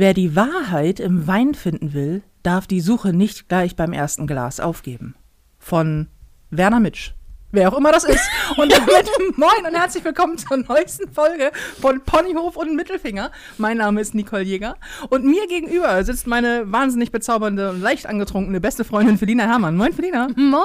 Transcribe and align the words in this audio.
Wer 0.00 0.14
die 0.14 0.36
Wahrheit 0.36 1.00
im 1.00 1.26
Wein 1.26 1.54
finden 1.54 1.92
will, 1.92 2.22
darf 2.44 2.68
die 2.68 2.80
Suche 2.80 3.12
nicht 3.12 3.48
gleich 3.48 3.74
beim 3.74 3.92
ersten 3.92 4.28
Glas 4.28 4.60
aufgeben. 4.60 5.16
Von 5.58 6.06
Werner 6.50 6.78
Mitsch. 6.78 7.14
Wer 7.50 7.68
auch 7.68 7.76
immer 7.76 7.90
das 7.90 8.04
ist. 8.04 8.22
Und 8.56 8.70
damit 8.70 9.10
moin 9.36 9.66
und 9.66 9.74
herzlich 9.74 10.04
willkommen 10.04 10.38
zur 10.38 10.58
neuesten 10.58 11.12
Folge 11.12 11.50
von 11.80 12.00
Ponyhof 12.02 12.56
und 12.56 12.76
Mittelfinger. 12.76 13.32
Mein 13.56 13.78
Name 13.78 14.00
ist 14.00 14.14
Nicole 14.14 14.44
Jäger. 14.44 14.76
Und 15.10 15.24
mir 15.24 15.48
gegenüber 15.48 16.04
sitzt 16.04 16.28
meine 16.28 16.70
wahnsinnig 16.70 17.10
bezaubernde 17.10 17.70
und 17.70 17.80
leicht 17.80 18.06
angetrunkene 18.06 18.60
beste 18.60 18.84
Freundin 18.84 19.18
Felina 19.18 19.46
Herrmann. 19.46 19.76
Moin, 19.76 19.92
Felina. 19.92 20.28
Moin. 20.36 20.62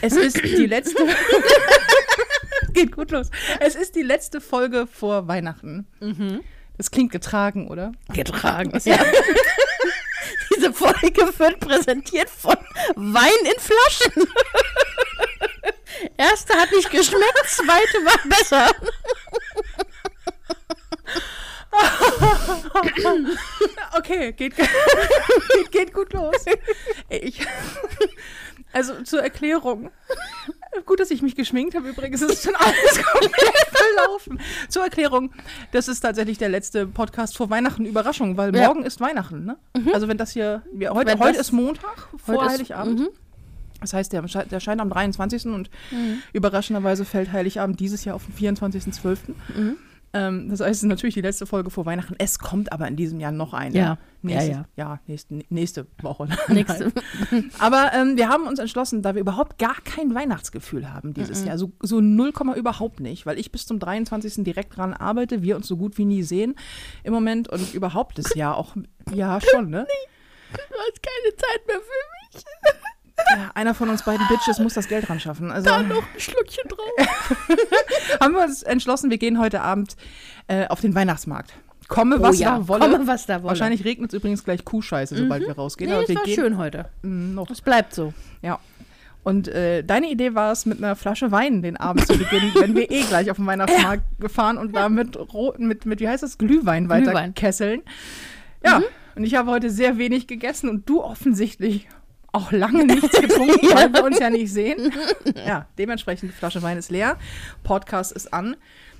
Es 0.00 0.14
ist 0.14 0.40
die 0.40 0.66
letzte. 0.66 1.02
Geht 2.72 2.94
gut 2.94 3.10
los. 3.10 3.32
Es 3.58 3.74
ist 3.74 3.96
die 3.96 4.02
letzte 4.02 4.40
Folge 4.40 4.86
vor 4.86 5.26
Weihnachten. 5.26 5.88
Das 6.82 6.90
klingt 6.90 7.12
getragen, 7.12 7.68
oder? 7.68 7.92
Getragen. 8.12 8.76
Ja. 8.82 8.98
Diese 10.56 10.72
Folge 10.72 11.38
wird 11.38 11.60
präsentiert 11.60 12.28
von 12.28 12.56
Wein 12.96 13.30
in 13.44 13.60
Flaschen. 13.60 14.26
Erste 16.16 16.54
hat 16.54 16.72
nicht 16.72 16.90
geschmeckt, 16.90 17.44
zweite 17.46 18.04
war 18.04 18.18
besser. 18.28 18.70
Okay, 23.96 24.32
geht, 24.32 24.56
geht, 24.56 25.70
geht 25.70 25.94
gut 25.94 26.12
los. 26.12 26.34
Ich, 27.08 27.46
also 28.72 29.02
zur 29.02 29.22
Erklärung. 29.22 29.90
Gut, 30.86 31.00
dass 31.00 31.10
ich 31.10 31.20
mich 31.22 31.36
geschminkt 31.36 31.74
habe. 31.74 31.88
Übrigens 31.88 32.22
ist 32.22 32.44
schon 32.44 32.54
alles 32.54 33.02
komplett 33.12 33.66
verlaufen. 33.72 34.40
Zur 34.68 34.84
Erklärung, 34.84 35.32
das 35.70 35.86
ist 35.88 36.00
tatsächlich 36.00 36.38
der 36.38 36.48
letzte 36.48 36.86
Podcast 36.86 37.36
vor 37.36 37.50
Weihnachten. 37.50 37.84
Überraschung, 37.84 38.36
weil 38.36 38.54
Ja. 38.56 38.66
morgen 38.68 38.82
ist 38.84 39.00
Weihnachten. 39.00 39.44
Ne? 39.44 39.56
Also 39.92 40.08
wenn 40.08 40.16
das 40.18 40.32
hier, 40.32 40.62
wir, 40.72 40.90
heute, 40.92 41.18
heute 41.18 41.38
ist 41.38 41.52
Montag 41.52 42.08
vor 42.16 42.36
Heute 42.36 42.46
ist- 42.46 42.52
Heiligabend. 42.52 43.00
mhm. 43.00 43.08
Das 43.80 43.92
heißt, 43.94 44.12
der, 44.12 44.22
der 44.22 44.60
scheint 44.60 44.80
am 44.80 44.88
23. 44.90 45.46
und 45.46 45.68
Mhm. 45.90 46.22
überraschenderweise 46.32 47.04
fällt 47.04 47.32
Heiligabend 47.32 47.80
dieses 47.80 48.04
Jahr 48.04 48.14
auf 48.16 48.24
den 48.24 48.32
24.12. 48.34 49.34
Mhm. 49.56 49.76
Ähm, 50.14 50.48
das 50.50 50.60
heißt, 50.60 50.70
es 50.70 50.76
ist 50.82 50.88
natürlich 50.88 51.14
die 51.14 51.20
letzte 51.22 51.46
Folge 51.46 51.70
vor 51.70 51.86
Weihnachten. 51.86 52.14
Es 52.18 52.38
kommt 52.38 52.72
aber 52.72 52.86
in 52.86 52.96
diesem 52.96 53.18
Jahr 53.20 53.32
noch 53.32 53.54
eine. 53.54 53.74
Ja. 53.76 53.98
Nächste, 54.20 54.50
Ja, 54.52 54.64
ja. 54.76 55.00
nächste, 55.06 55.42
nächste 55.48 55.86
Woche. 56.02 56.28
Nächste. 56.48 56.92
Aber 57.58 57.92
ähm, 57.94 58.16
wir 58.16 58.28
haben 58.28 58.46
uns 58.46 58.58
entschlossen, 58.58 59.02
da 59.02 59.14
wir 59.14 59.20
überhaupt 59.20 59.58
gar 59.58 59.76
kein 59.84 60.14
Weihnachtsgefühl 60.14 60.92
haben 60.92 61.14
dieses 61.14 61.40
Mhm. 61.42 61.46
Jahr, 61.48 61.58
so, 61.58 61.72
so 61.80 62.00
0, 62.00 62.32
überhaupt 62.56 63.00
nicht, 63.00 63.24
weil 63.26 63.38
ich 63.38 63.50
bis 63.52 63.66
zum 63.66 63.78
23. 63.78 64.44
direkt 64.44 64.76
dran 64.76 64.92
arbeite, 64.94 65.42
wir 65.42 65.56
uns 65.56 65.66
so 65.66 65.76
gut 65.76 65.96
wie 65.98 66.04
nie 66.04 66.22
sehen 66.22 66.54
im 67.04 67.12
Moment 67.12 67.48
und 67.48 67.72
überhaupt 67.74 68.18
das 68.18 68.34
Jahr 68.34 68.56
auch, 68.56 68.76
ja 69.12 69.40
schon, 69.40 69.70
ne? 69.70 69.86
Du 70.52 70.58
hast 70.58 71.02
keine 71.02 71.34
Zeit 71.36 71.66
mehr 71.66 71.76
für 71.80 72.36
mich. 72.36 72.44
Ja, 73.30 73.50
einer 73.54 73.74
von 73.74 73.88
uns 73.88 74.02
beiden 74.04 74.26
Bitches 74.28 74.58
muss 74.58 74.74
das 74.74 74.88
Geld 74.88 75.08
ran 75.08 75.20
schaffen. 75.20 75.50
Also 75.50 75.68
Da 75.68 75.82
noch 75.82 75.96
ein 76.14 76.20
Schluckchen 76.20 76.64
drauf. 76.68 77.38
haben 78.20 78.34
wir 78.34 78.42
uns 78.42 78.62
entschlossen, 78.62 79.10
wir 79.10 79.18
gehen 79.18 79.38
heute 79.38 79.60
Abend 79.62 79.96
äh, 80.48 80.66
auf 80.66 80.80
den 80.80 80.94
Weihnachtsmarkt. 80.94 81.52
Komme, 81.88 82.20
was 82.22 82.38
da 82.38 82.66
wolle. 82.68 82.86
Oh 82.86 82.90
komme, 82.90 83.06
was 83.06 83.26
da 83.26 83.36
wolle. 83.42 83.48
Wahrscheinlich 83.50 83.84
regnet 83.84 84.12
es 84.12 84.18
übrigens 84.18 84.44
gleich 84.44 84.64
Kuhscheiße, 84.64 85.16
sobald 85.16 85.42
wir 85.46 85.54
rausgehen. 85.54 85.90
Nee, 85.90 85.96
aber 85.96 86.04
es 86.08 86.14
war 86.14 86.22
gehen 86.24 86.34
schön 86.34 86.56
heute. 86.56 86.86
Mm, 87.02 87.34
noch. 87.34 87.50
Es 87.50 87.60
bleibt 87.60 87.94
so. 87.94 88.14
Ja. 88.40 88.58
Und 89.24 89.46
äh, 89.48 89.84
deine 89.84 90.08
Idee 90.10 90.34
war 90.34 90.52
es, 90.52 90.64
mit 90.66 90.78
einer 90.78 90.96
Flasche 90.96 91.30
Wein 91.30 91.62
den 91.62 91.76
Abend 91.76 92.06
zu 92.06 92.16
beginnen, 92.18 92.50
wenn 92.58 92.74
wir 92.74 92.90
eh 92.90 93.02
gleich 93.02 93.30
auf 93.30 93.36
den 93.36 93.46
Weihnachtsmarkt 93.46 94.02
gefahren 94.20 94.58
und 94.58 94.74
da 94.74 94.88
mit, 94.88 95.16
Ro- 95.16 95.54
mit, 95.58 95.84
mit 95.86 96.00
wie 96.00 96.08
heißt 96.08 96.22
das, 96.22 96.38
Glühwein 96.38 96.88
weiter 96.88 97.06
Glühwein. 97.12 97.34
kesseln. 97.34 97.82
Ja, 98.64 98.80
und 99.14 99.24
ich 99.24 99.34
habe 99.34 99.50
heute 99.50 99.68
sehr 99.70 99.98
wenig 99.98 100.26
gegessen 100.26 100.68
und 100.70 100.88
du 100.88 101.02
offensichtlich 101.02 101.88
auch 102.32 102.50
lange 102.52 102.84
nichts 102.86 103.10
getrunken, 103.20 103.66
weil 103.74 103.92
wir 103.92 104.04
uns 104.04 104.18
ja 104.18 104.30
nicht 104.30 104.52
sehen. 104.52 104.92
Ja, 105.46 105.66
dementsprechend 105.78 106.32
die 106.32 106.36
Flasche 106.36 106.62
Wein 106.62 106.78
ist 106.78 106.90
leer, 106.90 107.16
Podcast 107.62 108.12
ist 108.12 108.32
an. 108.32 108.56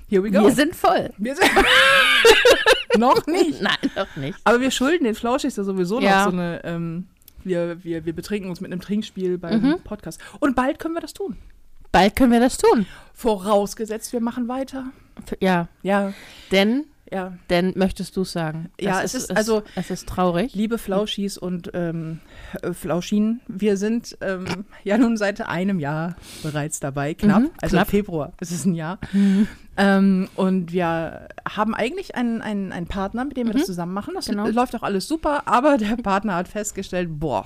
Here 0.09 0.23
we 0.23 0.29
go. 0.31 0.43
Wir 0.43 0.51
sind 0.51 0.75
voll. 0.75 1.09
Wir 1.17 1.35
sind 1.35 1.49
noch 2.97 3.25
nicht. 3.27 3.61
Nein, 3.61 3.77
noch 3.95 4.15
nicht. 4.15 4.37
Aber 4.43 4.59
wir 4.61 4.71
schulden 4.71 5.05
den 5.05 5.15
Flauschis 5.15 5.55
ja 5.55 5.63
sowieso 5.63 5.99
Ja. 5.99 6.25
noch 6.25 6.31
so 6.31 6.37
eine. 6.37 6.61
Ähm, 6.63 7.07
wir, 7.43 7.83
wir, 7.83 8.05
wir 8.05 8.13
betrinken 8.13 8.49
uns 8.49 8.61
mit 8.61 8.71
einem 8.71 8.81
Trinkspiel 8.81 9.37
beim 9.37 9.61
Mhm. 9.61 9.79
Podcast. 9.83 10.19
Und 10.39 10.55
bald 10.55 10.79
können 10.79 10.93
wir 10.93 11.01
das 11.01 11.13
tun. 11.13 11.37
Bald 11.91 12.15
können 12.15 12.31
wir 12.31 12.39
das 12.39 12.57
tun. 12.57 12.85
Vorausgesetzt, 13.13 14.13
wir 14.13 14.21
machen 14.21 14.47
weiter. 14.47 14.85
Ja, 15.39 15.67
Ja, 15.83 16.13
denn, 16.51 16.85
ja. 17.13 17.33
denn 17.49 17.73
möchtest 17.75 18.17
du 18.17 18.21
es 18.23 18.31
sagen? 18.31 18.69
Ja, 18.79 19.01
es 19.03 19.13
ist- 19.13 19.35
also- 19.35 19.61
Es 19.75 19.89
ist 19.91 20.07
traurig. 20.09 20.55
Liebe 20.55 20.77
Flauschis 20.77 21.37
und 21.37 21.69
ähm, 21.73 22.19
äh, 22.61 22.73
Flauschinen, 22.73 23.41
wir 23.47 23.77
sind 23.77 24.17
ähm, 24.21 24.65
ja 24.83 24.97
nun 24.97 25.15
seit 25.17 25.41
einem 25.47 25.79
Jahr 25.79 26.15
bereits 26.41 26.79
dabei, 26.79 27.13
knapp, 27.13 27.43
Mhm, 27.43 27.51
also 27.61 27.75
knapp. 27.77 27.89
Februar, 27.89 28.33
es 28.39 28.51
ist 28.51 28.65
ein 28.65 28.73
Jahr. 28.75 28.97
Ähm, 29.77 30.27
und 30.35 30.71
wir 30.73 31.27
haben 31.47 31.73
eigentlich 31.73 32.15
einen, 32.15 32.41
einen, 32.41 32.71
einen 32.71 32.87
Partner, 32.87 33.25
mit 33.25 33.37
dem 33.37 33.47
wir 33.47 33.53
das 33.53 33.65
zusammen 33.65 33.93
machen. 33.93 34.13
Das 34.15 34.25
Genau. 34.25 34.47
läuft 34.47 34.75
auch 34.75 34.83
alles 34.83 35.07
super, 35.07 35.43
aber 35.47 35.77
der 35.77 35.95
Partner 35.97 36.35
hat 36.35 36.47
festgestellt, 36.47 37.09
boah, 37.11 37.45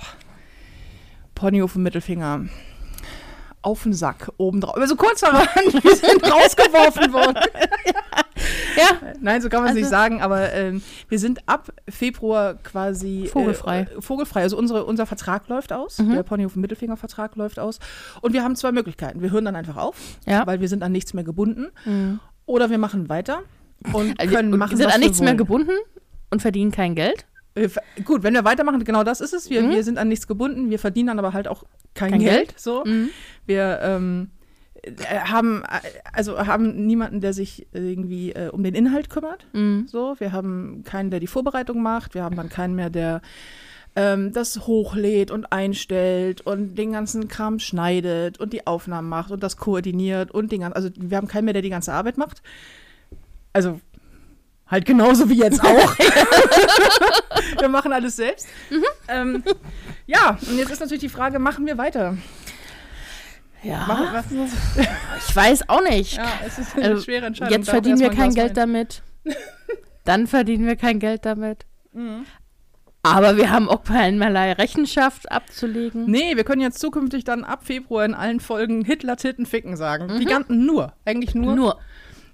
Ponyhof 1.34 1.76
und 1.76 1.82
Mittelfinger. 1.84 2.46
Auf 3.60 3.82
den 3.82 3.92
Sack, 3.92 4.30
oben 4.36 4.60
drauf. 4.60 4.76
Also 4.76 4.94
kurz 4.94 5.20
daran, 5.20 5.46
wir 5.82 5.96
sind 5.96 6.22
rausgeworfen 6.32 7.12
worden. 7.12 7.38
Ja, 7.86 8.22
Nein, 9.20 9.42
so 9.42 9.48
kann 9.48 9.60
man 9.60 9.66
es 9.66 9.70
Also- 9.70 9.80
nicht 9.80 9.90
sagen, 9.90 10.20
aber 10.22 10.52
ähm, 10.52 10.82
wir 11.08 11.18
sind 11.18 11.40
ab 11.46 11.68
Februar 11.88 12.54
quasi 12.54 13.28
Vogelfrei. 13.32 13.80
Äh, 13.96 14.00
vogelfrei. 14.00 14.42
Also 14.42 14.56
unsere, 14.56 14.84
unser 14.84 15.06
Vertrag 15.06 15.48
läuft 15.48 15.72
aus, 15.72 15.96
der 15.96 16.22
Ponyhof 16.22 16.56
Mittelfinger 16.56 16.96
Vertrag 16.96 17.36
läuft 17.36 17.58
aus. 17.58 17.78
Und 18.20 18.32
wir 18.32 18.42
haben 18.44 18.56
zwei 18.56 18.72
Möglichkeiten. 18.72 19.20
Wir 19.22 19.30
hören 19.30 19.44
dann 19.44 19.56
einfach 19.56 19.76
auf, 19.76 19.96
Ja. 20.26 20.46
weil 20.46 20.60
wir 20.60 20.68
sind 20.68 20.82
an 20.82 20.92
nichts 20.92 21.14
mehr 21.14 21.24
gebunden. 21.24 21.68
Oder 22.46 22.70
wir 22.70 22.78
machen 22.78 23.08
weiter 23.08 23.40
und 23.92 24.18
Also, 24.20 24.34
können 24.34 24.52
und 24.52 24.58
machen, 24.58 24.76
sind 24.76 24.92
an 24.92 25.00
nichts 25.00 25.20
mehr 25.20 25.34
gebunden 25.34 25.72
und 26.30 26.40
verdienen 26.42 26.70
kein 26.72 26.94
Geld. 26.94 27.26
Äh, 27.54 27.68
Gut, 28.04 28.22
wenn 28.22 28.34
wir 28.34 28.44
weitermachen, 28.44 28.82
genau 28.84 29.02
das 29.04 29.20
ist 29.20 29.32
es. 29.34 29.50
Wir, 29.50 29.62
Mhm. 29.62 29.70
wir 29.70 29.84
sind 29.84 29.98
an 29.98 30.08
nichts 30.08 30.26
gebunden, 30.26 30.70
wir 30.70 30.78
verdienen 30.78 31.08
dann 31.08 31.18
aber 31.18 31.32
halt 31.32 31.48
auch 31.48 31.64
kein, 31.94 32.12
Kein 32.12 32.20
Geld. 32.20 32.48
Geld. 32.48 32.60
So. 32.60 32.84
Mhm. 32.84 33.08
Wir 33.46 33.80
ähm, 33.82 34.30
äh, 34.30 34.37
haben 35.24 35.62
äh, 35.62 35.80
also 36.12 36.38
haben 36.46 36.86
niemanden, 36.86 37.20
der 37.20 37.32
sich 37.32 37.66
irgendwie 37.72 38.32
äh, 38.32 38.48
um 38.50 38.62
den 38.62 38.74
Inhalt 38.74 39.10
kümmert. 39.10 39.46
Mhm. 39.52 39.86
So, 39.88 40.16
wir 40.18 40.32
haben 40.32 40.82
keinen, 40.84 41.10
der 41.10 41.20
die 41.20 41.26
Vorbereitung 41.26 41.82
macht. 41.82 42.14
Wir 42.14 42.22
haben 42.22 42.36
dann 42.36 42.48
keinen 42.48 42.74
mehr, 42.74 42.90
der 42.90 43.20
ähm, 43.96 44.32
das 44.32 44.66
hochlädt 44.66 45.30
und 45.30 45.52
einstellt 45.52 46.40
und 46.40 46.76
den 46.76 46.92
ganzen 46.92 47.28
Kram 47.28 47.58
schneidet 47.58 48.38
und 48.38 48.52
die 48.52 48.66
Aufnahmen 48.66 49.08
macht 49.08 49.30
und 49.32 49.42
das 49.42 49.56
koordiniert 49.56 50.30
und 50.30 50.52
den 50.52 50.60
ganzen, 50.60 50.76
also 50.76 50.90
wir 50.96 51.16
haben 51.16 51.28
keinen 51.28 51.46
mehr, 51.46 51.54
der 51.54 51.62
die 51.62 51.70
ganze 51.70 51.92
Arbeit 51.92 52.16
macht. 52.16 52.42
Also 53.52 53.80
halt 54.68 54.84
genauso 54.84 55.28
wie 55.28 55.38
jetzt 55.38 55.64
auch. 55.64 55.98
wir 57.58 57.68
machen 57.68 57.92
alles 57.92 58.16
selbst. 58.16 58.46
Ähm, 59.08 59.42
ja, 60.06 60.38
und 60.48 60.58
jetzt 60.58 60.70
ist 60.70 60.80
natürlich 60.80 61.00
die 61.00 61.08
Frage, 61.08 61.38
machen 61.38 61.66
wir 61.66 61.78
weiter? 61.78 62.16
Ja, 63.62 64.22
ich 65.28 65.36
weiß 65.36 65.68
auch 65.68 65.82
nicht. 65.82 66.16
ja, 66.16 66.26
es 66.46 66.58
ist 66.58 66.76
eine 66.76 66.84
Also, 66.90 67.02
schwere 67.02 67.26
Entscheidung. 67.26 67.52
Jetzt 67.58 67.70
verdienen 67.70 67.98
wir 68.00 68.10
kein 68.10 68.34
Geld 68.34 68.56
damit. 68.56 69.02
Dann 70.04 70.26
verdienen 70.26 70.66
wir 70.66 70.76
kein 70.76 70.98
Geld 71.00 71.24
damit. 71.26 71.66
Mhm. 71.92 72.24
Aber 73.02 73.36
wir 73.36 73.50
haben 73.50 73.68
auch 73.68 73.84
keinerlei 73.84 74.52
Rechenschaft 74.52 75.30
abzulegen. 75.30 76.06
Nee, 76.10 76.36
wir 76.36 76.44
können 76.44 76.60
jetzt 76.60 76.78
zukünftig 76.80 77.24
dann 77.24 77.44
ab 77.44 77.64
Februar 77.64 78.04
in 78.04 78.12
allen 78.14 78.40
Folgen 78.40 78.84
Hitler 78.84 79.16
Titten 79.16 79.46
ficken 79.46 79.76
sagen. 79.76 80.18
Die 80.18 80.24
ganzen 80.24 80.66
nur, 80.66 80.92
eigentlich 81.04 81.34
nur. 81.34 81.54
Nur. 81.54 81.78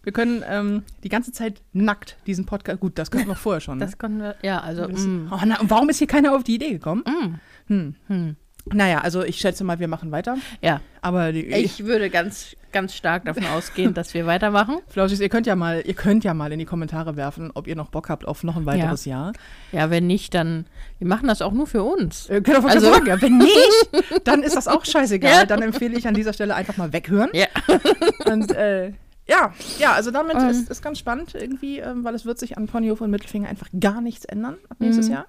Wir 0.03 0.12
können 0.12 0.43
ähm, 0.49 0.83
die 1.03 1.09
ganze 1.09 1.33
Zeit 1.33 1.62
nackt 1.73 2.17
diesen 2.27 2.45
Podcast. 2.47 2.81
Gut, 2.81 2.99
das 2.99 3.11
können 3.11 3.27
wir 3.29 3.35
vorher 3.37 3.61
schon. 3.61 3.79
Ne? 3.79 3.85
Das 3.85 3.99
konnten 3.99 4.21
wir, 4.21 4.37
ja, 4.43 4.61
also, 4.61 4.87
Das- 4.87 5.00
mm, 5.00 5.29
oh, 5.32 5.38
na, 5.44 5.59
warum 5.62 5.88
ist 5.91 5.99
hier 5.99 6.06
keiner 6.06 6.35
auf 6.35 6.44
die 6.44 6.55
Idee 6.56 6.73
gekommen? 6.73 7.05
mm, 7.06 7.35
Hm. 7.73 7.94
hm. 8.09 8.37
Naja, 8.72 9.00
also 9.00 9.22
ich 9.22 9.37
schätze 9.38 9.62
mal, 9.62 9.78
wir 9.78 9.88
machen 9.88 10.11
weiter. 10.11 10.37
ja. 10.62 10.81
Aber 11.02 11.32
die, 11.32 11.44
Ich 11.49 11.84
würde 11.84 12.08
ganz, 12.08 12.56
ganz 12.72 12.94
stark 12.94 13.26
davon 13.26 13.44
ausgehen, 13.44 13.93
dass 13.93 14.14
wir 14.14 14.25
weitermachen. 14.25 14.78
Flauschis, 14.88 15.20
ihr 15.20 15.28
könnt 15.28 15.46
ja 15.46 15.55
mal, 15.55 15.82
ihr 15.84 15.93
könnt 15.93 16.25
ja 16.25 16.32
mal 16.32 16.50
in 16.50 16.58
die 16.58 16.64
Kommentare 16.64 17.14
werfen, 17.16 17.50
ob 17.52 17.66
ihr 17.66 17.76
noch 17.76 17.90
Bock 17.90 18.08
habt 18.08 18.26
auf 18.26 18.43
noch 18.43 18.56
ein 18.56 18.64
weiteres 18.64 19.05
Jahr. 19.05 19.34
Ja, 19.70 19.90
wenn 19.90 20.06
nicht, 20.06 20.32
dann, 20.32 20.64
wir 20.99 21.06
machen 21.06 21.28
das 21.28 21.43
auch 21.43 21.52
nur 21.52 21.66
für 21.66 21.82
uns. 21.82 22.31
Ihr 22.31 22.40
könnt 22.43 22.56
auch 22.56 22.64
Also- 22.64 22.90
sagen, 22.90 23.05
ja, 23.06 23.20
wenn 23.20 23.37
nicht, 23.37 23.90
dann 24.25 24.43
ist 24.43 24.56
das 24.56 24.66
auch 24.66 24.87
scheißegal. 24.87 25.31
Ja. 25.40 25.44
Dann 25.44 25.61
empfehle 25.61 25.99
ich 25.99 26.08
an 26.08 26.14
dieser 26.14 26.32
Stelle 26.32 26.55
einfach 26.55 26.78
mal 26.78 26.90
weghören. 26.94 27.28
Ja. 27.34 27.49
Und 28.32 28.50
äh, 28.52 28.93
ja, 29.28 29.52
ja, 29.78 29.93
also 29.93 30.11
damit 30.11 30.37
Ähm. 30.37 30.49
ist, 30.49 30.70
ist 30.70 30.82
ganz 30.82 30.99
spannend 30.99 31.34
irgendwie, 31.34 31.81
ähm, 31.81 32.02
weil 32.02 32.14
es 32.14 32.25
wird 32.25 32.38
sich 32.38 32.56
an 32.56 32.66
Ponyhof 32.66 33.02
und 33.02 33.11
Mittelfinger 33.11 33.49
einfach 33.49 33.69
gar 33.78 34.00
nichts 34.00 34.25
ändern 34.25 34.56
ab 34.70 34.78
nächstes 34.81 35.08
Mhm. 35.08 35.12
Jahr. 35.14 35.26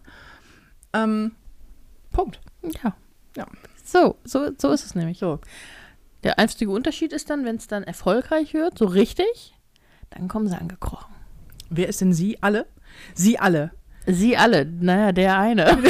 Ähm, 0.93 1.31
Punkt. 2.13 2.39
Ja. 2.81 2.95
Ja. 3.37 3.45
So, 3.83 4.17
so, 4.23 4.49
so 4.57 4.71
ist 4.71 4.85
es 4.85 4.95
nämlich. 4.95 5.19
So. 5.19 5.39
Der 6.23 6.39
einzige 6.39 6.71
Unterschied 6.71 7.13
ist 7.13 7.29
dann, 7.29 7.45
wenn 7.45 7.57
es 7.57 7.67
dann 7.67 7.83
erfolgreich 7.83 8.53
wird, 8.53 8.77
so 8.79 8.85
richtig, 8.85 9.53
dann 10.09 10.27
kommen 10.27 10.47
sie 10.47 10.57
angekrochen. 10.57 11.13
Wer 11.69 11.87
ist 11.89 12.01
denn 12.01 12.13
Sie 12.13 12.41
alle? 12.41 12.65
Sie 13.13 13.37
alle. 13.39 13.71
Sie 14.07 14.37
alle, 14.37 14.65
naja, 14.65 15.11
der 15.11 15.37
eine. 15.37 15.77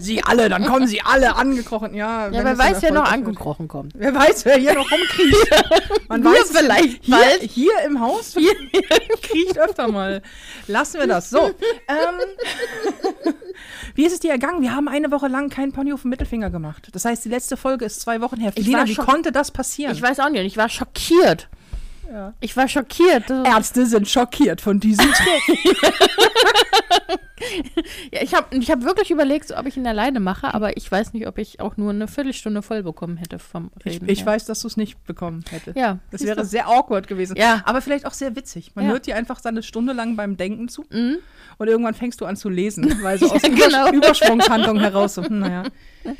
Sie 0.00 0.22
alle, 0.24 0.48
dann 0.48 0.64
kommen 0.64 0.86
sie 0.86 1.02
alle 1.02 1.36
angekrochen. 1.36 1.94
Ja, 1.94 2.28
Ja, 2.28 2.42
wer 2.44 2.56
weiß, 2.56 2.80
wer 2.80 2.90
noch 2.92 3.00
erfolgreich 3.02 3.04
wird. 3.04 3.26
angekrochen 3.26 3.68
kommt. 3.68 3.92
Wer 3.96 4.14
weiß, 4.14 4.44
wer 4.46 4.56
hier 4.56 4.72
noch 4.74 4.90
rumkriecht. 4.90 5.50
Man 6.08 6.24
Wir 6.24 6.30
weiß 6.30 6.50
vielleicht 6.56 7.04
hier, 7.04 7.16
bald. 7.16 7.42
hier 7.42 7.72
im 7.86 8.00
Haus 8.00 8.34
kriecht 9.22 9.58
öfter 9.58 9.88
mal. 9.88 10.22
Lassen 10.68 11.00
wir 11.00 11.06
das. 11.06 11.28
So. 11.30 11.50
Ähm, 11.88 13.34
wie 14.00 14.06
ist 14.06 14.14
es 14.14 14.20
dir 14.20 14.30
ergangen? 14.30 14.62
Wir 14.62 14.74
haben 14.74 14.88
eine 14.88 15.10
Woche 15.10 15.28
lang 15.28 15.50
keinen 15.50 15.72
Pony 15.72 15.92
auf 15.92 16.02
den 16.02 16.08
Mittelfinger 16.08 16.48
gemacht. 16.48 16.88
Das 16.92 17.04
heißt, 17.04 17.22
die 17.22 17.28
letzte 17.28 17.58
Folge 17.58 17.84
ist 17.84 18.00
zwei 18.00 18.22
Wochen 18.22 18.40
her. 18.40 18.50
Ich 18.54 18.64
Lena, 18.64 18.78
war 18.78 18.86
wie 18.86 18.94
konnte 18.94 19.30
das 19.30 19.50
passieren? 19.50 19.92
Ich 19.92 20.00
weiß 20.00 20.20
auch 20.20 20.30
nicht, 20.30 20.42
ich 20.42 20.56
war 20.56 20.70
schockiert. 20.70 21.50
Ja. 22.12 22.34
Ich 22.40 22.56
war 22.56 22.66
schockiert. 22.66 23.30
Ärzte 23.30 23.86
sind 23.86 24.08
schockiert 24.08 24.60
von 24.60 24.80
diesem 24.80 25.06
Trick. 25.12 25.76
Ja, 28.12 28.20
ich 28.22 28.34
habe 28.34 28.54
ich 28.56 28.70
hab 28.70 28.82
wirklich 28.84 29.10
überlegt, 29.10 29.48
so, 29.48 29.56
ob 29.56 29.64
ich 29.66 29.76
ihn 29.76 29.86
alleine 29.86 30.20
mache, 30.20 30.52
aber 30.52 30.76
ich 30.76 30.90
weiß 30.90 31.14
nicht, 31.14 31.26
ob 31.26 31.38
ich 31.38 31.58
auch 31.60 31.76
nur 31.78 31.90
eine 31.90 32.06
Viertelstunde 32.06 32.60
voll 32.62 32.82
bekommen 32.82 33.16
hätte 33.16 33.38
vom 33.38 33.70
Ich, 33.78 33.94
Reden. 33.94 34.08
ich 34.10 34.18
her. 34.20 34.26
weiß, 34.26 34.44
dass 34.44 34.60
du 34.60 34.66
es 34.68 34.76
nicht 34.76 35.02
bekommen 35.04 35.42
hättest. 35.50 35.76
Ja, 35.76 35.98
Das 36.10 36.22
wäre 36.22 36.36
du. 36.42 36.44
sehr 36.44 36.68
awkward 36.68 37.08
gewesen. 37.08 37.36
Ja. 37.36 37.62
Aber 37.64 37.80
vielleicht 37.80 38.04
auch 38.06 38.12
sehr 38.12 38.36
witzig. 38.36 38.72
Man 38.74 38.84
Ja. 38.84 38.90
hört 38.92 39.06
dir 39.06 39.16
einfach 39.16 39.38
seine 39.40 39.62
Stunde 39.62 39.94
lang 39.94 40.16
beim 40.16 40.36
Denken 40.36 40.68
zu 40.68 40.84
Mhm. 40.90 41.16
und 41.58 41.68
irgendwann 41.68 41.94
fängst 41.94 42.20
du 42.20 42.26
an 42.26 42.36
zu 42.36 42.50
lesen, 42.50 42.98
weil 43.02 43.18
so 43.18 43.32
aus 43.32 43.42
Ja, 43.42 43.48
Übersch 43.48 43.64
genau. 43.64 43.92
Überschwungshandlung 43.92 44.78
heraus 44.80 45.14
so, 45.14 45.24
hm, 45.24 45.38
naja. 45.38 45.62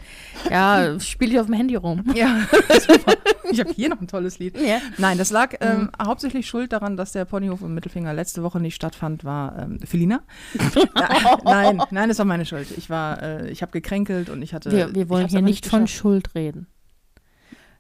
Ja, 0.51 0.99
spiele 1.01 1.33
ich 1.33 1.41
auf 1.41 1.47
dem 1.47 1.55
Handy 1.55 1.75
rum. 1.77 2.03
Ja, 2.15 2.39
super. 2.81 3.13
Ich 3.51 3.61
habe 3.61 3.73
hier 3.75 3.91
noch 3.91 4.01
ein 4.01 4.09
tolles 4.09 4.39
Lied. 4.39 4.59
Ja. 4.59 4.81
Nein, 4.97 5.19
das 5.19 5.31
lag 5.31 5.53
ähm, 5.81 5.91
Mhm. 5.99 6.07
hauptsächlich 6.07 6.47
schuld 6.47 6.73
daran, 6.73 6.97
dass 6.97 7.13
der 7.13 7.25
Ponyhof 7.25 7.63
im 7.63 7.75
Mittelfinger 7.75 8.13
letzte 8.13 8.43
Woche 8.43 8.61
nicht 8.61 8.75
stattfand, 8.75 9.25
war 9.25 9.59
ähm, 9.59 9.81
Felina. 9.81 10.23
nein, 11.45 11.83
nein, 11.91 12.09
das 12.09 12.19
war 12.19 12.25
meine 12.25 12.45
Schuld. 12.45 12.69
Ich 12.77 12.91
war, 12.91 13.23
äh, 13.23 13.51
ich 13.51 13.63
habe 13.63 13.73
gekränkelt 13.73 14.31
und 14.31 14.43
ich 14.43 14.55
hatte. 14.55 14.71
Wir, 14.71 14.95
wir 14.95 15.09
wollen 15.09 15.29
hier 15.29 15.39
aber 15.39 15.47
nicht 15.47 15.67
von. 15.67 15.87
Schuld 15.87 16.35
reden. 16.35 16.67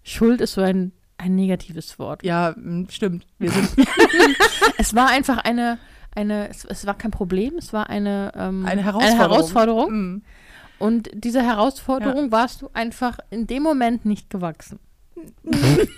Schuld 0.02 0.40
ist 0.40 0.54
so 0.54 0.62
ein, 0.62 0.92
ein 1.18 1.34
negatives 1.34 1.98
Wort. 1.98 2.22
Ja, 2.24 2.54
stimmt. 2.88 3.26
Wir 3.38 3.50
sind 3.50 3.68
Es 4.78 4.94
war 4.94 5.08
einfach 5.08 5.38
eine, 5.38 5.78
eine 6.14 6.48
es, 6.48 6.64
es 6.64 6.86
war 6.86 6.94
kein 6.94 7.10
Problem, 7.10 7.54
es 7.58 7.72
war 7.72 7.90
eine, 7.90 8.32
ähm, 8.34 8.64
eine 8.66 8.82
Herausforderung. 8.82 9.18
Herausforderung. 9.18 9.92
Mm. 9.92 10.22
Und 10.78 11.10
dieser 11.12 11.42
Herausforderung 11.42 12.32
warst 12.32 12.62
du 12.62 12.70
einfach 12.72 13.18
in 13.28 13.46
dem 13.46 13.62
Moment 13.62 14.06
nicht 14.06 14.30
gewachsen. 14.30 14.78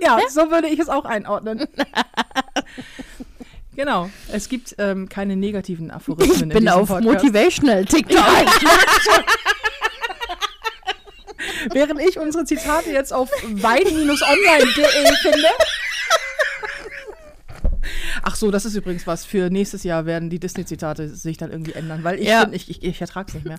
Ja, 0.00 0.18
so 0.30 0.50
würde 0.50 0.68
ich 0.68 0.78
es 0.78 0.88
auch 0.88 1.04
einordnen. 1.04 1.66
genau. 3.74 4.08
Es 4.30 4.48
gibt 4.48 4.76
ähm, 4.78 5.08
keine 5.08 5.34
negativen 5.36 5.90
Aphorismen 5.90 6.34
Ich 6.36 6.42
in 6.42 6.48
bin 6.50 6.68
auf 6.68 6.86
Podcast. 6.88 7.04
Motivational 7.04 7.84
TikTok. 7.84 8.24
Während 11.72 12.00
ich 12.00 12.18
unsere 12.18 12.44
Zitate 12.44 12.90
jetzt 12.90 13.12
auf 13.12 13.28
wein-online.de 13.42 15.16
finde. 15.22 15.48
Ach 18.22 18.34
so, 18.36 18.50
das 18.50 18.64
ist 18.64 18.74
übrigens 18.74 19.06
was. 19.06 19.24
Für 19.24 19.50
nächstes 19.50 19.84
Jahr 19.84 20.06
werden 20.06 20.30
die 20.30 20.38
Disney-Zitate 20.38 21.08
sich 21.08 21.36
dann 21.36 21.50
irgendwie 21.50 21.72
ändern, 21.72 22.04
weil 22.04 22.18
ich 22.20 22.26
Ja. 22.28 22.48
ich, 22.52 22.68
ich, 22.70 22.82
ich 22.82 23.00
ertrage 23.00 23.28
es 23.28 23.34
nicht 23.34 23.46
mehr. 23.46 23.56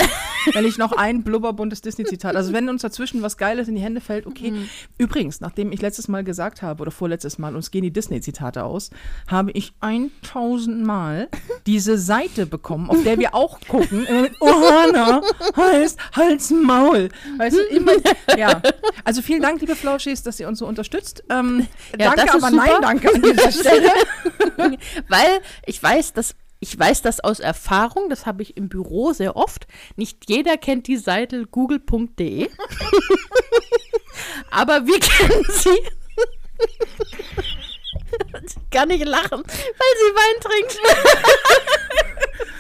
wenn 0.53 0.65
ich 0.65 0.77
noch 0.77 0.91
ein 0.93 1.23
blubberbuntes 1.23 1.81
Disney-Zitat, 1.81 2.35
also 2.35 2.53
wenn 2.53 2.69
uns 2.69 2.81
dazwischen 2.81 3.21
was 3.21 3.37
Geiles 3.37 3.67
in 3.67 3.75
die 3.75 3.81
Hände 3.81 4.01
fällt, 4.01 4.25
okay. 4.25 4.51
Mhm. 4.51 4.69
Übrigens, 4.97 5.41
nachdem 5.41 5.71
ich 5.71 5.81
letztes 5.81 6.07
Mal 6.07 6.23
gesagt 6.23 6.61
habe, 6.61 6.81
oder 6.81 6.91
vorletztes 6.91 7.37
Mal, 7.37 7.55
uns 7.55 7.71
gehen 7.71 7.83
die 7.83 7.91
Disney-Zitate 7.91 8.63
aus, 8.63 8.89
habe 9.27 9.51
ich 9.51 9.73
1000 9.81 10.85
Mal 10.85 11.27
diese 11.65 11.97
Seite 11.97 12.45
bekommen, 12.45 12.89
auf 12.89 13.03
der 13.03 13.17
wir 13.19 13.33
auch 13.35 13.59
gucken. 13.67 14.07
Ohana 14.39 15.21
heißt 15.55 15.99
Hals 16.15 16.51
Maul. 16.51 17.09
Weißt 17.37 17.57
du, 17.57 17.61
immer, 17.75 17.91
ja. 18.37 18.61
Also 19.03 19.21
vielen 19.21 19.41
Dank, 19.41 19.59
liebe 19.61 19.75
Flauschis, 19.75 20.23
dass 20.23 20.39
ihr 20.39 20.47
uns 20.47 20.59
so 20.59 20.65
unterstützt. 20.67 21.23
Ähm, 21.29 21.67
Ja, 21.99 22.13
danke, 22.15 22.33
aber 22.33 22.51
nein, 22.51 22.67
super. 22.69 22.81
danke 22.81 23.13
an 23.13 23.21
dieser 23.21 23.51
Stelle. 23.51 23.89
Weil 25.07 25.41
ich 25.65 25.81
weiß, 25.81 26.13
dass 26.13 26.35
ich 26.59 26.77
weiß 26.77 27.03
das 27.03 27.19
aus 27.19 27.39
Erfahrung, 27.39 28.09
das 28.09 28.25
habe 28.25 28.41
ich 28.41 28.57
im 28.57 28.67
Büro 28.67 29.13
sehr 29.13 29.35
oft. 29.35 29.67
Nicht 29.95 30.27
jeder 30.27 30.57
kennt 30.57 30.87
die 30.87 30.97
Seite 30.97 31.45
google.de. 31.45 32.49
Aber 34.49 34.87
wir 34.87 34.99
kennen 34.99 35.45
sie. 35.49 35.69
Ich 38.45 38.69
kann 38.71 38.87
nicht 38.87 39.05
lachen, 39.05 39.43
weil 39.43 39.93
sie 39.97 40.15
Wein 40.15 40.39
trinkt. 40.41 40.79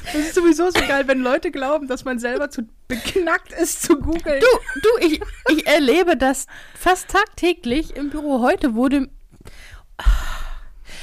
Das 0.05 0.15
ist 0.15 0.35
sowieso 0.35 0.69
so 0.69 0.79
geil, 0.87 1.07
wenn 1.07 1.21
Leute 1.21 1.51
glauben, 1.51 1.87
dass 1.87 2.05
man 2.05 2.19
selber 2.19 2.49
zu 2.49 2.67
beknackt 2.87 3.51
ist 3.51 3.83
zu 3.83 3.97
googeln. 3.99 4.39
Du, 4.39 4.81
du, 4.81 5.05
ich, 5.05 5.21
ich 5.49 5.67
erlebe 5.67 6.15
das 6.17 6.47
fast 6.77 7.09
tagtäglich 7.09 7.95
im 7.95 8.09
Büro. 8.09 8.41
Heute 8.41 8.73
wurde 8.75 9.09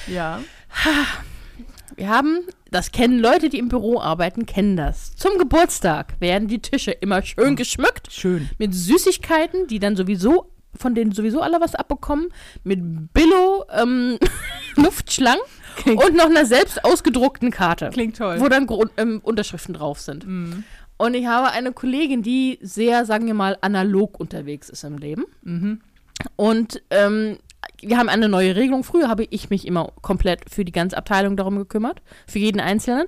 Ja. 0.06 0.40
Wir 1.96 2.08
haben, 2.08 2.40
das 2.70 2.90
kennen 2.90 3.20
Leute, 3.20 3.48
die 3.48 3.58
im 3.58 3.68
Büro 3.68 4.00
arbeiten, 4.00 4.46
kennen 4.46 4.76
das. 4.76 5.14
Zum 5.16 5.38
Geburtstag 5.38 6.14
werden 6.20 6.48
die 6.48 6.60
Tische 6.60 6.90
immer 6.90 7.22
schön 7.22 7.54
geschmückt 7.56 8.08
Schön. 8.12 8.50
mit 8.58 8.74
Süßigkeiten, 8.74 9.68
die 9.68 9.78
dann 9.78 9.94
sowieso, 9.94 10.50
von 10.74 10.94
denen 10.96 11.12
sowieso 11.12 11.40
alle 11.40 11.60
was 11.60 11.76
abbekommen, 11.76 12.28
mit 12.64 12.80
Billo, 13.12 13.64
ähm, 13.70 14.18
Luftschlangen 14.76 15.40
Klingt- 15.76 16.02
und 16.04 16.16
noch 16.16 16.26
einer 16.26 16.46
selbst 16.46 16.84
ausgedruckten 16.84 17.52
Karte, 17.52 17.90
Klingt 17.92 18.16
toll. 18.16 18.40
wo 18.40 18.48
dann 18.48 18.66
Grund, 18.66 18.90
ähm, 18.96 19.20
Unterschriften 19.22 19.74
drauf 19.74 20.00
sind. 20.00 20.26
Mhm. 20.26 20.64
Und 20.96 21.14
ich 21.14 21.26
habe 21.26 21.50
eine 21.50 21.72
Kollegin, 21.72 22.22
die 22.22 22.58
sehr, 22.60 23.04
sagen 23.04 23.26
wir 23.26 23.34
mal, 23.34 23.56
analog 23.60 24.18
unterwegs 24.18 24.68
ist 24.68 24.82
im 24.84 24.98
Leben. 24.98 25.24
Mhm. 25.42 25.80
Und 26.36 26.82
ähm, 26.90 27.38
wir 27.81 27.99
haben 27.99 28.08
eine 28.08 28.28
neue 28.28 28.56
Regelung. 28.56 28.84
Früher 28.84 29.08
habe 29.08 29.25
ich 29.31 29.50
mich 29.50 29.66
immer 29.66 29.93
komplett 30.02 30.50
für 30.50 30.64
die 30.64 30.72
ganze 30.72 30.96
Abteilung 30.96 31.37
darum 31.37 31.56
gekümmert, 31.56 32.02
für 32.26 32.38
jeden 32.38 32.61
Einzelnen. 32.61 33.06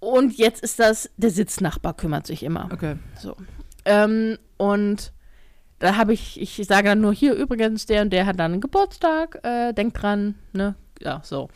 Und 0.00 0.36
jetzt 0.36 0.62
ist 0.62 0.78
das, 0.78 1.10
der 1.16 1.30
Sitznachbar 1.30 1.94
kümmert 1.94 2.26
sich 2.26 2.42
immer. 2.42 2.68
Okay. 2.72 2.96
So. 3.18 3.36
Ähm, 3.84 4.38
und 4.56 5.12
da 5.78 5.96
habe 5.96 6.12
ich, 6.12 6.40
ich 6.40 6.66
sage 6.66 6.88
dann 6.88 7.00
nur 7.00 7.12
hier 7.12 7.34
übrigens, 7.34 7.86
der 7.86 8.02
und 8.02 8.12
der 8.12 8.26
hat 8.26 8.38
dann 8.38 8.52
einen 8.52 8.60
Geburtstag, 8.60 9.40
äh, 9.42 9.72
denkt 9.72 10.02
dran, 10.02 10.36
ne? 10.52 10.74
Ja, 11.02 11.20
so. 11.22 11.50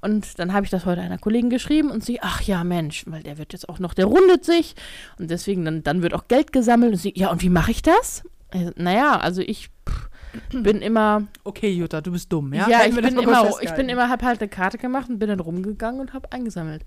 Und 0.00 0.38
dann 0.38 0.54
habe 0.54 0.64
ich 0.64 0.70
das 0.70 0.86
heute 0.86 1.02
einer 1.02 1.18
Kollegin 1.18 1.50
geschrieben 1.50 1.90
und 1.90 2.02
sie, 2.02 2.22
ach 2.22 2.40
ja, 2.40 2.64
Mensch, 2.64 3.04
weil 3.06 3.22
der 3.22 3.36
wird 3.36 3.52
jetzt 3.52 3.68
auch 3.68 3.78
noch, 3.78 3.92
der 3.92 4.06
rundet 4.06 4.44
sich 4.44 4.74
und 5.18 5.30
deswegen, 5.30 5.66
dann, 5.66 5.82
dann 5.82 6.02
wird 6.02 6.14
auch 6.14 6.28
Geld 6.28 6.52
gesammelt 6.52 6.92
und 6.92 6.98
sie, 6.98 7.12
ja, 7.14 7.30
und 7.30 7.42
wie 7.42 7.50
mache 7.50 7.72
ich 7.72 7.82
das? 7.82 8.22
Äh, 8.50 8.70
naja, 8.76 9.18
also 9.18 9.42
ich 9.42 9.68
pff, 9.86 10.05
bin 10.52 10.82
immer, 10.82 11.26
Okay, 11.44 11.70
Jutta, 11.72 12.00
du 12.00 12.12
bist 12.12 12.32
dumm, 12.32 12.52
ja? 12.52 12.68
ja, 12.68 12.84
ich 12.86 12.94
bin 12.94 13.18
immer, 13.18 13.50
ich 13.60 13.74
bin 13.74 13.88
immer, 13.88 14.08
hab 14.08 14.22
halt 14.22 14.40
eine 14.40 14.48
Karte 14.48 14.78
gemacht 14.78 15.08
und 15.08 15.18
bin 15.18 15.28
dann 15.28 15.40
rumgegangen 15.40 16.00
und 16.00 16.12
habe 16.12 16.30
eingesammelt. 16.32 16.84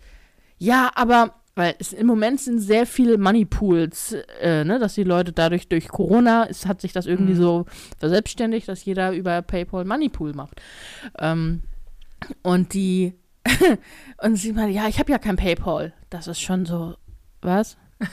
Ja, 0.57 0.91
aber, 0.95 1.35
weil 1.55 1.75
es 1.79 1.93
im 1.93 2.05
Moment 2.07 2.39
sind 2.41 2.59
sehr 2.59 2.85
viele 2.85 3.17
Moneypools, 3.17 4.15
äh, 4.41 4.63
ne, 4.65 4.77
dass 4.79 4.95
die 4.95 5.03
Leute 5.03 5.31
dadurch, 5.31 5.69
durch 5.69 5.87
Corona, 5.87 6.45
es 6.49 6.65
hat 6.65 6.81
sich 6.81 6.91
das 6.93 7.05
irgendwie 7.05 7.33
Mhm. 7.33 7.37
so 7.41 7.65
verselbstständigt, 7.97 8.67
dass 8.67 8.83
jeder 8.85 9.11
über 9.13 9.41
PayPal 9.41 9.85
Moneypool 9.85 10.33
macht. 10.33 10.61
Ähm, 11.17 11.61
und 12.43 12.73
die, 12.73 13.13
und 14.21 14.35
sie 14.35 14.51
meinte, 14.53 14.73
ja, 14.75 14.87
ich 14.87 14.99
habe 14.99 15.11
ja 15.11 15.17
kein 15.17 15.37
PayPal. 15.37 15.93
Das 16.09 16.27
ist 16.27 16.41
schon 16.41 16.65
so, 16.65 16.95
was? 17.41 17.77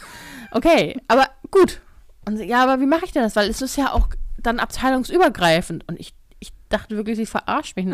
Okay, 0.52 1.00
aber 1.08 1.26
gut. 1.50 1.80
Und 2.24 2.38
ja, 2.38 2.62
aber 2.62 2.80
wie 2.80 2.86
mache 2.86 3.04
ich 3.04 3.12
denn 3.12 3.22
das? 3.22 3.34
Weil 3.34 3.50
es 3.50 3.60
ist 3.62 3.76
ja 3.76 3.92
auch 3.92 4.08
dann 4.46 4.60
abteilungsübergreifend. 4.60 5.86
Und 5.88 5.98
ich, 6.00 6.14
ich 6.38 6.52
dachte 6.68 6.96
wirklich, 6.96 7.16
sie 7.16 7.26
verarscht 7.26 7.76
mich. 7.76 7.86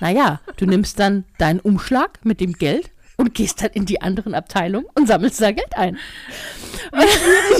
Naja, 0.00 0.40
du 0.56 0.66
nimmst 0.66 0.98
dann 0.98 1.24
deinen 1.38 1.60
Umschlag 1.60 2.24
mit 2.24 2.40
dem 2.40 2.52
Geld 2.52 2.90
und 3.16 3.34
gehst 3.34 3.62
dann 3.62 3.70
in 3.70 3.86
die 3.86 4.00
anderen 4.00 4.34
Abteilungen 4.34 4.86
und 4.94 5.06
sammelst 5.06 5.40
da 5.40 5.52
Geld 5.52 5.76
ein. 5.76 5.98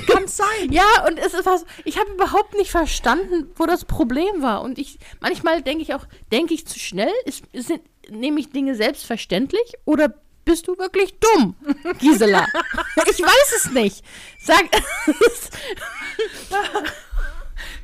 Kann 0.06 0.26
sein. 0.26 0.71
Ja, 0.71 1.06
und 1.06 1.18
es 1.18 1.35
ist 1.35 1.47
was, 1.47 1.64
ich 1.85 1.99
habe 1.99 2.11
überhaupt 2.12 2.54
nicht 2.54 2.71
verstanden, 2.71 3.50
wo 3.56 3.66
das 3.66 3.85
Problem 3.85 4.42
war. 4.42 4.62
Und 4.62 4.78
ich, 4.78 4.99
manchmal 5.21 5.62
denke 5.62 5.83
ich 5.83 5.94
auch, 5.94 6.06
denke 6.33 6.54
ich 6.54 6.66
zu 6.66 6.78
schnell? 6.78 7.12
Ist, 7.25 7.44
sind, 7.52 7.83
nehme 8.11 8.40
ich 8.40 8.50
Dinge 8.50 8.75
selbstverständlich 8.75 9.75
oder 9.85 10.14
bist 10.44 10.68
du 10.68 10.76
wirklich 10.76 11.14
dumm, 11.21 11.56
Gisela? 11.99 12.47
ich 13.11 13.21
weiß 13.21 13.54
es 13.56 13.71
nicht. 13.71 14.04
Sag, 14.40 14.64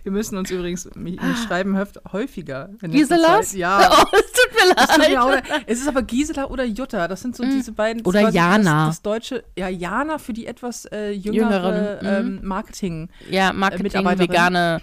Wir 0.02 0.12
müssen 0.12 0.36
uns 0.38 0.50
übrigens 0.50 0.88
mich, 0.94 1.20
mich 1.20 1.36
schreiben 1.46 1.76
höft- 1.76 2.00
häufiger. 2.12 2.70
Zeit. 2.80 3.52
Ja. 3.54 3.90
Oh, 4.00 4.04
es 4.12 4.32
tut 4.32 4.68
mir 4.68 4.74
Das 4.74 4.86
tut 4.88 4.98
leid. 4.98 5.10
mir 5.10 5.22
auch 5.22 5.30
leid. 5.30 5.44
es 5.66 5.80
ist 5.80 5.88
aber 5.88 6.02
Gisela 6.02 6.46
oder 6.48 6.64
Jutta. 6.64 7.08
Das 7.08 7.20
sind 7.20 7.36
so 7.36 7.42
diese 7.44 7.72
beiden. 7.72 8.02
Mm. 8.02 8.06
Oder 8.08 8.22
quasi 8.22 8.36
Jana. 8.36 8.86
Das, 8.86 8.96
das 8.96 9.02
deutsche, 9.02 9.44
ja, 9.56 9.68
Jana 9.68 10.18
für 10.18 10.32
die 10.32 10.46
etwas 10.46 10.84
äh, 10.86 11.10
jüngere 11.10 11.98
Jüngeren, 12.00 12.26
ähm, 12.26 12.40
Marketing. 12.42 13.08
Ja, 13.30 13.52
Marketing, 13.52 13.84
Mitarbeiterin. 13.84 14.28
vegane. 14.30 14.80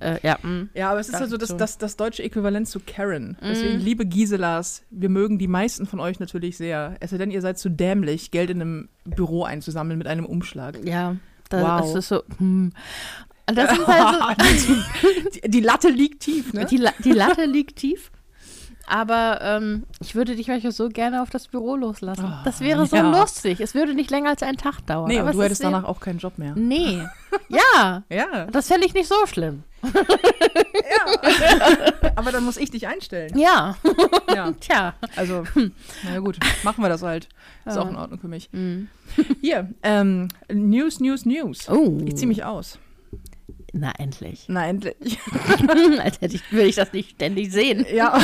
Äh, 0.00 0.18
ja, 0.26 0.38
mm. 0.42 0.70
Ja, 0.74 0.90
aber 0.90 1.00
es 1.00 1.08
ist 1.08 1.14
Ja, 1.14 1.20
halt 1.20 1.30
so 1.30 1.36
das, 1.36 1.56
das, 1.56 1.78
das 1.78 1.96
deutsche 1.96 2.22
Äquivalent 2.22 2.68
zu 2.68 2.80
Karen. 2.80 3.36
Mm. 3.40 3.44
Deswegen, 3.46 3.80
liebe 3.80 4.06
Giselas, 4.06 4.82
wir 4.90 5.08
mögen 5.08 5.38
die 5.38 5.48
meisten 5.48 5.86
von 5.86 6.00
euch 6.00 6.18
natürlich 6.20 6.56
sehr. 6.56 6.96
Es 7.00 7.10
sei 7.10 7.18
denn, 7.18 7.30
ihr 7.30 7.40
seid 7.40 7.58
zu 7.58 7.68
dämlich, 7.68 8.30
Geld 8.30 8.50
in 8.50 8.60
einem 8.60 8.88
Büro 9.04 9.44
einzusammeln 9.44 9.98
mit 9.98 10.06
einem 10.06 10.26
Umschlag. 10.26 10.84
ja 10.84 11.16
da 11.48 11.80
Wow. 11.80 12.04
so. 12.04 12.22
Hm. 12.38 12.72
Das 13.46 13.70
sind 13.74 13.86
halt 13.86 14.58
so, 14.60 14.74
die, 15.34 15.48
die 15.50 15.60
Latte 15.60 15.88
liegt 15.88 16.20
tief, 16.20 16.52
ne? 16.52 16.64
die, 16.64 16.78
La 16.78 16.92
die 17.04 17.12
Latte 17.12 17.44
liegt 17.44 17.76
tief. 17.76 18.10
Aber 18.88 19.40
ähm, 19.42 19.82
ich 20.00 20.14
würde 20.14 20.36
dich 20.36 20.46
manchmal 20.46 20.70
so 20.70 20.88
gerne 20.88 21.20
auf 21.20 21.28
das 21.30 21.48
Büro 21.48 21.74
loslassen. 21.74 22.24
Oh, 22.24 22.44
das 22.44 22.60
wäre 22.60 22.86
so 22.86 22.94
ja. 22.94 23.02
lustig. 23.20 23.60
Es 23.60 23.74
würde 23.74 23.94
nicht 23.94 24.10
länger 24.12 24.30
als 24.30 24.44
einen 24.44 24.58
Tag 24.58 24.80
dauern. 24.86 25.08
nee, 25.08 25.18
aber 25.18 25.30
und 25.30 25.34
du 25.34 25.40
es 25.40 25.44
hättest 25.46 25.64
danach 25.64 25.82
auch 25.82 25.98
keinen 25.98 26.18
Job 26.20 26.38
mehr. 26.38 26.54
Nee. 26.56 27.02
Ja, 27.48 28.02
Ja, 28.08 28.46
das 28.46 28.68
fände 28.68 28.86
ich 28.86 28.94
nicht 28.94 29.08
so 29.08 29.14
schlimm. 29.26 29.62
aber 32.16 32.32
dann 32.32 32.44
muss 32.44 32.56
ich 32.56 32.70
dich 32.70 32.86
einstellen. 32.88 33.38
Ja, 33.38 33.76
Ja, 34.34 34.52
tja. 34.52 34.94
also, 35.16 35.44
na 36.04 36.18
gut, 36.20 36.38
machen 36.62 36.82
wir 36.82 36.88
das 36.88 37.02
halt. 37.02 37.28
Ist 37.66 37.76
Ja. 37.76 37.82
auch 37.82 37.88
in 37.90 37.96
Ordnung 37.96 38.18
für 38.18 38.28
mich. 38.28 38.48
Mhm. 38.52 38.88
Hier, 39.40 39.70
ähm, 39.82 40.28
News, 40.52 41.00
News, 41.00 41.26
News. 41.26 41.68
Oh. 41.68 41.98
Ich 42.06 42.16
ziehe 42.16 42.26
mich 42.28 42.44
aus. 42.44 42.78
Na, 43.78 43.92
endlich. 43.98 44.46
Na, 44.48 44.66
endlich. 44.66 45.18
Als 46.00 46.20
hätte 46.20 46.36
ich, 46.36 46.52
will 46.52 46.66
ich 46.66 46.76
das 46.76 46.92
nicht 46.94 47.10
ständig 47.10 47.52
sehen. 47.52 47.84
Ja. 47.94 48.18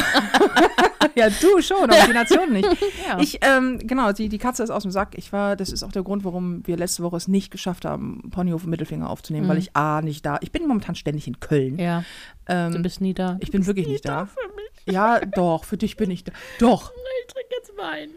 ja, 1.15 1.29
du 1.29 1.61
schon, 1.61 1.91
aber 1.91 2.07
die 2.07 2.13
Nation 2.15 2.53
nicht. 2.53 2.69
Ja. 3.07 3.19
Ich, 3.21 3.39
ähm, 3.43 3.79
genau, 3.83 4.13
die, 4.13 4.31
die 4.31 4.39
Katze 4.39 4.63
ist 4.63 4.71
aus 4.71 4.83
dem 4.83 4.91
Sack. 4.93 5.11
Ich 5.19 5.31
war, 5.33 5.55
das 5.57 5.71
ist 5.71 5.83
auch 5.83 5.93
der 5.93 6.03
Grund, 6.05 6.25
warum 6.25 6.67
wir 6.67 6.77
letzte 6.79 7.03
Woche 7.03 7.17
es 7.17 7.29
nicht 7.29 7.51
geschafft 7.51 7.85
haben, 7.85 8.31
Ponyhof 8.31 8.65
Mittelfinger 8.65 9.11
aufzunehmen, 9.11 9.45
Mhm. 9.47 9.51
weil 9.51 9.59
ich 9.59 9.77
A, 9.77 10.01
nicht 10.01 10.25
da. 10.25 10.39
Ich 10.41 10.53
bin 10.53 10.67
momentan 10.67 10.95
ständig 10.95 11.27
in 11.29 11.39
Köln. 11.39 11.79
ja, 11.79 12.05
du 12.47 12.53
Ähm, 12.55 12.83
bist 12.83 13.01
nie 13.03 13.13
da. 13.15 13.37
ich 13.41 13.51
bin 13.51 13.67
wirklich 13.67 13.89
nicht 13.89 14.09
da. 14.09 14.27
Für 14.27 14.41
mich. 14.57 14.95
Ja, 14.95 15.21
doch, 15.21 15.65
für 15.65 15.77
dich 15.77 15.97
bin 15.99 16.11
ich 16.11 16.25
da. 16.25 16.33
Doch. 16.61 16.93
Ich 17.21 17.33
trinke 17.33 17.49
jetzt 17.57 17.73
Wein. 17.77 18.09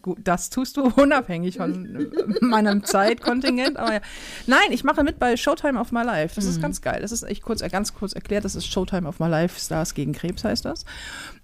Gut, 0.00 0.18
das 0.24 0.48
tust 0.48 0.76
du 0.76 0.84
unabhängig 0.96 1.58
von 1.58 1.96
äh, 1.96 2.44
meinem 2.44 2.82
Zeitkontingent. 2.84 3.76
Aber 3.76 3.94
ja. 3.94 4.00
Nein, 4.46 4.70
ich 4.70 4.84
mache 4.84 5.02
mit 5.04 5.18
bei 5.18 5.36
Showtime 5.36 5.78
of 5.78 5.92
My 5.92 6.02
Life. 6.02 6.34
Das 6.36 6.44
ist 6.44 6.58
Mhm. 6.58 6.62
ganz 6.62 6.80
geil. 6.80 7.00
Das 7.02 7.12
ist 7.12 7.22
echt 7.24 7.42
kurz, 7.42 7.60
äh, 7.60 7.68
ganz 7.68 7.94
kurz 7.94 8.12
erklärt. 8.12 8.44
Das 8.44 8.54
ist 8.54 8.66
Showtime 8.66 9.06
of 9.08 9.20
My 9.20 9.28
Life. 9.28 9.60
Stars 9.60 9.94
gegen 9.94 10.12
Krebs 10.12 10.44
heißt 10.44 10.64
das. 10.64 10.84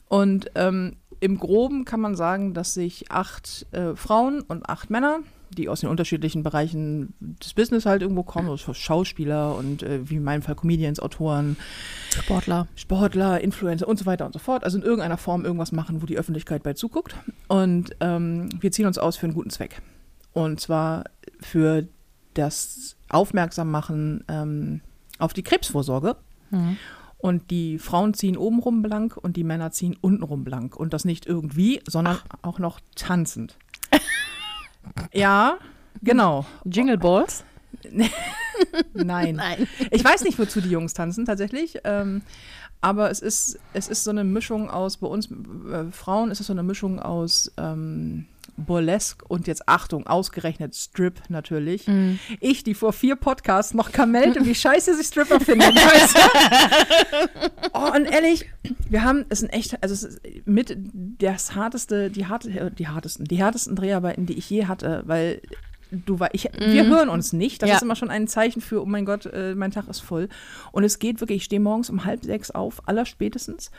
Und 0.09 0.51
ähm, 0.55 0.97
im 1.21 1.39
Groben 1.39 1.85
kann 1.85 2.01
man 2.01 2.15
sagen, 2.17 2.55
dass 2.55 2.75
sich 2.75 3.11
acht 3.11 3.67
äh, 3.73 3.95
Frauen 3.97 4.41
und 4.43 4.69
acht 4.69 4.89
Männer, 4.89 5.19
die 5.51 5.69
aus 5.69 5.81
den 5.81 5.89
unterschiedlichen 5.89 6.43
Bereichen 6.43 7.15
des 7.21 7.55
Business 7.55 7.87
halt 7.87 8.03
irgendwo 8.03 8.23
kommen, 8.23 8.49
also 8.49 8.75
Schauspieler 8.75 9.57
und 9.57 9.83
äh, 9.83 10.09
wie 10.09 10.17
in 10.17 10.25
meinem 10.25 10.43
Fall 10.43 10.55
Comedians, 10.55 11.01
Autoren, 11.01 11.57
Sportler. 12.11 12.67
Sportler, 12.77 13.41
Influencer 13.41 13.89
und 13.89 13.99
so 13.99 14.07
weiter 14.07 14.27
und 14.27 14.33
so 14.33 14.39
fort. 14.39 14.65
Also 14.65 14.79
in 14.79 14.85
irgendeiner 14.85 15.19
Form 15.19 15.45
irgendwas 15.45 15.73
machen, 15.73 16.03
wo 16.03 16.07
die 16.07 16.19
Öffentlichkeit 16.19 16.63
bei 16.63 16.75
zuguckt. 16.75 17.15
Und 17.49 17.97
ähm, 18.01 18.49
wir 18.61 18.73
ziehen 18.73 18.87
uns 18.87 18.99
aus 18.99 19.17
für 19.17 19.27
einen 19.27 19.35
guten 19.35 19.51
Zweck. 19.51 19.81
Und 20.33 20.61
zwar 20.61 21.05
für 21.41 21.87
das 22.35 22.97
Aufmerksammachen 23.09 24.25
ähm, 24.29 24.81
auf 25.19 25.33
die 25.33 25.43
Krebsvorsorge. 25.43 26.17
Mhm. 26.51 26.77
Und 27.19 27.51
die 27.51 27.79
Frauen 27.79 28.15
ziehen 28.15 28.37
obenrum 28.37 28.81
blank 28.81 29.17
und 29.17 29.37
die 29.37 29.43
Männer 29.43 29.73
ziehen 29.73 29.97
untenrum 30.01 30.45
blank. 30.45 30.77
Und 30.77 30.93
das 30.93 31.05
nicht 31.05 31.27
irgendwie, 31.27 31.81
sondern 31.87 32.19
auch 32.43 32.61
noch 32.61 32.79
tanzend. 32.95 33.57
Ja, 35.13 35.59
genau. 36.03 36.47
Jingle 36.65 36.99
Balls? 36.99 37.45
Nein. 38.93 39.37
Nein. 39.37 39.69
Ich 39.91 40.05
weiß 40.05 40.25
nicht, 40.25 40.39
wozu 40.39 40.61
die 40.61 40.71
Jungs 40.71 40.95
tanzen 40.95 41.25
tatsächlich. 41.25 41.79
Ähm, 41.85 42.23
aber 42.81 43.11
es 43.11 43.21
ist, 43.21 43.59
es 43.73 43.89
ist 43.89 44.05
so 44.05 44.11
eine 44.11 44.25
Mischung 44.25 44.71
aus, 44.71 44.99
bei 44.99 45.07
uns 45.07 45.29
äh, 45.31 45.91
Frauen 45.91 46.31
ist 46.31 46.41
es 46.41 46.47
so 46.47 46.53
eine 46.53 46.63
Mischung 46.63 47.01
aus 47.01 47.51
ähm, 47.57 48.27
Burlesque 48.59 49.25
und 49.29 49.47
jetzt 49.47 49.69
Achtung, 49.69 50.07
ausgerechnet 50.07 50.75
Strip 50.75 51.23
natürlich. 51.29 51.87
Mhm. 51.87 52.19
Ich, 52.41 52.65
die 52.65 52.75
vor 52.75 52.93
vier 52.93 53.17
Podcasts 53.17 53.75
noch 53.75 53.93
kamellte, 53.93 54.45
wie 54.45 54.55
scheiße 54.55 54.95
sie 54.97 55.05
Stripper 55.05 55.41
findet. 55.41 55.75
weißt 55.75 56.17
du? 56.17 57.41
oh, 57.73 57.95
und 57.95 58.05
ehrlich, 58.07 58.47
wir 58.89 59.05
haben, 59.05 59.25
es 59.29 59.41
sind 59.41 59.51
echt, 59.51 59.83
also 59.83 59.95
es 59.95 60.03
ist 60.03 60.21
mit 60.47 60.77
das 61.19 61.55
harteste, 61.55 62.11
die, 62.11 62.27
harte, 62.27 62.51
äh, 62.51 62.71
die 62.71 62.89
hartesten, 62.89 63.27
die 63.27 63.39
härtesten 63.39 63.77
Dreharbeiten, 63.77 64.27
die 64.27 64.35
ich 64.35 64.51
je 64.51 64.67
hatte, 64.67 65.03
weil 65.07 65.41
du 65.91 66.21
war, 66.21 66.35
ich, 66.35 66.49
wir 66.59 66.87
hören 66.87 67.09
uns 67.09 67.33
nicht. 67.33 67.63
Das 67.63 67.71
Ja. 67.71 67.77
ist 67.77 67.83
immer 67.83 67.97
schon 67.97 68.11
ein 68.11 68.27
Zeichen 68.29 68.61
für, 68.61 68.83
oh 68.83 68.87
mein 68.87 69.05
Gott, 69.05 69.27
äh, 69.27 69.55
mein 69.55 69.71
Tag 69.71 69.89
ist 69.89 70.01
voll. 70.01 70.29
Und 70.73 70.85
es 70.85 70.99
geht 70.99 71.21
wirklich, 71.21 71.39
ich 71.39 71.45
stehe 71.45 71.61
morgens 71.61 71.91
um 71.91 72.05
halb 72.05 72.25
sechs 72.25 72.51
auf, 72.51 72.87
allerspätestens. 72.89 73.71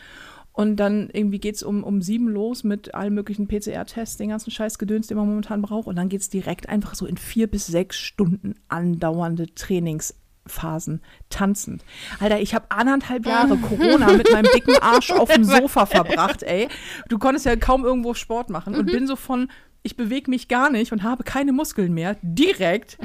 Und 0.52 0.76
dann 0.78 1.10
irgendwie 1.14 1.40
geht 1.40 1.56
es 1.56 1.64
um, 1.64 1.84
um 1.84 2.02
sieben 2.02 2.28
los 2.28 2.64
mit 2.66 2.94
allen 2.94 3.14
möglichen 3.14 3.48
PCR-Tests, 3.48 4.18
den 4.18 4.30
ganzen 4.30 4.52
Scheißgedöns, 4.52 5.08
den 5.08 5.16
man 5.16 5.28
momentan 5.28 5.62
braucht. 5.62 5.88
Und 5.88 5.96
dann 5.96 6.10
geht 6.10 6.22
es 6.22 6.30
direkt 6.30 6.68
einfach 6.68 6.96
so 6.96 7.06
in 7.06 7.16
vier 7.18 7.48
bis 7.48 7.68
sechs 7.68 7.98
Stunden 7.98 8.56
andauernde 8.68 9.54
Trainingsphasen 9.56 11.02
tanzend. 11.30 11.86
Alter, 12.20 12.42
ich 12.42 12.54
habe 12.56 12.66
anderthalb 12.70 13.26
Jahre 13.26 13.56
Corona 13.70 14.12
mit 14.14 14.32
meinem 14.32 14.50
dicken 14.54 14.76
Arsch 14.82 15.12
auf 15.12 15.30
dem 15.32 15.44
Sofa 15.46 15.86
verbracht, 15.86 16.44
ey. 16.44 16.68
Du 17.08 17.20
konntest 17.20 17.46
ja 17.46 17.56
kaum 17.56 17.86
irgendwo 17.86 18.14
Sport 18.14 18.50
machen 18.50 18.76
und 18.76 18.88
bin 18.88 19.08
so 19.08 19.16
von, 19.16 19.50
ich 19.84 19.96
bewege 19.96 20.30
mich 20.30 20.48
gar 20.48 20.70
nicht 20.70 20.92
und 20.92 21.04
habe 21.04 21.24
keine 21.24 21.52
Muskeln 21.52 21.94
mehr, 21.94 22.18
direkt 22.22 22.98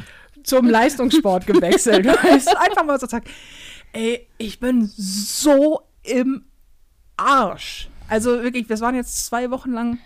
zum 0.43 0.69
Leistungssport 0.69 1.47
gewechselt. 1.47 2.07
Weißt 2.07 2.57
Einfach 2.57 2.85
mal 2.85 2.99
so 2.99 3.07
zack. 3.07 3.25
Ey, 3.93 4.27
ich 4.39 4.61
bin 4.61 4.91
so 4.97 5.83
im 6.03 6.45
Arsch. 7.17 7.89
Also 8.09 8.43
wirklich, 8.43 8.67
das 8.67 8.81
waren 8.81 8.95
jetzt 8.95 9.27
zwei 9.27 9.51
Wochen 9.51 9.73
lang 9.73 9.99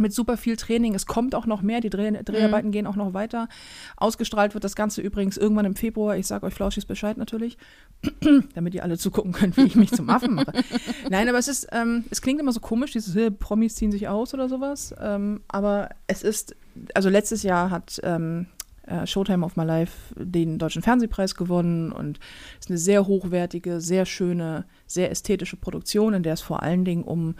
mit 0.00 0.12
super 0.12 0.36
viel 0.36 0.56
Training. 0.56 0.94
Es 0.94 1.06
kommt 1.06 1.34
auch 1.34 1.46
noch 1.46 1.62
mehr. 1.62 1.80
Die 1.80 1.90
Dreh 1.90 2.10
Dreharbeiten 2.22 2.70
gehen 2.70 2.86
auch 2.86 2.96
noch 2.96 3.14
weiter. 3.14 3.48
Ausgestrahlt 3.96 4.54
wird 4.54 4.64
das 4.64 4.76
Ganze 4.76 5.00
übrigens 5.00 5.36
irgendwann 5.36 5.66
im 5.66 5.76
Februar. 5.76 6.16
Ich 6.16 6.26
sage 6.26 6.46
euch 6.46 6.54
Flauschis 6.54 6.84
Bescheid 6.84 7.16
natürlich, 7.16 7.58
damit 8.54 8.74
ihr 8.74 8.82
alle 8.82 8.98
zugucken 8.98 9.32
könnt, 9.32 9.56
wie 9.56 9.64
ich 9.64 9.76
mich 9.76 9.92
zum 9.92 10.10
Affen 10.10 10.34
mache. 10.34 10.52
Nein, 11.10 11.28
aber 11.28 11.38
es 11.38 11.48
ist, 11.48 11.68
ähm, 11.72 12.04
es 12.10 12.22
klingt 12.22 12.40
immer 12.40 12.52
so 12.52 12.60
komisch, 12.60 12.92
dieses 12.92 13.14
äh, 13.16 13.30
Promis 13.30 13.76
ziehen 13.76 13.92
sich 13.92 14.08
aus 14.08 14.34
oder 14.34 14.48
sowas. 14.48 14.94
Ähm, 15.00 15.42
aber 15.48 15.90
es 16.06 16.22
ist, 16.22 16.56
also 16.94 17.08
letztes 17.08 17.42
Jahr 17.42 17.70
hat 17.70 18.00
ähm, 18.02 18.46
äh, 18.86 19.06
Showtime 19.06 19.44
of 19.44 19.56
My 19.56 19.64
Life 19.64 20.14
den 20.16 20.58
Deutschen 20.58 20.82
Fernsehpreis 20.82 21.34
gewonnen 21.34 21.92
und 21.92 22.18
ist 22.58 22.68
eine 22.68 22.78
sehr 22.78 23.06
hochwertige, 23.06 23.80
sehr 23.80 24.06
schöne, 24.06 24.64
sehr 24.86 25.10
ästhetische 25.10 25.56
Produktion, 25.56 26.14
in 26.14 26.22
der 26.22 26.34
es 26.34 26.40
vor 26.40 26.62
allen 26.62 26.84
Dingen 26.84 27.04
um 27.04 27.34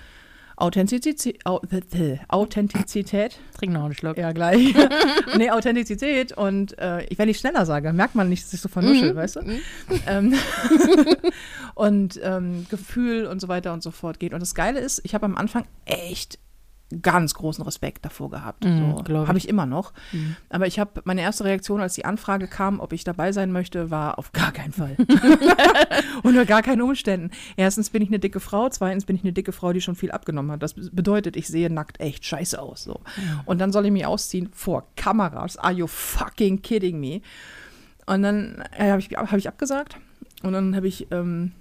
Authentizität, 0.56 1.44
Au- 1.46 1.60
Authentizität 2.28 3.38
Trink 3.58 3.72
noch 3.72 3.84
einen 3.84 3.94
Schluck. 3.94 4.16
ja, 4.18 4.32
gleich. 4.32 4.74
nee, 5.36 5.50
Authentizität 5.50 6.32
und 6.36 6.78
äh, 6.78 7.06
wenn 7.16 7.28
ich 7.28 7.38
schneller 7.38 7.66
sage, 7.66 7.92
merkt 7.92 8.14
man 8.14 8.28
nicht, 8.28 8.44
dass 8.44 8.52
ich 8.54 8.60
so 8.60 8.68
vernuschel, 8.68 9.12
Mhm. 9.12 9.16
weißt 9.16 9.36
du? 9.36 9.40
Ähm, 10.06 10.34
und 11.74 12.20
ähm, 12.22 12.66
Gefühl 12.70 13.26
und 13.26 13.40
so 13.40 13.48
weiter 13.48 13.72
und 13.72 13.82
so 13.82 13.90
fort 13.90 14.18
geht. 14.20 14.32
Und 14.34 14.40
das 14.40 14.54
Geile 14.54 14.80
ist, 14.80 15.00
ich 15.04 15.14
habe 15.14 15.24
am 15.26 15.36
Anfang 15.36 15.64
echt 15.86 16.38
ganz 17.02 17.34
großen 17.34 17.64
Respekt 17.64 18.04
davor 18.04 18.30
gehabt. 18.30 18.64
Mhm, 18.64 19.02
so, 19.06 19.26
habe 19.26 19.38
ich. 19.38 19.48
immer 19.48 19.66
noch. 19.66 19.92
Mhm. 20.12 20.36
Aber 20.48 20.66
ich 20.66 20.78
habe 20.78 21.02
meine 21.04 21.22
erste 21.22 21.44
Reaktion, 21.44 21.80
als 21.80 21.94
die 21.94 22.04
Anfrage 22.04 22.46
kam, 22.46 22.80
ob 22.80 22.92
ich 22.92 23.04
dabei 23.04 23.32
sein 23.32 23.52
möchte, 23.52 23.90
war 23.90 24.18
auf 24.18 24.32
gar 24.32 24.52
keinen 24.52 24.72
Fall. 24.72 24.96
Unter 26.22 26.44
gar 26.44 26.62
keinen 26.62 26.82
Umständen. 26.82 27.30
Erstens 27.56 27.90
bin 27.90 28.02
ich 28.02 28.08
eine 28.08 28.18
dicke 28.18 28.40
Frau, 28.40 28.68
zweitens 28.68 29.04
bin 29.04 29.16
ich 29.16 29.22
eine 29.22 29.32
dicke 29.32 29.52
Frau, 29.52 29.72
die 29.72 29.80
schon 29.80 29.96
viel 29.96 30.10
abgenommen 30.10 30.52
hat. 30.52 30.62
Das 30.62 30.74
bedeutet, 30.74 31.36
ich 31.36 31.48
sehe 31.48 31.70
nackt 31.70 32.00
echt 32.00 32.24
scheiße 32.24 32.60
aus. 32.60 32.84
So. 32.84 33.00
Und 33.44 33.60
dann 33.60 33.72
soll 33.72 33.86
ich 33.86 33.92
mich 33.92 34.06
ausziehen 34.06 34.50
vor 34.52 34.86
Kameras. 34.96 35.56
Are 35.56 35.72
you 35.72 35.86
fucking 35.86 36.62
kidding 36.62 37.00
me? 37.00 37.20
Und 38.06 38.22
dann 38.22 38.62
äh, 38.76 38.90
habe 38.90 39.00
ich, 39.00 39.10
hab 39.16 39.32
ich 39.32 39.48
abgesagt. 39.48 39.96
Und 40.42 40.52
dann 40.52 40.76
habe 40.76 40.86
ich 40.86 41.10
ähm, 41.10 41.52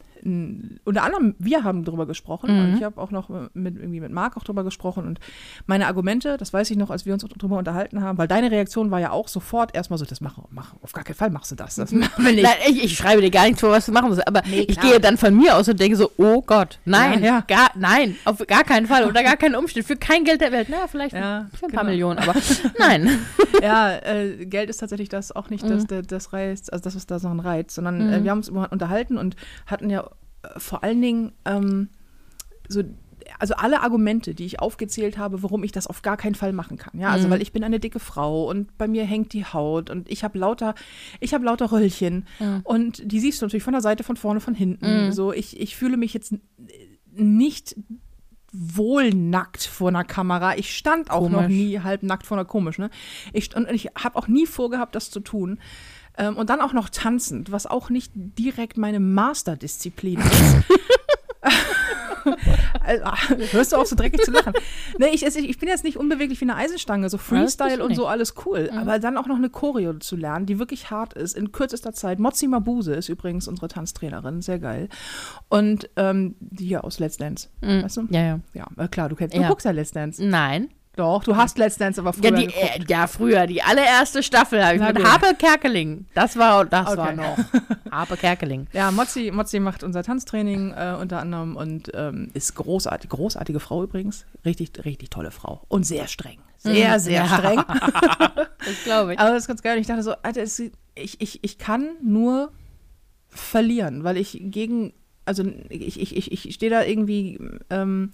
unter 0.86 1.03
anderem, 1.03 1.36
wir 1.38 1.63
haben 1.63 1.84
drüber 1.84 2.06
gesprochen 2.06 2.53
Mhm. 2.53 2.60
und 2.63 2.74
ich 2.77 2.84
habe 2.84 3.00
auch 3.01 3.12
noch 3.12 3.30
mit, 3.53 3.75
irgendwie 3.77 4.00
mit 4.00 4.12
Marc 4.12 4.38
auch 4.38 4.44
drüber 4.44 4.63
gesprochen 4.63 5.06
und 5.06 5.20
meine 5.65 5.88
Argumente, 5.88 6.38
das 6.38 6.53
weiß 6.53 6.72
ich 6.72 6.77
noch, 6.77 6.89
als 6.92 7.06
wir 7.06 7.13
uns 7.13 7.24
drüber 7.25 7.58
unterhalten 7.58 8.01
haben, 8.01 8.18
weil 8.18 8.27
deine 8.27 8.50
Reaktion 8.50 8.89
war 8.92 9.00
ja 9.00 9.12
auch 9.12 9.27
sofort 9.27 9.75
erstmal 9.75 9.98
so, 10.00 10.06
das 10.06 10.22
mach, 10.22 10.38
mach 10.50 10.75
auf 10.82 10.94
gar 10.94 11.03
keinen 11.03 11.15
Fall 11.15 11.30
machst 11.30 11.51
du 11.51 11.56
das, 11.56 11.75
das 11.75 11.92
machen 11.94 12.24
wir 12.25 12.32
nicht. 12.32 12.44
Nein, 12.44 12.53
ich, 12.70 12.84
ich 12.86 12.98
schreibe 12.98 13.22
dir 13.22 13.32
gar 13.32 13.46
nicht 13.48 13.60
vor, 13.60 13.70
was 13.72 13.86
du 13.86 13.92
machen 13.92 14.10
musst. 14.10 14.25
Aber 14.27 14.42
Nee, 14.50 14.62
ich 14.62 14.80
gehe 14.80 15.00
dann 15.00 15.18
von 15.18 15.36
mir 15.36 15.56
aus 15.58 15.68
und 15.68 15.80
denke 15.80 15.98
so, 15.98 16.10
oh 16.18 16.42
Gott, 16.42 16.80
nein, 16.86 17.22
Ja, 17.22 17.25
ja. 17.25 17.44
Gar, 17.48 17.72
nein, 17.75 18.15
auf 18.25 18.38
gar 18.48 18.63
keinen 18.63 18.88
Fall, 18.88 19.03
unter 19.03 19.24
gar 19.24 19.36
keinen 19.38 19.56
Umständen, 19.56 19.88
für 19.88 19.96
kein 19.98 20.24
Geld 20.24 20.39
der 20.42 20.51
Welt. 20.51 20.68
Na, 20.70 20.88
vielleicht 20.88 21.13
Ja, 21.15 21.48
für 21.53 21.65
ein 21.65 21.72
paar 21.72 21.82
genau. 21.84 21.92
Millionen, 21.92 22.20
aber 22.20 22.34
nein. 22.80 23.10
ja, 23.62 23.94
äh, 23.98 24.46
Geld 24.46 24.70
ist 24.70 24.77
tatsächlich 24.77 25.10
das 25.10 25.32
auch 25.36 25.50
nicht 25.50 25.63
Mhm. 25.65 25.70
das, 25.70 25.88
das, 25.88 26.08
das 26.08 26.34
Reiz, 26.34 26.70
also 26.70 26.84
das, 26.84 26.96
was 26.96 27.06
da 27.08 27.20
so 27.20 27.27
ein 27.27 27.39
Reiz, 27.39 27.75
sondern 27.75 28.10
äh, 28.12 28.24
wir 28.24 28.32
haben 28.32 28.38
uns 28.39 28.50
unterhalten 28.50 29.18
und 29.18 29.36
hatten 29.65 29.89
ja 29.89 30.01
äh, 30.01 30.06
vor 30.57 30.83
allen 30.83 31.01
Dingen 31.01 31.31
ähm, 31.45 31.89
so, 32.67 32.83
also 33.39 33.53
alle 33.55 33.81
Argumente, 33.81 34.35
die 34.35 34.45
ich 34.45 34.59
aufgezählt 34.59 35.17
habe, 35.17 35.43
warum 35.43 35.63
ich 35.63 35.71
das 35.71 35.88
auf 35.88 36.01
gar 36.01 36.17
keinen 36.17 36.35
Fall 36.35 36.53
machen 36.53 36.77
kann. 36.77 37.00
Ja, 37.00 37.09
also 37.09 37.27
Mhm. 37.27 37.31
weil 37.31 37.41
ich 37.41 37.51
bin 37.53 37.63
eine 37.63 37.79
dicke 37.79 38.00
Frau 38.00 38.50
und 38.50 38.77
bei 38.77 38.88
mir 38.88 39.05
hängt 39.05 39.33
die 39.33 39.45
Haut 39.45 39.89
und 39.89 40.09
ich 40.12 40.23
habe 40.23 40.38
lauter, 40.38 40.75
ich 41.19 41.33
habe 41.33 41.45
lauter 41.45 41.71
Röllchen 41.71 42.27
Mhm. 42.39 42.62
und 42.63 43.01
die 43.12 43.19
siehst 43.19 43.41
du 43.41 43.45
natürlich 43.45 43.63
von 43.63 43.73
der 43.73 43.81
Seite, 43.81 44.03
von 44.03 44.17
vorne, 44.17 44.39
von 44.41 44.55
hinten. 44.55 45.12
So, 45.13 45.31
ich, 45.33 45.59
ich 45.59 45.75
fühle 45.75 45.97
mich 45.97 46.13
jetzt 46.13 46.35
nicht 47.12 47.75
wohl 48.51 49.09
nackt 49.09 49.63
vor 49.63 49.88
einer 49.89 50.03
Kamera. 50.03 50.55
Ich 50.57 50.75
stand 50.75 51.09
auch 51.09 51.27
noch 51.27 51.41
Komisch. 51.43 51.57
nie 51.57 51.79
halb 51.79 52.03
nackt 52.03 52.27
vor 52.27 52.38
einer 52.38 52.45
komisch, 52.45 52.77
ne? 52.77 52.91
Ich, 53.31 53.55
und 53.55 53.67
ich 53.71 53.88
habe 53.97 54.15
auch 54.15 54.27
nie 54.27 54.45
vorgehabt, 54.45 54.93
das 54.95 55.09
zu 55.09 55.21
tun. 55.21 55.59
Ähm, 56.17 56.38
und 56.38 56.50
dann 56.50 56.62
auch 56.62 56.74
noch 56.74 56.89
tanzend, 56.89 57.51
was 57.51 57.65
auch 57.65 57.89
nicht 57.89 58.12
direkt 58.15 58.77
meine 58.77 59.00
Masterdisziplin 59.00 60.20
ist. 60.20 60.55
hörst 63.51 63.72
du 63.72 63.77
auf, 63.77 63.88
so 63.88 63.96
dreckig 63.96 64.22
zu 64.22 64.32
lachen? 64.32 64.53
Nee, 64.98 65.10
ich, 65.13 65.25
ich 65.25 65.58
bin 65.58 65.70
jetzt 65.70 65.84
nicht 65.84 65.98
unbeweglich 65.98 66.39
wie 66.41 66.46
eine 66.46 66.55
Eisenstange, 66.55 67.10
so 67.10 67.17
Freestyle 67.17 67.84
und 67.84 67.96
so 67.96 68.08
alles 68.08 68.36
cool. 68.46 68.70
Aber 68.75 69.00
dann 69.00 69.17
auch 69.17 69.27
noch 69.27 69.36
eine 69.36 69.50
Choreo 69.50 69.93
zu 69.96 70.15
lernen, 70.15 70.46
die 70.46 70.60
wirklich 70.60 70.91
hart 70.91 71.13
ist, 71.13 71.36
in 71.36 71.51
kürzester 71.51 71.93
Zeit. 71.93 72.20
Mozzi 72.20 72.48
Mabuse 72.48 72.93
ist 72.93 73.10
übrigens 73.10 73.48
unsere 73.48 73.67
Tanztrainerin, 73.67 74.41
sehr 74.41 74.60
geil. 74.60 74.89
Und 75.50 75.89
ähm, 75.96 76.36
die 76.39 76.65
hier 76.65 76.84
aus 76.84 77.00
Let's 77.00 77.17
Dance, 77.17 77.50
weißt 77.62 77.98
du? 77.98 78.08
Ja, 78.10 78.22
ja. 78.22 78.39
Ja, 78.53 78.67
äh, 78.77 78.88
klar, 78.88 79.10
du 79.10 79.15
kennst, 79.15 79.36
du 79.36 79.41
Ja. 79.41 79.48
guckst 79.48 79.65
ja 79.65 79.72
Let's 79.72 79.91
Dance. 79.91 80.24
Nein. 80.24 80.70
Doch, 80.95 81.23
du 81.23 81.35
hast 81.35 81.57
Let's 81.57 81.77
Dance, 81.77 82.00
aber 82.00 82.13
früher 82.13 82.25
Ja, 82.25 82.31
die, 82.38 82.45
äh, 82.53 82.79
ja, 82.88 83.07
früher, 83.07 83.47
die 83.47 83.63
allererste 83.63 84.21
Staffel 84.21 84.63
habe 84.63 84.75
ich 84.75 84.79
Na 84.81 84.88
mit 84.89 84.97
gut. 84.97 85.05
Harpe 85.05 85.33
Kerkeling. 85.35 86.05
Das 86.13 86.38
war, 86.38 86.65
das 86.65 86.88
Okay. 86.88 86.97
war 86.97 87.13
noch. 87.13 87.38
Harpe 87.91 88.15
Kerkeling. 88.15 88.67
Ja, 88.73 88.91
Mozzi, 88.91 89.31
Mozzi 89.33 89.59
macht 89.59 89.83
unser 89.83 90.03
Tanztraining 90.03 90.71
äh, 90.73 90.95
unter 91.01 91.19
anderem 91.19 91.55
und 91.55 91.89
ähm, 91.95 92.29
ist 92.35 92.53
großartig, 92.55 93.09
großartige 93.09 93.59
Frau 93.59 93.83
übrigens. 93.83 94.25
Richtig, 94.45 94.71
richtig 94.85 95.09
tolle 95.09 95.31
Frau. 95.31 95.63
Und 95.67 95.83
sehr 95.85 96.07
streng. 96.07 96.39
Sehr, 96.59 97.00
sehr 97.00 97.23
Mhm. 97.23 97.29
Ja. 97.29 97.38
streng. 97.38 97.63
Das 98.65 98.83
glaube 98.85 99.13
ich. 99.13 99.19
Aber 99.19 99.31
das 99.31 99.39
ist 99.43 99.47
ganz 99.47 99.62
geil. 99.62 99.75
Und 99.75 99.81
ich 99.81 99.88
dachte 99.88 100.03
so, 100.03 100.13
Alter, 100.21 100.41
es, 100.41 100.57
ich, 100.59 100.71
ich, 100.95 101.43
ich 101.43 101.57
kann 101.57 101.89
nur 102.01 102.51
verlieren, 103.29 104.03
weil 104.03 104.15
ich 104.17 104.38
gegen, 104.41 104.93
also 105.25 105.43
ich, 105.69 106.00
ich, 106.00 106.15
ich, 106.15 106.31
ich 106.47 106.53
stehe 106.55 106.69
da 106.69 106.83
irgendwie 106.83 107.39
ähm, 107.69 108.12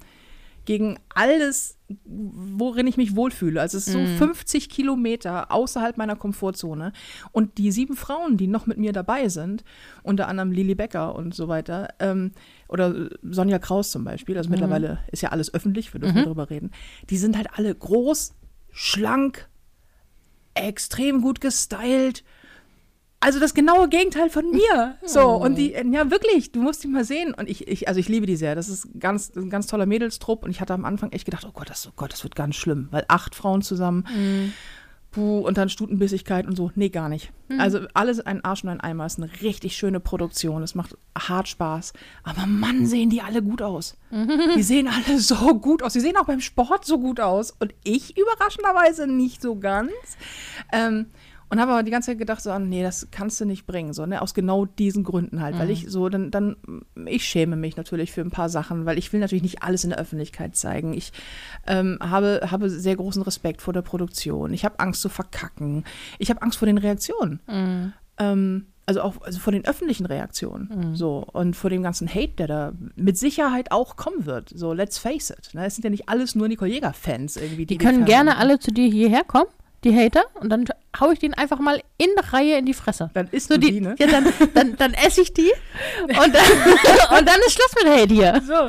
gegen 0.66 1.00
alles, 1.14 1.78
worin 2.06 2.88
ich 2.88 2.98
mich 2.98 3.16
wohlfühle. 3.16 3.60
Also 3.60 3.78
es 3.78 3.88
ist 3.88 3.94
so 3.94 4.06
50 4.18 4.70
Kilometer 4.70 5.52
außerhalb 5.52 5.98
meiner 5.98 6.16
Komfortzone. 6.16 6.94
Und 7.32 7.58
die 7.58 7.72
sieben 7.72 7.96
Frauen, 7.96 8.38
die 8.38 8.48
noch 8.48 8.68
mit 8.68 8.78
mir 8.78 8.94
dabei 8.94 9.30
sind, 9.30 9.64
unter 10.04 10.28
anderem 10.28 10.52
Lili 10.52 10.76
Becker 10.76 11.16
und 11.16 11.34
so 11.34 11.48
weiter, 11.48 11.90
ähm, 12.00 12.32
oder 12.68 13.10
Sonja 13.24 13.60
Kraus 13.60 13.92
zum 13.92 14.04
Beispiel, 14.04 14.38
also 14.38 14.50
mittlerweile 14.50 15.00
ist 15.12 15.22
ja 15.22 15.30
alles 15.30 15.54
öffentlich, 15.54 15.94
wir 15.94 16.00
dürfen 16.00 16.24
darüber 16.24 16.50
reden, 16.50 16.72
die 17.10 17.18
sind 17.18 17.36
halt 17.36 17.48
alle 17.58 17.74
groß, 17.74 18.36
schlank, 18.72 19.50
extrem 20.54 21.22
gut 21.22 21.42
gestylt. 21.42 22.24
Also 23.22 23.40
das 23.40 23.54
genaue 23.54 23.90
Gegenteil 23.90 24.30
von 24.30 24.50
mir. 24.50 24.96
So, 25.04 25.28
und 25.28 25.56
die, 25.56 25.72
ja 25.72 26.10
wirklich, 26.10 26.54
du 26.54 26.62
musst 26.62 26.84
die 26.84 26.88
mal 26.88 27.04
sehen. 27.04 27.34
Und 27.34 27.50
ich, 27.50 27.68
ich 27.68 27.88
also 27.88 28.00
ich 28.00 28.08
liebe 28.08 28.26
die 28.26 28.38
sehr. 28.38 28.56
Das 28.56 28.70
ist 28.70 28.88
ganz, 29.00 29.36
ein 29.36 29.50
ganz 29.50 29.68
toller 29.68 29.86
Mädelstrupp. 29.86 30.44
Und 30.44 30.52
ich 30.52 30.62
hatte 30.62 30.74
am 30.74 30.86
Anfang 30.86 31.12
echt 31.12 31.26
gedacht, 31.26 31.46
oh 31.48 31.52
Gott, 31.52 31.70
das, 31.70 31.86
oh 31.88 31.92
Gott, 31.96 32.14
das 32.14 32.24
wird 32.24 32.36
ganz 32.36 32.56
schlimm. 32.56 32.88
Weil 32.92 33.04
acht 33.10 33.36
Frauen 33.36 33.62
zusammen, 33.62 34.06
puh, 35.12 35.40
und 35.40 35.58
dann 35.58 35.68
Stutenbissigkeit 35.68 36.48
und 36.48 36.56
so. 36.56 36.72
Nee, 36.76 36.90
gar 36.90 37.10
nicht. 37.10 37.32
Also 37.58 37.80
alles 37.94 38.20
ein 38.22 38.46
Arsch 38.46 38.64
und 38.64 38.70
ein 38.70 38.80
Eimer. 38.80 39.06
Es 39.06 39.18
ist 39.18 39.24
eine 39.24 39.32
richtig 39.42 39.76
schöne 39.76 40.00
Produktion. 40.00 40.64
Es 40.64 40.76
macht 40.76 40.96
hart 41.18 41.50
Spaß. 41.50 41.94
Aber 42.24 42.46
Mann, 42.46 42.86
sehen 42.86 43.10
die 43.10 43.22
alle 43.22 43.42
gut 43.42 43.62
aus. 43.62 43.98
Die 44.56 44.64
sehen 44.64 44.88
alle 44.88 45.20
so 45.20 45.60
gut 45.60 45.84
aus. 45.84 45.94
Die 45.94 46.00
sehen 46.00 46.16
auch 46.16 46.26
beim 46.26 46.42
Sport 46.42 46.86
so 46.86 47.00
gut 47.00 47.20
aus. 47.20 47.52
Und 47.60 47.74
ich 47.84 48.18
überraschenderweise 48.18 49.08
nicht 49.08 49.42
so 49.42 49.58
ganz. 49.58 49.92
Ähm, 50.72 51.08
und 51.50 51.60
habe 51.60 51.72
aber 51.72 51.84
die 51.84 51.92
ganze 51.92 52.12
Zeit 52.12 52.20
gedacht, 52.20 52.42
so, 52.42 52.52
ah, 52.52 52.60
nee, 52.60 52.84
das 52.84 53.10
kannst 53.12 53.42
du 53.42 53.46
nicht 53.46 53.66
bringen, 53.66 53.94
so, 53.94 54.06
ne, 54.06 54.22
aus 54.22 54.34
genau 54.34 54.66
diesen 54.66 55.04
Gründen 55.04 55.42
halt, 55.42 55.58
weil 55.58 55.70
ich 55.70 55.90
so, 55.90 56.10
dann, 56.10 56.30
dann, 56.32 56.58
ich 57.06 57.26
schäme 57.26 57.56
mich 57.56 57.76
natürlich 57.76 58.12
für 58.12 58.22
ein 58.22 58.32
paar 58.32 58.50
Sachen, 58.50 58.86
weil 58.86 58.98
ich 58.98 59.12
will 59.12 59.20
natürlich 59.20 59.44
nicht 59.44 59.64
alles 59.64 59.84
in 59.84 59.90
der 59.90 60.00
Öffentlichkeit 60.00 60.56
zeigen. 60.56 60.94
Ich 60.94 61.12
ähm, 61.68 61.98
habe, 62.02 62.42
habe 62.52 62.70
sehr 62.70 62.96
großen 62.96 63.22
Respekt 63.24 63.62
vor 63.62 63.74
der 63.74 63.82
Produktion. 63.82 64.54
Ich 64.54 64.64
habe 64.64 64.80
Angst 64.80 65.02
zu 65.02 65.10
verkacken. 65.10 65.84
Ich 66.20 66.30
habe 66.30 66.42
Angst 66.42 66.60
vor 66.60 66.66
den 66.66 66.78
Reaktionen. 66.78 67.40
Ähm, 68.20 68.66
also 68.86 69.02
auch 69.02 69.22
also 69.22 69.40
vor 69.40 69.54
den 69.54 69.66
öffentlichen 69.66 70.08
Reaktionen. 70.08 70.68
So, 70.96 71.24
und 71.32 71.56
vor 71.56 71.70
dem 71.70 71.84
ganzen 71.84 72.10
Hate, 72.10 72.34
der 72.40 72.48
da 72.48 72.74
mit 72.96 73.20
Sicherheit 73.20 73.72
auch 73.72 73.96
kommen 73.98 74.26
wird. 74.26 74.50
So, 74.50 74.74
let's 74.74 74.98
face 74.98 75.30
it. 75.30 75.54
Ne? 75.54 75.66
Es 75.66 75.76
sind 75.76 75.84
ja 75.84 75.92
nicht 75.92 76.10
alles 76.10 76.34
nur 76.34 76.48
Nicole 76.48 76.72
Jäger-Fans 76.72 77.38
irgendwie. 77.38 77.68
Die 77.68 77.78
können 77.78 78.06
gerne 78.06 78.38
alle 78.38 78.58
zu 78.60 78.72
dir 78.72 78.90
hierher 78.90 79.24
kommen, 79.24 79.50
die 79.84 79.96
Hater, 79.96 80.24
und 80.42 80.50
dann 80.50 80.66
hau 81.00 81.12
ich 81.12 81.20
denen 81.20 81.34
einfach 81.36 81.60
mal 81.60 81.82
in 81.98 82.10
der 82.18 82.34
Reihe 82.34 82.58
in 82.58 82.66
die 82.66 82.74
Fresse. 82.74 83.10
Dann 83.14 83.28
isst 83.32 83.48
So 83.48 83.56
du 83.56 83.62
die, 83.62 83.72
die, 83.74 83.82
ne? 83.82 83.96
ja, 83.98 84.08
dann, 84.08 84.26
dann, 84.54 84.76
dann 84.76 84.94
esse 84.94 85.22
ich 85.22 85.34
die 85.34 85.52
und 86.08 86.18
dann, 86.18 86.28
und 87.20 87.28
dann 87.28 87.40
ist 87.46 87.54
Schluss 87.54 87.76
mit 87.84 87.94
Hate 87.94 88.14
hier. 88.14 88.42
So. 88.46 88.68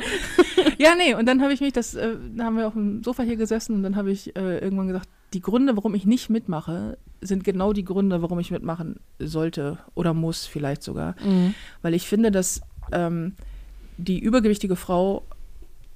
Ja, 0.77 0.95
nee, 0.95 1.13
und 1.13 1.25
dann 1.25 1.41
habe 1.41 1.53
ich 1.53 1.59
mich, 1.61 1.73
das, 1.73 1.95
äh, 1.95 2.15
da 2.35 2.45
haben 2.45 2.57
wir 2.57 2.67
auf 2.67 2.73
dem 2.73 3.03
Sofa 3.03 3.23
hier 3.23 3.35
gesessen 3.35 3.75
und 3.75 3.83
dann 3.83 3.95
habe 3.95 4.11
ich 4.11 4.35
äh, 4.35 4.59
irgendwann 4.59 4.87
gesagt, 4.87 5.09
die 5.33 5.41
Gründe, 5.41 5.75
warum 5.77 5.95
ich 5.95 6.05
nicht 6.05 6.29
mitmache, 6.29 6.97
sind 7.21 7.43
genau 7.43 7.71
die 7.73 7.85
Gründe, 7.85 8.21
warum 8.21 8.39
ich 8.39 8.51
mitmachen 8.51 8.99
sollte 9.19 9.77
oder 9.95 10.13
muss 10.13 10.45
vielleicht 10.45 10.83
sogar. 10.83 11.15
Weil 11.81 11.93
ich 11.93 12.07
finde, 12.07 12.31
dass 12.31 12.61
ähm, 12.91 13.35
die 13.97 14.19
übergewichtige 14.19 14.75
Frau 14.75 15.23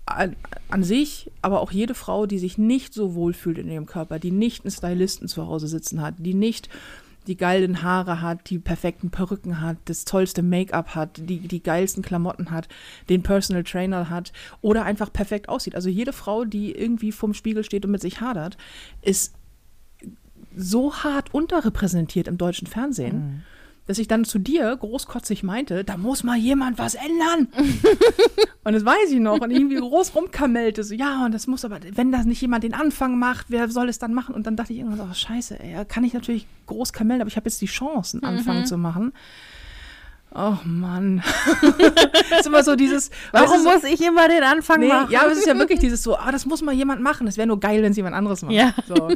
an, 0.06 0.36
an 0.70 0.84
sich, 0.84 1.32
aber 1.42 1.62
auch 1.62 1.72
jede 1.72 1.96
Frau, 1.96 2.26
die 2.26 2.40
sich 2.40 2.58
nicht 2.58 2.94
so 2.94 3.16
wohlfühlt 3.16 3.58
in 3.58 3.70
ihrem 3.70 3.86
Körper, 3.86 4.20
die 4.20 4.32
nicht 4.32 4.64
einen 4.64 4.72
Stylisten 4.72 5.28
zu 5.28 5.48
Hause 5.48 5.68
sitzen 5.68 6.02
hat, 6.02 6.16
die 6.20 6.34
nicht 6.34 6.70
die 7.28 7.38
geilen 7.38 7.82
Haare 7.82 8.22
hat, 8.22 8.52
die 8.52 8.60
perfekten 8.60 9.10
Perücken 9.10 9.62
hat, 9.62 9.78
das 9.86 10.06
tollste 10.06 10.44
Make-up 10.44 10.94
hat, 10.94 11.18
die 11.18 11.40
die 11.40 11.64
geilsten 11.64 12.04
Klamotten 12.04 12.52
hat, 12.52 12.68
den 13.10 13.24
Personal 13.24 13.64
Trainer 13.64 14.12
hat 14.12 14.32
oder 14.62 14.86
einfach 14.86 15.12
perfekt 15.12 15.50
aussieht. 15.50 15.76
Also 15.76 15.90
jede 15.90 16.14
Frau, 16.14 16.46
die 16.46 16.72
irgendwie 16.72 17.12
vorm 17.12 17.34
Spiegel 17.34 17.64
steht 17.64 17.84
und 17.84 17.92
mit 17.92 18.02
sich 18.02 18.22
hadert, 18.22 18.58
ist 19.02 19.34
so 20.56 20.94
hart 20.94 21.34
unterrepräsentiert 21.34 22.28
im 22.28 22.38
deutschen 22.38 22.68
Fernsehen, 22.68 23.44
dass 23.88 24.00
ich 24.00 24.08
dann 24.08 24.26
zu 24.26 24.40
dir 24.40 24.76
großkotzig 24.76 25.44
meinte, 25.44 25.84
da 25.84 25.98
muss 25.98 26.24
mal 26.24 26.38
jemand 26.38 26.78
was 26.80 26.96
ändern. 26.96 27.48
und 28.64 28.74
das 28.74 28.84
weiß 28.84 29.12
ich 29.12 29.20
noch. 29.20 29.40
Und 29.40 29.52
irgendwie 29.52 29.76
groß 29.76 30.16
rumkamellte, 30.16 30.84
so, 30.84 30.94
ja, 30.94 31.26
und 31.26 31.34
das 31.34 31.48
muss 31.48 31.66
aber, 31.66 31.80
wenn 31.94 32.12
das 32.12 32.26
nicht 32.26 32.42
jemand 32.42 32.64
den 32.64 32.74
Anfang 32.74 33.20
macht, 33.20 33.48
wer 33.50 33.70
soll 33.70 33.90
es 33.90 34.00
dann 34.00 34.14
machen? 34.14 34.34
Und 34.34 34.48
dann 34.48 34.56
dachte 34.56 34.74
ich 34.74 34.80
irgendwann 34.80 35.00
so, 35.00 35.08
oh, 35.10 35.14
scheiße, 35.14 35.60
ey, 35.60 35.86
kann 35.86 36.04
ich 36.04 36.14
natürlich 36.14 36.48
groß 36.66 36.94
kamellen, 36.94 37.22
aber 37.22 37.28
ich 37.28 37.38
habe 37.38 37.48
jetzt 37.48 37.62
die 37.62 37.68
Chance, 37.68 38.20
einen 38.22 38.38
Anfang 38.38 38.66
zu 38.66 38.78
machen. 38.78 39.14
Oh 40.38 40.58
Mann. 40.66 41.24
das 41.62 42.40
ist 42.42 42.48
immer 42.48 42.62
so 42.62 42.76
dieses. 42.76 43.10
Warum 43.32 43.64
muss 43.64 43.86
ich 43.86 44.02
immer 44.02 44.28
den 44.28 44.44
Anfang 44.44 44.82
Nee, 44.82 44.90
machen? 44.90 45.10
ja, 45.10 45.22
aber 45.22 45.32
es 45.32 45.38
ist 45.38 45.48
ja 45.48 45.58
wirklich 45.58 45.80
dieses 45.80 46.04
so, 46.04 46.18
ah, 46.18 46.30
das 46.30 46.46
muss 46.46 46.62
mal 46.62 46.74
jemand 46.74 47.02
machen. 47.02 47.26
Es 47.28 47.38
wäre 47.38 47.48
nur 47.48 47.62
geil, 47.62 47.82
wenn 47.82 47.92
es 47.92 47.98
jemand 47.98 48.16
anderes 48.16 48.42
macht. 48.42 48.54
Ja. 48.54 48.74
So. 48.86 49.12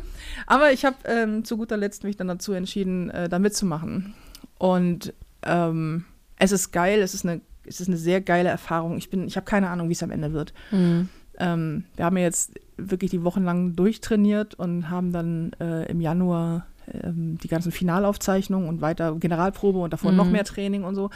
Aber 0.47 0.71
ich 0.71 0.85
habe 0.85 0.95
ähm, 1.03 1.43
zu 1.43 1.57
guter 1.57 1.75
Letzt 1.75 2.05
mich 2.05 2.15
dann 2.15 2.29
dazu 2.29 2.53
entschieden, 2.53 3.09
äh, 3.09 3.27
da 3.27 3.37
mitzumachen. 3.37 4.13
Und 4.59 5.13
ähm, 5.43 6.05
es 6.37 6.51
ist 6.51 6.71
geil, 6.71 7.01
es 7.01 7.15
ist 7.15 7.25
eine, 7.25 7.41
es 7.65 7.81
ist 7.81 7.87
eine 7.87 7.97
sehr 7.97 8.21
geile 8.21 8.49
Erfahrung. 8.49 8.97
Ich 8.97 9.09
bin, 9.09 9.25
ich 9.25 9.35
habe 9.35 9.45
keine 9.45 9.69
Ahnung, 9.69 9.89
wie 9.89 9.93
es 9.93 10.03
am 10.03 10.11
Ende 10.11 10.33
wird. 10.33 10.53
Mhm. 10.69 11.09
Ähm, 11.39 11.85
wir 11.95 12.05
haben 12.05 12.17
ja 12.17 12.23
jetzt 12.23 12.59
wirklich 12.77 13.09
die 13.09 13.23
Wochen 13.23 13.43
lang 13.43 13.75
durchtrainiert 13.75 14.55
und 14.55 14.89
haben 14.89 15.11
dann 15.11 15.53
äh, 15.59 15.89
im 15.89 16.01
Januar 16.01 16.67
ähm, 16.93 17.37
die 17.41 17.47
ganzen 17.47 17.71
Finalaufzeichnungen 17.71 18.67
und 18.67 18.81
weiter 18.81 19.15
Generalprobe 19.15 19.79
und 19.79 19.93
davor 19.93 20.11
noch 20.11 20.29
mehr 20.29 20.43
Training 20.43 20.83
und 20.83 20.95
so. 20.95 21.09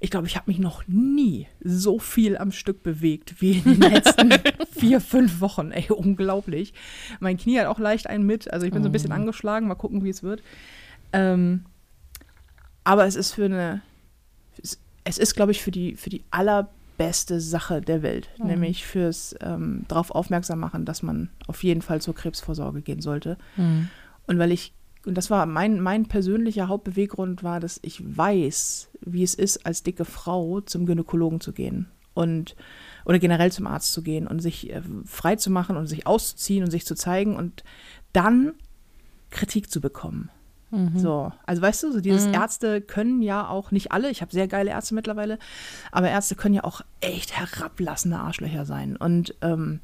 Ich 0.00 0.10
glaube, 0.10 0.28
ich 0.28 0.36
habe 0.36 0.48
mich 0.48 0.60
noch 0.60 0.86
nie 0.86 1.48
so 1.60 1.98
viel 1.98 2.36
am 2.38 2.52
Stück 2.52 2.82
bewegt 2.84 3.40
wie 3.40 3.58
in 3.58 3.80
den 3.80 3.92
letzten 3.92 4.32
vier, 4.78 5.00
fünf 5.00 5.40
Wochen. 5.40 5.72
Ey, 5.72 5.90
unglaublich. 5.90 6.72
Mein 7.18 7.36
Knie 7.36 7.58
hat 7.58 7.66
auch 7.66 7.80
leicht 7.80 8.06
einen 8.06 8.24
mit. 8.24 8.52
Also 8.52 8.64
ich 8.64 8.72
bin 8.72 8.82
so 8.82 8.88
ein 8.88 8.92
bisschen 8.92 9.10
angeschlagen. 9.10 9.66
Mal 9.66 9.74
gucken, 9.74 10.04
wie 10.04 10.10
es 10.10 10.22
wird. 10.22 10.42
Ähm, 11.12 11.64
aber 12.88 13.04
es 13.04 13.16
ist 13.16 13.32
für 13.32 13.44
eine, 13.44 13.82
es, 15.04 15.18
ist, 15.18 15.34
glaube 15.34 15.52
ich, 15.52 15.62
für 15.62 15.70
die, 15.70 15.94
für 15.94 16.08
die 16.08 16.24
allerbeste 16.30 17.38
Sache 17.38 17.82
der 17.82 18.00
Welt, 18.00 18.30
Mhm. 18.38 18.46
nämlich 18.46 18.86
fürs 18.86 19.34
ähm, 19.42 19.84
darauf 19.88 20.10
aufmerksam 20.10 20.58
machen, 20.58 20.86
dass 20.86 21.02
man 21.02 21.28
auf 21.46 21.62
jeden 21.62 21.82
Fall 21.82 22.00
zur 22.00 22.14
Krebsvorsorge 22.14 22.80
gehen 22.80 23.02
sollte. 23.02 23.36
Mhm. 23.56 23.90
Und 24.26 24.38
weil 24.38 24.52
ich, 24.52 24.72
und 25.04 25.16
das 25.18 25.28
war 25.28 25.44
mein, 25.44 25.82
mein 25.82 26.06
persönlicher 26.06 26.68
Hauptbeweggrund 26.68 27.42
war, 27.42 27.60
dass 27.60 27.78
ich 27.82 28.02
weiß, 28.16 28.88
wie 29.02 29.22
es 29.22 29.34
ist, 29.34 29.66
als 29.66 29.82
dicke 29.82 30.06
Frau 30.06 30.62
zum 30.62 30.86
Gynäkologen 30.86 31.42
zu 31.42 31.52
gehen 31.52 31.88
und 32.14 32.56
oder 33.04 33.18
generell 33.18 33.52
zum 33.52 33.66
Arzt 33.66 33.92
zu 33.92 34.00
gehen 34.02 34.26
und 34.26 34.40
sich 34.40 34.70
äh, 34.72 34.80
frei 35.04 35.36
zu 35.36 35.50
machen 35.50 35.76
und 35.76 35.88
sich 35.88 36.06
auszuziehen 36.06 36.64
und 36.64 36.70
sich 36.70 36.86
zu 36.86 36.94
zeigen 36.94 37.36
und 37.36 37.64
dann 38.14 38.54
Kritik 39.28 39.70
zu 39.70 39.82
bekommen. 39.82 40.30
Mhm. 40.70 40.98
So, 40.98 41.32
also 41.46 41.62
weißt 41.62 41.82
du, 41.84 41.92
so 41.92 42.00
dieses 42.00 42.26
Ärzte 42.26 42.80
können 42.80 43.22
ja 43.22 43.48
auch 43.48 43.70
nicht 43.70 43.92
alle, 43.92 44.10
ich 44.10 44.20
habe 44.20 44.32
sehr 44.32 44.48
geile 44.48 44.70
Ärzte 44.70 44.94
mittlerweile, 44.94 45.38
aber 45.92 46.10
Ärzte 46.10 46.34
können 46.34 46.54
ja 46.54 46.64
auch 46.64 46.82
echt 47.00 47.36
herablassende 47.36 48.18
Arschlöcher 48.18 48.64
sein. 48.64 48.96
Und 48.96 49.34
ähm, 49.40 49.80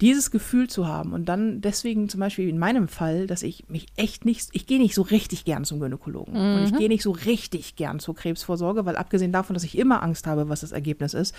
dieses 0.00 0.32
Gefühl 0.32 0.68
zu 0.68 0.88
haben 0.88 1.12
und 1.12 1.26
dann 1.26 1.60
deswegen 1.60 2.08
zum 2.08 2.18
Beispiel 2.18 2.48
in 2.48 2.58
meinem 2.58 2.88
Fall, 2.88 3.28
dass 3.28 3.42
ich 3.44 3.68
mich 3.68 3.86
echt 3.96 4.24
nicht, 4.24 4.48
ich 4.52 4.66
gehe 4.66 4.80
nicht 4.80 4.94
so 4.94 5.02
richtig 5.02 5.44
gern 5.44 5.64
zum 5.64 5.78
Gynäkologen 5.78 6.34
und 6.34 6.64
ich 6.64 6.76
gehe 6.76 6.88
nicht 6.88 7.04
so 7.04 7.12
richtig 7.12 7.76
gern 7.76 8.00
zur 8.00 8.16
Krebsvorsorge, 8.16 8.84
weil 8.84 8.96
abgesehen 8.96 9.30
davon, 9.30 9.54
dass 9.54 9.62
ich 9.62 9.78
immer 9.78 10.02
Angst 10.02 10.26
habe, 10.26 10.48
was 10.48 10.62
das 10.62 10.72
Ergebnis 10.72 11.14
ist, 11.14 11.36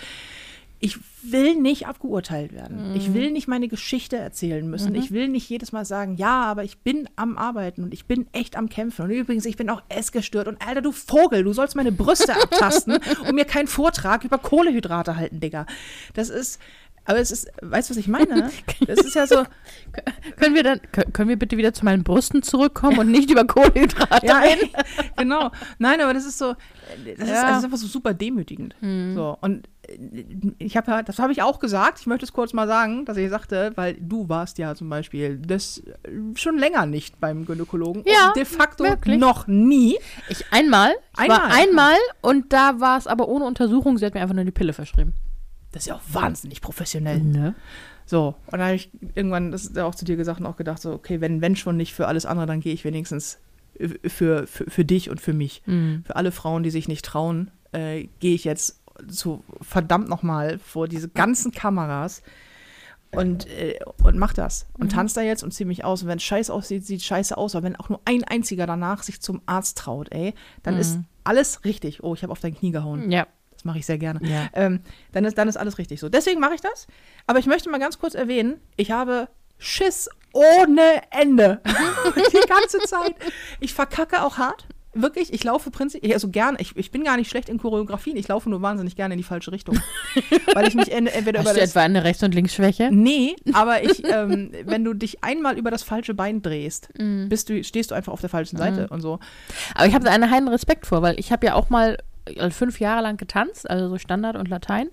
ich 0.80 0.98
will 1.22 1.56
nicht 1.56 1.88
abgeurteilt 1.88 2.52
werden. 2.54 2.94
Ich 2.96 3.14
will 3.14 3.32
nicht 3.32 3.48
meine 3.48 3.70
Geschichte 3.70 4.18
erzählen 4.18 4.70
müssen. 4.70 4.94
Ich 4.96 5.12
will 5.12 5.30
nicht 5.30 5.50
jedes 5.50 5.72
Mal 5.72 5.86
sagen, 5.86 6.16
ja, 6.18 6.44
aber 6.44 6.66
ich 6.66 6.80
bin 6.80 7.08
am 7.16 7.38
Arbeiten 7.38 7.84
und 7.84 7.94
ich 7.94 8.06
bin 8.06 8.28
echt 8.34 8.58
am 8.58 8.68
Kämpfen. 8.68 9.04
Und 9.06 9.12
übrigens, 9.12 9.46
ich 9.46 9.56
bin 9.56 9.70
auch 9.70 9.82
essgestört. 9.88 10.50
Und 10.50 10.62
Alter, 10.66 10.82
du 10.82 10.92
Vogel, 10.92 11.44
du 11.46 11.54
sollst 11.54 11.78
meine 11.78 11.94
Brüste 11.94 12.34
abtasten 12.42 13.00
und 13.26 13.34
mir 13.34 13.46
keinen 13.46 13.68
Vortrag 13.68 14.26
über 14.26 14.38
Kohlehydrate 14.38 15.16
halten, 15.16 15.40
Digga. 15.40 15.66
Das 16.16 16.30
ist, 16.30 16.60
aber 17.06 17.20
es 17.20 17.32
ist, 17.32 17.48
weißt 17.62 17.90
du, 17.90 17.94
was 17.94 17.98
ich 17.98 18.10
meine? 18.10 18.50
Das 18.86 19.00
ist 19.00 19.16
ja 19.16 19.26
so, 19.26 19.44
Können 20.38 20.56
wir 20.56 20.64
dann, 20.64 20.80
kö- 20.94 21.10
können 21.14 21.30
wir 21.30 21.38
bitte 21.40 21.56
wieder 21.56 21.74
zu 21.74 21.86
meinen 21.86 22.04
Brüsten 22.04 22.44
zurückkommen 22.44 23.00
und 23.00 23.10
nicht 23.10 23.30
über 23.32 23.46
Kohlenhydrate 23.46 24.26
ja, 24.26 24.40
reden? 24.40 24.70
genau. 25.16 25.50
Nein, 25.80 26.02
aber 26.02 26.14
das 26.14 26.26
ist 26.26 26.38
so, 26.38 26.56
das 27.06 27.20
ist, 27.20 27.34
Ja. 27.34 27.44
also 27.44 27.58
ist 27.60 27.64
einfach 27.66 27.78
so 27.78 27.88
super 27.88 28.14
demütigend. 28.14 28.76
So, 28.82 29.38
und 29.40 29.68
ich 30.60 30.78
habe 30.78 30.92
ja, 30.92 31.04
das 31.04 31.20
habe 31.20 31.34
ich 31.34 31.42
auch 31.42 31.60
gesagt, 31.60 32.00
ich 32.00 32.08
möchte 32.08 32.26
es 32.26 32.34
kurz 32.34 32.54
mal 32.54 32.68
sagen, 32.68 33.06
dass 33.06 33.18
ich 33.18 33.30
sagte, 33.30 33.72
weil 33.76 33.96
du 34.00 34.30
warst 34.30 34.58
ja 34.58 34.76
zum 34.76 34.90
Beispiel 34.90 35.38
das 35.38 35.80
äh, 35.80 36.36
schon 36.36 36.58
länger 36.58 36.86
nicht 36.86 37.20
beim 37.20 37.46
Gynäkologen. 37.46 38.04
Ja, 38.06 38.28
und 38.30 38.36
de 38.38 38.46
facto 38.46 38.84
wirklich. 38.84 39.20
noch 39.20 39.48
nie. 39.48 39.98
Ich 40.30 40.46
einmal, 40.52 40.94
ich 41.14 41.30
war 41.30 41.44
Einmal. 41.44 41.52
einmal 41.52 41.98
und 42.22 42.54
da 42.54 42.80
war 42.80 42.98
es 42.98 43.08
aber 43.08 43.28
ohne 43.28 43.46
Untersuchung, 43.46 43.98
sie 43.98 44.06
hat 44.06 44.14
mir 44.14 44.22
einfach 44.22 44.36
nur 44.36 44.46
die 44.46 44.52
Pille 44.52 44.74
verschrieben. 44.74 45.14
Das 45.72 45.84
ist 45.84 45.88
ja 45.88 45.96
auch 45.96 46.02
wahnsinnig 46.12 46.62
professionell. 46.62 47.20
Ne? 47.20 47.56
So, 48.06 48.36
und 48.46 48.54
dann 48.54 48.62
habe 48.62 48.76
ich 48.76 48.92
irgendwann 49.16 49.52
das 49.52 49.66
ist 49.66 49.80
auch 49.80 49.96
zu 49.96 50.06
dir 50.06 50.16
gesagt 50.16 50.40
und 50.40 50.46
auch 50.46 50.58
gedacht, 50.58 50.82
so, 50.82 50.92
okay, 50.94 51.20
wenn, 51.20 51.42
wenn 51.42 51.56
schon 51.56 51.78
nicht 51.78 51.94
für 51.94 52.08
alles 52.08 52.26
andere, 52.26 52.46
dann 52.46 52.60
gehe 52.60 52.74
ich 52.74 52.86
wenigstens 52.86 53.40
für, 54.06 54.46
für, 54.48 54.66
für 54.68 54.86
dich 54.86 55.10
und 55.10 55.20
für 55.20 55.34
mich. 55.34 55.64
Mhm. 55.66 56.04
Für 56.06 56.16
alle 56.16 56.32
Frauen, 56.32 56.64
die 56.64 56.70
sich 56.70 56.88
nicht 56.88 57.04
trauen, 57.04 57.52
äh, 57.72 58.08
gehe 58.20 58.36
ich 58.36 58.44
jetzt 58.44 58.83
so 59.08 59.44
verdammt 59.62 60.10
nochmal 60.10 60.60
vor 60.60 60.88
diese 60.88 61.10
ganzen 61.10 61.52
Kameras 61.52 62.22
und, 63.16 63.48
äh, 63.48 63.80
und 64.04 64.18
mach 64.18 64.34
das. 64.34 64.66
Und 64.78 64.92
tanz 64.92 65.14
da 65.14 65.22
jetzt 65.22 65.44
und 65.44 65.52
zieh 65.52 65.66
mich 65.66 65.84
aus. 65.84 66.02
Und 66.02 66.10
wenn 66.10 66.18
es 66.18 66.24
scheiße 66.24 66.52
aussieht, 66.52 66.86
sieht 66.86 67.04
scheiße 67.04 67.38
aus. 67.38 67.56
Aber 67.56 67.66
wenn 67.66 67.76
auch 67.76 67.90
nur 67.90 68.02
ein 68.06 68.24
einziger 68.24 68.66
danach 68.66 69.04
sich 69.04 69.22
zum 69.22 69.42
Arzt 69.46 69.78
traut, 69.78 70.12
ey, 70.12 70.34
dann 70.64 70.78
ist 70.78 71.00
alles 71.24 71.64
richtig. 71.64 72.04
Oh, 72.04 72.14
ich 72.14 72.24
habe 72.24 72.32
auf 72.32 72.40
dein 72.40 72.56
Knie 72.56 72.72
gehauen. 72.72 73.12
Ja. 73.12 73.28
Das 73.52 73.66
mache 73.66 73.80
ich 73.80 73.86
sehr 73.86 73.98
gerne. 73.98 74.20
Ja. 74.28 74.50
Ähm, 74.54 74.82
dann, 75.12 75.26
ist, 75.26 75.38
dann 75.38 75.48
ist 75.48 75.58
alles 75.58 75.78
richtig 75.78 76.00
so. 76.00 76.10
Deswegen 76.10 76.40
mache 76.40 76.56
ich 76.56 76.62
das. 76.62 76.88
Aber 77.28 77.40
ich 77.40 77.46
möchte 77.46 77.70
mal 77.70 77.80
ganz 77.80 78.00
kurz 78.00 78.16
erwähnen, 78.16 78.60
ich 78.78 78.92
habe 78.92 79.30
Schiss 79.58 80.10
ohne 80.34 81.02
Ende. 81.12 81.62
Die 82.16 82.48
ganze 82.48 82.80
Zeit. 82.80 83.16
Ich 83.60 83.74
verkacke 83.74 84.24
auch 84.24 84.38
hart. 84.38 84.68
Wirklich, 84.96 85.34
ich 85.34 85.44
laufe 85.44 85.72
prinzipiell, 85.72 86.14
also 86.14 86.30
gern, 86.30 86.56
ich, 86.60 86.76
ich 86.78 86.92
bin 86.92 87.04
gar 87.04 87.18
nicht 87.18 87.30
schlecht 87.30 87.50
in 87.50 87.58
Choreografien, 87.58 88.16
ich 88.16 88.28
laufe 88.28 88.50
nur 88.50 88.62
wahnsinnig 88.62 88.96
gerne 88.96 89.16
in 89.16 89.18
die 89.18 89.24
falsche 89.24 89.52
Richtung. 89.52 89.80
Weil 90.54 90.68
ich 90.68 90.76
mich 90.76 90.92
en- 90.92 91.08
entweder 91.08 91.40
Hast 91.40 91.46
über 91.48 91.54
du 91.56 91.60
das. 91.62 91.70
etwa 91.72 91.82
eine 91.82 92.04
Rechts- 92.04 92.22
und 92.22 92.36
Linksschwäche? 92.36 92.90
Nee, 92.92 93.36
aber 93.54 93.84
ich, 93.84 94.04
ähm, 94.06 94.52
wenn 94.66 94.84
du 94.84 94.94
dich 94.94 95.24
einmal 95.24 95.58
über 95.58 95.72
das 95.72 95.82
falsche 95.84 96.14
Bein 96.14 96.42
drehst, 96.44 96.90
Mhm. 97.00 97.28
bist 97.30 97.50
du, 97.50 97.64
stehst 97.64 97.90
du 97.92 97.96
einfach 97.96 98.14
auf 98.14 98.22
der 98.22 98.30
falschen 98.30 98.58
Seite 98.58 98.88
und 98.90 99.02
so. 99.02 99.20
Aber 99.74 99.88
ich 99.88 99.96
habe 99.96 100.06
da 100.06 100.12
einen 100.12 100.30
heiden 100.30 100.48
Respekt 100.48 100.86
vor, 100.86 101.02
weil 101.02 101.20
ich 101.20 101.32
habe 101.32 101.46
ja 101.46 101.56
auch 101.56 101.70
mal 101.72 101.98
äh, 102.26 102.50
fünf 102.52 102.80
Jahre 102.80 103.02
lang 103.02 103.18
getanzt, 103.18 103.68
also 103.70 103.90
so 103.90 103.98
Standard 103.98 104.36
und 104.36 104.48
Latein. 104.48 104.90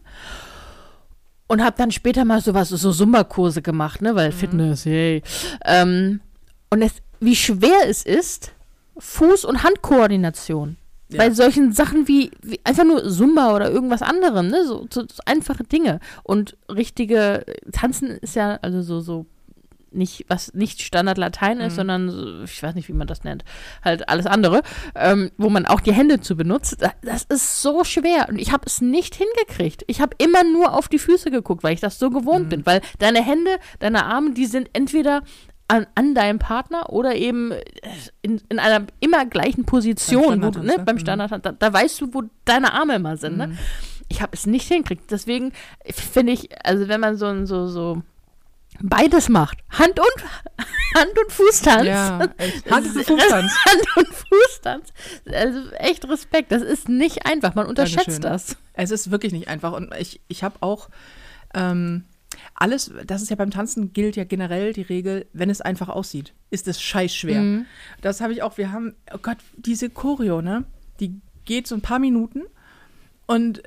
Und 1.47 1.63
habe 1.65 1.77
dann 1.77 1.91
später 1.91 2.25
mal 2.25 2.41
sowas, 2.41 2.69
so 2.69 2.93
Sumba-Kurse 2.93 3.61
gemacht, 3.61 4.03
ne, 4.03 4.15
weil 4.15 4.31
Fitness, 4.31 4.85
yay. 4.85 5.23
Ähm, 5.65 6.21
und 6.71 6.81
es, 6.83 6.93
wie 7.19 7.35
schwer 7.35 7.89
es 7.89 8.05
ist, 8.05 8.53
Fuß- 9.01 9.47
und 9.47 9.63
Handkoordination. 9.63 10.77
Ja. 11.13 11.19
Bei 11.19 11.31
solchen 11.31 11.73
Sachen 11.73 12.07
wie, 12.07 12.31
wie 12.43 12.61
einfach 12.63 12.85
nur 12.85 13.09
Zumba 13.09 13.55
oder 13.57 13.69
irgendwas 13.71 14.01
anderem, 14.03 14.47
ne? 14.47 14.65
So, 14.65 14.87
so, 14.93 15.03
so 15.03 15.23
einfache 15.27 15.65
Dinge. 15.65 15.99
Und 16.23 16.57
richtige 16.71 17.45
Tanzen 17.73 18.11
ist 18.11 18.37
ja, 18.37 18.59
also 18.63 18.81
so, 18.83 19.01
so 19.01 19.27
nicht, 19.93 20.25
was 20.29 20.55
nicht 20.55 20.83
Standard 20.83 21.19
Latein 21.19 21.59
ist, 21.59 21.75
sondern 21.75 22.09
so, 22.11 22.45
ich 22.45 22.63
weiß 22.63 22.77
nicht, 22.77 22.87
wie 22.87 22.93
man 22.93 23.09
das 23.09 23.25
nennt, 23.25 23.43
halt 23.85 24.09
alles 24.09 24.25
andere, 24.27 24.63
ähm, 24.95 25.33
wo 25.37 25.51
man 25.51 25.67
auch 25.67 25.81
die 25.81 25.93
Hände 25.93 26.21
zu 26.21 26.37
benutzt. 26.37 26.77
Da- 26.81 26.93
Das 27.03 27.25
ist 27.25 27.61
so 27.61 27.83
schwer 27.83 28.29
und 28.29 28.39
ich 28.39 28.53
habe 28.53 28.63
es 28.67 28.81
nicht 28.81 29.17
hingekriegt. 29.17 29.83
Ich 29.89 30.01
habe 30.01 30.15
immer 30.19 30.45
nur 30.45 30.75
auf 30.75 30.87
die 30.87 31.01
Füße 31.01 31.33
geguckt, 31.33 31.65
weil 31.65 31.75
ich 31.75 31.81
das 31.81 31.99
so 31.99 32.09
gewohnt 32.11 32.51
bin, 32.51 32.65
weil 32.67 32.83
deine 33.01 33.21
Hände, 33.21 33.51
deine 33.81 34.05
Arme, 34.05 34.31
die 34.33 34.47
sind 34.47 34.71
entweder 34.75 35.23
an, 35.71 35.87
an 35.95 36.15
deinem 36.15 36.39
Partner 36.39 36.91
oder 36.91 37.15
eben 37.15 37.53
in, 38.23 38.41
in 38.49 38.59
einer 38.59 38.87
immer 39.01 39.25
gleichen 39.27 39.65
Position, 39.65 40.43
wo 40.43 40.51
du, 40.51 40.59
Standardtanz, 40.59 40.77
ne, 40.79 40.85
beim 40.85 40.97
Mhm. 40.97 41.01
Standard, 41.01 41.47
da, 41.47 41.53
da 41.53 41.73
weißt 41.73 42.01
du, 42.01 42.13
wo 42.15 42.23
deine 42.45 42.73
Arme 42.73 42.97
immer 42.97 43.17
sind. 43.17 43.37
Ne? 43.37 43.57
Ich 44.09 44.21
habe 44.21 44.33
es 44.35 44.47
nicht 44.47 44.67
hingekriegt. 44.69 45.11
Deswegen 45.11 45.53
finde 45.87 46.33
ich, 46.33 46.49
also 46.67 46.89
wenn 46.89 47.01
man 47.01 47.17
so 47.17 47.27
ein 47.27 47.47
so, 47.47 47.69
so 47.69 48.03
beides 48.83 49.29
macht, 49.29 49.59
Hand 49.71 49.99
und 50.01 50.25
Hand 50.97 51.19
und 51.23 51.31
Fußtanz. 51.33 51.85
echt. 52.39 52.71
Hand 52.71 52.87
und 52.87 53.05
Fußtanz. 53.07 53.53
Hand 53.65 53.97
und 53.97 54.09
Fußtanz. 54.09 54.89
Also 55.33 55.71
echt 55.79 56.09
Respekt. 56.09 56.51
Das 56.51 56.63
ist 56.63 56.89
nicht 56.89 57.27
einfach. 57.27 57.55
Man 57.55 57.67
unterschätzt 57.67 58.25
Dankeschön. 58.25 58.57
das. 58.57 58.57
Es 58.75 58.91
ist 58.91 59.11
wirklich 59.13 59.33
nicht 59.33 59.47
einfach. 59.49 59.73
Und 59.73 59.95
ich, 59.99 60.21
ich 60.29 60.43
habe 60.43 60.57
auch 60.61 60.89
ähm, 61.55 62.05
alles, 62.61 62.93
das 63.07 63.23
ist 63.23 63.31
ja 63.31 63.37
beim 63.37 63.51
Tanzen 63.51 63.93
gilt 63.93 64.17
ja 64.17 64.25
generell 64.25 64.73
die 64.73 64.83
Regel, 64.83 65.27
wenn 65.33 65.49
es 65.49 65.61
einfach 65.61 65.89
aussieht, 65.89 66.35
ist 66.51 66.69
es 66.69 66.81
scheiß 66.81 67.15
schwer. 67.15 67.41
Mhm. 67.41 67.67
Das 68.03 68.21
habe 68.21 68.33
ich 68.33 68.43
auch, 68.43 68.59
wir 68.59 68.71
haben, 68.71 68.95
oh 69.13 69.19
Gott, 69.21 69.39
diese 69.57 69.89
Choreo, 69.89 70.43
ne? 70.43 70.65
Die 71.01 71.21
geht 71.47 71.67
so 71.67 71.75
ein 71.75 71.81
paar 71.81 71.99
Minuten 71.99 72.43
und 73.27 73.63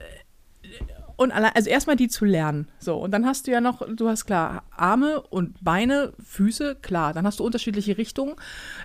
und 1.15 1.32
allein, 1.32 1.51
also 1.53 1.69
erstmal 1.69 1.95
die 1.95 2.08
zu 2.08 2.25
lernen. 2.25 2.67
So, 2.79 2.97
und 2.97 3.12
dann 3.12 3.25
hast 3.25 3.45
du 3.45 3.51
ja 3.51 3.62
noch, 3.62 3.82
du 3.88 4.10
hast 4.10 4.25
klar 4.25 4.63
Arme 4.71 5.21
und 5.21 5.63
Beine, 5.63 6.13
Füße, 6.23 6.75
klar. 6.82 7.13
Dann 7.13 7.25
hast 7.25 7.39
du 7.39 7.45
unterschiedliche 7.45 7.97
Richtungen, 7.97 8.36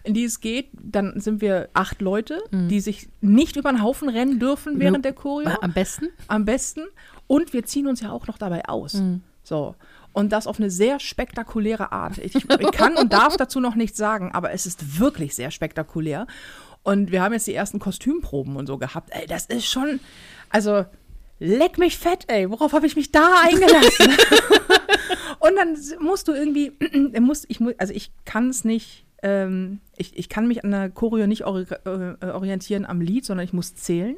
in 0.04 0.14
die 0.14 0.24
es 0.24 0.40
geht. 0.40 0.68
Dann 0.72 1.20
sind 1.20 1.40
wir 1.40 1.70
acht 1.72 2.02
Leute, 2.02 2.42
die 2.52 2.80
sich 2.80 3.08
nicht 3.20 3.56
über 3.56 3.72
den 3.72 3.82
Haufen 3.82 4.08
rennen 4.08 4.38
dürfen 4.38 4.78
während 4.78 5.04
der 5.04 5.14
Choreo. 5.14 5.50
Am 5.60 5.72
besten. 5.72 6.08
Am 6.28 6.44
besten. 6.44 6.82
Und 7.26 7.52
wir 7.52 7.64
ziehen 7.64 7.86
uns 7.86 8.00
ja 8.00 8.12
auch 8.12 8.26
noch 8.26 8.38
dabei 8.38 8.66
aus. 8.66 9.02
So. 9.42 9.74
Und 10.18 10.33
das 10.33 10.48
auf 10.48 10.59
eine 10.59 10.68
sehr 10.68 10.98
spektakuläre 10.98 11.92
Art. 11.92 12.18
Ich, 12.18 12.35
ich 12.35 12.72
kann 12.72 12.96
und 12.96 13.12
darf 13.12 13.37
dazu 13.37 13.61
noch 13.61 13.76
nichts 13.76 13.96
sagen, 13.96 14.33
aber 14.33 14.50
es 14.50 14.66
ist 14.66 14.98
wirklich 14.98 15.37
sehr 15.37 15.52
spektakulär. 15.52 16.26
Und 16.83 17.12
wir 17.12 17.22
haben 17.22 17.35
jetzt 17.35 17.46
die 17.46 17.54
ersten 17.54 17.78
Kostümproben 17.78 18.57
und 18.57 18.66
so 18.66 18.78
gehabt. 18.78 19.11
Ey, 19.12 19.28
das 19.28 19.46
ist 19.46 19.66
schon, 19.66 20.00
also 20.50 20.85
leck 21.38 21.78
mich 21.78 21.98
fett, 21.98 22.24
ey. 22.26 22.50
Worauf 22.50 22.72
habe 22.72 22.88
ich 22.88 22.96
mich 22.96 23.12
da 23.12 23.42
eingelassen? 23.44 24.09
und 25.38 25.54
dann 25.54 25.78
musst 26.00 26.26
du 26.26 26.33
irgendwie, 26.33 26.72
musst, 27.20 27.44
ich, 27.46 27.61
also 27.78 27.94
ich 27.94 28.11
kann 28.24 28.48
es 28.48 28.64
nicht, 28.64 29.04
ähm, 29.22 29.78
ich, 29.98 30.16
ich 30.16 30.28
kann 30.28 30.46
mich 30.46 30.64
an 30.64 30.70
der 30.70 30.90
Choreo 30.90 31.26
nicht 31.26 31.44
ori 31.44 31.66
äh, 31.84 32.26
orientieren 32.26 32.87
am 32.87 33.00
Lied, 33.00 33.24
sondern 33.24 33.44
ich 33.44 33.52
muss 33.52 33.74
zählen. 33.74 34.16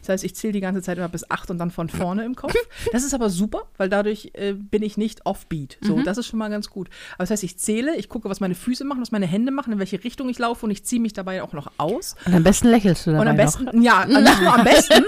Das 0.00 0.08
heißt, 0.08 0.24
ich 0.24 0.34
zähle 0.34 0.52
die 0.52 0.60
ganze 0.60 0.82
Zeit 0.82 0.98
immer 0.98 1.08
bis 1.08 1.30
acht 1.30 1.50
und 1.50 1.58
dann 1.58 1.70
von 1.70 1.88
vorne 1.88 2.24
im 2.24 2.34
Kopf. 2.34 2.54
Das 2.92 3.04
ist 3.04 3.14
aber 3.14 3.30
super, 3.30 3.62
weil 3.76 3.88
dadurch 3.88 4.30
äh, 4.34 4.52
bin 4.54 4.82
ich 4.82 4.96
nicht 4.96 5.26
offbeat. 5.26 5.78
So, 5.80 6.00
das 6.02 6.18
ist 6.18 6.26
schon 6.26 6.38
mal 6.38 6.48
ganz 6.48 6.70
gut. 6.70 6.88
Aber 7.14 7.24
das 7.24 7.30
heißt, 7.30 7.44
ich 7.44 7.58
zähle, 7.58 7.96
ich 7.96 8.08
gucke, 8.08 8.28
was 8.28 8.40
meine 8.40 8.54
Füße 8.54 8.84
machen, 8.84 9.00
was 9.00 9.10
meine 9.12 9.26
Hände 9.26 9.52
machen, 9.52 9.72
in 9.72 9.78
welche 9.78 10.02
Richtung 10.02 10.28
ich 10.28 10.38
laufe 10.38 10.64
und 10.64 10.70
ich 10.72 10.84
ziehe 10.84 11.00
mich 11.00 11.12
dabei 11.12 11.42
auch 11.42 11.52
noch 11.52 11.70
aus. 11.76 12.14
Und 12.24 12.34
am 12.34 12.42
besten 12.42 12.68
lächelst 12.68 13.06
du 13.06 13.10
dabei 13.10 13.22
Und 13.22 13.28
am 13.28 13.36
noch. 13.36 13.44
besten, 13.44 13.82
ja, 13.82 14.04
nicht 14.06 14.40
nur 14.40 14.54
am 14.54 14.64
besten, 14.64 15.04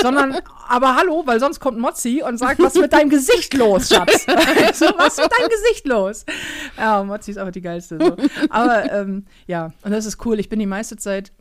sondern, 0.00 0.36
aber 0.68 0.96
hallo, 0.96 1.22
weil 1.26 1.40
sonst 1.40 1.60
kommt 1.60 1.78
Mozzi 1.78 2.22
und 2.26 2.38
sagt, 2.38 2.60
was 2.60 2.74
ist 2.74 2.80
mit 2.80 2.92
deinem 2.92 3.10
Gesicht 3.10 3.54
los, 3.54 3.88
Schatz? 3.88 4.24
so, 4.74 4.86
was 4.96 5.18
ist 5.18 5.22
mit 5.22 5.32
deinem 5.32 5.48
Gesicht 5.48 5.86
los? 5.86 6.24
Ja, 6.76 7.02
Mozzi 7.02 7.32
ist 7.32 7.38
aber 7.38 7.50
die 7.50 7.60
geilste. 7.60 7.98
So. 8.00 8.16
Aber 8.50 8.92
ähm, 8.92 9.24
ja, 9.46 9.63
Ja, 9.68 9.72
und 9.82 9.90
das 9.92 10.06
ist 10.06 10.24
cool. 10.26 10.38
Ich 10.40 10.48
bin 10.48 10.58
die 10.58 10.66
meiste 10.66 10.96
Zeit 10.96 11.32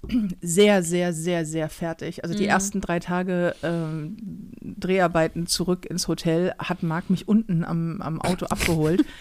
sehr, 0.41 0.83
sehr, 0.83 1.13
sehr, 1.13 1.45
sehr 1.45 1.69
fertig. 1.69 2.23
Also 2.23 2.35
die 2.35 2.43
Mhm. 2.43 2.49
ersten 2.49 2.81
drei 2.81 2.99
Tage 2.99 3.55
ähm, 3.63 4.17
Dreharbeiten 4.61 5.47
zurück 5.47 5.85
ins 5.85 6.07
Hotel 6.07 6.53
hat 6.59 6.83
Marc 6.83 7.09
mich 7.09 7.27
unten 7.27 7.63
am, 7.63 8.01
am 8.01 8.21
Auto 8.21 8.45
abgeholt. 8.47 9.05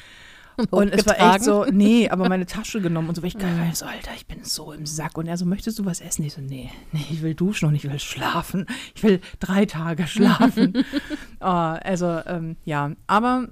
Und 0.71 0.93
es 0.93 1.07
war 1.07 1.19
echt 1.19 1.45
so, 1.45 1.65
nee, 1.65 2.11
aber 2.11 2.29
meine 2.29 2.45
Tasche 2.45 2.83
genommen 2.83 3.09
und 3.09 3.15
so, 3.15 3.23
weil 3.23 3.29
ich 3.29 3.39
geil 3.39 3.59
war, 3.59 3.75
so, 3.75 3.87
Alter, 3.87 4.11
ich 4.15 4.27
bin 4.27 4.45
so 4.45 4.73
im 4.73 4.85
Sack. 4.85 5.17
Und 5.17 5.27
er 5.27 5.39
so, 5.39 5.47
möchtest 5.47 5.79
du 5.79 5.87
was 5.87 6.03
essen? 6.03 6.25
Ich 6.25 6.35
so, 6.35 6.43
nee, 6.43 6.71
nee, 6.93 7.07
ich 7.11 7.23
will 7.23 7.35
duschen 7.35 7.67
und 7.69 7.75
ich 7.75 7.85
will 7.91 7.99
schlafen. 7.99 8.67
Ich 8.95 9.03
will 9.03 9.23
drei 9.41 9.65
Tage 9.65 10.07
schlafen. 10.07 10.85
oh, 11.41 11.45
also, 11.47 12.21
ähm, 12.27 12.57
ja, 12.67 12.93
aber 13.07 13.49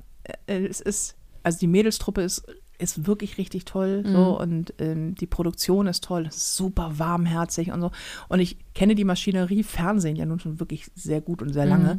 äh, 0.47 0.67
es 0.67 0.83
ist, 0.83 1.17
also 1.43 1.59
die 1.59 1.69
Mädelstruppe 1.69 2.21
ist, 2.21 2.45
ist 2.81 3.07
wirklich 3.07 3.39
richtig 3.39 3.65
toll 3.65 4.03
so 4.13 4.41
und 4.41 4.75
ähm, 4.79 5.15
die 5.15 5.27
Produktion 5.27 5.87
ist 5.87 6.05
toll, 6.05 6.27
ist 6.27 6.57
super 6.57 6.99
warmherzig 6.99 7.73
und 7.73 7.81
so. 7.81 7.91
Und 8.29 8.41
ich 8.41 8.57
kenne 8.75 8.95
die 8.95 9.05
Maschinerie 9.05 9.63
Fernsehen 9.63 10.17
ja 10.17 10.27
nun 10.27 10.41
schon 10.41 10.61
wirklich 10.61 10.91
sehr 10.95 11.21
gut 11.21 11.43
und 11.43 11.53
sehr 11.53 11.67
lange. 11.67 11.99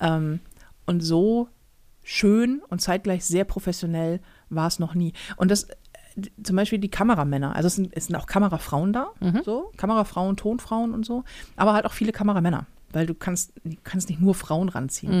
Ähm, 0.00 0.40
und 0.86 1.00
so 1.00 1.48
schön 2.02 2.62
und 2.68 2.80
zeitgleich 2.80 3.24
sehr 3.24 3.44
professionell 3.44 4.20
war 4.48 4.66
es 4.66 4.78
noch 4.78 4.94
nie. 4.94 5.12
Und 5.36 5.50
das, 5.50 5.64
äh, 5.64 6.22
zum 6.42 6.56
Beispiel 6.56 6.78
die 6.78 6.90
Kameramänner, 6.90 7.54
also 7.54 7.66
es 7.68 7.74
sind, 7.76 7.90
es 7.96 8.06
sind 8.06 8.16
auch 8.16 8.26
Kamerafrauen 8.26 8.92
da, 8.92 9.10
so, 9.44 9.70
Kamerafrauen, 9.76 10.36
Tonfrauen 10.36 10.92
und 10.92 11.06
so, 11.06 11.24
aber 11.56 11.72
halt 11.72 11.84
auch 11.86 11.92
viele 11.92 12.12
Kameramänner, 12.12 12.66
weil 12.92 13.06
du 13.06 13.14
kannst, 13.14 13.52
du 13.64 13.76
kannst 13.84 14.08
nicht 14.08 14.20
nur 14.20 14.34
Frauen 14.34 14.68
ranziehen. 14.68 15.12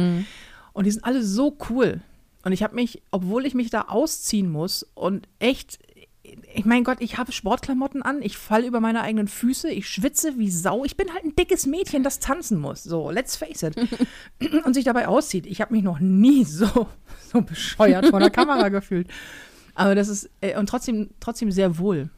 Und 0.72 0.84
die 0.86 0.90
sind 0.90 1.04
alle 1.04 1.22
so 1.22 1.56
cool. 1.68 2.00
Und 2.42 2.52
ich 2.52 2.62
habe 2.62 2.74
mich, 2.74 3.02
obwohl 3.10 3.44
ich 3.46 3.54
mich 3.54 3.70
da 3.70 3.82
ausziehen 3.82 4.50
muss 4.50 4.86
und 4.94 5.28
echt, 5.38 5.78
ich 6.22 6.64
mein 6.64 6.84
Gott, 6.84 6.98
ich 7.00 7.18
habe 7.18 7.32
Sportklamotten 7.32 8.02
an, 8.02 8.22
ich 8.22 8.38
falle 8.38 8.66
über 8.66 8.80
meine 8.80 9.02
eigenen 9.02 9.28
Füße, 9.28 9.70
ich 9.70 9.88
schwitze 9.88 10.38
wie 10.38 10.50
Sau. 10.50 10.84
Ich 10.84 10.96
bin 10.96 11.12
halt 11.12 11.24
ein 11.24 11.36
dickes 11.36 11.66
Mädchen, 11.66 12.02
das 12.02 12.18
tanzen 12.18 12.58
muss. 12.58 12.82
So, 12.82 13.10
let's 13.10 13.36
face 13.36 13.62
it. 13.62 13.76
Und 14.64 14.74
sich 14.74 14.84
dabei 14.84 15.08
auszieht. 15.08 15.46
Ich 15.46 15.60
habe 15.60 15.74
mich 15.74 15.82
noch 15.82 16.00
nie 16.00 16.44
so, 16.46 16.86
so 17.30 17.42
bescheuert 17.42 18.06
vor 18.06 18.20
der 18.20 18.30
Kamera 18.30 18.68
gefühlt. 18.70 19.08
Aber 19.74 19.94
das 19.94 20.08
ist, 20.08 20.30
äh, 20.40 20.58
und 20.58 20.68
trotzdem, 20.68 21.10
trotzdem 21.20 21.50
sehr 21.50 21.78
wohl. 21.78 22.10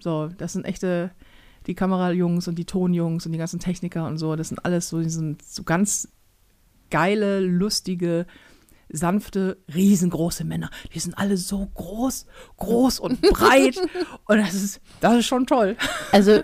So, 0.00 0.28
das 0.38 0.54
sind 0.54 0.64
echte, 0.64 1.10
die 1.66 1.74
Kamerajungs 1.74 2.48
und 2.48 2.54
die 2.54 2.64
Tonjungs 2.64 3.26
und 3.26 3.32
die 3.32 3.38
ganzen 3.38 3.60
Techniker 3.60 4.06
und 4.06 4.16
so, 4.16 4.34
das 4.34 4.48
sind 4.48 4.64
alles 4.64 4.88
so, 4.88 5.00
die 5.00 5.10
sind 5.10 5.42
so 5.42 5.64
ganz 5.64 6.08
geile, 6.90 7.40
lustige, 7.40 8.26
sanfte, 8.92 9.58
riesengroße 9.74 10.44
Männer. 10.44 10.70
Die 10.94 11.00
sind 11.00 11.16
alle 11.18 11.36
so 11.36 11.66
groß, 11.74 12.26
groß 12.56 13.00
und 13.00 13.20
breit. 13.22 13.76
und 14.26 14.38
das 14.38 14.54
ist, 14.54 14.80
das 15.00 15.18
ist 15.18 15.26
schon 15.26 15.46
toll. 15.46 15.76
Also, 16.12 16.42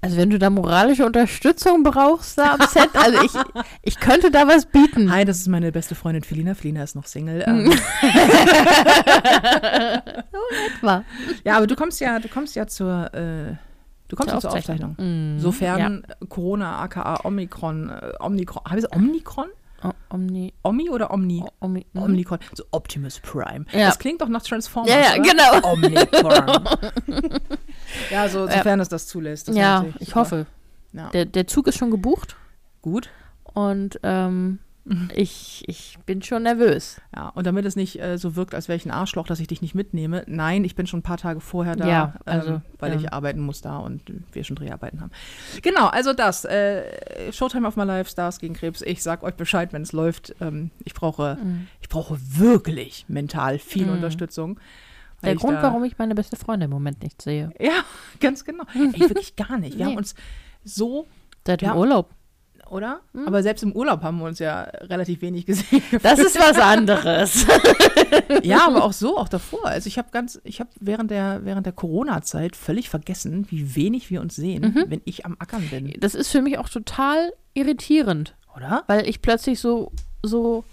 also 0.00 0.16
wenn 0.16 0.30
du 0.30 0.38
da 0.38 0.48
moralische 0.48 1.04
Unterstützung 1.04 1.82
brauchst 1.82 2.38
da 2.38 2.54
am 2.54 2.60
Set, 2.68 2.90
also 2.94 3.20
ich, 3.22 3.32
ich 3.82 3.98
könnte 4.00 4.30
da 4.30 4.46
was 4.46 4.66
bieten. 4.66 5.10
Hi, 5.12 5.24
das 5.24 5.38
ist 5.38 5.48
meine 5.48 5.72
beste 5.72 5.96
Freundin 5.96 6.22
Felina. 6.22 6.54
Felina 6.54 6.84
ist 6.84 6.94
noch 6.94 7.06
Single. 7.06 7.44
Ähm, 7.48 7.72
Etwa. 10.76 11.04
ja, 11.44 11.56
aber 11.56 11.66
du 11.66 11.74
kommst 11.74 12.00
ja, 12.00 12.18
du 12.20 12.28
kommst 12.28 12.54
ja 12.56 12.66
zur, 12.66 13.12
äh, 13.12 13.56
du 14.08 14.16
kommst 14.16 14.32
ja 14.32 14.40
zur 14.40 14.52
Aufzeichnung. 14.52 14.96
Mhm. 14.98 15.40
Sofern 15.40 16.06
Corona, 16.28 16.78
aka 16.80 17.24
Omikron, 17.24 17.90
äh, 17.90 18.12
Omikron, 18.20 18.64
habe 18.64 18.78
ich 18.78 18.84
es 18.84 18.92
Omikron? 18.92 19.48
O- 19.82 19.92
Omni, 20.10 20.52
Omi 20.62 20.90
oder 20.90 21.10
Omni? 21.12 21.44
Omni, 21.60 21.86
mhm. 21.92 22.02
Omnicron. 22.02 22.38
So 22.54 22.64
Optimus 22.72 23.20
Prime. 23.20 23.64
Ja. 23.72 23.86
Das 23.86 23.98
klingt 23.98 24.20
doch 24.20 24.28
nach 24.28 24.42
Transformers. 24.42 24.90
Ja, 24.92 25.00
ja, 25.00 25.22
genau. 25.22 25.72
Omnicron. 25.72 26.68
ja, 28.10 28.28
so, 28.28 28.46
sofern 28.46 28.80
es 28.80 28.88
das 28.88 29.06
zulässt. 29.06 29.48
Das 29.48 29.56
Ja, 29.56 29.84
ich 30.00 30.08
super. 30.08 30.20
hoffe. 30.20 30.46
Ja. 30.92 31.10
Der, 31.10 31.24
der 31.26 31.46
Zug 31.46 31.66
ist 31.68 31.78
schon 31.78 31.90
gebucht 31.90 32.36
Gut. 32.82 33.10
und 33.54 34.00
ähm. 34.02 34.58
ich, 35.14 35.64
ich 35.66 35.98
bin 36.06 36.22
schon 36.22 36.42
nervös. 36.44 37.00
Ja, 37.14 37.28
und 37.30 37.46
damit 37.46 37.64
es 37.64 37.76
nicht 37.76 38.00
äh, 38.00 38.16
so 38.18 38.36
wirkt, 38.36 38.54
als 38.54 38.68
wäre 38.68 38.76
ich 38.76 38.86
ein 38.86 38.90
Arschloch, 38.90 39.26
dass 39.26 39.40
ich 39.40 39.46
dich 39.46 39.60
nicht 39.62 39.74
mitnehme. 39.74 40.24
Nein, 40.26 40.64
ich 40.64 40.74
bin 40.76 40.86
schon 40.86 41.00
ein 41.00 41.02
paar 41.02 41.18
Tage 41.18 41.40
vorher 41.40 41.76
da, 41.76 41.86
Ja, 41.88 42.14
also, 42.24 42.48
ähm, 42.54 42.62
weil 42.78 42.92
ja. 42.92 42.98
ich 43.00 43.12
arbeiten 43.12 43.40
muss 43.40 43.60
da 43.60 43.78
und 43.78 44.02
wir 44.32 44.44
schon 44.44 44.56
Dreharbeiten 44.56 45.00
haben. 45.00 45.10
Genau, 45.62 45.86
also 45.88 46.12
das. 46.12 46.44
Äh, 46.44 47.32
Showtime 47.32 47.66
of 47.68 47.76
My 47.76 47.84
Life, 47.84 48.10
Stars 48.10 48.38
gegen 48.38 48.54
Krebs. 48.54 48.82
Ich 48.82 49.02
sag 49.02 49.22
euch 49.22 49.34
Bescheid, 49.34 49.72
wenn 49.72 49.82
es 49.82 49.92
läuft. 49.92 50.34
Ähm, 50.40 50.70
ich, 50.84 50.94
brauche, 50.94 51.36
Mhm. 51.42 51.66
ich 51.80 51.88
brauche 51.88 52.18
wirklich 52.20 53.04
mental 53.08 53.58
viel 53.58 53.88
Unterstützung. 53.90 54.58
weil 55.20 55.32
Der 55.34 55.40
Grund, 55.40 55.58
warum 55.62 55.84
ich 55.84 55.98
meine 55.98 56.14
beste 56.14 56.36
Freundin 56.36 56.66
im 56.66 56.70
Moment 56.70 57.02
nicht 57.02 57.20
sehe. 57.22 57.50
Ja, 57.60 57.82
ganz 58.20 58.44
genau. 58.44 58.64
Ey, 58.74 59.00
wirklich 59.00 59.34
gar 59.36 59.58
nicht. 59.58 59.76
Wir 59.76 59.84
Nee. 59.86 59.90
haben 59.92 59.98
uns 59.98 60.14
so, 60.64 61.06
Seit 61.46 61.62
dem 61.62 61.68
Ja. 61.68 61.76
Urlaub. 61.76 62.14
Oder? 62.70 63.00
Hm. 63.14 63.26
Aber 63.26 63.42
selbst 63.42 63.62
im 63.62 63.72
Urlaub 63.72 64.02
haben 64.02 64.18
wir 64.18 64.26
uns 64.26 64.38
ja 64.38 64.62
relativ 64.62 65.20
wenig 65.22 65.46
gesehen. 65.46 65.82
Das 66.02 66.18
ist 66.18 66.38
was 66.38 66.58
anderes. 66.58 67.46
ja, 68.42 68.66
aber 68.66 68.84
auch 68.84 68.92
so, 68.92 69.16
auch 69.18 69.28
davor. 69.28 69.66
Also 69.66 69.86
ich 69.88 69.98
habe 69.98 70.08
ganz, 70.12 70.40
ich 70.44 70.60
habe 70.60 70.70
während 70.80 71.10
der, 71.10 71.44
während 71.44 71.66
der 71.66 71.72
Corona-Zeit 71.72 72.56
völlig 72.56 72.88
vergessen, 72.88 73.46
wie 73.50 73.74
wenig 73.76 74.10
wir 74.10 74.20
uns 74.20 74.36
sehen, 74.36 74.74
Mhm. 74.74 74.84
wenn 74.88 75.02
ich 75.04 75.24
am 75.26 75.36
Ackern 75.38 75.68
bin. 75.70 75.92
Das 76.00 76.14
ist 76.14 76.28
für 76.28 76.42
mich 76.42 76.58
auch 76.58 76.68
total 76.68 77.32
irritierend, 77.54 78.34
Oder? 78.56 78.84
weil 78.86 79.08
ich 79.08 79.22
plötzlich 79.22 79.60
so, 79.60 79.92
so, 80.22 80.64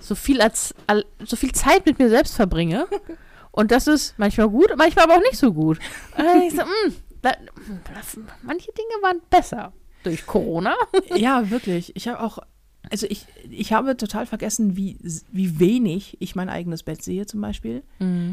so 0.00 0.14
viel 0.14 0.40
als, 0.40 0.74
al- 0.86 1.04
so 1.24 1.36
viel 1.36 1.52
Zeit 1.52 1.86
mit 1.86 1.98
mir 1.98 2.08
selbst 2.08 2.34
verbringe. 2.36 2.86
Und 3.50 3.70
das 3.70 3.86
ist 3.86 4.14
manchmal 4.18 4.48
gut, 4.48 4.72
manchmal 4.78 5.04
aber 5.04 5.14
auch 5.16 5.20
nicht 5.20 5.36
so 5.36 5.52
gut. 5.52 5.78
Und 6.16 6.24
dann 6.24 6.40
denk 6.40 6.52
ich 6.52 6.58
so, 6.58 6.64
mm, 6.64 6.94
da, 7.20 7.32
das, 7.94 8.16
manche 8.42 8.72
Dinge 8.72 9.02
waren 9.02 9.20
besser 9.28 9.72
durch 10.02 10.26
Corona. 10.26 10.74
Ja, 11.14 11.50
wirklich. 11.50 11.94
Ich 11.96 12.08
habe 12.08 12.20
auch, 12.20 12.38
also 12.92 13.06
ich, 13.08 13.26
ich 13.50 13.72
habe 13.72 13.96
total 13.96 14.26
vergessen, 14.26 14.76
wie, 14.76 14.96
wie 15.32 15.58
wenig 15.58 16.16
ich 16.20 16.36
mein 16.36 16.48
eigenes 16.48 16.82
Bett 16.84 17.02
sehe 17.02 17.26
zum 17.26 17.40
Beispiel. 17.40 17.82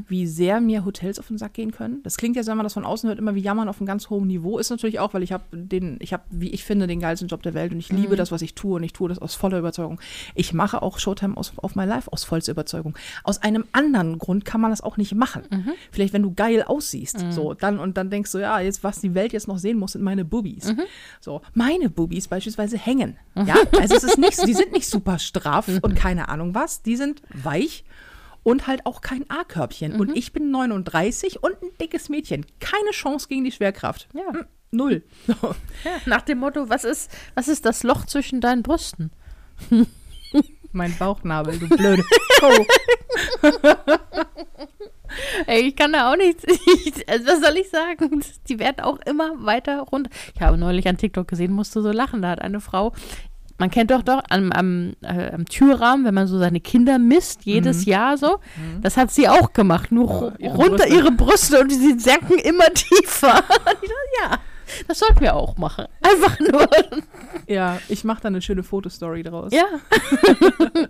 Wie 0.07 0.27
sehr 0.27 0.59
mir 0.61 0.83
Hotels 0.85 1.17
auf 1.19 1.27
den 1.29 1.37
Sack 1.37 1.53
gehen 1.53 1.71
können. 1.71 2.01
Das 2.03 2.17
klingt 2.17 2.35
ja, 2.35 2.45
wenn 2.45 2.57
man 2.57 2.65
das 2.65 2.73
von 2.73 2.85
außen 2.85 3.07
hört, 3.07 3.19
immer 3.19 3.35
wie 3.35 3.39
Jammern 3.39 3.69
auf 3.69 3.79
einem 3.79 3.87
ganz 3.87 4.09
hohen 4.09 4.27
Niveau. 4.27 4.57
Ist 4.59 4.69
natürlich 4.69 4.99
auch, 4.99 5.13
weil 5.13 5.23
ich 5.23 5.31
habe 5.31 5.43
den, 5.51 5.97
ich 6.01 6.11
habe, 6.13 6.23
wie 6.29 6.49
ich 6.49 6.63
finde, 6.63 6.85
den 6.87 6.99
geilsten 6.99 7.27
Job 7.29 7.41
der 7.43 7.53
Welt 7.53 7.71
und 7.71 7.79
ich 7.79 7.89
liebe 7.89 8.15
das, 8.17 8.31
was 8.31 8.41
ich 8.41 8.53
tue 8.53 8.75
und 8.75 8.83
ich 8.83 8.93
tue 8.93 9.07
das 9.09 9.19
aus 9.19 9.33
voller 9.35 9.59
Überzeugung. 9.59 9.99
Ich 10.35 10.53
mache 10.53 10.81
auch 10.81 10.99
Showtime 10.99 11.37
aus, 11.37 11.53
auf 11.57 11.75
My 11.75 11.85
Life 11.85 12.11
aus 12.11 12.23
vollster 12.25 12.51
Überzeugung. 12.51 12.97
Aus 13.23 13.41
einem 13.41 13.63
anderen 13.71 14.17
Grund 14.19 14.43
kann 14.43 14.59
man 14.61 14.71
das 14.71 14.81
auch 14.81 14.97
nicht 14.97 15.15
machen. 15.15 15.43
Vielleicht, 15.91 16.13
wenn 16.13 16.23
du 16.23 16.33
geil 16.33 16.63
aussiehst, 16.63 17.23
so, 17.31 17.53
dann 17.53 17.79
und 17.79 17.95
dann 17.97 18.09
denkst 18.09 18.31
du, 18.33 18.39
ja, 18.39 18.59
jetzt, 18.59 18.83
was 18.83 18.99
die 18.99 19.13
Welt 19.15 19.31
jetzt 19.33 19.47
noch 19.47 19.57
sehen 19.57 19.77
muss, 19.79 19.93
sind 19.93 20.01
meine 20.03 20.25
Boobies. 20.25 20.73
So, 21.21 21.41
meine 21.53 21.89
Boobies 21.89 22.27
beispielsweise 22.27 22.77
hängen. 22.77 23.15
Ja, 23.35 23.55
also 23.79 23.95
es 23.95 24.03
ist 24.03 24.17
nicht, 24.17 24.35
so- 24.35 24.45
die 24.49 24.55
sind 24.55 24.71
nicht 24.71 24.89
super 24.89 25.19
straff 25.19 25.67
und 25.67 25.95
keine 25.95 26.27
Ahnung 26.29 26.55
was, 26.55 26.81
die 26.81 26.95
sind 26.95 27.21
weich 27.31 27.83
und 28.41 28.65
halt 28.65 28.85
auch 28.87 29.01
kein 29.01 29.29
A-Körbchen. 29.29 29.99
Und 29.99 30.17
ich 30.17 30.33
bin 30.33 30.49
39 30.49 31.43
und 31.43 31.61
ein 31.61 31.69
dickes 31.79 32.09
Mädchen. 32.09 32.47
Keine 32.59 32.89
Chance 32.89 33.27
gegen 33.27 33.43
die 33.43 33.51
Schwerkraft. 33.51 34.07
Ja. 34.13 34.33
Hm, 34.33 34.45
Null. 34.71 35.03
So. 35.27 35.55
Nach 36.07 36.21
dem 36.21 36.39
Motto, 36.39 36.67
was 36.67 36.83
ist, 36.83 37.11
was 37.35 37.47
ist 37.47 37.65
das 37.65 37.83
Loch 37.83 38.05
zwischen 38.05 38.41
deinen 38.41 38.63
Brüsten? 38.63 39.11
Mein 40.71 40.95
Bauchnabel, 40.97 41.59
du 41.59 41.69
blöde. 41.69 42.03
Oh. 42.41 42.65
Ey, 45.45 45.67
ich 45.67 45.75
kann 45.75 45.91
da 45.91 46.11
auch 46.11 46.15
nichts. 46.15 46.45
Ich, 46.85 47.09
also 47.09 47.27
was 47.27 47.41
soll 47.41 47.57
ich 47.57 47.69
sagen? 47.69 48.23
Die 48.47 48.59
werden 48.59 48.79
auch 48.81 48.99
immer 49.05 49.45
weiter 49.45 49.81
runter. 49.81 50.09
Ich 50.33 50.41
habe 50.41 50.57
neulich 50.57 50.87
an 50.87 50.97
TikTok 50.97 51.27
gesehen, 51.27 51.51
musste 51.51 51.81
so 51.81 51.91
lachen. 51.91 52.21
Da 52.21 52.29
hat 52.29 52.41
eine 52.41 52.61
Frau, 52.61 52.93
man 53.59 53.69
kennt 53.69 53.91
doch 53.91 54.01
doch 54.01 54.21
am, 54.29 54.51
am, 54.51 54.93
äh, 55.01 55.31
am 55.31 55.45
Türrahmen, 55.45 56.05
wenn 56.05 56.13
man 56.13 56.27
so 56.27 56.39
seine 56.39 56.59
Kinder 56.59 56.97
misst, 56.97 57.43
jedes 57.45 57.85
Jahr 57.85 58.17
so. 58.17 58.39
Das 58.81 58.97
hat 58.97 59.11
sie 59.11 59.29
auch 59.29 59.53
gemacht, 59.53 59.91
nur 59.91 60.09
ru- 60.09 60.33
ihre 60.39 60.55
runter 60.55 60.77
Brüste. 60.85 60.95
ihre 60.95 61.11
Brüste 61.11 61.59
und 61.61 61.69
sie 61.71 61.99
senken 61.99 62.39
immer 62.39 62.65
tiefer. 62.73 63.43
Ja, 64.21 64.37
das 64.87 64.99
sollten 64.99 65.21
wir 65.21 65.35
auch 65.35 65.57
machen. 65.57 65.85
Einfach 66.01 66.39
nur. 66.39 66.67
Ja, 67.47 67.77
ich 67.89 68.03
mache 68.03 68.21
da 68.21 68.27
eine 68.29 68.41
schöne 68.41 68.63
Fotostory 68.63 69.23
draus. 69.23 69.51
Ja. 69.53 69.65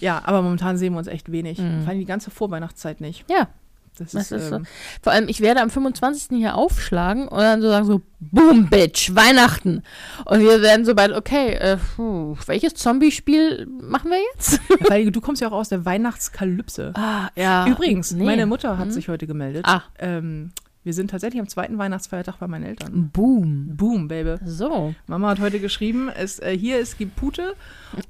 Ja, 0.00 0.22
aber 0.24 0.42
momentan 0.42 0.76
sehen 0.76 0.92
wir 0.94 0.98
uns 0.98 1.08
echt 1.08 1.30
wenig. 1.32 1.58
Vor 1.58 1.88
allem 1.88 1.98
die 1.98 2.04
ganze 2.06 2.30
Vorweihnachtszeit 2.30 3.00
nicht. 3.00 3.28
Ja. 3.28 3.48
Das, 3.98 4.14
ist, 4.14 4.32
ist 4.32 4.48
so. 4.48 4.56
ähm, 4.56 4.66
Vor 5.02 5.12
allem, 5.12 5.28
ich 5.28 5.40
werde 5.40 5.60
am 5.60 5.68
25. 5.70 6.38
hier 6.38 6.54
aufschlagen 6.56 7.28
und 7.28 7.38
dann 7.38 7.60
so 7.60 7.68
sagen 7.68 7.86
so, 7.86 8.00
Boom, 8.20 8.68
Bitch, 8.70 9.14
Weihnachten. 9.14 9.82
Und 10.24 10.40
wir 10.40 10.62
werden 10.62 10.84
so 10.86 10.94
bald, 10.94 11.12
okay, 11.12 11.54
äh, 11.54 11.76
puh, 11.96 12.36
welches 12.46 12.74
Zombie-Spiel 12.74 13.66
machen 13.66 14.10
wir 14.10 14.18
jetzt? 14.34 14.60
weil 14.88 15.10
du 15.10 15.20
kommst 15.20 15.42
ja 15.42 15.48
auch 15.48 15.52
aus 15.52 15.68
der 15.68 15.84
Weihnachtskalypse. 15.84 16.92
Ah, 16.94 17.28
ja. 17.36 17.66
Übrigens, 17.66 18.12
Nee. 18.12 18.24
meine 18.24 18.46
Mutter 18.46 18.78
hat 18.78 18.86
Hm? 18.86 18.92
sich 18.92 19.08
heute 19.08 19.26
gemeldet. 19.26 19.64
Ah. 19.66 19.82
Ähm, 19.98 20.52
Wir 20.84 20.92
sind 20.94 21.10
tatsächlich 21.10 21.40
am 21.40 21.46
zweiten 21.48 21.78
Weihnachtsfeiertag 21.78 22.38
bei 22.40 22.48
meinen 22.48 22.64
Eltern. 22.64 23.10
Boom. 23.12 23.76
Boom, 23.76 24.08
Baby. 24.08 24.36
So. 24.44 24.94
Mama 25.06 25.28
hat 25.30 25.38
heute 25.40 25.60
geschrieben, 25.60 26.08
es, 26.08 26.40
äh, 26.40 26.56
hier 26.58 26.80
ist 26.80 26.98
gibt 26.98 27.14
Pute 27.14 27.54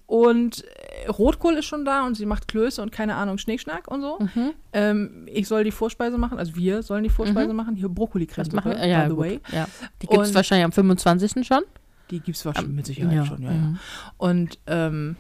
und 0.06 0.64
äh, 1.04 1.08
Rotkohl 1.08 1.54
ist 1.54 1.66
schon 1.66 1.84
da 1.84 2.06
und 2.06 2.14
sie 2.16 2.24
macht 2.24 2.48
Klöße 2.48 2.80
und 2.80 2.90
keine 2.90 3.16
Ahnung, 3.16 3.36
Schnickschnack 3.36 3.88
und 3.88 4.00
so. 4.00 4.18
Mhm. 4.20 4.50
Ähm, 4.72 5.26
ich 5.26 5.48
soll 5.48 5.64
die 5.64 5.70
Vorspeise 5.70 6.16
machen, 6.16 6.38
also 6.38 6.56
wir 6.56 6.82
sollen 6.82 7.02
die 7.04 7.10
Vorspeise 7.10 7.52
machen. 7.52 7.76
Hier 7.76 7.90
brokkoli 7.90 8.26
Das 8.34 8.52
machen 8.52 8.70
wir. 8.72 8.78
by 8.78 8.88
Ja, 8.88 9.02
the 9.04 9.10
gut. 9.10 9.18
way. 9.18 9.40
ja. 9.52 9.66
Die 10.00 10.06
gibt 10.06 10.22
es 10.22 10.34
wahrscheinlich 10.34 10.64
am 10.64 10.72
25. 10.72 11.46
schon. 11.46 11.62
Die 12.10 12.20
gibt 12.20 12.38
es 12.38 12.44
wahrscheinlich 12.46 12.74
mit 12.74 12.86
Sicherheit 12.86 13.26
schon, 13.26 13.42
ja, 13.42 13.50
ja. 13.50 13.56
Mhm. 13.58 13.78
Und 14.16 14.58
ähm, 14.66 15.16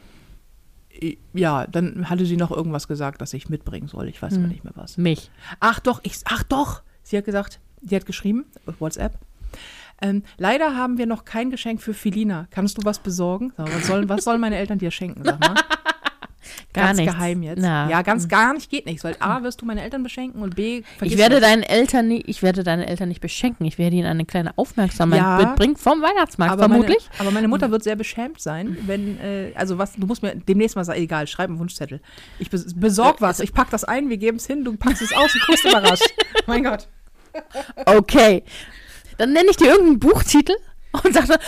ja, 1.34 1.66
dann 1.66 2.08
hatte 2.08 2.24
sie 2.26 2.36
noch 2.36 2.50
irgendwas 2.50 2.86
gesagt, 2.88 3.20
dass 3.20 3.32
ich 3.34 3.48
mitbringen 3.48 3.88
soll. 3.88 4.08
Ich 4.08 4.20
weiß 4.22 4.34
aber 4.34 4.46
nicht 4.46 4.64
mehr 4.64 4.74
was. 4.76 4.96
Mich. 4.98 5.30
Ach 5.60 5.80
doch, 5.80 6.00
ich, 6.02 6.20
ach 6.24 6.42
doch. 6.44 6.82
Sie 7.02 7.16
hat 7.16 7.24
gesagt, 7.24 7.60
sie 7.82 7.96
hat 7.96 8.06
geschrieben, 8.06 8.46
WhatsApp. 8.78 9.18
Ähm, 10.00 10.24
leider 10.36 10.76
haben 10.76 10.98
wir 10.98 11.06
noch 11.06 11.24
kein 11.24 11.50
Geschenk 11.50 11.80
für 11.80 11.94
Felina. 11.94 12.48
Kannst 12.50 12.78
du 12.78 12.82
was 12.84 12.98
besorgen? 12.98 13.52
Sag 13.56 13.72
Was 13.74 13.86
sollen, 13.86 14.08
was 14.08 14.24
sollen 14.24 14.40
meine 14.40 14.56
Eltern 14.56 14.78
dir 14.78 14.90
schenken? 14.90 15.22
Sag 15.24 15.38
mal. 15.40 15.54
Gar 16.74 16.86
ganz 16.86 16.98
nichts. 16.98 17.14
geheim 17.14 17.42
jetzt. 17.42 17.60
Na. 17.60 17.90
Ja, 17.90 18.00
ganz 18.02 18.28
gar 18.28 18.54
nicht 18.54 18.70
geht 18.70 18.86
nichts, 18.86 19.04
weil 19.04 19.14
A, 19.20 19.42
wirst 19.42 19.60
du 19.60 19.66
meine 19.66 19.82
Eltern 19.82 20.02
beschenken 20.02 20.42
und 20.42 20.56
B, 20.56 20.82
Ich 21.02 21.18
werde 21.18 21.34
was. 21.36 21.42
deinen 21.42 21.62
Eltern 21.62 22.08
nie, 22.08 22.22
ich 22.26 22.42
werde 22.42 22.64
deine 22.64 22.86
Eltern 22.86 23.08
nicht 23.08 23.20
beschenken. 23.20 23.66
Ich 23.66 23.76
werde 23.78 23.96
ihnen 23.96 24.06
eine 24.06 24.24
kleine 24.24 24.56
Aufmerksamkeit 24.56 25.20
Ja. 25.20 25.36
mitbringen 25.36 25.76
vom 25.76 26.00
Weihnachtsmarkt 26.00 26.52
aber 26.54 26.62
vermutlich. 26.68 27.08
Meine, 27.10 27.20
aber 27.20 27.30
meine 27.30 27.48
Mutter 27.48 27.70
wird 27.70 27.82
sehr 27.84 27.96
beschämt 27.96 28.40
sein, 28.40 28.78
wenn, 28.86 29.20
äh, 29.20 29.52
also 29.54 29.76
was, 29.76 29.92
du 29.94 30.06
musst 30.06 30.22
mir 30.22 30.34
demnächst 30.34 30.74
mal 30.76 30.84
sagen, 30.84 31.00
egal, 31.00 31.26
schreib 31.26 31.50
einen 31.50 31.58
Wunschzettel. 31.58 32.00
Ich 32.38 32.48
bes 32.48 32.72
besorg 32.74 33.20
was, 33.20 33.40
ich 33.40 33.52
pack 33.52 33.68
das 33.70 33.84
ein, 33.84 34.08
wir 34.08 34.16
geben 34.16 34.38
es 34.38 34.46
hin, 34.46 34.64
du 34.64 34.74
packst 34.76 35.02
es 35.02 35.12
aus 35.12 35.34
und 35.34 35.42
guckst 35.46 35.64
überrascht. 35.66 36.08
mein 36.46 36.64
Gott. 36.64 36.88
Okay. 37.86 38.44
Dann 39.18 39.32
nenne 39.34 39.50
ich 39.50 39.56
dir 39.56 39.66
irgendeinen 39.68 40.00
Buchtitel 40.00 40.54
und 41.04 41.12
sage, 41.14 41.38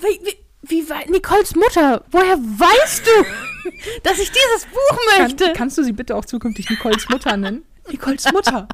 wie, 0.00 0.26
wie, 0.26 0.36
wie 0.66 0.88
wei- 0.88 1.06
Nicoles 1.10 1.54
Mutter, 1.56 2.04
woher 2.10 2.36
weißt 2.38 3.06
du, 3.06 3.70
dass 4.02 4.18
ich 4.18 4.30
dieses 4.30 4.66
Buch 4.72 4.98
Kann, 5.16 5.22
möchte? 5.22 5.52
kannst 5.54 5.78
du 5.78 5.82
sie 5.82 5.92
bitte 5.92 6.14
auch 6.16 6.24
zukünftig 6.24 6.68
Nicoles 6.70 7.08
Mutter 7.08 7.36
nennen? 7.36 7.62
Nicoles 7.90 8.30
Mutter. 8.32 8.66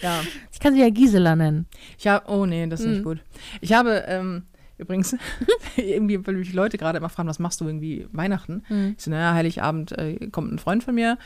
ja. 0.00 0.20
ich 0.52 0.60
kann 0.60 0.74
sie 0.74 0.80
ja 0.80 0.90
Gisela 0.90 1.36
nennen. 1.36 1.66
Ich 1.98 2.06
habe, 2.06 2.28
oh 2.30 2.46
nee, 2.46 2.66
das 2.66 2.80
ist 2.80 2.86
Mhm. 2.86 2.92
nicht 2.92 3.04
gut. 3.04 3.18
Ich 3.60 3.72
habe, 3.72 4.04
ähm, 4.08 4.44
übrigens, 4.78 5.14
irgendwie, 5.76 6.24
weil 6.26 6.34
mich 6.34 6.52
Leute 6.52 6.78
gerade 6.78 6.98
immer 6.98 7.08
fragen, 7.08 7.28
was 7.28 7.38
machst 7.38 7.60
du 7.60 7.66
irgendwie 7.66 8.06
Weihnachten? 8.12 8.64
Mhm. 8.68 8.94
Ich 8.98 9.04
so, 9.04 9.10
naja, 9.10 9.34
Heiligabend 9.34 9.92
äh, 9.92 10.28
kommt 10.30 10.52
ein 10.52 10.58
Freund 10.58 10.82
von 10.84 10.94
mir, 10.94 11.18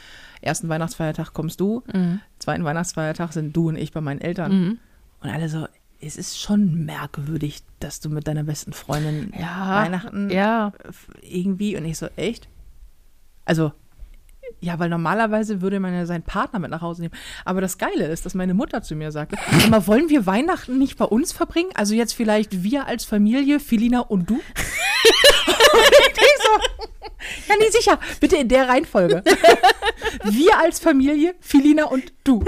ersten 0.43 0.69
Weihnachtsfeiertag 0.69 1.33
kommst 1.33 1.61
du, 1.61 1.83
Mhm. 1.93 2.21
zweiten 2.39 2.65
Weihnachtsfeiertag 2.65 3.33
sind 3.33 3.57
du 3.57 3.69
und 3.69 3.77
ich 3.77 3.93
bei 3.93 4.01
meinen 4.01 4.21
Eltern. 4.21 4.53
Mhm. 4.53 4.79
Und 5.23 5.31
alle 5.31 5.49
so, 5.49 5.67
es 6.01 6.17
ist 6.17 6.41
schon 6.41 6.85
merkwürdig, 6.85 7.63
dass 7.81 8.01
du 8.01 8.09
mit 8.11 8.27
deiner 8.29 8.45
besten 8.45 8.73
Freundin 8.73 9.33
Ja. 9.39 9.83
Weihnachten 9.85 10.31
Ja. 10.31 10.73
irgendwie 11.23 11.77
und 11.77 11.85
ich 11.85 11.99
so, 11.99 12.07
echt? 12.17 12.49
Also, 13.45 13.73
ja, 14.61 14.79
weil 14.79 14.89
normalerweise 14.89 15.61
würde 15.61 15.81
man 15.81 15.93
ja 15.95 16.07
seinen 16.07 16.23
Partner 16.23 16.59
mit 16.61 16.71
nach 16.71 16.81
Hause 16.81 17.03
nehmen. 17.03 17.15
Aber 17.45 17.61
das 17.61 17.79
Geile 17.79 18.07
ist, 18.07 18.25
dass 18.27 18.35
meine 18.35 18.55
Mutter 18.55 18.83
zu 18.83 18.95
mir 18.95 19.11
sagte, 19.13 19.37
"Sag 19.59 19.69
mal, 19.71 19.87
wollen 19.87 20.09
wir 20.09 20.27
Weihnachten 20.27 20.79
nicht 20.79 20.97
bei 20.99 21.05
uns 21.05 21.33
verbringen? 21.33 21.71
Also 21.75 21.95
jetzt 21.95 22.13
vielleicht 22.15 22.63
wir 22.63 22.87
als 22.87 23.05
Familie, 23.05 23.61
Felina 23.61 24.01
und 24.01 24.31
du? 24.31 24.35
und 24.35 24.43
ich 24.43 24.53
so, 26.43 26.51
ja, 27.49 27.55
nee, 27.59 27.71
sicher. 27.71 27.99
Bitte 28.21 28.37
in 28.37 28.49
der 28.49 28.69
Reihenfolge. 28.69 29.23
wir 30.25 30.59
als 30.59 30.79
Familie, 30.79 31.35
Felina 31.41 31.85
und 31.87 32.13
du. 32.25 32.45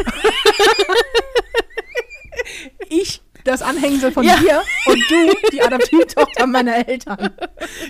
ich 2.88 3.22
das 3.48 3.62
Anhängsel 3.62 4.12
von 4.12 4.24
Ja. 4.24 4.36
dir 4.36 4.62
und 4.86 4.98
du 5.10 5.32
die 5.52 5.62
Adoptivtochter 5.62 6.46
meiner 6.46 6.86
Eltern. 6.88 7.30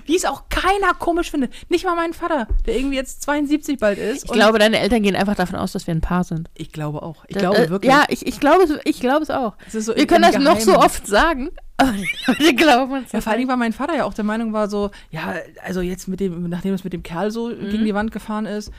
Die 0.07 0.17
es 0.17 0.25
auch 0.25 0.45
keiner 0.49 0.95
komisch 0.95 1.31
findet. 1.31 1.53
Nicht 1.71 1.85
mal 1.85 1.95
mein 1.95 2.13
Vater, 2.15 2.47
der 2.67 2.77
irgendwie 2.77 2.97
jetzt 2.97 3.23
72 3.23 3.79
bald 3.79 3.99
ist. 3.99 4.25
Ich 4.25 4.31
glaube, 4.33 4.59
deine 4.59 4.79
Eltern 4.81 5.03
gehen 5.03 5.17
einfach 5.17 5.35
davon 5.35 5.59
aus, 5.59 5.73
dass 5.73 5.87
wir 5.87 5.95
ein 5.95 6.01
Paar 6.01 6.25
sind. 6.25 6.49
ich 6.55 6.73
glaube 6.73 7.03
auch. 7.03 7.25
Ich 7.29 7.35
Da- 7.35 7.41
glaube 7.41 7.59
äh, 7.59 7.69
wirklich. 7.71 7.93
Ja, 7.93 8.05
ich, 8.09 8.27
ich 8.27 8.41
glaube 8.41 8.63
es 8.65 8.73
ich 8.85 9.01
glaube 9.01 9.23
es 9.23 9.31
auch. 9.31 9.55
Es 9.67 9.73
so 9.85 9.95
Wir 9.95 10.07
können 10.07 10.23
das 10.23 10.39
noch 10.39 10.61
so 10.61 10.77
oft 10.79 11.07
sagen, 11.07 11.51
aber 11.77 11.93
die 11.93 12.09
Leute 12.27 12.55
glauben 12.55 12.93
uns 12.93 13.13
Ja, 13.13 13.21
vor 13.21 13.35
Dingen 13.35 13.49
war 13.49 13.57
mein 13.57 13.73
Vater 13.73 13.95
ja 13.97 14.05
auch 14.05 14.15
der 14.15 14.25
Meinung 14.25 14.53
war 14.53 14.69
so, 14.69 14.91
ja, 15.11 15.35
also 15.65 15.81
jetzt 15.81 16.09
mit 16.09 16.21
dem, 16.21 16.49
nachdem 16.49 16.75
es 16.75 16.85
mit 16.85 16.93
dem 16.93 17.03
Kerl 17.03 17.31
so 17.31 17.49
Mhm. 17.49 17.71
gegen 17.71 17.85
die 17.85 17.95
Wand 17.95 18.11
gefahren 18.13 18.47
ist, 18.47 18.71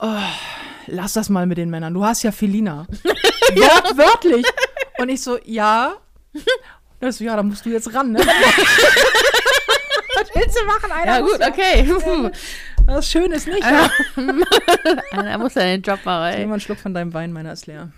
oh, 0.00 0.08
lass 0.86 1.12
das 1.12 1.28
mal 1.28 1.46
mit 1.46 1.58
den 1.58 1.70
Männern. 1.70 1.94
Du 1.94 2.04
hast 2.04 2.22
ja 2.22 2.32
Felina. 2.32 2.86
Wort, 3.54 3.96
wörtlich. 3.96 4.44
Und 5.02 5.08
ich 5.08 5.20
so, 5.20 5.36
ja. 5.44 5.94
Und 6.32 6.42
er 7.00 7.10
so, 7.10 7.24
ja, 7.24 7.34
da 7.34 7.42
musst 7.42 7.66
du 7.66 7.70
jetzt 7.70 7.92
ran, 7.92 8.12
ne? 8.12 8.20
Was 10.14 10.28
willst 10.32 10.56
du 10.56 10.64
machen? 10.64 10.92
Einer 10.92 11.16
Ja, 11.16 11.20
gut, 11.20 11.40
okay. 11.40 11.84
Das 12.86 13.08
Schöne 13.10 13.34
ist 13.34 13.48
nicht. 13.48 13.64
Ja. 13.64 13.90
Einer 15.10 15.38
muss 15.38 15.54
ja 15.56 15.62
den 15.62 15.82
Job 15.82 15.98
machen, 16.04 16.30
Nimm 16.30 16.40
ey. 16.40 16.46
mal 16.46 16.52
einen 16.52 16.60
Schluck 16.60 16.78
von 16.78 16.94
deinem 16.94 17.12
Wein, 17.14 17.32
meiner 17.32 17.52
ist 17.52 17.66
leer. 17.66 17.90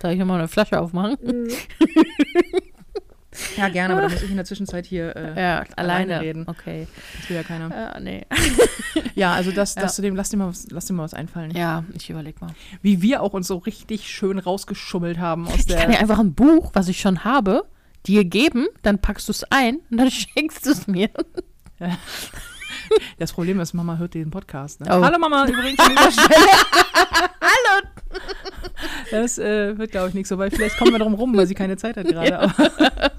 Soll 0.00 0.12
ich 0.12 0.18
nochmal 0.20 0.38
eine 0.38 0.46
Flasche 0.46 0.80
aufmachen? 0.80 1.18
Ja, 3.56 3.68
gerne, 3.68 3.94
aber 3.94 4.02
da 4.02 4.08
muss 4.10 4.22
ich 4.22 4.30
in 4.30 4.36
der 4.36 4.44
Zwischenzeit 4.44 4.86
hier 4.86 5.14
äh, 5.16 5.40
Ja, 5.40 5.64
alleine. 5.76 6.20
reden. 6.20 6.44
Okay. 6.48 6.86
Das 7.20 7.28
will 7.30 7.36
ja 7.36 7.42
keiner. 7.42 7.70
Ja, 7.70 8.00
nee. 8.00 8.26
Ja, 9.16 9.32
also 9.34 9.52
das, 9.52 9.74
das 9.74 9.82
Ja. 9.82 9.88
zu 9.90 10.02
dem, 10.02 10.16
lass 10.16 10.30
dir 10.30 10.36
mal 10.38 10.48
was, 10.48 10.66
lass 10.70 10.86
dir 10.86 10.92
mal 10.92 11.04
was 11.04 11.14
einfallen. 11.14 11.52
Ja, 11.52 11.84
ich 11.94 12.10
überleg 12.10 12.40
mal. 12.40 12.50
Wie 12.82 13.00
wir 13.02 13.22
auch 13.22 13.32
uns 13.32 13.46
so 13.46 13.58
richtig 13.58 14.08
schön 14.10 14.38
rausgeschummelt 14.40 15.18
haben 15.18 15.46
aus 15.46 15.54
Ich 15.56 15.66
kann 15.68 15.78
dir 15.86 15.92
der. 15.92 16.00
einfach 16.00 16.18
ein 16.18 16.34
Buch, 16.34 16.70
was 16.74 16.88
ich 16.88 17.00
schon 17.00 17.22
habe, 17.24 17.64
dir 18.06 18.24
geben, 18.24 18.66
dann 18.82 18.98
packst 18.98 19.28
du 19.28 19.32
es 19.32 19.44
ein 19.50 19.78
und 19.90 19.98
dann 19.98 20.10
schenkst 20.12 20.66
du 20.66 20.70
es 20.70 20.86
mir. 20.86 21.10
Das 23.18 23.32
Problem 23.32 23.60
ist, 23.60 23.72
Mama 23.72 23.96
hört 23.96 24.12
den 24.14 24.30
Podcast. 24.30 24.80
Ne? 24.80 24.86
Oh. 24.90 25.02
Hallo 25.02 25.18
Mama, 25.18 25.46
übrigens 25.46 25.78
an 25.78 25.90
dieser 25.96 26.10
Stelle. 26.12 26.46
Hallo. 27.40 27.88
Das 29.10 29.38
äh, 29.38 29.76
wird, 29.78 29.90
glaube 29.92 30.08
ich, 30.08 30.14
nicht 30.14 30.28
so, 30.28 30.36
weil 30.36 30.50
vielleicht 30.50 30.76
kommen 30.76 30.92
wir 30.92 30.98
drum 30.98 31.14
rum, 31.14 31.34
weil 31.36 31.46
sie 31.46 31.54
keine 31.54 31.76
Zeit 31.78 31.96
hat 31.96 32.06
gerade. 32.06 32.38
aber- 32.40 33.12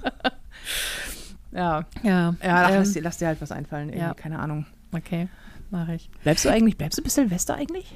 Ja, 1.56 1.86
Ja, 2.04 2.36
ja, 2.44 2.70
ähm, 2.70 2.76
lass, 2.80 2.94
dir, 2.94 3.02
lass 3.02 3.18
dir 3.18 3.28
halt 3.28 3.42
was 3.42 3.52
einfallen. 3.52 3.90
Irgendwie, 3.90 4.06
ja. 4.06 4.14
Keine 4.14 4.40
Ahnung. 4.40 4.66
okay, 4.94 5.30
mache 5.72 5.96
ich. 5.96 6.10
Bleibst 6.24 6.46
du 6.46 6.50
eigentlich, 6.50 6.78
bleibst 6.78 7.00
du 7.00 7.04
bis 7.04 7.16
Silvester 7.16 7.56
eigentlich? 7.56 7.96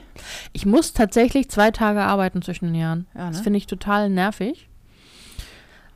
Ich 0.54 0.66
muss 0.66 0.94
tatsächlich 0.94 1.50
zwei 1.50 1.72
Tage 1.72 2.02
arbeiten 2.02 2.42
zwischen 2.42 2.66
den 2.66 2.76
Jahren. 2.76 3.08
Ja, 3.16 3.26
ne? 3.26 3.32
Das 3.32 3.42
finde 3.42 3.58
ich 3.58 3.68
total 3.68 4.10
nervig. 4.10 4.70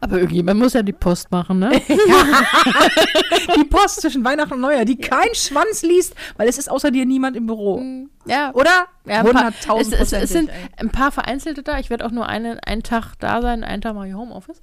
Aber 0.02 0.17
irgendjemand 0.17 0.60
muss 0.60 0.73
ja 0.73 0.84
die 0.84 0.91
Post 0.91 1.32
machen, 1.32 1.60
ne? 1.60 1.71
Die 3.56 3.63
Post 3.63 4.02
zwischen 4.02 4.26
Weihnachten 4.26 4.54
und 4.54 4.60
Neujahr, 4.60 4.84
die 4.84 4.97
kein 4.97 5.34
Schwanz 5.34 5.82
liest, 5.82 6.13
weil 6.36 6.49
es 6.49 6.58
ist 6.58 6.69
außer 6.69 6.91
dir 6.91 7.06
niemand 7.06 7.38
im 7.38 7.45
Büro. 7.45 7.82
ja. 8.26 8.52
Oder? 8.54 8.88
Ja, 9.06 9.19
ein 9.19 9.32
paar, 9.32 9.52
100.000 9.52 9.80
es, 9.80 9.91
es, 9.93 10.12
es 10.12 10.30
sind 10.30 10.49
ein 10.78 10.89
paar 10.89 11.13
Vereinzelte 11.13 11.63
da. 11.63 11.80
Ich 11.80 11.89
werde 11.89 12.06
auch 12.06 12.12
nur 12.12 12.28
einen, 12.28 12.60
einen 12.60 12.84
Tag 12.84 13.15
da 13.19 13.41
sein, 13.41 13.63
einen 13.63 13.82
Tag 13.82 13.95
mache 13.95 14.10
ich 14.10 14.13
Homeoffice. 14.13 14.60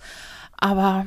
Aber 0.58 1.06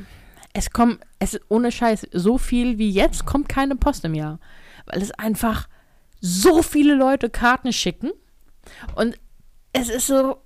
es 0.54 0.70
kommt, 0.70 1.00
es 1.18 1.38
ohne 1.48 1.70
Scheiß, 1.70 2.06
so 2.12 2.38
viel 2.38 2.78
wie 2.78 2.90
jetzt 2.90 3.26
kommt 3.26 3.48
keine 3.48 3.76
Post 3.76 4.04
im 4.04 4.14
Jahr. 4.14 4.38
Weil 4.86 5.02
es 5.02 5.10
einfach 5.12 5.68
so 6.20 6.62
viele 6.62 6.94
Leute 6.94 7.28
Karten 7.28 7.72
schicken. 7.72 8.10
Und 8.94 9.18
es 9.72 9.88
ist 9.90 10.06
so, 10.06 10.38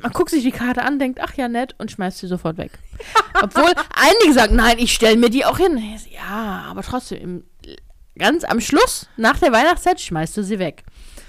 man 0.00 0.12
guckt 0.12 0.30
sich 0.30 0.42
die 0.42 0.50
Karte 0.52 0.82
an, 0.82 0.98
denkt, 0.98 1.20
ach 1.22 1.34
ja, 1.34 1.48
nett, 1.48 1.74
und 1.78 1.90
schmeißt 1.90 2.18
sie 2.18 2.26
sofort 2.26 2.56
weg. 2.56 2.72
Obwohl 3.42 3.72
einige 3.94 4.32
sagen, 4.32 4.56
nein, 4.56 4.78
ich 4.78 4.92
stelle 4.94 5.16
mir 5.16 5.30
die 5.30 5.44
auch 5.44 5.58
hin. 5.58 5.80
Ja, 6.10 6.64
aber 6.70 6.82
trotzdem, 6.82 7.44
ganz 8.18 8.44
am 8.44 8.60
Schluss, 8.60 9.08
nach 9.16 9.38
der 9.38 9.52
Weihnachtszeit, 9.52 10.00
schmeißt 10.00 10.36
du 10.36 10.42
sie 10.42 10.58
weg. 10.58 10.84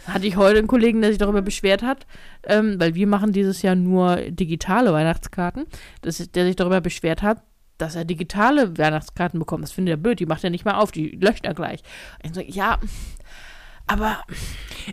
Hatte 0.08 0.28
ich 0.28 0.38
heute 0.38 0.60
einen 0.60 0.68
Kollegen, 0.68 1.02
der 1.02 1.10
sich 1.10 1.18
darüber 1.18 1.42
beschwert 1.42 1.82
hat, 1.82 2.06
ähm, 2.44 2.80
weil 2.80 2.94
wir 2.94 3.08
machen 3.08 3.32
dieses 3.34 3.64
Jahr 3.64 3.76
nur 3.76 4.18
digitale 4.18 4.94
Weihnachtskarten, 4.94 5.66
das, 6.04 6.20
ist- 6.20 6.36
der 6.36 6.46
sich 6.46 6.56
darüber 6.56 6.80
beschwert 6.80 7.24
hat, 7.24 7.42
dass 7.78 7.96
er 7.96 8.06
digitale 8.06 8.78
Weihnachtskarten 8.78 9.40
bekommt. 9.40 9.64
Das 9.64 9.72
findet 9.72 9.94
er 9.94 9.98
blöd, 9.98 10.20
die 10.20 10.26
macht 10.26 10.44
er 10.44 10.50
nicht 10.50 10.66
mehr 10.66 10.80
auf, 10.80 10.92
die 10.92 11.10
löscht 11.12 11.46
er 11.46 11.54
gleich. 11.54 11.82
Ich 12.24 12.34
so, 12.34 12.42
ja, 12.42 12.80
aber 13.88 14.24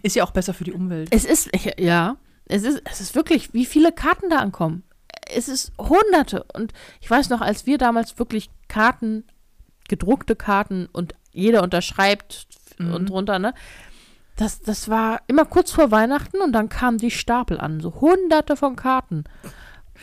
Ist 0.02 0.16
ja 0.16 0.24
auch 0.24 0.32
besser 0.32 0.54
für 0.54 0.64
die 0.64 0.72
Umwelt. 0.72 1.08
es 1.12 1.24
ist, 1.24 1.50
ja, 1.78 2.16
es 2.46 2.64
ist, 2.64 2.82
es 2.84 3.00
ist 3.00 3.14
wirklich, 3.14 3.54
wie 3.54 3.66
viele 3.66 3.92
Karten 3.92 4.28
da 4.30 4.38
ankommen. 4.38 4.82
Es 5.34 5.48
ist 5.48 5.72
hunderte. 5.78 6.44
Und 6.52 6.72
ich 7.00 7.10
weiß 7.10 7.30
noch, 7.30 7.40
als 7.40 7.66
wir 7.66 7.78
damals 7.78 8.18
wirklich 8.18 8.50
Karten, 8.68 9.24
gedruckte 9.88 10.36
Karten 10.36 10.86
und 10.92 11.14
jeder 11.32 11.62
unterschreibt 11.62 12.46
und 12.78 13.08
drunter, 13.10 13.38
ne? 13.38 13.54
Das, 14.36 14.60
das 14.60 14.88
war 14.88 15.20
immer 15.28 15.44
kurz 15.44 15.70
vor 15.70 15.90
Weihnachten 15.90 16.40
und 16.40 16.52
dann 16.52 16.68
kamen 16.68 16.98
die 16.98 17.10
Stapel 17.10 17.60
an, 17.60 17.80
so 17.80 18.00
hunderte 18.00 18.56
von 18.56 18.76
Karten. 18.76 19.24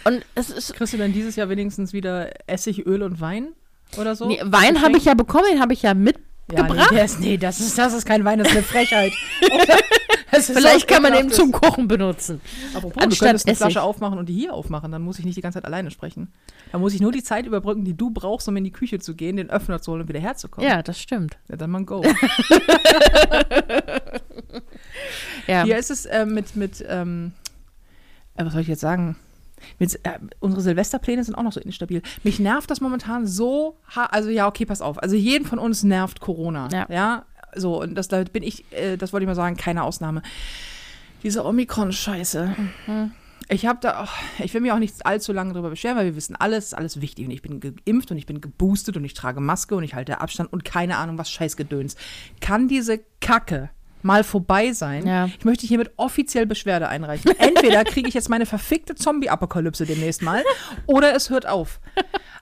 Und 0.05 0.23
es 0.35 0.49
ist, 0.49 0.73
Kriegst 0.73 0.93
du 0.93 0.97
denn 0.97 1.13
dieses 1.13 1.35
Jahr 1.35 1.49
wenigstens 1.49 1.93
wieder 1.93 2.29
Essig, 2.47 2.85
Öl 2.85 3.03
und 3.03 3.19
Wein 3.21 3.49
oder 3.97 4.15
so? 4.15 4.27
nee, 4.27 4.39
Wein 4.43 4.81
habe 4.81 4.97
ich 4.97 5.05
ja 5.05 5.13
bekommen, 5.13 5.45
den 5.51 5.61
habe 5.61 5.73
ich 5.73 5.81
ja 5.81 5.93
mit, 5.93 6.17
Ja. 6.51 6.63
Nee, 6.91 7.03
ist, 7.03 7.19
nee 7.19 7.37
das, 7.37 7.59
ist, 7.59 7.77
das 7.77 7.93
ist 7.93 8.05
kein 8.05 8.23
Wein, 8.25 8.39
das 8.39 8.47
ist 8.49 8.53
eine 8.55 8.63
Frechheit. 8.63 9.11
Vielleicht 10.31 10.87
kann 10.87 11.01
man 11.01 11.13
ekelhaft. 11.13 11.35
zum 11.35 11.51
Kochen 11.51 11.87
benutzen. 11.87 12.39
Apropos, 12.73 12.93
du 12.93 12.99
anstatt 13.03 13.27
könntest 13.27 13.47
eine 13.47 13.53
Essig. 13.53 13.63
Flasche 13.65 13.81
aufmachen 13.81 14.19
und 14.19 14.29
die 14.29 14.33
hier 14.33 14.53
aufmachen, 14.53 14.91
dann 14.91 15.01
muss 15.01 15.17
ich 15.19 15.25
nicht 15.25 15.35
die 15.35 15.41
ganze 15.41 15.57
Zeit 15.57 15.65
alleine 15.65 15.89
sprechen. 15.89 16.31
Da 16.71 16.77
muss 16.77 16.93
ich 16.93 17.01
nur 17.01 17.11
die 17.11 17.23
Zeit 17.23 17.47
überbrücken, 17.47 17.83
die 17.83 17.97
du 17.97 18.11
brauchst, 18.11 18.47
um 18.47 18.55
in 18.55 18.63
die 18.63 18.71
Küche 18.71 18.99
zu 18.99 19.15
gehen, 19.15 19.37
den 19.37 19.49
Öffner 19.49 19.81
zu 19.81 19.91
holen 19.91 20.01
und 20.01 20.07
wieder 20.07 20.19
herzukommen. 20.19 20.69
Ja, 20.69 20.83
das 20.83 20.99
stimmt. 20.99 21.37
Ja, 21.49 21.57
dann 21.57 21.71
mal 21.71 21.83
go. 21.83 22.03
Ja. 25.47 25.63
Hier 25.63 25.77
ist 25.77 25.89
es 25.89 26.05
äh, 26.05 26.25
mit, 26.25 26.55
mit 26.55 26.83
ähm, 26.87 27.33
äh, 28.35 28.45
was 28.45 28.53
soll 28.53 28.61
ich 28.61 28.67
jetzt 28.67 28.81
sagen? 28.81 29.15
Mit, 29.77 29.95
äh, 30.03 30.19
unsere 30.39 30.61
Silvesterpläne 30.61 31.23
sind 31.23 31.35
auch 31.35 31.43
noch 31.43 31.53
so 31.53 31.59
instabil. 31.59 32.01
Mich 32.23 32.39
nervt 32.39 32.69
das 32.69 32.81
momentan 32.81 33.27
so, 33.27 33.77
ha 33.95 34.05
also 34.05 34.29
ja, 34.29 34.47
okay, 34.47 34.65
pass 34.65 34.81
auf. 34.81 35.01
Also 35.01 35.15
jeden 35.15 35.45
von 35.45 35.59
uns 35.59 35.83
nervt 35.83 36.19
Corona. 36.19 36.69
Ja. 36.71 36.85
so, 37.55 37.81
und 37.81 37.95
das 37.95 38.07
da 38.07 38.23
bin 38.23 38.43
ich, 38.43 38.71
äh, 38.71 38.97
das 38.97 39.13
wollte 39.13 39.23
ich 39.23 39.27
mal 39.27 39.35
sagen, 39.35 39.57
keine 39.57 39.83
Ausnahme. 39.83 40.21
Diese 41.23 41.45
Omikron-Scheiße. 41.45 42.55
Mhm. 42.87 43.11
Ich 43.51 43.65
habe 43.65 43.79
da 43.81 44.03
auch, 44.03 44.11
ich 44.37 44.53
will 44.53 44.61
mich 44.61 44.71
auch 44.71 44.79
nicht 44.79 45.05
allzu 45.05 45.33
lange 45.33 45.53
darüber 45.53 45.71
beschweren, 45.71 45.97
weil 45.97 46.05
wir 46.05 46.15
wissen 46.15 46.35
alles, 46.35 46.65
ist 46.65 46.73
alles 46.75 47.01
wichtig. 47.01 47.25
Und 47.25 47.31
ich 47.31 47.41
bin 47.41 47.59
geimpft 47.59 48.11
und 48.11 48.17
ich 48.17 48.27
bin 48.27 48.41
geboostet 48.41 48.95
und 48.95 49.03
ich 49.03 49.15
trage 49.15 49.41
Maske 49.41 49.75
und 49.75 49.83
ich 49.83 49.95
halte 49.95 50.21
Abstand 50.21 50.53
und 50.53 50.63
keine 50.63 50.97
Ahnung, 50.97 51.17
was 51.17 51.31
Scheißgedöns. 51.31 51.95
Kann 52.41 52.67
diese 52.67 52.99
Kacke 53.21 53.71
mal 54.01 54.23
vorbei 54.23 54.73
sein? 54.73 55.05
Ja. 55.05 55.25
Ich 55.25 55.45
möchte 55.45 55.67
hiermit 55.67 55.91
offiziell 55.97 56.45
Beschwerde 56.45 56.87
einreichen. 56.87 57.31
Entweder 57.37 57.83
kriege 57.83 58.07
ich 58.07 58.13
jetzt 58.13 58.29
meine 58.29 58.45
verfickte 58.45 58.95
Zombie-Apokalypse 58.95 59.85
demnächst 59.85 60.21
mal 60.21 60.43
oder 60.85 61.15
es 61.15 61.29
hört 61.29 61.47
auf. 61.47 61.79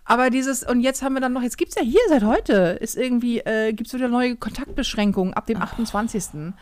Aber 0.05 0.30
dieses, 0.30 0.64
und 0.64 0.82
jetzt 0.82 1.01
haben 1.01 1.16
wir 1.16 1.22
dann 1.22 1.34
noch, 1.34 1.41
jetzt 1.41 1.58
gibt 1.58 1.72
es 1.72 1.76
ja 1.76 1.84
hier 1.84 1.99
seit 2.08 2.24
heute, 2.24 2.78
ist 2.80 2.95
irgendwie, 2.95 3.39
äh, 3.39 3.74
gibt 3.74 3.88
es 3.88 3.93
wieder 3.93 4.08
neue 4.08 4.38
Kontaktbeschränkungen 4.38 5.34
ab 5.34 5.47
dem 5.47 5.62
28. 5.62 6.53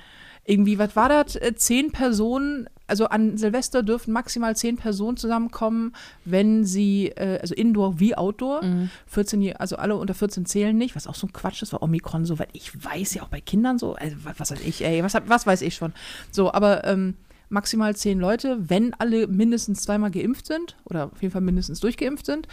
Irgendwie, 0.48 0.78
was 0.78 0.96
war 0.96 1.10
das? 1.10 1.36
Äh, 1.36 1.56
Zehn 1.56 1.92
Personen, 1.92 2.68
also 2.88 3.08
an 3.08 3.36
Silvester 3.38 3.82
dürfen 3.82 4.14
maximal 4.14 4.56
zehn 4.56 4.78
Personen 4.78 5.18
zusammenkommen, 5.18 5.94
wenn 6.24 6.66
sie, 6.66 7.08
äh, 7.16 7.40
also 7.42 7.56
Indoor 7.56 8.00
wie 8.00 8.16
Outdoor, 8.16 8.62
14, 9.08 9.42
Jahr- 9.42 9.60
also 9.60 9.78
alle 9.78 9.96
unter 9.96 10.14
14 10.14 10.46
zählen 10.46 10.78
nicht, 10.78 10.96
was 10.96 11.08
auch 11.08 11.16
so 11.16 11.26
ein 11.26 11.34
Quatsch 11.34 11.64
ist, 11.64 11.74
war 11.74 11.82
Omikron 11.82 12.26
so, 12.26 12.38
weil 12.38 12.48
ich 12.54 12.72
weiß 12.86 13.16
ja 13.16 13.24
auch 13.24 13.28
bei 13.30 13.42
Kindern 13.42 13.80
so, 13.80 13.96
also 13.96 14.16
was, 14.24 14.40
was 14.40 14.52
weiß 14.52 14.62
ich, 14.66 14.86
ey, 14.86 15.04
was, 15.04 15.16
was 15.26 15.48
weiß 15.48 15.64
ich 15.64 15.74
schon. 15.74 15.94
So, 16.32 16.54
aber 16.54 16.84
ähm, 16.86 17.16
maximal 17.50 17.96
zehn 17.96 18.20
Leute, 18.20 18.58
wenn 18.70 18.94
alle 18.94 19.26
mindestens 19.26 19.82
zweimal 19.82 20.12
geimpft 20.12 20.46
sind 20.46 20.76
oder 20.86 21.06
auf 21.06 21.22
jeden 21.24 21.32
Fall 21.32 21.42
mindestens 21.42 21.80
durchgeimpft 21.80 22.28
sind. 22.28 22.48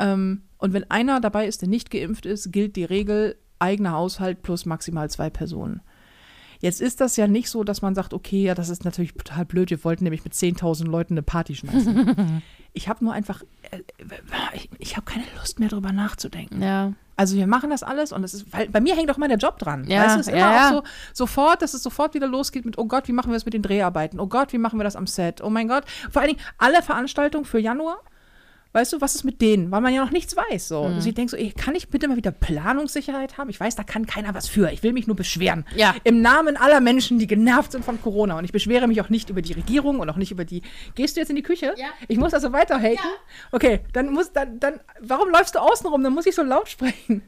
Ähm, 0.00 0.42
und 0.58 0.72
wenn 0.72 0.90
einer 0.90 1.20
dabei 1.20 1.46
ist, 1.46 1.62
der 1.62 1.68
nicht 1.68 1.90
geimpft 1.92 2.26
ist, 2.26 2.50
gilt 2.50 2.74
die 2.74 2.84
Regel 2.84 3.36
eigener 3.60 3.92
Haushalt 3.92 4.42
plus 4.42 4.66
maximal 4.66 5.08
zwei 5.08 5.30
Personen. 5.30 5.82
Jetzt 6.60 6.80
ist 6.80 7.00
das 7.00 7.16
ja 7.16 7.26
nicht 7.26 7.48
so, 7.50 7.62
dass 7.62 7.82
man 7.82 7.94
sagt, 7.94 8.12
okay, 8.12 8.42
ja, 8.42 8.54
das 8.54 8.68
ist 8.68 8.84
natürlich 8.84 9.14
total 9.14 9.44
blöd, 9.44 9.70
wir 9.70 9.84
wollten 9.84 10.04
nämlich 10.04 10.24
mit 10.24 10.32
10.000 10.32 10.86
Leuten 10.86 11.14
eine 11.14 11.22
Party 11.22 11.54
schmeißen. 11.54 12.42
ich 12.72 12.88
habe 12.88 13.04
nur 13.04 13.12
einfach, 13.12 13.42
äh, 13.70 13.80
ich, 14.54 14.68
ich 14.78 14.96
habe 14.96 15.04
keine 15.06 15.24
Lust 15.38 15.60
mehr 15.60 15.68
drüber 15.68 15.92
nachzudenken. 15.92 16.60
Ja. 16.60 16.92
Also 17.16 17.36
wir 17.36 17.48
machen 17.48 17.70
das 17.70 17.82
alles 17.82 18.12
und 18.12 18.22
es 18.22 18.34
ist, 18.34 18.52
weil 18.52 18.68
bei 18.68 18.80
mir 18.80 18.94
hängt 18.94 19.10
auch 19.10 19.16
immer 19.16 19.26
der 19.26 19.38
Job 19.38 19.58
dran. 19.58 19.84
Ja, 19.88 20.04
weißt 20.04 20.16
du, 20.16 20.20
es 20.20 20.26
ist 20.28 20.32
immer 20.32 20.40
ja. 20.40 20.68
auch 20.68 20.72
so, 20.72 20.82
sofort, 21.12 21.62
dass 21.62 21.74
es 21.74 21.82
sofort 21.82 22.14
wieder 22.14 22.28
losgeht 22.28 22.64
mit, 22.64 22.78
oh 22.78 22.84
Gott, 22.84 23.08
wie 23.08 23.12
machen 23.12 23.30
wir 23.30 23.34
das 23.34 23.44
mit 23.44 23.54
den 23.54 23.62
Dreharbeiten? 23.62 24.20
Oh 24.20 24.28
Gott, 24.28 24.52
wie 24.52 24.58
machen 24.58 24.78
wir 24.78 24.84
das 24.84 24.94
am 24.94 25.08
Set? 25.08 25.42
Oh 25.42 25.50
mein 25.50 25.66
Gott. 25.66 25.84
Vor 26.10 26.22
allen 26.22 26.30
Dingen 26.30 26.40
alle 26.58 26.80
Veranstaltungen 26.80 27.44
für 27.44 27.58
Januar. 27.58 27.98
Weißt 28.72 28.92
du, 28.92 29.00
was 29.00 29.14
ist 29.14 29.24
mit 29.24 29.40
denen? 29.40 29.70
Weil 29.70 29.80
man 29.80 29.94
ja 29.94 30.04
noch 30.04 30.10
nichts 30.10 30.36
weiß. 30.36 30.68
So. 30.68 30.84
Mhm. 30.84 30.94
Also 30.96 31.08
ich 31.08 31.14
denke 31.14 31.30
so, 31.30 31.36
ey, 31.36 31.52
kann 31.52 31.74
ich 31.74 31.88
bitte 31.88 32.06
mal 32.06 32.16
wieder 32.16 32.30
Planungssicherheit 32.30 33.38
haben? 33.38 33.48
Ich 33.48 33.58
weiß, 33.58 33.76
da 33.76 33.82
kann 33.82 34.06
keiner 34.06 34.34
was 34.34 34.46
für. 34.46 34.70
Ich 34.70 34.82
will 34.82 34.92
mich 34.92 35.06
nur 35.06 35.16
beschweren. 35.16 35.64
Ja. 35.74 35.94
Im 36.04 36.20
Namen 36.20 36.56
aller 36.56 36.80
Menschen, 36.80 37.18
die 37.18 37.26
genervt 37.26 37.72
sind 37.72 37.84
von 37.84 38.00
Corona. 38.00 38.36
Und 38.38 38.44
ich 38.44 38.52
beschwere 38.52 38.86
mich 38.86 39.00
auch 39.00 39.08
nicht 39.08 39.30
über 39.30 39.40
die 39.40 39.54
Regierung 39.54 40.00
und 40.00 40.10
auch 40.10 40.16
nicht 40.16 40.30
über 40.30 40.44
die. 40.44 40.62
Gehst 40.94 41.16
du 41.16 41.20
jetzt 41.20 41.30
in 41.30 41.36
die 41.36 41.42
Küche? 41.42 41.74
Ja. 41.76 41.86
Ich 42.08 42.18
muss 42.18 42.34
also 42.34 42.52
weiter 42.52 42.78
haten? 42.78 42.98
Okay, 43.52 43.80
dann 43.94 44.12
muss, 44.12 44.32
dann, 44.32 44.60
dann, 44.60 44.80
warum 45.00 45.30
läufst 45.30 45.54
du 45.54 45.60
außen 45.60 45.86
rum? 45.88 46.02
Dann 46.02 46.12
muss 46.12 46.26
ich 46.26 46.34
so 46.34 46.42
laut 46.42 46.68
sprechen. 46.68 47.22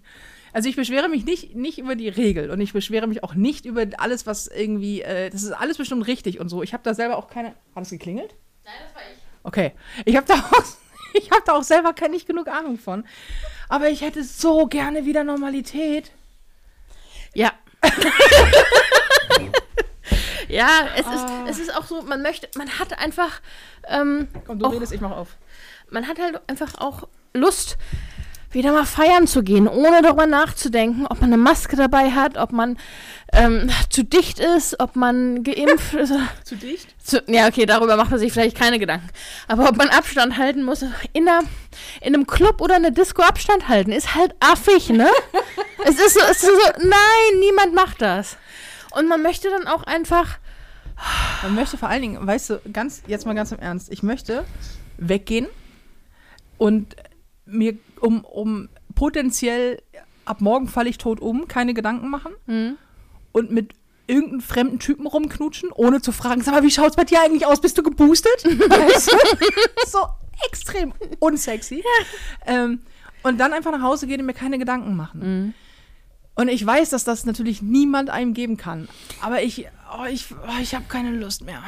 Also 0.53 0.69
ich 0.69 0.77
beschwere 0.77 1.09
mich 1.09 1.25
nicht, 1.25 1.55
nicht 1.55 1.79
über 1.79 1.95
die 1.95 2.09
Regel 2.09 2.51
und 2.51 2.61
ich 2.61 2.73
beschwere 2.73 3.07
mich 3.07 3.23
auch 3.23 3.35
nicht 3.35 3.67
über 3.67 3.87
alles, 3.99 4.27
was 4.27 4.49
irgendwie, 4.49 5.03
äh, 5.03 5.31
das 5.31 5.43
ist 5.43 5.53
alles 5.53 5.79
bestimmt 5.79 6.07
richtig 6.07 6.41
und 6.41 6.49
so. 6.49 6.63
Ich 6.63 6.73
habe 6.73 6.83
da 6.83 6.93
selber 6.95 7.17
auch 7.17 7.29
keine. 7.29 7.55
Hat 7.75 7.85
es 7.85 7.91
geklingelt? 7.91 8.35
Nein, 8.65 8.75
das 8.85 8.95
war 8.95 9.03
ich. 9.03 9.19
Okay. 9.43 9.73
Ich 10.05 10.17
habe 10.17 10.27
da 10.27 10.35
auch, 10.53 10.65
ich 11.15 11.31
habe 11.31 11.43
da 11.45 11.53
auch 11.53 11.63
selber 11.63 11.95
nicht 12.09 12.27
genug 12.27 12.49
Ahnung 12.49 12.79
von. 12.79 13.05
Aber 13.69 13.89
ich 13.89 14.01
hätte 14.01 14.25
so 14.25 14.67
gerne 14.67 15.05
wieder 15.07 15.25
Normalität. 15.25 16.11
Ja. 17.35 17.53
ja, 20.49 20.69
es 20.95 21.01
ist, 21.07 21.07
Ah. 21.07 21.45
es 21.49 21.59
ist 21.59 21.75
auch 21.77 21.85
so, 21.85 22.03
man 22.03 22.23
möchte, 22.23 22.49
man 22.57 22.69
hat 22.79 22.99
einfach, 22.99 23.41
ähm, 23.89 24.29
Komm, 24.47 24.59
du 24.59 24.67
auch, 24.67 24.73
redest, 24.73 24.93
ich 24.93 25.01
mach 25.01 25.13
auf. 25.13 25.37
man 25.91 26.07
hat 26.09 26.19
halt 26.19 26.41
einfach 26.49 26.75
auch 26.79 27.07
Lust, 27.33 27.77
wieder 28.51 28.73
mal 28.73 28.85
feiern 28.85 29.29
zu 29.29 29.45
gehen, 29.45 29.69
ohne 29.69 30.03
darüber 30.03 30.27
nachzudenken, 30.27 31.07
ob 31.07 31.21
man 31.21 31.33
eine 31.33 31.37
Maske 31.41 31.77
dabei 31.77 32.11
hat, 32.11 32.37
ob 32.37 32.51
man 32.51 32.79
ähm, 33.33 33.71
zu 33.89 34.05
dicht 34.05 34.39
ist, 34.41 34.81
ob 34.81 34.97
man 34.97 35.43
geimpft 35.45 35.95
ist. 36.01 36.13
Zu 36.45 36.57
dicht? 36.57 36.95
Zu, 37.05 37.23
ja, 37.29 37.47
okay, 37.49 37.67
darüber 37.67 37.97
macht 37.97 38.11
man 38.11 38.19
sich 38.19 38.33
vielleicht 38.33 38.57
keine 38.57 38.79
Gedanken. 38.79 39.09
Aber 39.49 39.69
ob 39.69 39.77
man 39.77 39.89
Abstand 39.89 40.37
halten 40.37 40.63
muss, 40.63 40.83
in, 41.13 41.29
einer, 41.29 41.43
in 42.01 42.15
einem 42.15 42.27
Club 42.27 42.61
oder 42.61 42.77
einer 42.77 42.91
Disco 42.91 43.23
Abstand 43.23 43.69
halten, 43.69 43.93
ist 43.93 44.15
halt 44.15 44.35
affig, 44.41 44.91
ne? 44.91 45.09
es 45.85 45.99
ist 45.99 46.15
so, 46.15 46.21
es 46.31 46.43
ist 46.43 46.47
so, 46.47 46.73
nein, 46.79 47.41
niemand 47.41 47.75
macht 47.75 48.03
das. 48.03 48.37
Und 48.91 49.09
man 49.09 49.23
möchte 49.23 49.49
dann 49.51 49.69
auch 49.69 49.85
einfach, 49.85 50.39
Man 51.43 51.55
möchte 51.55 51.79
vor 51.79 51.89
allen 51.89 52.03
Dingen, 52.03 52.27
weißt 52.27 52.51
du, 52.51 52.61
ganz, 52.73 53.03
jetzt 53.07 53.27
mal 53.27 53.35
ganz 53.35 53.53
im 53.53 53.59
Ernst, 53.59 53.91
ich 53.93 54.03
möchte 54.03 54.45
weggehen 54.99 55.47
und 56.59 56.97
mir 57.47 57.79
um, 58.01 58.25
um 58.25 58.69
potenziell 58.95 59.83
ab 60.25 60.41
morgen 60.41 60.69
falle 60.69 60.91
ich 60.91 60.99
tot 60.99 61.21
um, 61.21 61.49
keine 61.49 61.75
Gedanken 61.75 62.09
machen 62.11 62.33
hm, 62.47 62.77
und 63.33 63.51
mit 63.51 63.73
irgendeinem 64.07 64.41
fremden 64.41 64.79
Typen 64.79 65.07
rumknutschen, 65.07 65.71
ohne 65.73 66.01
zu 66.01 66.13
fragen, 66.13 66.43
sag 66.43 66.55
mal, 66.55 66.63
wie 66.63 66.71
schaut's 66.71 66.97
bei 66.97 67.05
dir 67.05 67.21
eigentlich 67.23 67.47
aus? 67.47 67.61
Bist 67.61 67.79
du 67.79 67.83
geboostet? 67.83 68.45
Weißt 68.45 69.13
du? 69.13 69.17
so 69.87 69.99
extrem 70.49 70.93
unsexy. 71.21 71.85
Ähm, 72.47 72.81
und 73.23 73.39
dann 73.39 73.53
einfach 73.53 73.71
nach 73.71 73.83
Hause 73.83 74.07
gehen 74.07 74.21
und 74.21 74.27
mir 74.27 74.35
keine 74.35 74.59
Gedanken 74.59 74.97
machen. 74.97 75.23
hm. 75.23 75.55
Und 76.37 76.49
ich 76.49 76.65
weiß, 76.65 76.89
dass 76.91 77.05
das 77.05 77.27
natürlich 77.27 77.61
niemand 77.61 78.09
einem 78.09 78.33
geben 78.33 78.57
kann. 78.57 78.89
Aber 79.21 79.43
ich, 79.43 79.67
oh, 79.99 80.05
ich, 80.11 80.27
oh, 80.33 80.61
ich 80.61 80.75
habe 80.75 80.85
keine 80.89 81.11
Lust 81.11 81.45
mehr. 81.45 81.63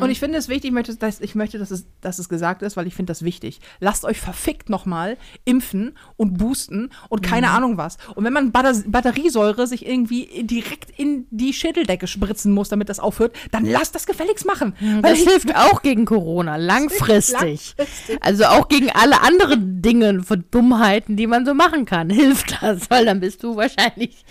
Und 0.00 0.10
ich 0.10 0.18
finde 0.18 0.38
es 0.38 0.48
wichtig, 0.48 0.68
ich 0.68 0.72
möchte, 0.72 0.96
dass, 0.96 1.20
ich 1.20 1.34
möchte 1.34 1.58
dass, 1.58 1.70
es, 1.70 1.86
dass 2.00 2.18
es 2.18 2.28
gesagt 2.28 2.62
ist, 2.62 2.76
weil 2.76 2.86
ich 2.86 2.94
finde 2.94 3.10
das 3.10 3.22
wichtig. 3.22 3.60
Lasst 3.80 4.04
euch 4.04 4.18
verfickt 4.18 4.68
nochmal 4.68 5.16
impfen 5.44 5.96
und 6.16 6.38
boosten 6.38 6.90
und 7.08 7.22
keine 7.22 7.50
Ahnung 7.50 7.76
was. 7.76 7.98
Und 8.14 8.24
wenn 8.24 8.32
man 8.32 8.52
Batter 8.52 8.74
Batteriesäure 8.86 9.66
sich 9.66 9.86
irgendwie 9.86 10.44
direkt 10.44 10.90
in 10.98 11.26
die 11.30 11.52
Schädeldecke 11.52 12.06
spritzen 12.06 12.52
muss, 12.52 12.68
damit 12.68 12.88
das 12.88 13.00
aufhört, 13.00 13.36
dann 13.50 13.64
lasst 13.64 13.94
das 13.94 14.06
gefälligst 14.06 14.46
machen. 14.46 14.74
Weil 14.80 15.14
das 15.14 15.20
hilft 15.20 15.54
auch 15.54 15.82
gegen 15.82 16.04
Corona, 16.04 16.56
langfristig. 16.56 17.74
Langfristig. 17.78 18.18
Also 18.20 18.44
auch 18.44 18.68
gegen 18.68 18.90
alle 18.90 19.22
anderen 19.22 19.82
Dinge 19.82 20.22
von 20.22 20.44
Dummheiten, 20.50 21.16
die 21.16 21.26
man 21.26 21.44
so 21.44 21.54
machen 21.54 21.84
kann, 21.84 22.10
hilft 22.16 22.62
das, 22.62 22.90
weil 22.90 23.04
dann 23.04 23.20
bist 23.20 23.42
du 23.42 23.56
wahrscheinlich 23.56 24.24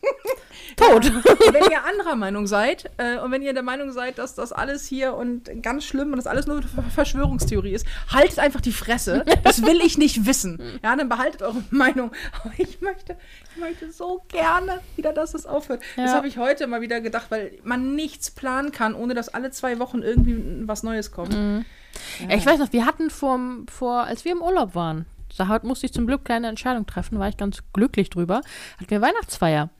tot. 0.76 1.06
Und 1.06 1.54
wenn 1.54 1.70
ihr 1.70 1.84
anderer 1.84 2.14
Meinung 2.16 2.46
seid 2.46 2.90
äh, 2.98 3.18
und 3.18 3.32
wenn 3.32 3.42
ihr 3.42 3.52
der 3.52 3.62
Meinung 3.62 3.90
seid, 3.92 4.18
dass 4.18 4.34
das 4.34 4.52
alles 4.52 4.86
hier 4.86 5.14
und 5.14 5.50
ganz 5.62 5.84
schlimm 5.84 6.10
und 6.12 6.16
das 6.16 6.26
alles 6.26 6.46
nur 6.46 6.62
Ver- 6.62 6.82
Verschwörungstheorie 6.94 7.72
ist, 7.72 7.86
haltet 8.12 8.38
einfach 8.38 8.60
die 8.60 8.72
Fresse. 8.72 9.24
Das 9.44 9.62
will 9.62 9.80
ich 9.84 9.98
nicht 9.98 10.26
wissen. 10.26 10.60
Ja, 10.82 10.94
dann 10.94 11.08
behaltet 11.08 11.42
eure 11.42 11.62
Meinung. 11.70 12.12
Aber 12.42 12.52
ich 12.56 12.80
möchte, 12.80 13.16
ich 13.54 13.60
möchte 13.60 13.90
so 13.90 14.22
gerne 14.28 14.80
wieder, 14.96 15.12
dass 15.12 15.34
es 15.34 15.44
aufhört. 15.46 15.82
Das 15.96 16.10
Ja. 16.10 16.16
habe 16.16 16.28
ich 16.28 16.38
heute 16.38 16.66
mal 16.66 16.80
wieder 16.80 17.00
gedacht, 17.00 17.26
weil 17.30 17.58
man 17.64 17.94
nichts 17.96 18.30
planen 18.30 18.70
kann, 18.70 18.94
ohne 18.94 19.14
dass 19.14 19.28
alle 19.28 19.50
zwei 19.50 19.78
Wochen 19.80 20.02
irgendwie 20.02 20.62
was 20.68 20.82
Neues 20.84 21.10
kommt. 21.10 21.34
Ja, 21.34 22.36
ich 22.36 22.46
weiß 22.46 22.58
noch, 22.60 22.72
wir 22.72 22.86
hatten 22.86 23.10
vor, 23.10 23.40
vor, 23.70 24.04
als 24.04 24.24
wir 24.24 24.32
im 24.32 24.42
Urlaub 24.42 24.74
waren, 24.74 25.06
da 25.36 25.58
musste 25.62 25.86
ich 25.86 25.92
zum 25.92 26.06
Glück 26.06 26.24
keine 26.24 26.46
Entscheidung 26.48 26.86
treffen, 26.86 27.18
war 27.18 27.28
ich 27.28 27.36
ganz 27.36 27.58
glücklich 27.72 28.08
drüber, 28.10 28.42
hatten 28.78 28.90
wir 28.90 29.00
Weihnachtsfeier. 29.00 29.70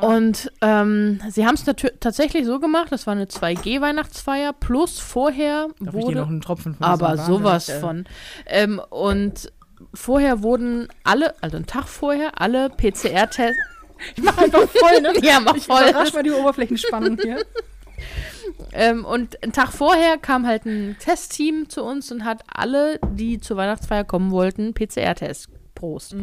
Und 0.00 0.50
ähm, 0.60 1.20
sie 1.30 1.46
haben 1.46 1.54
es 1.54 1.64
tatsächlich 2.00 2.46
so 2.46 2.58
gemacht, 2.58 2.88
das 2.90 3.06
war 3.06 3.12
eine 3.12 3.26
2G-Weihnachtsfeier, 3.26 4.52
plus 4.52 4.98
vorher 4.98 5.68
Darf 5.78 5.94
ich 5.94 6.00
dir 6.00 6.06
wurde 6.06 6.16
noch 6.16 6.28
einen 6.28 6.40
Tropfen 6.40 6.74
von 6.74 6.84
aber 6.84 7.16
sowas 7.16 7.68
Wahnsinnig, 7.68 7.76
äh, 7.76 7.80
von. 7.80 8.04
Ähm, 8.46 8.82
und 8.90 9.52
vorher 9.92 10.42
wurden 10.42 10.88
alle, 11.04 11.34
also 11.42 11.56
einen 11.56 11.66
Tag 11.66 11.86
vorher, 11.86 12.40
alle 12.40 12.70
PCR-Tests. 12.70 13.56
Ich 14.16 14.22
mach 14.24 14.36
einfach 14.36 14.68
voll, 14.68 15.00
ne? 15.00 15.12
Ja, 15.22 15.38
mach 15.38 15.54
Ich 15.54 15.66
voll. 15.66 15.80
überrasch 15.88 16.12
mal 16.12 16.24
die 16.24 16.32
Oberflächenspannung 16.32 17.16
hier. 17.22 17.44
Ähm, 18.72 19.04
und 19.04 19.42
einen 19.42 19.52
Tag 19.52 19.72
vorher 19.72 20.18
kam 20.18 20.46
halt 20.46 20.66
ein 20.66 20.96
Testteam 20.98 21.68
zu 21.68 21.82
uns 21.82 22.10
und 22.10 22.24
hat 22.24 22.42
alle, 22.52 22.98
die 23.12 23.40
zur 23.40 23.56
Weihnachtsfeier 23.56 24.04
kommen 24.04 24.32
wollten, 24.32 24.74
PCR-Test. 24.74 25.48
Prost. 25.74 26.14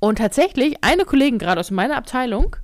Und 0.00 0.18
tatsächlich, 0.18 0.76
eine 0.82 1.04
Kollegin 1.04 1.38
gerade 1.38 1.60
aus 1.60 1.70
meiner 1.70 1.96
Abteilung, 1.96 2.56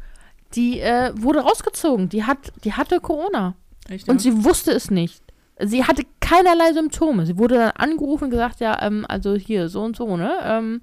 die 0.54 0.80
äh, 0.80 1.12
wurde 1.16 1.40
rausgezogen. 1.40 2.08
Die, 2.08 2.24
hat, 2.24 2.52
die 2.64 2.72
hatte 2.72 3.00
Corona. 3.00 3.54
Echt, 3.88 4.08
Und 4.08 4.20
sie 4.20 4.44
wusste 4.44 4.72
es 4.72 4.90
nicht. 4.90 5.22
Sie 5.58 5.84
hatte 5.84 6.02
keinerlei 6.20 6.72
Symptome. 6.72 7.24
Sie 7.24 7.38
wurde 7.38 7.56
dann 7.56 7.70
angerufen 7.70 8.24
und 8.24 8.30
gesagt, 8.30 8.60
ja, 8.60 8.80
ähm, 8.82 9.06
also 9.08 9.34
hier, 9.34 9.68
so 9.68 9.82
und 9.82 9.96
so, 9.96 10.16
ne? 10.16 10.36
Ähm, 10.42 10.82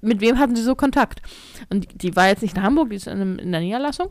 mit 0.00 0.20
wem 0.20 0.38
hatten 0.38 0.54
sie 0.54 0.62
so 0.62 0.74
Kontakt? 0.74 1.22
Und 1.70 1.90
die, 1.90 1.98
die 1.98 2.16
war 2.16 2.28
jetzt 2.28 2.42
nicht 2.42 2.56
in 2.56 2.62
Hamburg, 2.62 2.90
die 2.90 2.96
ist 2.96 3.06
in, 3.06 3.14
einem, 3.14 3.38
in 3.38 3.50
der 3.50 3.62
Niederlassung. 3.62 4.10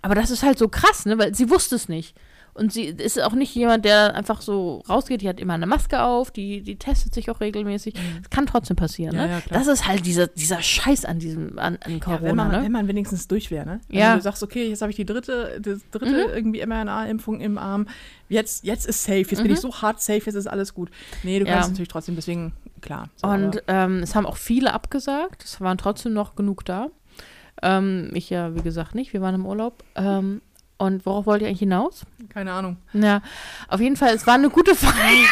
Aber 0.00 0.14
das 0.14 0.30
ist 0.30 0.42
halt 0.42 0.58
so 0.58 0.68
krass, 0.68 1.04
ne? 1.04 1.18
Weil 1.18 1.34
sie 1.34 1.50
wusste 1.50 1.76
es 1.76 1.88
nicht. 1.88 2.16
Und 2.54 2.72
sie 2.72 2.84
ist 2.84 3.20
auch 3.20 3.32
nicht 3.32 3.52
jemand, 3.54 3.84
der 3.84 4.14
einfach 4.14 4.40
so 4.40 4.82
rausgeht. 4.88 5.22
Die 5.22 5.28
hat 5.28 5.40
immer 5.40 5.54
eine 5.54 5.66
Maske 5.66 6.02
auf, 6.02 6.30
die, 6.30 6.62
die 6.62 6.76
testet 6.76 7.12
sich 7.12 7.28
auch 7.30 7.40
regelmäßig. 7.40 7.94
Das 7.94 8.30
kann 8.30 8.46
trotzdem 8.46 8.76
passieren, 8.76 9.16
Mhm. 9.16 9.20
Ja, 9.20 9.26
ne? 9.26 9.32
ja, 9.32 9.42
das 9.58 9.66
ist 9.66 9.88
halt 9.88 10.06
dieser, 10.06 10.28
dieser 10.28 10.62
Scheiß 10.62 11.04
an 11.04 11.18
diesem, 11.18 11.58
an, 11.58 11.78
an 11.84 11.98
Corona, 11.98 12.16
ja, 12.20 12.22
wenn, 12.22 12.36
man, 12.36 12.50
ne? 12.52 12.62
wenn 12.62 12.72
man 12.72 12.86
wenigstens 12.88 13.26
durch 13.26 13.50
wäre, 13.50 13.66
ne? 13.66 13.80
Ja. 13.88 14.10
Wenn 14.10 14.18
du 14.18 14.22
sagst, 14.22 14.42
okay, 14.44 14.68
jetzt 14.68 14.82
habe 14.82 14.90
ich 14.90 14.96
die 14.96 15.04
dritte, 15.04 15.60
die 15.60 15.76
dritte 15.90 16.28
Mhm. 16.28 16.32
irgendwie 16.34 16.64
mRNA-Impfung 16.64 17.40
im 17.40 17.58
Arm. 17.58 17.88
Jetzt, 18.28 18.64
jetzt 18.64 18.86
ist 18.86 19.02
safe. 19.02 19.18
Jetzt 19.28 19.42
bin 19.42 19.50
ich 19.52 19.58
so 19.60 19.74
hart 19.82 20.00
safe, 20.00 20.22
jetzt 20.24 20.34
ist 20.36 20.46
alles 20.46 20.74
gut. 20.74 20.90
Nee, 21.24 21.40
du 21.40 21.44
Mhm. 21.44 21.48
Kannst 21.48 21.70
natürlich 21.70 21.88
trotzdem, 21.88 22.14
deswegen, 22.14 22.52
klar. 22.80 23.08
So, 23.16 23.26
Und 23.28 23.62
ähm, 23.66 23.98
es 24.04 24.14
haben 24.14 24.26
auch 24.26 24.36
viele 24.36 24.72
abgesagt. 24.72 25.42
Es 25.44 25.60
waren 25.60 25.76
trotzdem 25.76 26.12
noch 26.12 26.36
genug 26.36 26.64
da. 26.64 26.86
Ähm, 27.62 28.10
ich 28.14 28.30
ja, 28.30 28.54
wie 28.54 28.62
gesagt, 28.62 28.94
nicht. 28.94 29.12
Wir 29.12 29.20
waren 29.20 29.34
im 29.34 29.46
Urlaub. 29.46 29.82
Ähm, 29.96 30.40
und 30.78 31.06
worauf 31.06 31.26
wollt 31.26 31.42
ihr 31.42 31.48
eigentlich 31.48 31.60
hinaus? 31.60 32.02
keine 32.28 32.52
Ahnung. 32.52 32.76
Ja, 32.92 33.22
auf 33.68 33.80
jeden 33.80 33.96
Fall, 33.96 34.14
es 34.14 34.26
war 34.26 34.34
eine 34.34 34.50
gute 34.50 34.74
Feier. 34.74 34.92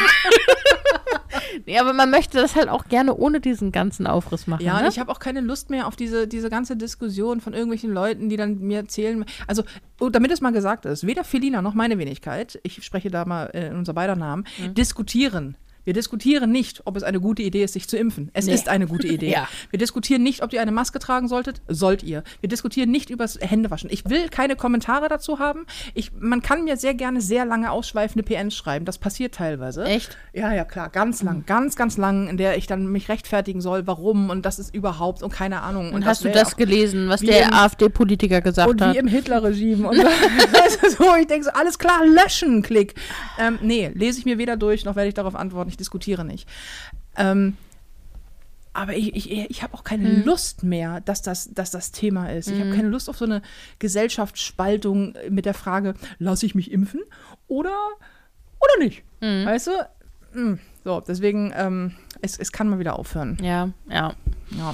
nee, 1.66 1.78
aber 1.78 1.93
man 1.93 2.11
möchte 2.11 2.38
das 2.38 2.55
halt 2.55 2.68
auch 2.68 2.84
gerne 2.86 3.14
ohne 3.16 3.40
diesen 3.40 3.72
ganzen 3.72 4.07
Aufriss 4.07 4.47
machen. 4.47 4.64
Ja, 4.64 4.76
und 4.76 4.82
ne? 4.82 4.88
ich 4.88 4.99
habe 4.99 5.11
auch 5.11 5.18
keine 5.18 5.40
Lust 5.40 5.70
mehr 5.70 5.86
auf 5.86 5.97
diese, 5.97 6.28
diese 6.28 6.51
ganze 6.51 6.76
Diskussion 6.76 7.40
von 7.40 7.55
irgendwelchen 7.55 7.93
Leuten, 7.93 8.28
die 8.28 8.36
dann 8.36 8.59
mir 8.61 8.78
erzählen. 8.78 9.24
Also, 9.47 9.64
oh, 10.01 10.09
damit 10.11 10.30
es 10.30 10.40
mal 10.40 10.53
gesagt 10.53 10.86
ist, 10.86 11.07
weder 11.07 11.24
Felina 11.24 11.62
noch 11.62 11.74
meine 11.74 11.99
Wenigkeit, 11.99 12.59
ich 12.62 12.84
spreche 12.84 13.11
da 13.11 13.24
mal 13.24 13.47
äh, 13.55 13.68
in 13.68 13.76
unser 13.76 13.95
beider 13.95 14.16
Namen, 14.16 14.45
Mhm. 14.59 14.74
diskutieren. 14.74 15.57
Wir 15.85 15.93
diskutieren 15.95 16.51
nicht, 16.53 16.83
ob 16.85 16.97
es 16.97 17.03
eine 17.03 17.20
gute 17.20 17.43
Idee 17.43 17.64
ist, 17.64 17.72
sich 17.72 17.89
zu 17.89 17.97
impfen. 17.97 18.30
Es 18.35 18.47
Nee. 18.47 18.55
ist 18.55 18.68
eine 18.68 18.87
gute 18.87 19.09
Idee. 19.09 19.30
Ja. 19.33 19.49
Wir 19.70 19.78
diskutieren 19.78 20.22
nicht, 20.22 20.43
ob 20.43 20.53
ihr 20.53 20.61
eine 20.61 20.72
Maske 20.72 20.99
tragen 20.99 21.26
solltet. 21.26 21.62
Sollt 21.66 22.03
ihr. 22.03 22.22
Wir 22.41 22.49
diskutieren 22.51 22.91
nicht 22.91 23.09
über 23.09 23.24
das 23.24 23.39
Händewaschen. 23.41 23.89
Ich 23.91 24.05
will 24.11 24.28
keine 24.28 24.57
Kommentare 24.57 25.09
dazu 25.09 25.39
haben. 25.39 25.64
Ich, 25.95 26.12
man 26.18 26.43
kann 26.43 26.64
mir 26.64 26.76
sehr 26.76 26.93
gerne 26.95 27.20
sehr 27.22 27.45
lange 27.47 27.70
ausschweifende 27.70 28.22
PNs 28.22 28.55
schreiben. 28.55 28.85
Das 28.85 28.99
passiert 28.99 29.35
teilweise. 29.35 29.85
Echt? 29.85 30.18
Ja, 30.35 30.53
ja, 30.53 30.64
klar, 30.64 30.91
ganz 30.91 31.22
lang, 31.22 31.45
ganz, 31.47 31.76
ganz 31.76 31.97
lang, 31.97 32.28
in 32.28 32.37
der 32.37 32.59
ich 32.59 32.66
dann 32.66 32.87
mich 32.89 33.09
rechtfertigen 33.09 33.61
soll, 33.62 33.87
warum 33.87 34.28
und 34.30 34.45
das 34.45 34.59
ist 34.59 34.74
überhaupt 34.74 35.22
und 35.22 35.33
keine 35.33 35.62
Ahnung. 35.62 35.93
Und 35.93 36.05
hast 36.05 36.20
du 36.20 36.26
wär 36.26 36.33
das 36.35 36.57
gelesen, 36.57 37.09
was 37.09 37.20
der 37.20 37.55
AfD-Politiker 37.55 38.41
gesagt 38.43 38.68
und 38.68 38.80
hat? 38.83 38.95
wie 38.95 38.99
im 38.99 39.07
Hitler-Regime. 39.09 39.89
Und 39.89 39.97
du, 39.99 40.03
so, 40.91 41.16
ich 41.18 41.26
denke 41.26 41.45
so, 41.45 41.51
alles 41.53 41.78
klar, 41.78 42.05
löschen, 42.07 42.62
Klick. 42.62 42.95
Ähm, 43.39 43.59
nee, 43.62 43.91
lese 43.95 44.18
ich 44.18 44.24
mir 44.26 44.37
weder 44.39 44.57
durch, 44.57 44.85
noch 44.85 44.97
werde 44.97 45.09
ich 45.09 45.14
darauf 45.14 45.35
antworten, 45.35 45.70
ich 45.73 45.77
diskutiere 45.77 46.25
nicht. 46.25 46.49
Ähm, 47.16 47.57
aber 48.75 48.95
ich, 48.97 49.14
ich, 49.14 49.31
ich 49.51 49.62
habe 49.62 49.75
auch 49.75 49.85
keine 49.85 50.09
Hm. 50.09 50.25
Lust 50.25 50.62
mehr, 50.62 51.01
dass 51.03 51.20
das, 51.20 51.53
dass 51.53 51.70
das 51.70 51.93
Thema 51.93 52.31
ist. 52.33 52.49
Ich 52.49 52.59
habe 52.59 52.70
keine 52.75 52.89
Lust 52.89 53.11
auf 53.11 53.18
so 53.18 53.27
eine 53.27 53.43
Gesellschaftsspaltung 53.81 55.14
mit 55.29 55.45
der 55.45 55.53
Frage, 55.55 55.93
lasse 56.18 56.47
ich 56.47 56.55
mich 56.55 56.70
impfen 56.73 57.01
oder, 57.49 57.77
oder 58.61 58.79
nicht? 58.85 59.03
Hm. 59.20 59.45
Weißt 59.45 59.66
du? 59.66 60.41
Mm, 60.41 60.59
So, 60.85 61.01
deswegen, 61.01 61.53
ähm, 61.55 61.93
es, 62.23 62.39
es 62.39 62.51
kann 62.51 62.68
mal 62.68 62.79
wieder 62.79 62.99
aufhören. 62.99 63.37
ja, 63.43 63.68
ja. 63.91 64.14
Ja. 64.57 64.73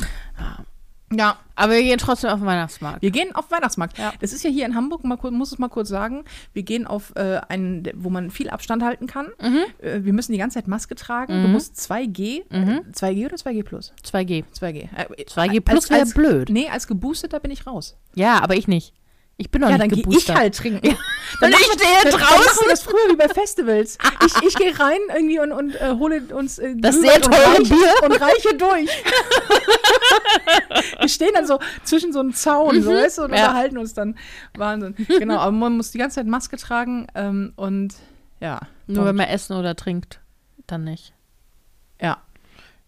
Ja, 1.11 1.39
Aber 1.55 1.73
wir 1.73 1.83
gehen 1.83 1.97
trotzdem 1.99 2.31
auf 2.31 2.39
den 2.39 2.47
Weihnachtsmarkt. 2.47 3.01
wir 3.03 3.11
gehen 3.11 3.35
auf 3.35 3.51
Weihnachtsmarkt. 3.51 3.97
Ja. 3.99 4.13
Das 4.21 4.33
ist 4.33 4.45
ja 4.45 4.51
hier 4.51 4.67
in 4.67 4.75
Hamburg, 4.75 5.03
kur- 5.21 5.31
muss 5.31 5.53
es 5.53 5.59
mal 5.59 5.69
kurz 5.69 5.89
sagen. 5.89 6.25
Wir 6.53 6.63
gehen 6.63 6.87
auf 6.87 7.13
äh, 7.17 7.41
einen, 7.49 7.89
wo 7.95 8.11
man 8.11 8.31
viel 8.31 8.51
Abstand 8.51 8.83
halten 8.83 9.07
kann. 9.07 9.27
Mhm. 9.41 9.61
Äh, 9.81 10.05
wir 10.05 10.13
müssen 10.13 10.33
die 10.33 10.39
ganze 10.39 10.55
Zeit 10.59 10.69
Maske 10.69 10.95
tragen. 10.95 11.43
Du 11.43 11.49
musst 11.49 11.77
2G. 11.77 12.43
Mhm. 12.51 12.69
Äh, 12.69 12.81
2G 12.93 13.25
oder 13.27 13.37
2G 13.37 13.63
plus? 13.65 13.93
2G. 14.05 14.45
2G. 14.55 14.89
Äh, 14.95 15.25
2G 15.25 15.61
plus 15.61 15.89
wäre 15.91 16.07
blöd. 16.07 16.51
Nee, 16.51 16.69
als 16.69 16.87
geboosteter 16.87 17.41
bin 17.41 17.51
ich 17.51 17.67
raus. 17.67 17.97
Ja, 18.15 18.43
aber 18.43 18.57
ich 18.57 18.69
nicht. 18.69 18.93
Ich 19.41 19.53
bin 19.53 19.61
noch 19.61 19.71
ja, 19.71 19.79
dann 19.79 19.87
nicht 19.89 19.99
ich 19.99 20.05
geboostert. 20.05 20.37
halt 20.37 20.57
trinken. 20.57 20.89
Und 20.89 20.97
ich 21.51 21.57
stehe 21.59 21.79
Dann, 22.03 22.11
dann 22.11 22.21
machen 22.21 22.35
draußen. 22.43 22.63
wir 22.65 22.71
das 22.71 22.83
früher 22.83 23.09
wie 23.11 23.15
bei 23.17 23.29
Festivals. 23.29 23.97
Ich, 24.27 24.43
ich 24.49 24.55
gehe 24.57 24.77
rein 24.81 24.99
irgendwie 25.15 25.39
und, 25.39 25.53
und 25.53 25.75
äh, 25.77 25.91
hole 25.97 26.21
uns 26.35 26.59
äh, 26.59 26.75
Das 26.77 26.97
sehr 27.01 27.21
teure 27.21 27.57
und 27.59 27.69
Bier. 27.69 27.95
und 28.05 28.21
reiche 28.21 28.57
durch. 28.57 28.91
wir 30.99 31.09
stehen 31.09 31.31
dann 31.35 31.47
so 31.47 31.59
zwischen 31.85 32.13
so 32.13 32.19
einem 32.21 32.35
Zaun, 32.35 32.83
so, 32.83 32.91
weißt 32.91 33.19
du, 33.19 33.23
und 33.23 33.31
Mhm. 33.31 33.37
Ja. 33.37 33.47
unterhalten 33.47 33.79
uns 33.79 33.95
dann. 33.95 34.17
Wahnsinn. 34.57 34.95
Genau, 35.07 35.39
aber 35.39 35.53
man 35.53 35.77
muss 35.77 35.93
die 35.93 35.99
ganze 35.99 36.17
Zeit 36.17 36.27
Maske 36.27 36.57
tragen 36.57 37.07
ähm, 37.15 37.53
und 37.57 37.95
ja. 38.41 38.61
Nur 38.87 39.05
wenn 39.05 39.17
man 39.17 39.27
essen 39.29 39.57
oder 39.57 39.77
trinkt, 39.77 40.21
dann 40.67 40.83
nicht. 40.85 41.13
Ja. 42.01 42.19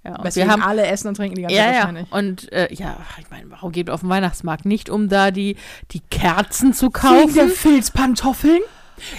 Ja, 0.03 0.19
wir 0.35 0.49
haben 0.49 0.63
alle 0.63 0.87
essen 0.87 1.09
und 1.09 1.15
trinken 1.17 1.37
die 1.37 1.43
ganze 1.43 1.57
ja, 1.57 1.63
Zeit 1.65 1.73
ja. 1.75 1.79
wahrscheinlich. 1.81 2.13
Und 2.13 2.53
äh, 2.53 2.73
ja, 2.73 2.97
ich 3.19 3.31
meine, 3.31 3.51
warum 3.51 3.71
geht 3.71 3.91
auf 3.91 4.01
den 4.01 4.09
Weihnachtsmarkt? 4.09 4.65
Nicht, 4.65 4.89
um 4.89 5.09
da 5.11 5.31
die, 5.31 5.57
die 5.91 6.01
Kerzen 6.01 6.73
zu 6.73 6.87
Wegen 6.87 7.35
der 7.35 7.45
kaufen. 7.45 7.51
Filzpantoffeln? 7.51 8.61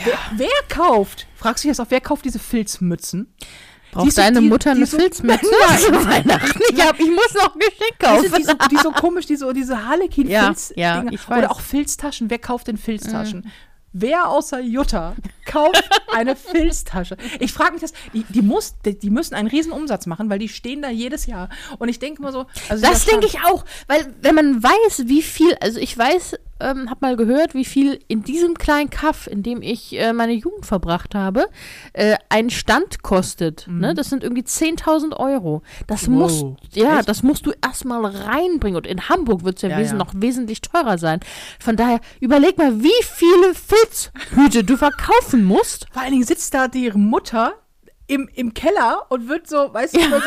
Wer, 0.03 0.13
wer 0.37 0.47
kauft? 0.75 1.27
Fragst 1.35 1.63
du 1.63 1.67
dich 1.67 1.77
jetzt 1.77 1.85
auch, 1.85 1.91
wer 1.91 2.01
kauft 2.01 2.25
diese 2.25 2.39
Filzmützen? 2.39 3.31
Braucht 3.91 4.05
die 4.07 4.11
so- 4.11 4.21
deine 4.21 4.39
die- 4.39 4.47
Mutter 4.49 4.71
eine 4.71 4.87
Filzmütze 4.87 5.41
zu 5.77 5.91
Weihnachten? 6.05 6.59
Ich, 6.71 6.81
hab, 6.81 6.99
ich 6.99 7.09
muss 7.09 7.33
noch 7.35 7.53
ein 7.55 7.59
Geschenk 7.59 7.99
Diese, 7.99 8.29
kaufen. 8.31 8.35
die, 8.37 8.43
so, 8.43 8.53
die 8.71 8.77
so 8.77 8.91
komisch, 8.91 9.25
die 9.25 9.35
so, 9.35 9.51
diese 9.53 9.85
harlequin 9.85 10.27
Ja, 10.29 10.53
ja. 10.75 11.03
Oder 11.29 11.51
auch 11.51 11.59
Filztaschen. 11.61 12.29
Wer 12.29 12.39
kauft 12.39 12.67
denn 12.67 12.77
Filztaschen? 12.77 13.51
Wer 13.93 14.29
außer 14.29 14.61
Jutta 14.61 15.15
kauft 15.45 15.83
eine 16.13 16.35
Filztasche? 16.37 17.17
Ich 17.39 17.51
frage 17.51 17.73
mich 17.73 17.81
das, 17.81 17.93
die, 18.13 18.23
die, 18.29 18.41
muss, 18.41 18.75
die, 18.85 18.97
die 18.97 19.09
müssen 19.09 19.35
einen 19.35 19.49
riesen 19.49 19.71
Umsatz 19.73 20.05
machen, 20.05 20.29
weil 20.29 20.39
die 20.39 20.47
stehen 20.49 20.81
da 20.81 20.89
jedes 20.89 21.25
Jahr. 21.25 21.49
Und 21.77 21.89
ich 21.89 21.99
denke 21.99 22.21
mal 22.21 22.31
so, 22.31 22.45
also 22.69 22.81
Das 22.85 23.05
denke 23.05 23.25
ich 23.25 23.39
auch, 23.43 23.65
weil 23.87 24.13
wenn 24.21 24.35
man 24.35 24.63
weiß, 24.63 25.07
wie 25.07 25.21
viel, 25.21 25.55
also 25.55 25.79
ich 25.79 25.97
weiß, 25.97 26.35
ähm, 26.61 26.89
habe 26.89 26.99
mal 27.01 27.15
gehört, 27.17 27.53
wie 27.53 27.65
viel 27.65 27.99
in 28.07 28.23
diesem 28.23 28.53
kleinen 28.57 28.89
Kaff, 28.89 29.27
in 29.27 29.43
dem 29.43 29.61
ich 29.61 29.97
äh, 29.99 30.13
meine 30.13 30.33
Jugend 30.33 30.65
verbracht 30.65 31.15
habe, 31.15 31.47
äh, 31.93 32.15
ein 32.29 32.49
Stand 32.49 33.01
kostet. 33.03 33.67
Ne? 33.69 33.93
Das 33.93 34.09
sind 34.09 34.23
irgendwie 34.23 34.43
10.000 34.43 35.15
Euro. 35.17 35.61
Das 35.87 36.07
Mhm. 36.07 36.13
Wow. 36.19 36.19
musst, 36.21 36.75
ja, 36.75 36.99
Echt? 36.99 37.09
das 37.09 37.23
musst 37.23 37.45
du 37.45 37.51
erstmal 37.63 38.05
reinbringen. 38.05 38.77
Und 38.77 38.87
in 38.87 39.09
Hamburg 39.09 39.43
wird 39.43 39.55
es 39.57 39.61
ja, 39.63 39.69
Ja, 39.69 39.79
ja. 39.79 39.93
noch 39.93 40.11
wesentlich 40.15 40.61
teurer 40.61 40.97
sein. 40.97 41.19
Von 41.59 41.75
daher, 41.75 41.99
überleg 42.19 42.57
mal, 42.57 42.83
wie 42.83 42.91
viele 43.03 43.53
Filzhüte 43.55 44.63
du 44.63 44.77
verkaufen 44.77 45.43
musst. 45.43 45.87
Vor 45.91 46.01
allen 46.01 46.11
Dingen 46.11 46.23
sitzt 46.23 46.53
da 46.53 46.67
die 46.67 46.91
Mutter 46.91 47.53
im, 48.11 48.29
im 48.35 48.53
Keller 48.53 49.05
und 49.07 49.29
wird 49.29 49.47
so, 49.47 49.73
weißt 49.73 49.95
du, 49.95 50.01
so, 50.01 50.19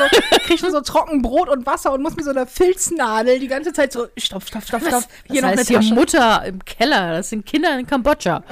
kriegt 0.47 0.61
schon 0.61 0.73
so 0.73 0.81
trocken 0.81 1.21
Brot 1.21 1.51
und 1.51 1.67
Wasser 1.67 1.93
und 1.93 2.03
muss 2.03 2.17
mit 2.17 2.25
so 2.25 2.31
einer 2.31 2.47
Filznadel 2.47 3.39
die 3.39 3.47
ganze 3.47 3.75
Zeit 3.75 3.93
so, 3.93 4.07
stopp, 4.17 4.43
stopp, 4.43 4.65
stopp, 4.65 4.81
stopp, 4.81 5.05
Hier 5.31 5.43
noch 5.43 5.51
heißt 5.51 5.59
eine 5.59 5.69
hier 5.69 5.81
Tasche. 5.81 5.95
Mutter 5.95 6.45
im 6.47 6.65
Keller. 6.65 7.13
Das 7.13 7.29
sind 7.29 7.45
Kinder 7.45 7.79
in 7.79 7.87
Kambodscha. 7.87 8.43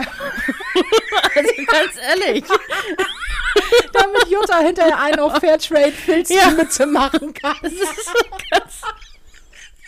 also 1.35 1.51
ganz 1.67 1.93
ehrlich. 2.11 2.45
damit 3.95 4.29
Jutta 4.29 4.59
hinterher 4.59 4.99
einen 4.99 5.21
auf 5.21 5.39
Fairtrade 5.39 5.93
Filzmütze 5.93 6.85
machen 6.85 7.33
kann. 7.33 7.57
Das 7.63 7.73
ist 7.73 8.05
so 8.05 8.13
ganz. 8.51 8.83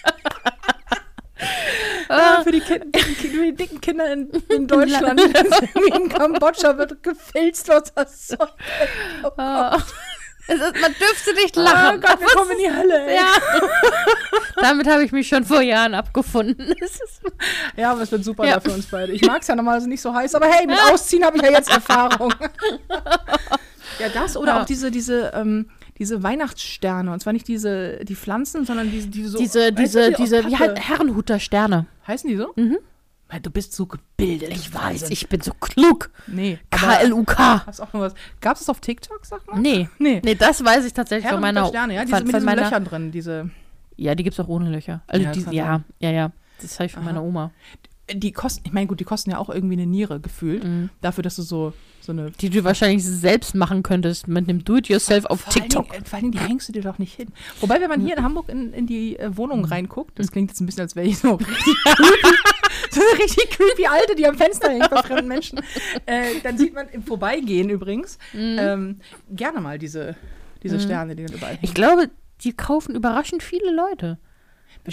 Ja, 2.09 2.41
für, 2.45 2.53
die 2.53 2.61
kind, 2.61 2.97
für 2.97 3.29
die 3.29 3.55
dicken 3.55 3.81
Kinder 3.81 4.13
in, 4.13 4.29
in 4.51 4.67
Deutschland. 4.69 5.21
in 5.95 6.09
Kambodscha 6.09 6.77
wird 6.77 7.03
gefilzt, 7.03 7.69
was 7.69 7.93
das 7.95 8.29
soll. 8.29 8.49
Oh 9.23 9.31
Gott, 9.31 9.33
Ah. 9.39 9.79
Es 10.47 10.57
ist, 10.57 10.79
man 10.79 10.95
dürfte 11.01 11.33
nicht 11.35 11.57
oh 11.57 11.63
lachen. 11.63 12.03
Gott 12.03 12.21
wir 12.21 12.27
kommen 12.29 12.51
in 12.51 12.59
die 12.59 12.71
Hölle. 12.71 13.07
Ey. 13.07 13.17
ja. 13.17 13.29
Damit 14.57 14.87
habe 14.87 15.03
ich 15.03 15.11
mich 15.11 15.27
schon 15.27 15.43
vor 15.47 15.63
Jahren 15.63 15.95
abgefunden. 15.95 16.75
Ja, 17.77 17.93
aber 17.93 18.03
es 18.03 18.13
wird 18.13 18.25
super 18.25 18.45
Ja. 18.47 18.55
da 18.57 18.61
für 18.61 18.71
uns 18.73 18.85
beide. 18.87 19.13
Ich 19.13 19.23
mag 19.23 19.41
es 19.41 19.49
ja 19.49 19.57
normalerweise 19.57 19.89
nicht 19.89 20.03
so 20.03 20.13
heiß, 20.15 20.35
aber 20.35 20.47
hey, 20.47 20.67
mit 20.67 20.79
Ausziehen 20.93 21.25
habe 21.25 21.39
ich 21.39 21.43
ja 21.43 21.51
jetzt 21.51 21.71
Erfahrung. 21.71 22.33
ja, 23.99 24.09
das 24.13 24.37
oder 24.37 24.53
Ja. 24.57 24.61
auch 24.63 24.67
diese, 24.67 24.91
diese, 24.91 25.33
ähm, 25.35 25.71
diese 25.99 26.23
Weihnachtssterne. 26.23 27.13
Und 27.13 27.21
zwar 27.21 27.33
nicht 27.33 27.47
diese, 27.49 28.05
die 28.05 28.17
Pflanzen, 28.17 28.65
sondern 28.65 28.91
diese, 28.91 29.09
diese 29.09 29.29
so. 29.29 29.39
diese, 29.39 29.61
weißt 29.61 29.77
du, 29.77 29.83
diese, 29.83 30.11
die 30.11 30.17
diese, 30.17 30.47
wie 30.47 30.57
halt 30.57 30.79
Herrenhuter 30.81 31.39
Sterne. 31.39 31.87
Heißen 32.07 32.29
die 32.29 32.37
so? 32.37 32.53
Mhm. 32.57 32.79
Weil 33.29 33.41
Du 33.41 33.51
bist 33.51 33.73
so 33.73 33.87
gebildet. 33.87 34.51
Ich 34.51 34.73
weiß, 34.75 34.83
Wahnsinn. 34.83 35.13
ich 35.13 35.29
bin 35.29 35.41
so 35.41 35.53
klug. 35.59 36.11
Nee. 36.27 36.59
KLUK. 36.71 37.39
Hast 37.39 37.81
auch 37.81 37.93
noch 37.93 38.01
was. 38.01 38.15
Gab 38.41 38.55
es 38.55 38.61
das 38.61 38.69
auf 38.69 38.81
TikTok, 38.81 39.25
sag 39.25 39.47
mal? 39.47 39.59
Nee. 39.59 39.89
Nee. 39.99 40.21
Nee, 40.25 40.35
das 40.35 40.65
weiß 40.65 40.85
ich 40.85 40.93
tatsächlich 40.93 41.25
Herren 41.25 41.37
von 41.37 41.41
meiner. 41.41 41.67
Sterne, 41.67 41.95
ja, 41.95 42.05
diese 42.05 42.17
von, 42.17 42.27
mit 42.27 42.35
diesen 42.35 42.45
meiner 42.45 42.63
Löchern 42.63 42.85
drin, 42.85 43.11
diese. 43.13 43.51
Ja, 43.97 44.15
die 44.15 44.25
gibt 44.25 44.35
es 44.35 44.41
auch 44.45 44.49
ohne 44.49 44.71
Löcher. 44.71 45.03
Also 45.07 45.25
Ja, 45.25 45.33
die, 45.33 45.57
ja, 45.57 45.83
ja, 46.01 46.11
ja. 46.11 46.33
Das 46.61 46.75
habe 46.79 46.87
ich 46.87 46.93
von 46.93 47.03
Aha. 47.03 47.13
meiner 47.13 47.23
Oma. 47.23 47.51
Die 48.13 48.33
kosten, 48.33 48.63
ich 48.67 48.73
meine, 48.73 48.87
gut, 48.87 49.01
die 49.01 49.05
kosten 49.05 49.31
ja 49.31 49.39
auch 49.39 49.49
irgendwie 49.49 49.75
eine 49.75 49.87
Niere 49.87 50.21
gefühlt. 50.21 50.65
Mhm. 50.65 50.91
Dafür, 51.01 51.23
dass 51.23 51.37
du 51.37 51.43
so, 51.43 51.73
so 52.05 52.13
eine. 52.13 52.31
Die 52.31 52.51
du 52.51 52.65
wahrscheinlich 52.65 53.05
selbst 53.05 53.55
machen 53.55 53.83
könntest 53.83 54.29
mit 54.29 54.49
einem 54.49 54.65
Do-it-yourself 54.65 55.25
auf 55.27 55.41
Vor 55.41 55.53
allen 55.53 55.63
TikTok. 55.63 55.91
Dingen, 55.91 56.03
äh, 56.03 56.07
vor 56.07 56.17
allen 56.17 56.31
Dingen, 56.31 56.45
die 56.45 56.49
hängst 56.51 56.69
du 56.69 56.73
dir 56.73 56.83
doch 56.83 56.99
nicht 56.99 57.15
hin. 57.15 57.29
Wobei, 57.61 57.81
wenn 57.81 57.89
man 57.89 58.01
hier 58.01 58.17
in 58.17 58.23
Hamburg 58.23 58.49
in, 58.49 58.73
in 58.73 58.87
die 58.87 59.19
äh, 59.19 59.37
Wohnung 59.37 59.65
reinguckt, 59.65 60.19
das 60.19 60.31
klingt 60.31 60.51
jetzt 60.51 60.61
ein 60.61 60.67
bisschen, 60.67 60.83
als 60.83 60.97
wäre 60.97 61.07
ich 61.07 61.19
so 61.19 61.35
richtig 61.35 61.75
creepy, 61.85 62.37
so 62.91 63.01
eine 63.01 63.23
richtig 63.23 63.51
creepy 63.51 63.87
Alte, 63.87 64.15
die 64.15 64.27
am 64.27 64.37
Fenster 64.37 64.71
hängt 64.71 64.91
bei 64.91 65.03
fremden 65.03 65.29
Menschen, 65.29 65.61
äh, 66.07 66.41
dann 66.43 66.59
sieht 66.59 66.75
man 66.75 66.89
im 66.89 67.03
Vorbeigehen 67.03 67.71
übrigens 67.71 68.19
ähm, 68.35 69.01
gerne 69.31 69.61
mal 69.61 69.79
diese, 69.79 70.17
diese 70.63 70.81
Sterne, 70.81 71.17
die 71.17 71.25
dann 71.25 71.35
überall 71.35 71.53
hängen. 71.55 71.65
Ich 71.65 71.75
glaube, 71.75 72.11
die 72.43 72.53
kaufen 72.53 72.95
überraschend 72.95 73.43
viele 73.43 73.75
Leute. 73.75 74.19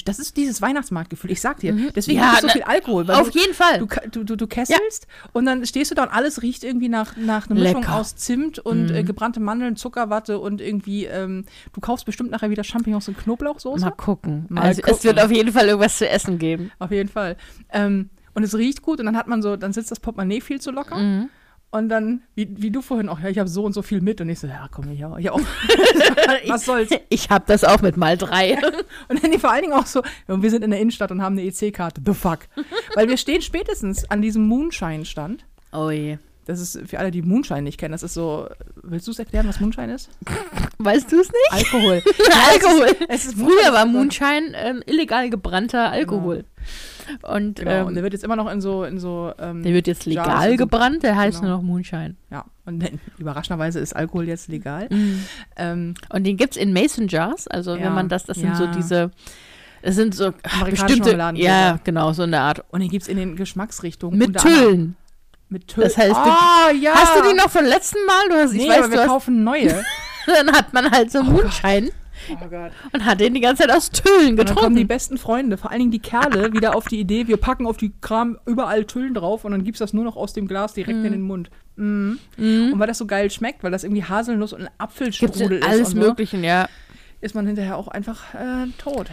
Das 0.05 0.19
ist 0.19 0.37
dieses 0.37 0.61
Weihnachtsmarktgefühl, 0.61 1.31
ich 1.31 1.41
sag 1.41 1.59
dir. 1.59 1.73
Mhm. 1.73 1.89
Deswegen 1.95 2.19
Ja, 2.19 2.33
es 2.35 2.41
so 2.41 2.47
viel 2.47 2.63
Alkohol. 2.63 3.09
Auf 3.11 3.29
du, 3.31 3.39
jeden 3.39 3.53
Fall. 3.53 3.79
Du, 3.79 3.87
du, 4.11 4.23
du, 4.23 4.35
du 4.37 4.47
kesselst 4.47 5.07
und 5.33 5.45
dann 5.45 5.65
stehst 5.65 5.91
du 5.91 5.95
da 5.95 6.03
und 6.03 6.09
alles 6.09 6.41
riecht 6.41 6.63
irgendwie 6.63 6.89
nach, 6.89 7.17
nach 7.17 7.49
einer 7.49 7.59
Mischung 7.59 7.81
Lecker. 7.81 7.93
Mhm. 7.93 7.99
aus 7.99 8.15
Zimt 8.15 8.59
und 8.59 8.89
äh, 8.89 9.03
gebrannte 9.03 9.39
Mandeln, 9.39 9.75
Zuckerwatte 9.75 10.39
und 10.39 10.61
irgendwie, 10.61 11.05
ähm, 11.05 11.45
du 11.73 11.81
kaufst 11.81 12.05
bestimmt 12.05 12.31
nachher 12.31 12.49
wieder 12.49 12.63
Champignons 12.63 13.07
und 13.07 13.17
Knoblauchsoße. 13.17 13.83
Mal 13.83 13.91
gucken. 13.91 14.45
Mal 14.49 14.61
also 14.61 14.81
es 14.81 14.87
gucken. 14.87 15.03
wird 15.03 15.21
auf 15.21 15.31
jeden 15.31 15.51
Fall 15.51 15.67
irgendwas 15.67 15.97
zu 15.97 16.07
essen 16.07 16.37
geben. 16.39 16.71
Auf 16.79 16.91
jeden 16.91 17.09
Fall. 17.09 17.35
Ähm, 17.71 18.09
und 18.33 18.43
es 18.43 18.55
riecht 18.57 18.81
gut 18.81 18.99
und 18.99 19.05
dann 19.07 19.17
hat 19.17 19.27
man 19.27 19.41
so, 19.41 19.57
dann 19.57 19.73
sitzt 19.73 19.91
das 19.91 19.99
Portemonnaie 19.99 20.39
viel 20.41 20.61
zu 20.61 20.71
locker. 20.71 20.97
Mhm. 20.97 21.29
Und 21.73 21.87
dann, 21.87 22.21
wie, 22.35 22.49
wie 22.61 22.69
du 22.69 22.81
vorhin 22.81 23.07
auch, 23.07 23.19
ja, 23.21 23.29
ich 23.29 23.39
habe 23.39 23.47
so 23.47 23.63
und 23.63 23.71
so 23.71 23.81
viel 23.81 24.01
mit. 24.01 24.19
Und 24.19 24.27
ich 24.27 24.39
so, 24.39 24.47
ja, 24.47 24.67
komm, 24.69 24.91
ich 24.91 25.05
auch. 25.05 25.17
Ich 25.17 25.29
auch. 25.29 25.39
Was 26.47 26.65
soll's? 26.65 26.89
Ich 27.09 27.29
habe 27.29 27.45
das 27.47 27.63
auch 27.63 27.81
mit 27.81 27.97
mal 27.97 28.17
drei. 28.17 28.57
Und 29.07 29.23
dann 29.23 29.31
die 29.31 29.39
vor 29.39 29.51
allen 29.51 29.63
Dingen 29.63 29.73
auch 29.73 29.85
so, 29.85 30.01
wir 30.27 30.49
sind 30.49 30.63
in 30.63 30.71
der 30.71 30.79
Innenstadt 30.79 31.11
und 31.11 31.21
haben 31.21 31.37
eine 31.37 31.47
EC-Karte. 31.47 32.01
The 32.05 32.13
fuck. 32.13 32.39
Weil 32.95 33.09
wir 33.09 33.17
stehen 33.17 33.41
spätestens 33.41 34.09
an 34.09 34.21
diesem 34.21 34.47
Moonshine-Stand. 34.47 35.45
Oh 35.73 35.89
je. 35.89 36.17
Das 36.45 36.59
ist 36.59 36.79
für 36.89 36.99
alle, 36.99 37.11
die 37.11 37.21
Moonshine 37.21 37.61
nicht 37.61 37.77
kennen, 37.77 37.91
das 37.91 38.03
ist 38.03 38.13
so, 38.13 38.47
willst 38.81 39.07
du 39.07 39.11
es 39.11 39.19
erklären, 39.19 39.47
was 39.47 39.59
Moonshine 39.59 39.93
ist? 39.93 40.09
Weißt 40.79 41.11
du 41.11 41.19
es 41.19 41.27
nicht? 41.31 41.51
Alkohol. 41.51 42.01
Alkohol. 42.51 42.95
Es 43.09 43.25
ist 43.25 43.35
Früher 43.37 43.73
war 43.73 43.85
Moonshine. 43.85 44.53
Ähm, 44.55 44.83
illegal 44.85 45.29
gebrannter 45.29 45.91
Alkohol. 45.91 46.45
Und 47.23 47.55
Genau, 47.59 47.81
und 47.81 47.87
ähm, 47.89 47.93
der 47.95 48.03
wird 48.03 48.13
jetzt 48.13 48.23
immer 48.23 48.35
noch 48.35 48.49
in 48.51 48.61
so, 48.61 48.83
in 48.83 48.99
so, 48.99 49.33
ähm, 49.39 49.63
der 49.63 49.73
wird 49.73 49.87
jetzt 49.87 50.05
legal 50.05 50.51
und 50.51 50.57
gebrannt, 50.57 51.03
der 51.03 51.15
heißt 51.15 51.39
Genau. 51.39 51.49
nur 51.53 51.57
noch 51.57 51.63
Moonshine. 51.63 52.15
ja, 52.29 52.45
und 52.65 52.79
dann, 52.81 52.99
überraschenderweise 53.17 53.79
ist 53.79 53.95
Alkohol 53.95 54.27
jetzt 54.27 54.47
legal. 54.47 54.87
Mhm. 54.89 55.25
Ähm, 55.57 55.93
Und 56.09 56.25
den 56.25 56.37
gibt 56.37 56.55
es 56.55 56.61
in 56.61 56.73
Mason 56.73 57.07
Jars. 57.07 57.47
Also 57.47 57.75
Ja, 57.75 57.85
wenn 57.85 57.93
man 57.93 58.09
das, 58.09 58.25
das 58.25 58.37
sind 58.37 58.55
so 58.55 58.65
ja. 58.65 58.71
diese, 58.71 59.11
das 59.81 59.95
sind 59.95 60.13
so 60.15 60.31
bestimmte, 60.69 61.17
ja, 61.35 61.79
genau, 61.83 62.13
so 62.13 62.23
eine 62.23 62.39
Art. 62.39 62.63
und 62.71 62.81
den 62.81 62.89
gibt 62.89 63.03
es 63.03 63.07
in 63.07 63.17
den 63.17 63.35
Geschmacksrichtungen. 63.35 64.17
Mit 64.17 64.37
Tüllen. 64.37 64.95
Mit 65.49 65.67
Tüllen. 65.67 65.87
Das 65.89 65.97
heißt, 65.97 66.11
du- 66.15 66.15
oh, 66.15 66.71
ja. 66.81 66.91
Hast 66.93 67.15
du 67.17 67.29
die 67.29 67.35
noch 67.35 67.49
vom 67.49 67.65
letzten 67.65 67.97
Mal? 68.05 68.29
Du 68.29 68.35
hast, 68.35 68.53
Nee, 68.53 68.63
ich 68.63 68.69
weiß, 68.69 68.83
aber 68.85 68.91
wir 68.93 69.05
kaufen 69.05 69.43
neue. 69.43 69.83
dann 70.27 70.51
hat 70.51 70.71
man 70.71 70.89
halt 70.91 71.11
so 71.11 71.23
Moonshine 71.23 71.89
oh 72.29 72.47
Gott. 72.49 72.71
und 72.93 73.05
hat 73.05 73.19
den 73.19 73.33
die 73.33 73.41
ganze 73.41 73.63
Zeit 73.63 73.75
aus 73.75 73.89
Tüllen 73.89 74.39
Und 74.39 74.49
dann 74.49 74.55
kommen 74.55 74.75
die 74.75 74.81
getrunken. 74.81 74.87
besten 74.87 75.17
Freunde, 75.17 75.57
vor 75.57 75.71
allen 75.71 75.79
Dingen 75.79 75.91
die 75.91 75.99
Kerle, 75.99 76.53
wieder 76.53 76.75
auf 76.75 76.87
die 76.87 76.99
Idee, 76.99 77.27
wir 77.27 77.37
packen 77.37 77.65
auf 77.65 77.77
die 77.77 77.91
Kram 78.01 78.37
überall 78.45 78.85
Tüllen 78.85 79.13
drauf 79.13 79.45
und 79.45 79.51
dann 79.51 79.63
gibt's 79.63 79.79
das 79.79 79.93
nur 79.93 80.03
noch 80.03 80.15
aus 80.15 80.33
dem 80.33 80.47
Glas 80.47 80.73
direkt 80.73 81.03
in 81.05 81.11
den 81.11 81.21
Mund. 81.21 81.49
Mhm. 81.75 82.19
Und 82.37 82.79
weil 82.79 82.87
das 82.87 82.97
so 82.97 83.05
geil 83.05 83.31
schmeckt, 83.31 83.63
weil 83.63 83.71
das 83.71 83.83
irgendwie 83.83 84.03
Haselnuss 84.03 84.53
und 84.53 84.69
Apfelstrudel 84.77 85.59
ist 85.59 85.67
alles 85.67 85.93
und 85.93 86.17
so, 86.17 86.35
ja. 86.37 86.67
ist 87.21 87.35
man 87.35 87.47
hinterher 87.47 87.77
auch 87.77 87.87
einfach 87.87 88.33
äh, 88.33 88.67
tot. 88.77 89.09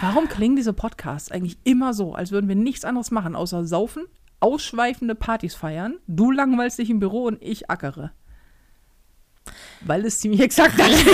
Warum 0.00 0.28
klingen 0.28 0.56
diese 0.56 0.72
Podcasts 0.72 1.30
eigentlich 1.30 1.58
immer 1.64 1.94
so, 1.94 2.14
als 2.14 2.30
würden 2.30 2.48
wir 2.48 2.56
nichts 2.56 2.84
anderes 2.84 3.10
machen, 3.10 3.34
außer 3.34 3.64
saufen, 3.64 4.04
ausschweifende 4.40 5.14
Partys 5.14 5.54
feiern, 5.54 5.96
du 6.06 6.30
langweilst 6.30 6.78
dich 6.78 6.90
im 6.90 7.00
Büro 7.00 7.24
und 7.24 7.42
ich 7.42 7.70
ackere? 7.70 8.12
Weil 9.82 10.04
es 10.06 10.20
ziemlich 10.20 10.40
exakt 10.40 10.78
ist. 10.78 11.06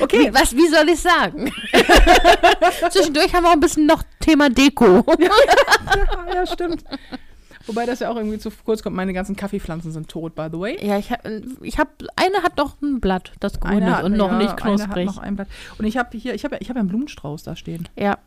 okay, 0.00 0.28
Wie, 0.28 0.34
was, 0.34 0.54
wie 0.54 0.68
soll 0.68 0.88
ich 0.88 1.00
sagen? 1.00 1.52
Zwischendurch 2.90 3.32
haben 3.34 3.44
wir 3.44 3.50
auch 3.50 3.54
ein 3.54 3.60
bisschen 3.60 3.86
noch 3.86 4.02
Thema 4.20 4.50
Deko. 4.50 5.04
ja, 5.18 5.30
ja, 6.34 6.46
stimmt. 6.46 6.84
Wobei 7.66 7.86
das 7.86 8.00
ja 8.00 8.10
auch 8.10 8.16
irgendwie 8.16 8.38
zu 8.38 8.50
kurz 8.64 8.82
kommt. 8.82 8.96
Meine 8.96 9.12
ganzen 9.12 9.36
Kaffeepflanzen 9.36 9.92
sind 9.92 10.08
tot, 10.08 10.34
by 10.34 10.48
the 10.50 10.58
way. 10.58 10.84
Ja, 10.84 10.98
ich 10.98 11.12
habe, 11.12 11.42
ich 11.62 11.78
hab, 11.78 11.90
eine 12.16 12.42
hat 12.42 12.56
noch 12.56 12.82
ein 12.82 13.00
Blatt, 13.00 13.32
das 13.38 13.60
grün 13.60 13.82
ist 13.82 14.02
und 14.02 14.16
noch 14.16 14.32
ja, 14.32 14.38
nicht 14.38 14.50
eine 14.50 14.72
hat 14.72 14.78
knusprig. 14.78 15.06
noch 15.06 15.18
ein 15.18 15.36
Blatt. 15.36 15.48
Und 15.78 15.84
ich 15.84 15.96
habe 15.96 16.16
hier, 16.18 16.34
ich 16.34 16.44
habe 16.44 16.56
ich 16.58 16.68
hab 16.68 16.76
ja 16.76 16.80
einen 16.80 16.88
Blumenstrauß 16.88 17.44
da 17.44 17.54
stehen. 17.54 17.88
Ja, 17.96 18.18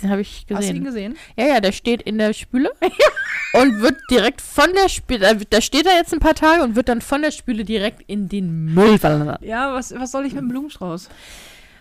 den 0.00 0.10
habe 0.10 0.20
ich 0.20 0.46
Hast 0.52 0.68
du 0.68 0.74
ihn 0.74 0.84
gesehen. 0.84 1.14
gesehen? 1.14 1.16
Ja, 1.36 1.46
ja, 1.54 1.60
der 1.60 1.72
steht 1.72 2.02
in 2.02 2.18
der 2.18 2.32
Spüle 2.32 2.70
und 3.54 3.80
wird 3.80 3.96
direkt 4.10 4.40
von 4.40 4.72
der 4.74 4.88
Spüle, 4.88 5.36
da 5.50 5.60
steht 5.60 5.86
er 5.86 5.96
jetzt 5.96 6.12
ein 6.12 6.20
paar 6.20 6.34
Tage 6.34 6.62
und 6.62 6.76
wird 6.76 6.88
dann 6.88 7.00
von 7.00 7.22
der 7.22 7.30
Spüle 7.32 7.64
direkt 7.64 8.02
in 8.06 8.28
den 8.28 8.72
Müll 8.74 8.98
verlangt. 8.98 9.42
Ja, 9.42 9.74
was, 9.74 9.92
was 9.94 10.12
soll 10.12 10.24
ich 10.26 10.32
mit 10.32 10.42
dem 10.42 10.48
Blumenstrauß? 10.48 11.08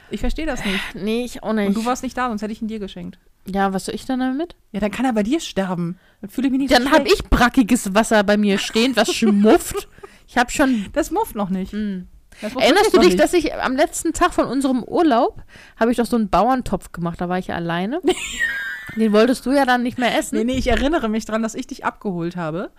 Ich 0.09 0.19
verstehe 0.19 0.45
das 0.45 0.65
nicht. 0.65 0.79
Nee, 0.95 1.23
ich 1.23 1.41
auch 1.43 1.53
nicht. 1.53 1.67
Und 1.67 1.77
du 1.77 1.85
warst 1.85 2.03
nicht 2.03 2.17
da, 2.17 2.27
sonst 2.27 2.41
hätte 2.41 2.51
ich 2.51 2.61
ihn 2.61 2.67
dir 2.67 2.79
geschenkt. 2.79 3.17
ja, 3.45 3.71
was 3.73 3.85
soll 3.85 3.95
ich 3.95 4.05
dann 4.05 4.19
damit? 4.19 4.55
Ja, 4.73 4.79
dann 4.81 4.91
kann 4.91 5.05
er 5.05 5.13
bei 5.13 5.23
dir 5.23 5.39
sterben. 5.39 5.97
Dann 6.19 6.29
fühle 6.29 6.47
ich 6.47 6.51
mich 6.51 6.59
nicht 6.61 6.73
Dann 6.73 6.83
so 6.83 6.91
habe 6.91 7.07
ich 7.07 7.23
brackiges 7.23 7.93
Wasser 7.95 8.23
bei 8.23 8.35
mir 8.35 8.57
stehen, 8.57 8.95
was 8.95 9.13
schmufft. 9.15 9.87
Ich 10.27 10.37
habe 10.37 10.51
schon 10.51 10.87
Das 10.93 11.11
mufft 11.11 11.35
noch 11.35 11.49
nicht. 11.49 11.71
Hm. 11.71 12.07
Erinnerst 12.41 12.93
du 12.93 12.99
dich, 12.99 13.15
dass 13.15 13.33
ich 13.33 13.53
am 13.53 13.75
letzten 13.75 14.13
Tag 14.13 14.33
von 14.33 14.45
unserem 14.45 14.83
Urlaub 14.83 15.41
habe 15.79 15.91
ich 15.91 15.97
doch 15.97 16.05
so 16.05 16.15
einen 16.15 16.29
Bauerntopf 16.29 16.91
gemacht, 16.91 17.19
da 17.21 17.29
war 17.29 17.37
ich 17.39 17.47
ja 17.47 17.55
alleine. 17.55 18.01
Den 18.97 19.13
wolltest 19.13 19.45
du 19.45 19.51
ja 19.51 19.65
dann 19.65 19.83
nicht 19.83 19.97
mehr 19.97 20.17
essen. 20.17 20.37
Nee, 20.37 20.43
nee, 20.43 20.57
ich 20.57 20.67
erinnere 20.67 21.07
mich 21.07 21.25
dran, 21.25 21.41
dass 21.43 21.55
ich 21.55 21.67
dich 21.67 21.85
abgeholt 21.85 22.35
habe. 22.35 22.71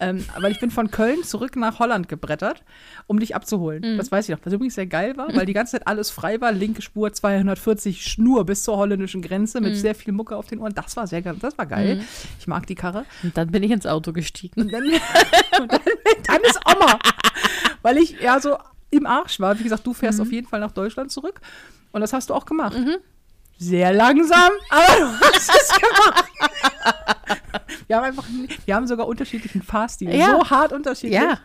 Ähm, 0.00 0.24
weil 0.40 0.50
ich 0.50 0.58
bin 0.58 0.72
von 0.72 0.90
Köln 0.90 1.22
zurück 1.22 1.54
nach 1.54 1.78
Holland 1.78 2.08
gebrettert, 2.08 2.64
um 3.06 3.20
dich 3.20 3.36
abzuholen. 3.36 3.92
Mhm. 3.94 3.98
Das 3.98 4.10
weiß 4.10 4.28
ich 4.28 4.34
noch. 4.36 4.44
Was 4.44 4.52
übrigens 4.52 4.74
sehr 4.74 4.86
geil 4.86 5.16
war, 5.16 5.28
weil 5.32 5.46
die 5.46 5.52
ganze 5.52 5.72
Zeit 5.72 5.86
alles 5.86 6.10
frei 6.10 6.40
war. 6.40 6.50
Linke 6.50 6.82
Spur 6.82 7.12
240 7.12 8.04
Schnur 8.04 8.44
bis 8.44 8.64
zur 8.64 8.76
holländischen 8.78 9.22
Grenze 9.22 9.60
Mhm. 9.60 9.66
mit 9.68 9.76
sehr 9.76 9.94
viel 9.94 10.12
Mucke 10.12 10.34
auf 10.36 10.48
den 10.48 10.58
Ohren. 10.58 10.74
Das 10.74 10.96
war 10.96 11.06
sehr 11.06 11.22
geil. 11.22 11.36
Das 11.38 11.56
war 11.56 11.66
geil. 11.66 12.02
Ich 12.40 12.48
mag 12.48 12.66
die 12.66 12.74
Karre. 12.74 13.04
Und 13.22 13.36
dann 13.36 13.52
bin 13.52 13.62
ich 13.62 13.70
ins 13.70 13.86
Auto 13.86 14.12
gestiegen. 14.12 14.62
Und 14.62 14.72
dann, 14.72 14.82
und 15.60 15.70
dann, 15.70 15.80
dann 16.26 16.40
ist 16.50 16.58
Oma. 16.66 16.98
Weil 17.82 17.98
ich 17.98 18.18
ja 18.20 18.40
so 18.40 18.56
im 18.92 19.06
Arsch 19.06 19.40
war. 19.40 19.58
Wie 19.58 19.64
gesagt, 19.64 19.86
du 19.86 19.92
fährst 19.92 20.18
mhm. 20.18 20.26
auf 20.26 20.32
jeden 20.32 20.46
Fall 20.46 20.60
nach 20.60 20.72
Deutschland 20.72 21.10
zurück. 21.10 21.40
Und 21.90 22.00
das 22.00 22.12
hast 22.12 22.30
du 22.30 22.34
auch 22.34 22.46
gemacht. 22.46 22.78
Mhm. 22.78 22.96
Sehr 23.58 23.92
langsam, 23.92 24.50
aber 24.70 24.96
du 24.98 25.20
hast 25.20 25.50
es 25.54 25.68
gemacht. 25.68 26.24
wir 27.86 27.96
haben 27.96 28.04
einfach, 28.04 28.24
wir 28.64 28.74
haben 28.74 28.86
sogar 28.86 29.06
unterschiedlichen 29.06 29.62
Fahrstil. 29.62 30.14
Ja. 30.14 30.38
So 30.38 30.50
hart 30.50 30.72
unterschiedlich. 30.72 31.20
Ja. 31.20 31.38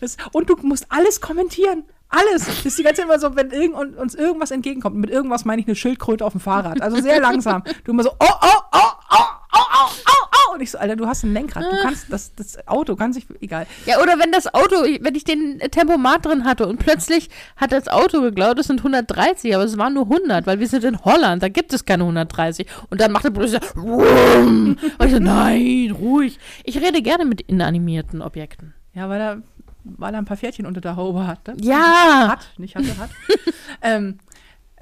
Das, 0.00 0.16
und 0.32 0.48
du 0.50 0.56
musst 0.62 0.86
alles 0.90 1.20
kommentieren. 1.20 1.84
Alles. 2.08 2.44
Das 2.44 2.66
ist 2.66 2.78
die 2.78 2.82
ganze 2.82 3.00
Zeit 3.00 3.06
immer 3.06 3.18
so, 3.18 3.34
wenn 3.36 3.50
irgend, 3.50 3.96
uns 3.96 4.14
irgendwas 4.14 4.50
entgegenkommt. 4.50 4.96
Mit 4.96 5.08
irgendwas 5.08 5.46
meine 5.46 5.62
ich 5.62 5.66
eine 5.66 5.74
Schildkröte 5.74 6.24
auf 6.26 6.32
dem 6.32 6.40
Fahrrad. 6.40 6.82
Also 6.82 7.00
sehr 7.00 7.20
langsam. 7.20 7.62
Du 7.84 7.92
immer 7.92 8.02
so, 8.02 8.10
oh, 8.10 8.16
oh, 8.20 8.60
oh, 8.72 8.78
oh, 9.10 9.16
oh, 9.52 9.58
oh, 9.58 9.90
oh. 10.08 10.21
Und 10.54 10.60
ich 10.60 10.70
so, 10.70 10.78
Alter, 10.78 10.96
du 10.96 11.06
hast 11.06 11.22
ein 11.24 11.32
Lenkrad. 11.32 11.64
Du 11.64 11.82
kannst, 11.82 12.12
das, 12.12 12.34
das 12.34 12.66
Auto 12.68 12.96
kann 12.96 13.12
sich, 13.12 13.26
egal. 13.40 13.66
Ja, 13.86 14.00
oder 14.00 14.18
wenn 14.18 14.32
das 14.32 14.52
Auto, 14.52 14.76
wenn 15.00 15.14
ich 15.14 15.24
den 15.24 15.58
Tempomat 15.58 16.26
drin 16.26 16.44
hatte 16.44 16.66
und 16.66 16.78
plötzlich 16.78 17.30
hat 17.56 17.72
das 17.72 17.88
Auto 17.88 18.20
geglaubt, 18.20 18.58
es 18.58 18.66
sind 18.66 18.80
130, 18.80 19.54
aber 19.54 19.64
es 19.64 19.78
waren 19.78 19.94
nur 19.94 20.04
100, 20.04 20.46
weil 20.46 20.60
wir 20.60 20.68
sind 20.68 20.84
in 20.84 21.04
Holland, 21.04 21.42
da 21.42 21.48
gibt 21.48 21.72
es 21.72 21.84
keine 21.84 22.04
130. 22.04 22.66
Und 22.90 23.00
dann 23.00 23.12
macht 23.12 23.24
er 23.24 23.30
plötzlich 23.30 23.62
so, 23.74 23.80
und 23.80 24.78
ich 25.04 25.12
so, 25.12 25.18
nein, 25.18 25.94
ruhig. 25.98 26.38
Ich 26.64 26.80
rede 26.80 27.02
gerne 27.02 27.24
mit 27.24 27.40
inanimierten 27.42 28.22
Objekten. 28.22 28.74
Ja, 28.94 29.08
weil 29.08 29.20
er, 29.20 29.42
weil 29.84 30.14
er 30.14 30.18
ein 30.18 30.24
paar 30.24 30.36
Pferdchen 30.36 30.66
unter 30.66 30.80
der 30.80 30.96
Haube 30.96 31.26
hatte. 31.26 31.54
Ja, 31.60 32.28
Hat, 32.28 32.52
nicht 32.58 32.76
hatte, 32.76 32.96
hat. 32.98 33.10
ähm, 33.82 34.18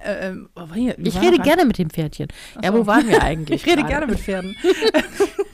äh, 0.02 0.28
ähm, 0.28 0.48
oh, 0.56 0.72
hier, 0.74 0.98
ich 0.98 1.20
rede 1.20 1.36
noch 1.36 1.44
gerne 1.44 1.64
mit 1.64 1.78
dem 1.78 1.90
Pferdchen. 1.90 2.28
Ja, 2.62 2.72
so. 2.72 2.78
wo 2.78 2.86
waren 2.86 3.06
wir 3.06 3.22
eigentlich? 3.22 3.62
Ich 3.64 3.66
rede 3.66 3.82
gerade? 3.82 3.92
gerne 3.92 4.06
mit 4.06 4.20
Pferden. 4.20 4.56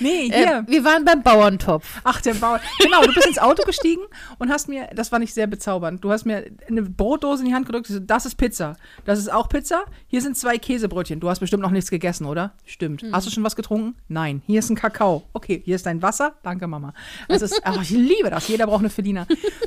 nee, 0.00 0.26
Äh, 0.28 0.32
hier. 0.36 0.64
wir 0.66 0.84
waren 0.84 1.04
beim 1.04 1.22
Bauerntopf. 1.22 2.00
Ach, 2.04 2.20
der 2.20 2.34
Bauer. 2.34 2.60
Genau, 2.80 3.02
du 3.02 3.12
bist 3.14 3.26
ins 3.26 3.38
Auto 3.38 3.62
gestiegen 3.64 4.02
und 4.38 4.50
hast 4.50 4.68
mir, 4.68 4.88
das 4.94 5.12
war 5.12 5.18
nicht 5.18 5.34
sehr 5.34 5.46
bezaubernd, 5.46 6.02
du 6.04 6.10
hast 6.10 6.24
mir 6.24 6.44
eine 6.68 6.82
Brotdose 6.82 7.42
in 7.42 7.48
die 7.48 7.54
Hand 7.54 7.66
gedrückt. 7.66 7.86
so, 7.86 7.98
Das 8.00 8.26
ist 8.26 8.36
Pizza. 8.36 8.76
Das 9.04 9.18
ist 9.18 9.32
auch 9.32 9.48
Pizza. 9.48 9.84
Hier 10.06 10.20
sind 10.22 10.36
zwei 10.36 10.58
Käsebrötchen. 10.58 11.20
Du 11.20 11.28
hast 11.28 11.40
bestimmt 11.40 11.62
noch 11.62 11.70
nichts 11.70 11.90
gegessen, 11.90 12.26
oder? 12.26 12.52
Stimmt. 12.64 13.04
Hast 13.12 13.26
du 13.26 13.30
schon 13.30 13.44
was 13.44 13.56
getrunken? 13.56 13.96
Nein. 14.08 14.42
Hier 14.46 14.58
ist 14.58 14.70
ein 14.70 14.76
Kakao. 14.76 15.22
Okay, 15.32 15.62
hier 15.64 15.76
ist 15.76 15.86
dein 15.86 16.02
Wasser. 16.02 16.34
Danke, 16.42 16.66
Mama. 16.66 16.92
Es 17.28 17.42
ist, 17.42 17.60
ach, 17.64 17.80
ich 17.82 17.90
liebe 17.90 18.30
das. 18.30 18.48
Jeder 18.48 18.66
braucht 18.66 18.80
eine 18.80 18.90
Felina. 18.90 19.26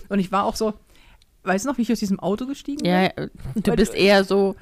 Und 0.10 0.20
ich 0.20 0.32
war 0.32 0.44
auch 0.46 0.56
so, 0.56 0.74
weißt 1.44 1.66
du 1.66 1.70
noch, 1.70 1.78
wie 1.78 1.84
ich 1.84 1.92
aus 1.92 2.00
diesem 2.00 2.20
Auto 2.20 2.46
gestiegen 2.46 2.82
bin? 2.84 2.92
Ja, 2.92 3.06
äh, 3.06 3.30
du 3.56 3.76
bist 3.76 3.94
eher 3.94 4.24
so. 4.24 4.56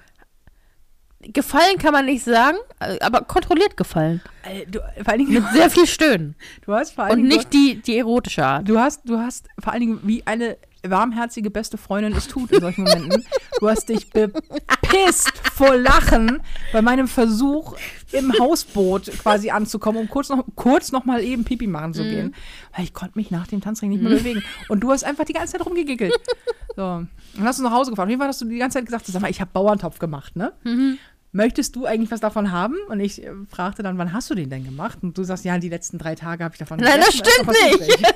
Gefallen 1.34 1.78
kann 1.78 1.91
man 1.93 2.05
nicht 2.05 2.23
sagen, 2.23 2.57
aber 3.01 3.21
kontrolliert 3.21 3.78
gefallen. 3.78 4.21
Äh, 4.43 4.65
Du, 4.67 4.80
vor 4.80 5.09
allen 5.09 5.26
Dingen, 5.26 5.45
Sehr 5.53 5.69
viel 5.69 5.88
Stöhnen. 5.88 6.36
du 6.65 6.73
hast 6.73 6.93
vor 6.93 7.05
allen 7.05 7.21
Und 7.21 7.28
nicht 7.28 7.53
die, 7.53 7.82
die 7.82 7.97
erotische 7.97 8.45
Art. 8.45 8.67
Du 8.69 8.80
hast, 8.80 9.01
du 9.05 9.17
hast 9.17 9.47
vor 9.59 9.73
allen 9.73 9.82
Dingen 9.82 9.99
wie 10.03 10.26
eine 10.26 10.57
warmherzige 10.88 11.49
beste 11.49 11.78
Freundin 11.80 12.13
es 12.13 12.28
tut 12.28 12.51
in 12.51 12.61
solchen 12.61 12.84
Momenten. 12.84 13.26
Du 13.59 13.67
hast 13.67 13.89
dich 13.89 14.11
bepisst 14.11 15.32
vor 15.53 15.76
Lachen 15.76 16.41
bei 16.73 16.82
meinem 16.84 17.07
Versuch, 17.07 17.76
im 18.11 18.32
Hausboot 18.39 19.05
quasi 19.19 19.49
anzukommen, 19.49 20.01
um 20.01 20.07
kurz 20.09 20.30
noch, 20.30 20.45
kurz 20.55 20.91
noch 20.91 21.05
mal 21.05 21.23
eben 21.23 21.43
Pipi 21.43 21.65
machen 21.65 21.93
zu 21.95 22.03
gehen. 22.03 22.36
Weil 22.76 22.84
ich 22.86 22.93
konnte 22.93 23.17
mich 23.17 23.32
nach 23.32 23.47
dem 23.47 23.61
Tanzring 23.61 23.89
nicht 23.89 24.03
mehr 24.03 24.11
bewegen. 24.15 24.43
Und 24.69 24.82
du 24.82 24.91
hast 24.91 25.03
einfach 25.03 25.26
die 25.26 25.34
ganze 25.34 25.53
Zeit 25.53 25.65
rumgegickelt. 25.65 26.13
So. 26.76 26.84
Und 26.86 27.09
dann 27.36 27.45
hast 27.45 27.57
du 27.59 27.63
nach 27.63 27.71
Hause 27.71 27.89
gefahren. 27.91 28.05
Auf 28.07 28.09
jeden 28.11 28.19
Fall 28.21 28.28
hast 28.30 28.41
du 28.41 28.45
die 28.45 28.57
ganze 28.57 28.78
Zeit 28.78 28.86
gesagt, 28.86 29.05
sag 29.07 29.21
mal, 29.21 29.32
ich 29.32 29.41
habe 29.41 29.49
Bauerntopf 29.53 29.97
gemacht, 29.97 30.36
ne? 30.36 30.53
Möchtest 31.36 31.75
du 31.75 31.86
eigentlich 31.86 32.11
was 32.11 32.21
davon 32.21 32.51
haben? 32.53 32.77
Und 32.88 33.01
ich 33.01 33.21
äh, 33.23 33.29
fragte 33.49 33.83
dann, 33.83 33.97
wann 33.97 34.13
hast 34.13 34.29
du 34.29 34.36
den 34.36 34.49
denn 34.49 34.63
gemacht? 34.63 34.99
Und 35.01 35.17
du 35.17 35.23
sagst, 35.25 35.43
ja, 35.43 35.57
die 35.57 35.67
letzten 35.67 35.97
drei 35.97 36.15
Tage 36.15 36.43
habe 36.45 36.53
ich 36.55 36.59
davon 36.59 36.79
Nein, 36.79 36.99
das 37.01 37.11
gegessen, 37.11 37.53
stimmt 37.53 37.79
nicht. 37.79 37.99
übrig. 37.99 38.13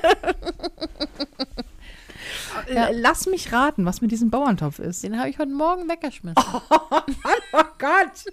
Äh, 2.68 2.74
Ja. 2.74 2.88
Lass 2.92 3.26
mich 3.26 3.52
raten, 3.52 3.84
was 3.84 4.00
mit 4.00 4.10
diesem 4.10 4.30
Bauerntopf 4.30 4.78
ist. 4.78 5.02
Den 5.02 5.18
habe 5.18 5.28
ich 5.28 5.38
heute 5.38 5.52
Morgen 5.52 5.88
weggeschmissen. 5.88 6.36
Oh 7.52 7.62
Gott! 7.78 8.24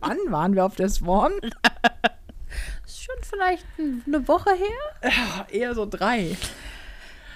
Wann 0.00 0.18
waren 0.28 0.54
wir 0.54 0.64
auf 0.64 0.74
der 0.76 0.88
Swan? 0.88 1.32
Ist 2.86 3.02
schon 3.04 3.14
vielleicht 3.22 3.64
ein- 3.78 4.02
eine 4.06 4.26
Woche 4.28 4.50
her. 4.50 5.46
Eher 5.50 5.74
so 5.74 5.86
drei. 5.86 6.36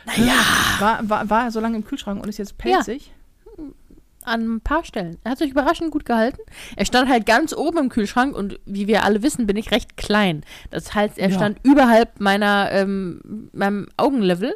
Naja. 0.04 0.34
War, 0.78 1.08
war, 1.08 1.30
war 1.30 1.44
er 1.44 1.50
so 1.50 1.60
lange 1.60 1.76
im 1.76 1.84
Kühlschrank 1.84 2.22
und 2.22 2.28
ist 2.28 2.38
jetzt 2.38 2.58
pelzig? 2.58 3.12
An 4.26 4.56
ein 4.56 4.60
paar 4.60 4.84
Stellen. 4.84 5.16
Er 5.24 5.30
hat 5.30 5.38
sich 5.38 5.50
überraschend 5.52 5.90
gut 5.92 6.04
gehalten. 6.04 6.40
Er 6.76 6.84
stand 6.84 7.08
halt 7.08 7.26
ganz 7.26 7.52
oben 7.54 7.78
im 7.78 7.88
Kühlschrank 7.88 8.34
und 8.36 8.58
wie 8.66 8.86
wir 8.88 9.04
alle 9.04 9.22
wissen, 9.22 9.46
bin 9.46 9.56
ich 9.56 9.70
recht 9.70 9.96
klein. 9.96 10.42
Das 10.70 10.94
heißt, 10.94 11.16
er 11.16 11.30
Ja. 11.30 11.36
stand 11.36 11.58
überhalb 11.62 12.20
meiner, 12.20 12.68
ähm, 12.72 13.48
meinem 13.52 13.86
Augenlevel. 13.96 14.54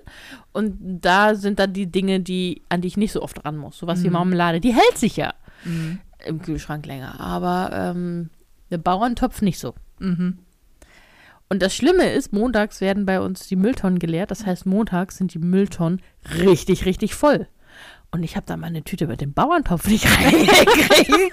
Und 0.52 0.76
da 1.02 1.34
sind 1.36 1.58
dann 1.60 1.72
die 1.72 1.86
Dinge, 1.86 2.18
die, 2.20 2.62
an 2.68 2.80
die 2.80 2.88
ich 2.88 2.96
nicht 2.96 3.12
so 3.12 3.22
oft 3.22 3.44
ran 3.44 3.56
muss. 3.56 3.78
Sowas 3.78 4.02
wie 4.02 4.10
Marmelade. 4.10 4.60
Die 4.60 4.74
hält 4.74 4.98
sich 4.98 5.16
ja 5.16 5.34
im 6.26 6.42
Kühlschrank 6.42 6.84
länger. 6.86 7.20
Aber 7.20 7.70
ähm, 7.72 8.30
der 8.70 8.78
Bauerntopf 8.78 9.40
nicht 9.40 9.58
so. 9.60 9.74
Mhm. 10.00 10.38
Und 11.48 11.62
das 11.62 11.74
Schlimme 11.74 12.12
ist, 12.12 12.32
montags 12.32 12.80
werden 12.80 13.06
bei 13.06 13.20
uns 13.20 13.48
die 13.48 13.56
Mülltonnen 13.56 13.98
geleert. 13.98 14.30
Das 14.30 14.46
heißt, 14.46 14.66
montags 14.66 15.16
sind 15.16 15.34
die 15.34 15.38
Mülltonnen 15.40 16.00
richtig, 16.38 16.84
richtig 16.86 17.14
voll. 17.14 17.46
Und 18.12 18.22
ich 18.22 18.36
habe 18.36 18.46
da 18.46 18.56
meine 18.56 18.82
Tüte 18.82 19.06
mit 19.06 19.20
dem 19.20 19.32
Bauerntopf 19.32 19.86
nicht 19.86 20.06
reingekriegt. 20.24 21.32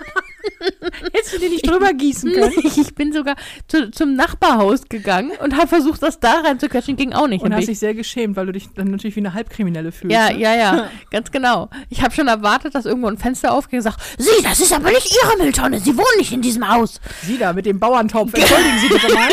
Hättest 1.14 1.36
du 1.36 1.40
die 1.40 1.50
nicht 1.50 1.70
drüber 1.70 1.94
gießen 1.94 2.32
können? 2.32 2.54
ich 2.64 2.96
bin 2.96 3.14
sogar 3.14 3.36
zu, 3.68 3.92
zum 3.92 4.16
Nachbarhaus 4.16 4.84
gegangen 4.88 5.32
und 5.44 5.56
habe 5.56 5.68
versucht, 5.68 6.02
das 6.02 6.20
da 6.20 6.42
reinzuquetschen. 6.42 6.96
Ging 6.96 7.14
auch 7.14 7.28
nicht. 7.28 7.44
Und 7.44 7.54
hast 7.54 7.68
dich 7.68 7.80
sehr 7.80 7.94
geschämt, 7.94 8.36
weil 8.36 8.46
du 8.46 8.52
dich 8.52 8.70
dann 8.76 8.92
natürlich 8.92 9.16
wie 9.16 9.22
eine 9.22 9.34
Halbkriminelle 9.34 9.92
fühlst. 9.92 10.14
Ja, 10.14 10.30
ne? 10.30 10.40
ja, 10.40 10.56
ja, 10.56 10.90
ganz 11.12 11.32
genau. 11.32 11.70
Ich 11.90 12.02
habe 12.02 12.14
schon 12.14 12.28
erwartet, 12.28 12.76
dass 12.76 12.86
irgendwo 12.86 13.08
ein 13.08 13.18
Fenster 13.18 13.54
aufgeht 13.54 13.80
und 13.80 13.84
sagt, 13.84 14.00
Sie, 14.18 14.44
das 14.44 14.60
ist 14.60 14.74
aber 14.74 14.90
nicht 14.90 15.12
Ihre 15.12 15.44
Mülltonne, 15.44 15.80
Sie 15.80 15.96
wohnen 15.98 16.18
nicht 16.18 16.32
in 16.32 16.42
diesem 16.42 16.68
Haus. 16.68 17.00
Sie 17.24 17.38
da 17.38 17.54
mit 17.54 17.66
dem 17.66 17.80
Bauerntopf. 17.80 18.34
Entschuldigen 18.34 18.80
Sie 18.80 18.88
bitte 18.88 19.14
mal. 19.14 19.30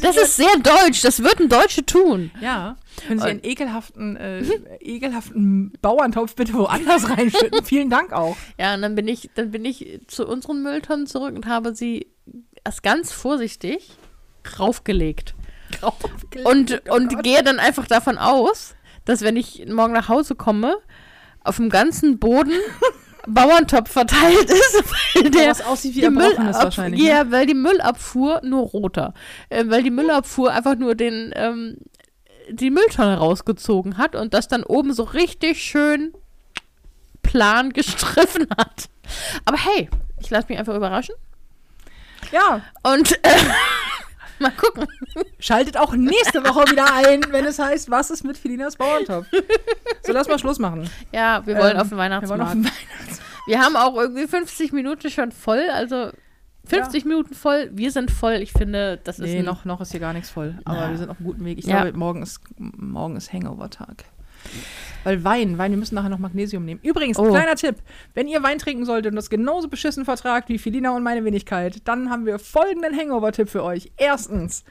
Das 0.00 0.16
ist 0.16 0.36
sehr 0.36 0.56
deutsch, 0.62 1.02
das 1.02 1.22
würden 1.22 1.48
Deutsche 1.48 1.84
tun. 1.84 2.30
Ja. 2.40 2.76
Können 3.06 3.20
Sie 3.20 3.26
einen 3.26 3.44
ekelhaften, 3.44 4.16
äh, 4.16 4.42
ekelhaften 4.80 5.72
Bauerntopf 5.82 6.34
bitte 6.34 6.54
woanders 6.54 7.08
reinschütten? 7.10 7.64
Vielen 7.64 7.90
Dank 7.90 8.12
auch. 8.12 8.36
Ja, 8.58 8.74
und 8.74 8.82
dann 8.82 8.94
bin 8.94 9.06
ich, 9.06 9.30
dann 9.34 9.50
bin 9.50 9.64
ich 9.64 10.00
zu 10.08 10.26
unseren 10.26 10.62
Mülltonnen 10.62 11.06
zurück 11.06 11.34
und 11.34 11.46
habe 11.46 11.74
sie 11.74 12.08
erst 12.64 12.82
ganz 12.82 13.12
vorsichtig 13.12 13.90
raufgelegt. 14.58 15.34
Und, 16.44 16.88
und 16.88 17.22
gehe 17.22 17.42
dann 17.42 17.58
einfach 17.58 17.86
davon 17.86 18.18
aus, 18.18 18.74
dass 19.04 19.22
wenn 19.22 19.36
ich 19.36 19.66
morgen 19.68 19.92
nach 19.92 20.08
Hause 20.08 20.34
komme, 20.34 20.76
auf 21.44 21.56
dem 21.56 21.70
ganzen 21.70 22.18
Boden 22.18 22.52
Bauerntopf 23.28 23.90
verteilt 23.90 24.50
ist, 24.50 24.82
weil 25.14 25.30
der 25.30 25.50
was 25.50 25.60
aussieht 25.64 25.94
wie 25.94 26.00
die 26.00 26.04
Erbrochenes 26.06 26.56
Müllab- 26.56 26.64
wahrscheinlich, 26.64 27.00
ne? 27.02 27.08
Ja, 27.08 27.30
weil 27.30 27.46
die 27.46 27.54
Müllabfuhr 27.54 28.40
nur 28.44 28.62
roter, 28.66 29.14
äh, 29.50 29.64
weil 29.68 29.82
die 29.82 29.90
Müllabfuhr 29.90 30.52
einfach 30.52 30.76
nur 30.76 30.94
den 30.94 31.32
ähm, 31.36 31.76
die 32.50 32.70
Mülltonne 32.70 33.18
rausgezogen 33.18 33.98
hat 33.98 34.16
und 34.16 34.32
das 34.32 34.48
dann 34.48 34.64
oben 34.64 34.92
so 34.94 35.02
richtig 35.02 35.62
schön 35.62 36.12
plan 37.22 37.72
gestriffen 37.74 38.46
hat. 38.56 38.88
Aber 39.44 39.58
hey, 39.58 39.90
ich 40.20 40.30
lasse 40.30 40.46
mich 40.48 40.58
einfach 40.58 40.74
überraschen 40.74 41.14
Ja, 42.32 42.62
und 42.82 43.12
äh, 43.24 43.36
mal 44.40 44.50
gucken. 44.52 44.86
schaltet 45.38 45.76
auch 45.76 45.94
nächste 45.94 46.42
Woche 46.44 46.70
wieder 46.70 46.92
ein, 46.94 47.22
wenn 47.30 47.44
es 47.44 47.58
heißt, 47.58 47.90
was 47.90 48.10
ist 48.10 48.24
mit 48.24 48.36
Felinas 48.38 48.76
Bauerntopf? 48.76 49.26
So, 50.04 50.12
lass 50.12 50.28
mal 50.28 50.38
Schluss 50.38 50.58
machen. 50.58 50.88
Ja, 51.12 51.44
wir 51.46 51.56
wollen 51.56 51.76
Ähm, 51.76 51.80
auf 51.82 51.88
den 51.88 51.98
Wir 51.98 52.04
auf 52.04 52.10
Weihnachtsmarkt. 52.30 52.54
den 52.54 52.70
Wir, 53.46 53.60
haben 53.60 53.76
auch 53.76 53.96
irgendwie 53.96 54.26
50 54.26 54.72
Minuten 54.72 55.10
schon 55.10 55.32
voll, 55.32 55.68
also 55.72 56.10
50 56.66 57.04
Minuten 57.06 57.34
voll, 57.34 57.70
wir 57.72 57.90
sind 57.90 58.10
voll. 58.10 58.34
Ich 58.34 58.52
finde, 58.52 59.00
das 59.02 59.18
ist 59.18 59.24
Nee, 59.32 59.42
noch, 59.42 59.64
noch 59.64 59.80
ist 59.80 59.90
hier 59.92 60.00
gar 60.00 60.12
nichts 60.12 60.28
voll. 60.28 60.58
Aber 60.66 60.80
Na. 60.80 60.90
wir 60.90 60.98
sind 60.98 61.08
auf 61.10 61.16
einem 61.18 61.26
guten 61.26 61.44
Weg. 61.46 61.58
Ich 61.58 61.64
Ja. 61.66 61.82
glaube, 61.82 61.96
morgen 61.96 62.22
ist, 62.22 62.40
morgen 62.58 63.16
ist 63.16 63.32
Hangover-Tag. 63.32 64.04
Weil 65.04 65.22
Wein, 65.24 65.58
Wein, 65.58 65.70
wir 65.70 65.78
müssen 65.78 65.94
nachher 65.94 66.08
noch 66.08 66.18
Magnesium 66.18 66.64
nehmen. 66.64 66.80
Übrigens, 66.82 67.18
Oh. 67.18 67.28
kleiner 67.30 67.54
Tipp: 67.54 67.76
Wenn 68.14 68.26
ihr 68.28 68.42
Wein 68.42 68.58
trinken 68.58 68.84
solltet 68.84 69.12
und 69.12 69.16
das 69.16 69.30
genauso 69.30 69.68
beschissen 69.68 70.04
vertragt 70.04 70.48
wie 70.48 70.58
Felina 70.58 70.90
und 70.94 71.02
meine 71.02 71.24
Wenigkeit, 71.24 71.80
dann 71.84 72.10
haben 72.10 72.26
wir 72.26 72.38
folgenden 72.38 72.96
Hangover-Tipp 72.96 73.48
für 73.48 73.62
euch. 73.62 73.90
Erstens, 73.96 74.64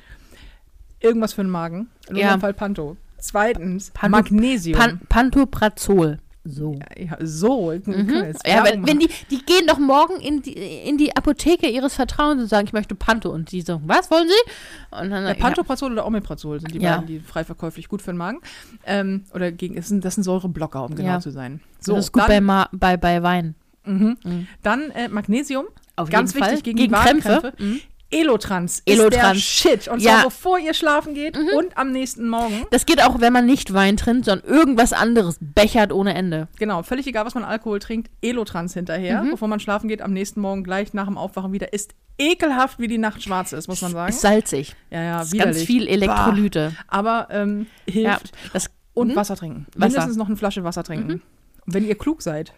irgendwas 0.99 1.33
für 1.33 1.41
den 1.43 1.49
Magen. 1.49 1.89
In 2.09 2.15
Ja. 2.17 2.23
unserem 2.25 2.41
Fall 2.41 2.53
Panto. 2.53 2.97
Zweitens, 3.19 3.91
Panto- 3.93 4.09
Magnesium. 4.11 4.77
Pan 4.79 4.99
Pantoprazol. 5.09 6.19
So. 6.49 6.79
ja, 6.97 7.17
so, 7.21 7.71
Mhm. 7.85 8.33
Ja, 8.45 8.63
Werbung 8.63 8.87
wenn, 8.87 8.99
die, 8.99 9.09
die 9.29 9.39
gehen 9.45 9.67
doch 9.67 9.77
morgen 9.79 10.19
in 10.19 10.41
die, 10.41 10.53
in 10.53 10.97
die 10.97 11.15
Apotheke 11.15 11.67
ihres 11.67 11.93
Vertrauens 11.95 12.41
und 12.41 12.47
sagen, 12.47 12.65
ich 12.67 12.73
möchte 12.73 12.95
Panto. 12.95 13.29
Und 13.29 13.51
die 13.51 13.61
so, 13.61 13.81
was 13.85 14.09
wollen 14.11 14.27
sie? 14.27 14.97
Und 15.01 15.09
dann 15.09 15.25
Ja, 15.25 15.33
Pantoprazol 15.33 15.91
oder 15.91 16.05
Omeprazol 16.05 16.59
sind 16.59 16.73
die 16.73 16.79
Ja. 16.79 16.95
beiden, 16.95 17.07
die 17.07 17.19
frei 17.19 17.43
verkäuflich 17.43 17.87
gut 17.89 18.01
für 18.01 18.11
den 18.11 18.17
Magen. 18.17 18.39
Ähm, 18.85 19.25
oder 19.33 19.51
gegen, 19.51 19.75
das 19.75 19.87
sind, 19.89 20.05
das 20.05 20.15
sind 20.15 20.23
Säureblocker, 20.23 20.83
um 20.83 20.95
genau 20.95 21.09
Ja. 21.09 21.19
zu 21.19 21.31
sein. 21.31 21.59
so, 21.79 21.95
das 21.95 22.05
ist 22.05 22.11
gut 22.11 22.21
dann, 22.23 22.27
bei, 22.29 22.41
Ma 22.41 22.69
bei, 22.71 22.97
bei 22.97 23.21
Wein. 23.23 23.55
Mhm. 23.85 24.17
Mhm. 24.23 24.47
Dann 24.63 24.91
äh, 24.91 25.07
Magnesium. 25.07 25.65
Auf 25.95 26.09
Ganz 26.11 26.33
jeden 26.33 26.43
Fall. 26.43 26.51
wichtig 26.53 26.63
gegen, 26.75 26.77
Gegen 26.77 26.93
die 26.93 26.99
Krämpfe. 26.99 27.29
Wadenkrämpfe. 27.29 27.63
Mhm. 27.63 27.79
Elotrans, 28.09 28.79
ist 28.85 28.87
Elotrans. 28.87 29.33
der 29.33 29.35
Shit. 29.35 29.87
Und 29.87 30.01
Ja. 30.01 30.13
zwar 30.15 30.23
bevor 30.25 30.59
ihr 30.59 30.73
schlafen 30.73 31.13
geht 31.13 31.35
Mhm. 31.37 31.49
und 31.57 31.77
am 31.77 31.91
nächsten 31.91 32.29
Morgen. 32.29 32.65
Das 32.71 32.85
geht 32.85 33.03
auch, 33.03 33.19
wenn 33.19 33.33
man 33.33 33.45
nicht 33.45 33.73
Wein 33.73 33.97
trinkt, 33.97 34.25
sondern 34.25 34.47
irgendwas 34.49 34.93
anderes 34.93 35.37
bechert 35.41 35.91
ohne 35.91 36.13
Ende. 36.15 36.47
Genau, 36.57 36.83
völlig 36.83 37.05
egal, 37.07 37.25
was 37.25 37.35
man 37.35 37.43
Alkohol 37.43 37.79
trinkt. 37.79 38.09
Elotrans 38.21 38.73
hinterher, 38.73 39.23
Mhm. 39.23 39.31
bevor 39.31 39.47
man 39.47 39.59
schlafen 39.59 39.87
geht, 39.89 40.01
am 40.01 40.13
nächsten 40.13 40.39
Morgen 40.41 40.63
gleich 40.63 40.93
nach 40.93 41.05
dem 41.07 41.17
Aufwachen 41.17 41.51
wieder. 41.51 41.73
Ist 41.73 41.93
ekelhaft, 42.17 42.79
wie 42.79 42.87
die 42.87 42.97
Nacht 42.97 43.21
schwarz 43.21 43.51
ist, 43.53 43.67
muss 43.67 43.81
man 43.81 43.91
sagen. 43.91 44.09
Ist 44.09 44.21
salzig. 44.21 44.75
ja, 44.89 45.01
ja, 45.03 45.21
ist 45.21 45.33
widerlich. 45.33 45.55
ganz 45.57 45.65
viel 45.67 45.87
Elektrolyte. 45.87 46.75
Aber 46.87 47.27
ähm, 47.29 47.67
hilft. 47.87 48.27
Ja, 48.27 48.49
das, 48.53 48.69
Und 48.93 49.09
Mhm. 49.09 49.15
Wasser 49.15 49.35
trinken. 49.35 49.67
Wasser. 49.75 49.77
Mhm. 49.77 49.81
Mindestens 49.91 50.15
noch 50.17 50.25
eine 50.27 50.37
Flasche 50.37 50.63
Wasser 50.63 50.83
trinken. 50.83 51.21
Und 51.65 51.73
wenn 51.73 51.85
ihr 51.85 51.95
klug 51.95 52.23
seid, 52.23 52.53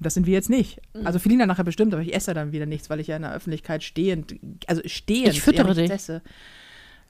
das 0.00 0.14
sind 0.14 0.26
wir 0.26 0.34
jetzt 0.34 0.50
nicht. 0.50 0.80
Mhm. 0.94 1.06
Also 1.06 1.18
Felina 1.18 1.46
nachher 1.46 1.64
bestimmt, 1.64 1.92
aber 1.94 2.02
ich 2.02 2.14
esse 2.14 2.34
dann 2.34 2.52
wieder 2.52 2.66
nichts, 2.66 2.90
weil 2.90 3.00
ich 3.00 3.06
ja 3.06 3.16
in 3.16 3.22
der 3.22 3.32
Öffentlichkeit 3.32 3.82
stehend, 3.82 4.34
also 4.66 4.82
stehend 4.86 5.34
Ich 5.34 5.42
füttere 5.42 5.74
dich. 5.74 5.90
esse. 5.90 6.22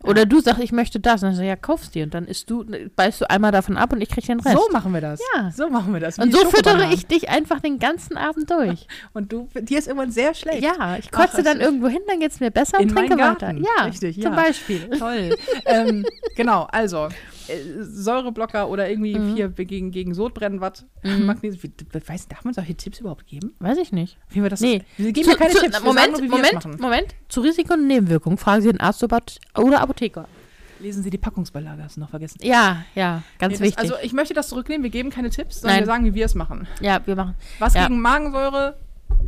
Oder 0.02 0.26
du 0.26 0.40
sagst, 0.40 0.60
ich 0.62 0.70
möchte 0.72 1.00
das. 1.00 1.22
Und 1.22 1.28
dann 1.28 1.36
sag 1.36 1.42
ich, 1.44 1.48
ja, 1.48 1.56
kaufst 1.56 1.94
dir. 1.94 2.04
Und 2.04 2.12
dann 2.12 2.26
isst 2.26 2.50
du, 2.50 2.64
beißt 2.94 3.22
du 3.22 3.30
einmal 3.30 3.52
davon 3.52 3.78
ab 3.78 3.92
und 3.92 4.02
ich 4.02 4.10
krieg 4.10 4.26
den 4.26 4.38
Rest. 4.38 4.54
So 4.54 4.68
machen 4.70 4.92
wir 4.92 5.00
das. 5.00 5.18
Ja. 5.34 5.50
So 5.50 5.70
machen 5.70 5.94
wir 5.94 6.00
das. 6.00 6.18
und 6.18 6.28
wie 6.28 6.36
so 6.36 6.50
füttere 6.50 6.92
ich 6.92 7.06
dich 7.06 7.30
einfach 7.30 7.60
den 7.60 7.78
ganzen 7.78 8.18
Abend 8.18 8.50
durch. 8.50 8.86
Und 9.14 9.32
du, 9.32 9.48
dir 9.54 9.78
ist 9.78 9.86
irgendwann 9.86 10.10
sehr 10.10 10.34
schlecht. 10.34 10.62
Ja, 10.62 10.96
ich 10.98 11.08
Ach, 11.10 11.20
kotze 11.22 11.36
das 11.42 11.44
dann 11.44 11.60
irgendwo 11.60 11.88
hin, 11.88 12.02
dann 12.06 12.20
geht's 12.20 12.38
mir 12.40 12.50
besser 12.50 12.78
und 12.78 12.90
In 12.90 12.94
trinke 12.94 13.12
weiter. 13.14 13.46
Garten. 13.46 13.64
Ja, 13.64 13.84
Richtig, 13.86 14.16
zum 14.20 14.32
ja. 14.34 14.42
Beispiel. 14.42 14.90
Toll. 14.98 15.36
ähm, 15.64 16.04
genau, 16.36 16.64
also 16.70 17.08
Säureblocker 17.80 18.68
oder 18.68 18.88
irgendwie 18.88 19.18
Mhm. 19.18 19.34
hier 19.34 19.48
gegen, 19.48 19.90
gegen 19.90 20.14
Sodbrennen, 20.14 20.60
was. 20.60 20.84
Magnesium. 21.02 21.62
Wie- 21.92 22.08
Weiß, 22.08 22.28
darf 22.28 22.44
man 22.44 22.54
solche 22.54 22.74
Tipps 22.74 23.00
überhaupt 23.00 23.26
geben? 23.26 23.54
Weiß 23.58 23.78
ich 23.78 23.92
nicht. 23.92 24.16
Wie 24.30 24.42
wir 24.42 24.50
das, 24.50 24.60
Nee. 24.60 24.82
Wir 24.96 25.12
geben 25.12 25.24
Zu- 25.26 25.30
ja 25.32 25.36
keine 25.36 25.50
zu, 25.54 25.60
Tipps. 25.60 25.82
Moment, 25.82 26.12
nur, 26.18 26.28
Moment. 26.28 26.80
Moment. 26.80 27.14
Zu 27.28 27.40
Risiken 27.40 27.72
und 27.72 27.86
Nebenwirkungen 27.86 28.38
fragen 28.38 28.62
Sie 28.62 28.68
den 28.70 28.80
Arzt 28.80 29.02
oder 29.02 29.80
Apotheker. 29.80 30.26
Lesen 30.80 31.02
Sie 31.02 31.10
die 31.10 31.18
Packungsbeilage, 31.18 31.82
hast 31.82 31.96
du 31.96 32.00
noch 32.00 32.10
vergessen. 32.10 32.38
Ja, 32.42 32.84
ja, 32.94 33.22
ganz 33.38 33.52
Nee, 33.52 33.58
das, 33.58 33.60
wichtig. 33.60 33.78
also 33.78 33.94
ich 34.02 34.12
möchte 34.12 34.34
das 34.34 34.48
zurücknehmen, 34.48 34.82
wir 34.82 34.90
geben 34.90 35.08
keine 35.08 35.30
Tipps, 35.30 35.60
sondern 35.60 35.76
Nein. 35.76 35.82
wir 35.82 35.86
sagen, 35.86 36.04
wie 36.04 36.14
wir 36.14 36.26
es 36.26 36.34
machen. 36.34 36.66
ja, 36.80 37.00
wir 37.06 37.14
machen. 37.16 37.34
Was 37.58 37.74
Ja. 37.74 37.86
gegen 37.86 38.00
Magensäure, 38.00 38.76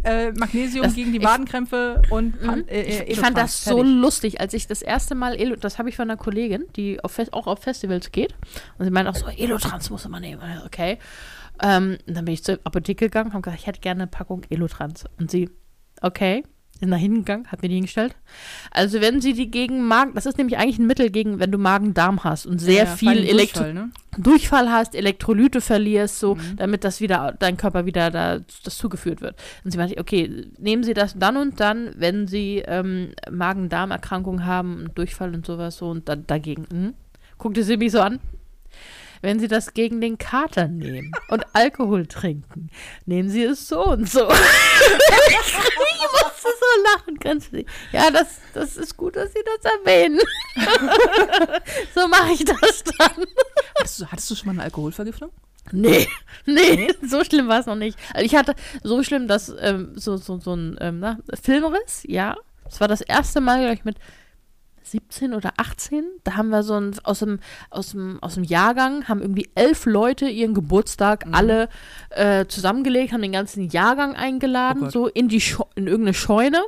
äh, 0.05 0.33
Magnesium 0.33 0.85
Das- 0.85 0.95
gegen 0.95 1.13
die 1.13 1.19
ich- 1.19 1.25
Wadenkrämpfe 1.25 2.03
und 2.11 2.41
Pan 2.41 2.61
Mhm. 2.61 2.69
äh, 2.69 2.81
äh, 2.81 3.03
Ich, 3.05 3.11
ich 3.13 3.19
fand 3.21 3.37
das 3.37 3.65
so 3.65 3.77
Fertig. 3.79 3.93
lustig, 3.95 4.41
als 4.41 4.55
ich 4.55 4.67
das 4.67 4.83
erste 4.83 5.15
Mal, 5.15 5.35
Elo, 5.35 5.57
das 5.57 5.79
habe 5.79 5.89
ich 5.89 5.97
von 5.97 6.09
einer 6.11 6.17
Kollegin, 6.17 6.65
die 6.77 7.03
auf 7.03 7.19
auch 7.33 7.47
auf 7.47 7.61
Festivals 7.61 8.13
geht. 8.13 8.35
Und 8.79 8.85
sie 8.85 8.91
meint 8.91 9.09
auch 9.09 9.17
so, 9.17 9.27
Elotrans 9.27 9.91
muss 9.91 10.07
man 10.09 10.21
nehmen. 10.23 10.41
Und 10.43 10.49
ich 10.51 10.59
so, 10.59 10.65
Okay. 10.67 10.99
Ähm, 11.63 11.97
und 12.07 12.15
dann 12.17 12.25
bin 12.27 12.35
ich 12.35 12.45
zur 12.45 12.59
Apotheke 12.65 13.07
gegangen 13.07 13.29
und 13.29 13.33
habe 13.33 13.43
gesagt, 13.43 13.61
ich 13.63 13.67
hätte 13.67 13.81
gerne 13.81 14.03
eine 14.03 14.11
Packung 14.11 14.43
Elotrans. 14.51 15.05
Und 15.19 15.31
sie, 15.31 15.49
okay. 16.03 16.45
Ist 16.79 16.89
nach 16.89 16.99
hinten 16.99 17.21
gegangen, 17.21 17.47
hat 17.51 17.63
mir 17.63 17.69
die 17.69 17.77
hingestellt. 17.77 18.15
Also 18.71 19.01
wenn 19.01 19.23
sie 19.23 19.33
die 19.33 19.51
gegen 19.51 19.87
Magen, 19.89 20.13
das 20.15 20.27
ist 20.27 20.37
nämlich 20.37 20.59
eigentlich 20.59 20.79
ein 20.79 20.87
Mittel 20.87 21.09
gegen, 21.11 21.39
wenn 21.39 21.51
du 21.51 21.57
Magen-Darm 21.57 22.23
hast 22.23 22.45
und 22.45 22.59
sehr 22.59 22.85
Ja, 22.85 22.97
viel 22.97 23.25
Elektro 23.25 23.61
Durchfall, 23.61 23.73
ne? 23.75 23.91
Durchfall 24.19 24.71
hast, 24.71 24.95
Elektrolyte 24.95 25.63
verlierst, 25.63 26.19
so, 26.19 26.35
Mhm. 26.35 26.57
damit 26.57 26.85
das 26.85 27.01
wieder, 27.01 27.35
dein 27.39 27.57
Körper 27.57 27.87
wieder 27.87 28.11
da, 28.11 28.41
das 28.65 28.77
zugeführt 28.77 29.23
wird. 29.23 29.37
Und 29.65 29.71
sie 29.71 29.79
meinte, 29.79 29.99
okay, 29.99 30.49
nehmen 30.59 30.83
Sie 30.85 30.93
das 30.93 31.19
dann 31.19 31.39
und 31.39 31.61
dann, 31.61 31.95
wenn 31.97 32.27
Sie 32.27 32.63
ähm, 32.67 33.13
Magen-Darm-Erkrankungen 33.31 34.45
haben, 34.45 34.81
und 34.81 34.99
Durchfall 34.99 35.35
und 35.35 35.47
sowas 35.47 35.79
so 35.79 35.89
und 35.89 36.09
dann 36.11 36.27
dagegen. 36.27 36.67
Mhm. 36.71 36.95
Guckte 37.39 37.63
sie 37.63 37.77
mich 37.79 37.93
so 37.93 38.01
an. 38.01 38.19
Wenn 39.23 39.39
Sie 39.39 39.49
das 39.49 39.75
gegen 39.75 40.01
den 40.01 40.19
Kater 40.19 40.69
nehmen 40.69 41.13
und 41.29 41.45
Alkohol 41.53 42.07
trinken, 42.07 42.71
nehmen 43.05 43.29
Sie 43.29 43.43
es 43.43 43.69
so 43.69 43.85
und 43.85 44.09
so. 44.09 44.29
ich 44.29 45.53
musste 46.13 46.49
so 46.49 46.83
lachen, 46.85 47.19
ganz. 47.19 47.51
Ja, 47.93 48.11
das, 48.11 48.39
das 48.55 48.77
ist 48.77 48.97
gut, 48.97 49.17
dass 49.17 49.33
Sie 49.33 49.41
das 49.45 49.73
erwähnen. 49.73 50.21
so 51.95 52.09
mache 52.09 52.33
ich 52.33 52.45
das 52.45 52.85
dann. 52.99 53.25
Hattest 53.79 54.01
du, 54.01 54.07
hattest 54.07 54.31
du 54.31 54.35
schon 54.35 54.47
mal 54.47 54.53
eine 54.53 54.63
Alkoholvergiftung? 54.63 55.31
Nee, 55.73 56.09
nee, 56.45 56.89
so 57.03 57.25
schlimm 57.25 57.49
war 57.49 57.61
es 57.61 57.67
noch 57.67 57.75
nicht. 57.75 57.99
Also 58.15 58.25
ich 58.25 58.35
hatte 58.35 58.55
so 58.83 59.03
schlimm, 59.03 59.29
dass 59.29 59.53
ähm, 59.59 59.93
so, 59.97 60.17
so, 60.17 60.39
so 60.39 60.55
ein 60.55 60.77
ähm, 60.81 61.01
na, 61.01 61.19
Filmriss, 61.41 62.03
ja. 62.07 62.37
Das 62.65 62.81
war 62.81 62.89
das 62.89 63.01
erste 63.01 63.41
Mal, 63.41 63.61
glaube 63.61 63.75
ich, 63.75 63.85
mit 63.85 63.97
17 64.91 65.35
oder 65.35 65.53
18. 65.57 66.05
Da 66.25 66.37
haben 66.37 66.49
wir 66.51 66.63
so 66.63 66.75
ein, 66.75 66.95
aus 67.03 67.19
dem, 67.21 67.41
aus 67.71 67.91
dem, 67.91 68.23
aus 68.23 68.35
dem 68.35 68.45
Jahrgang, 68.45 69.09
haben 69.09 69.21
irgendwie 69.21 69.49
elf 69.55 69.87
Leute 69.87 70.29
ihren 70.29 70.55
Geburtstag 70.55 71.27
Mhm. 71.27 71.35
alle 71.35 71.69
äh, 72.11 72.47
zusammengelegt, 72.47 73.13
haben 73.13 73.23
den 73.23 73.33
ganzen 73.33 73.69
Jahrgang 73.69 74.15
eingeladen, 74.15 74.85
Oh 74.87 74.91
so 74.91 75.07
in 75.09 75.29
die 75.29 75.41
Scheu- 75.41 75.65
in 75.75 75.87
irgendeine 75.87 76.15
Scheune. 76.15 76.63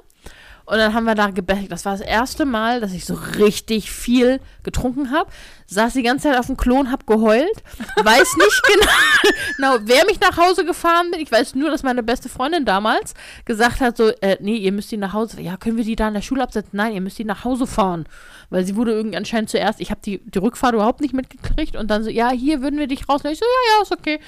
Und 0.68 0.76
dann 0.76 0.92
haben 0.92 1.04
wir 1.04 1.14
da 1.14 1.30
gebechert. 1.30 1.72
Das 1.72 1.86
war 1.86 1.92
das 1.92 2.02
erste 2.02 2.44
Mal, 2.44 2.82
dass 2.82 2.92
ich 2.92 3.06
so 3.06 3.14
richtig 3.14 3.90
viel 3.90 4.38
getrunken 4.64 5.10
habe. 5.10 5.30
Saß 5.66 5.94
die 5.94 6.02
ganze 6.02 6.28
Zeit 6.28 6.38
auf 6.38 6.44
dem 6.44 6.58
Klo 6.58 6.78
und 6.78 6.92
hab 6.92 7.06
geheult. 7.06 7.62
Weiß 7.96 8.36
nicht 8.36 8.62
genau, 8.68 9.32
genau, 9.56 9.88
wer 9.88 10.04
mich 10.04 10.20
nach 10.20 10.36
Hause 10.36 10.66
gefahren 10.66 11.10
bin. 11.10 11.20
Ich 11.20 11.32
weiß 11.32 11.54
nur, 11.54 11.70
dass 11.70 11.84
meine 11.84 12.02
beste 12.02 12.28
Freundin 12.28 12.66
damals 12.66 13.14
gesagt 13.46 13.80
hat, 13.80 13.96
so, 13.96 14.10
äh, 14.20 14.36
nee, 14.40 14.56
ihr 14.56 14.72
müsst 14.72 14.92
die 14.92 14.98
nach 14.98 15.14
Hause. 15.14 15.40
Ja, 15.40 15.56
können 15.56 15.78
wir 15.78 15.84
die 15.84 15.96
da 15.96 16.08
in 16.08 16.14
der 16.14 16.20
Schule 16.20 16.42
absetzen? 16.42 16.72
Nein, 16.74 16.92
ihr 16.92 17.00
müsst 17.00 17.18
die 17.18 17.24
nach 17.24 17.44
Hause 17.44 17.66
fahren. 17.66 18.04
Weil 18.50 18.64
sie 18.66 18.76
wurde 18.76 18.92
irgendwie 18.92 19.16
anscheinend 19.16 19.48
zuerst, 19.48 19.80
ich 19.80 19.90
habe 19.90 20.02
die, 20.04 20.20
die 20.22 20.38
Rückfahrt 20.38 20.74
überhaupt 20.74 21.00
nicht 21.00 21.14
mitgekriegt. 21.14 21.76
Und 21.76 21.90
dann 21.90 22.04
so, 22.04 22.10
ja, 22.10 22.28
hier 22.28 22.60
würden 22.60 22.78
wir 22.78 22.88
dich 22.88 23.08
rausnehmen. 23.08 23.32
Ich 23.32 23.38
so, 23.38 23.46
ja, 23.46 23.76
ja, 23.76 23.82
ist 23.84 23.92
okay. 23.92 24.20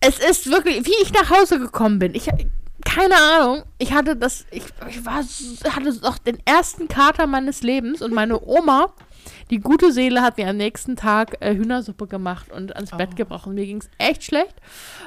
Es 0.00 0.18
ist 0.18 0.50
wirklich, 0.50 0.86
wie 0.86 1.02
ich 1.02 1.12
nach 1.12 1.28
Hause 1.28 1.58
gekommen 1.58 1.98
bin. 1.98 2.14
Ich, 2.14 2.30
keine 2.84 3.16
Ahnung. 3.16 3.62
Ich 3.78 3.92
hatte 3.92 4.16
das, 4.16 4.44
ich, 4.50 4.64
ich 4.88 5.04
war, 5.04 5.22
hatte 5.74 6.00
doch 6.00 6.18
den 6.18 6.38
ersten 6.44 6.88
Kater 6.88 7.26
meines 7.26 7.62
Lebens 7.62 8.02
und 8.02 8.12
meine 8.12 8.40
Oma, 8.46 8.92
die 9.50 9.58
gute 9.58 9.92
Seele, 9.92 10.22
hat 10.22 10.38
mir 10.38 10.48
am 10.48 10.56
nächsten 10.56 10.96
Tag 10.96 11.36
äh, 11.40 11.54
Hühnersuppe 11.54 12.06
gemacht 12.06 12.50
und 12.52 12.74
ans 12.76 12.92
Bett 12.92 13.10
Oh. 13.12 13.16
gebracht. 13.16 13.46
Und 13.46 13.54
mir 13.54 13.66
ging 13.66 13.78
es 13.78 13.90
echt 13.98 14.24
schlecht. 14.24 14.54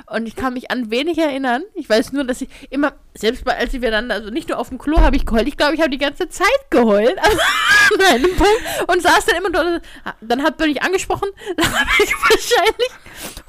Und 0.08 0.28
ich 0.28 0.36
kann 0.36 0.54
mich 0.54 0.70
an 0.70 0.92
wenig 0.92 1.18
erinnern. 1.18 1.64
Ich 1.76 1.90
weiß 1.90 2.12
nur, 2.12 2.24
dass 2.26 2.42
ich 2.42 2.50
immer, 2.70 2.94
selbst 3.16 3.46
bei, 3.46 3.58
als 3.58 3.74
wir 3.74 3.90
dann, 3.90 4.12
also 4.12 4.30
nicht 4.30 4.50
nur 4.50 4.60
auf 4.60 4.70
dem 4.70 4.78
Klo 4.80 5.00
habe 5.00 5.16
ich 5.16 5.26
geheult, 5.26 5.48
ich 5.48 5.56
glaube, 5.58 5.76
ich 5.76 5.80
habe 5.80 5.90
die 5.90 5.98
ganze 5.98 6.28
Zeit 6.30 6.48
geheult. 6.70 7.16
Und 8.88 9.02
saß 9.02 9.26
dann 9.26 9.38
immer 9.38 9.50
dort. 9.50 9.82
Dann 10.22 10.44
hat 10.44 10.58
bin 10.58 10.70
ich 10.72 10.82
angesprochen, 10.84 11.30
dann 11.58 11.74
habe 11.80 11.90
ich 12.04 12.14
wahrscheinlich 12.14 12.90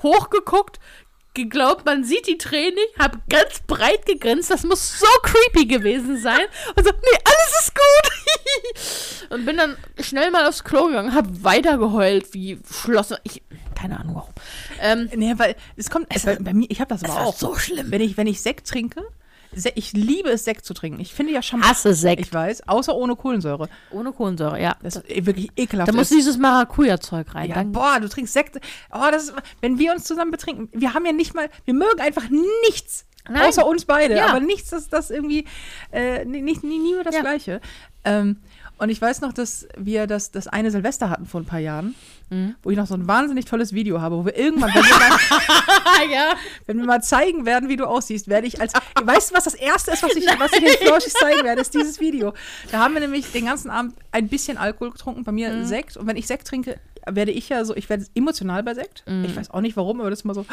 hochgeguckt, 0.03 0.79
geglaubt, 1.35 1.85
man 1.85 2.05
sieht 2.05 2.27
die 2.27 2.39
Tränen 2.39 2.75
nicht, 2.75 2.99
hab 2.99 3.29
ganz 3.29 3.61
breit 3.67 4.07
gegrinst, 4.07 4.51
das 4.51 4.65
muss 4.65 4.99
so 4.99 5.07
creepy 5.23 5.67
gewesen 5.67 6.17
sein. 6.19 6.41
Und 6.77 6.85
so, 6.85 6.91
nee, 6.91 7.19
alles 7.25 7.61
ist 7.61 7.75
gut. 7.75 9.31
und 9.31 9.45
bin 9.45 9.57
dann 9.57 9.77
schnell 10.01 10.31
mal 10.31 10.47
aufs 10.47 10.65
Klo 10.65 10.87
gegangen, 10.87 11.15
hab 11.15 11.27
weiter 11.43 11.79
geheult, 11.79 12.33
wie 12.33 12.59
Schloss. 12.71 13.15
Ich, 13.25 13.43
keine 13.75 13.99
Ahnung 14.01 14.15
warum. 14.17 14.33
Ähm, 14.81 15.11
Nee, 15.15 15.35
weil 15.37 15.57
es 15.77 15.91
kommt, 15.91 16.07
es, 16.15 16.25
bei, 16.25 16.37
bei 16.37 16.55
mir, 16.55 16.67
ich 16.71 16.81
habe 16.81 16.89
das 16.89 17.05
aber 17.05 17.27
auch. 17.27 17.37
so 17.37 17.57
schlimm. 17.57 17.91
Wenn 17.91 18.01
ich, 18.01 18.17
wenn 18.17 18.27
ich 18.27 18.41
Sekt 18.41 18.69
trinke, 18.69 19.03
ich 19.75 19.93
liebe 19.93 20.31
es, 20.31 20.45
Sekt 20.45 20.65
zu 20.65 20.75
trinken. 20.75 21.01
Ich 21.01 21.15
finde 21.15 21.33
ja 21.33 21.43
Champagner. 21.43 21.71
Hasse 21.71 21.95
Sekt. 21.95 22.21
Ich 22.21 22.33
weiß, 22.33 22.69
außer 22.69 22.95
ohne 22.95 23.17
Kohlensäure. 23.17 23.69
Ohne 23.91 24.13
Kohlensäure, 24.13 24.61
ja. 24.61 24.77
Das 24.83 24.97
ist 24.97 25.27
wirklich 25.27 25.49
ekelhaft. 25.57 25.89
Da 25.89 25.93
muss 25.95 26.09
dieses 26.09 26.39
Maracuja-Zeug 26.39 27.35
rein. 27.35 27.49
Ja, 27.49 27.55
dann, 27.57 27.73
boah, 27.73 27.99
du 28.01 28.09
trinkst 28.09 28.33
Sekt. 28.33 28.57
Oh, 28.93 29.11
das 29.11 29.25
ist, 29.25 29.35
wenn 29.61 29.79
wir 29.79 29.93
uns 29.93 30.05
zusammen 30.05 30.31
betrinken, 30.31 30.69
wir 30.73 30.95
haben 30.95 31.07
ja 31.07 31.13
nicht 31.13 31.35
mal, 31.35 31.49
wir 31.65 31.75
mögen 31.75 32.01
einfach 32.01 32.25
nichts. 32.67 33.07
Nein. 33.29 33.49
Außer 33.49 33.67
uns 33.67 33.87
beide. 33.87 34.17
Ja. 34.17 34.27
Aber 34.29 34.41
nichts, 34.41 34.71
das, 34.71 34.89
das 34.89 35.11
irgendwie, 35.11 35.47
äh, 35.93 36.25
nie, 36.25 36.43
nicht, 36.43 36.63
nie, 36.63 36.79
nie 36.79 36.95
das 37.03 37.15
Ja. 37.15 37.23
Gleiche. 37.23 37.61
Ähm, 38.05 38.37
und 38.79 38.89
ich 38.91 39.01
weiß 39.01 39.21
noch, 39.21 39.33
dass 39.33 39.67
wir 39.77 40.07
das, 40.07 40.31
das 40.31 40.47
eine 40.49 40.71
Silvester 40.71 41.09
hatten 41.11 41.27
vor 41.27 41.41
ein 41.41 41.47
paar 41.47 41.61
Jahren, 41.61 41.95
Mhm. 42.31 42.55
wo 42.63 42.71
ich 42.71 42.77
noch 42.79 42.87
so 42.87 42.95
ein 42.95 43.07
wahnsinnig 43.07 43.45
tolles 43.45 43.75
Video 43.75 44.01
habe, 44.01 44.17
wo 44.17 44.25
wir 44.25 44.37
irgendwann, 44.37 44.71
wenn 44.75 44.83
wir, 44.83 44.99
mal, 44.99 46.11
ja. 46.13 46.35
wenn 46.67 46.79
wir 46.79 46.87
mal 46.87 47.03
zeigen 47.03 47.45
werden, 47.45 47.69
wie 47.69 47.77
du 47.77 47.85
aussiehst, 47.85 48.29
werde 48.29 48.47
ich 48.47 48.61
als, 48.61 48.73
weißt 49.03 49.31
du, 49.31 49.35
was 49.37 49.45
das 49.45 49.55
Erste 49.55 49.91
ist, 49.93 50.03
was 50.03 50.17
ich, 50.17 50.27
was 50.39 50.53
ich 50.55 50.61
den 50.61 50.87
Flauschis 50.89 51.13
zeigen 51.13 51.45
werde, 51.45 51.61
ist 51.61 51.75
dieses 51.75 52.01
Video. 52.01 52.33
Da 52.73 52.79
haben 52.79 52.95
wir 52.95 53.01
nämlich 53.01 53.31
den 53.31 53.45
ganzen 53.45 53.71
Abend 53.71 53.95
ein 54.11 54.29
bisschen 54.29 54.57
Alkohol 54.57 54.91
getrunken, 54.93 55.23
bei 55.25 55.33
mir 55.33 55.51
Mhm. 55.51 55.67
Sekt. 55.67 55.97
Und 55.99 56.07
wenn 56.07 56.17
ich 56.17 56.27
Sekt 56.27 56.47
trinke, 56.49 56.81
werde 57.07 57.31
ich 57.31 57.51
ja 57.51 57.63
so, 57.67 57.77
ich 57.77 57.91
werde 57.91 58.07
emotional 58.15 58.63
bei 58.63 58.73
Sekt. 58.75 59.05
Mhm. 59.07 59.27
Ich 59.27 59.37
weiß 59.37 59.51
auch 59.51 59.61
nicht 59.61 59.77
warum, 59.77 60.01
aber 60.01 60.09
das 60.09 60.21
ist 60.21 60.25
immer 60.25 60.35
so. 60.35 60.47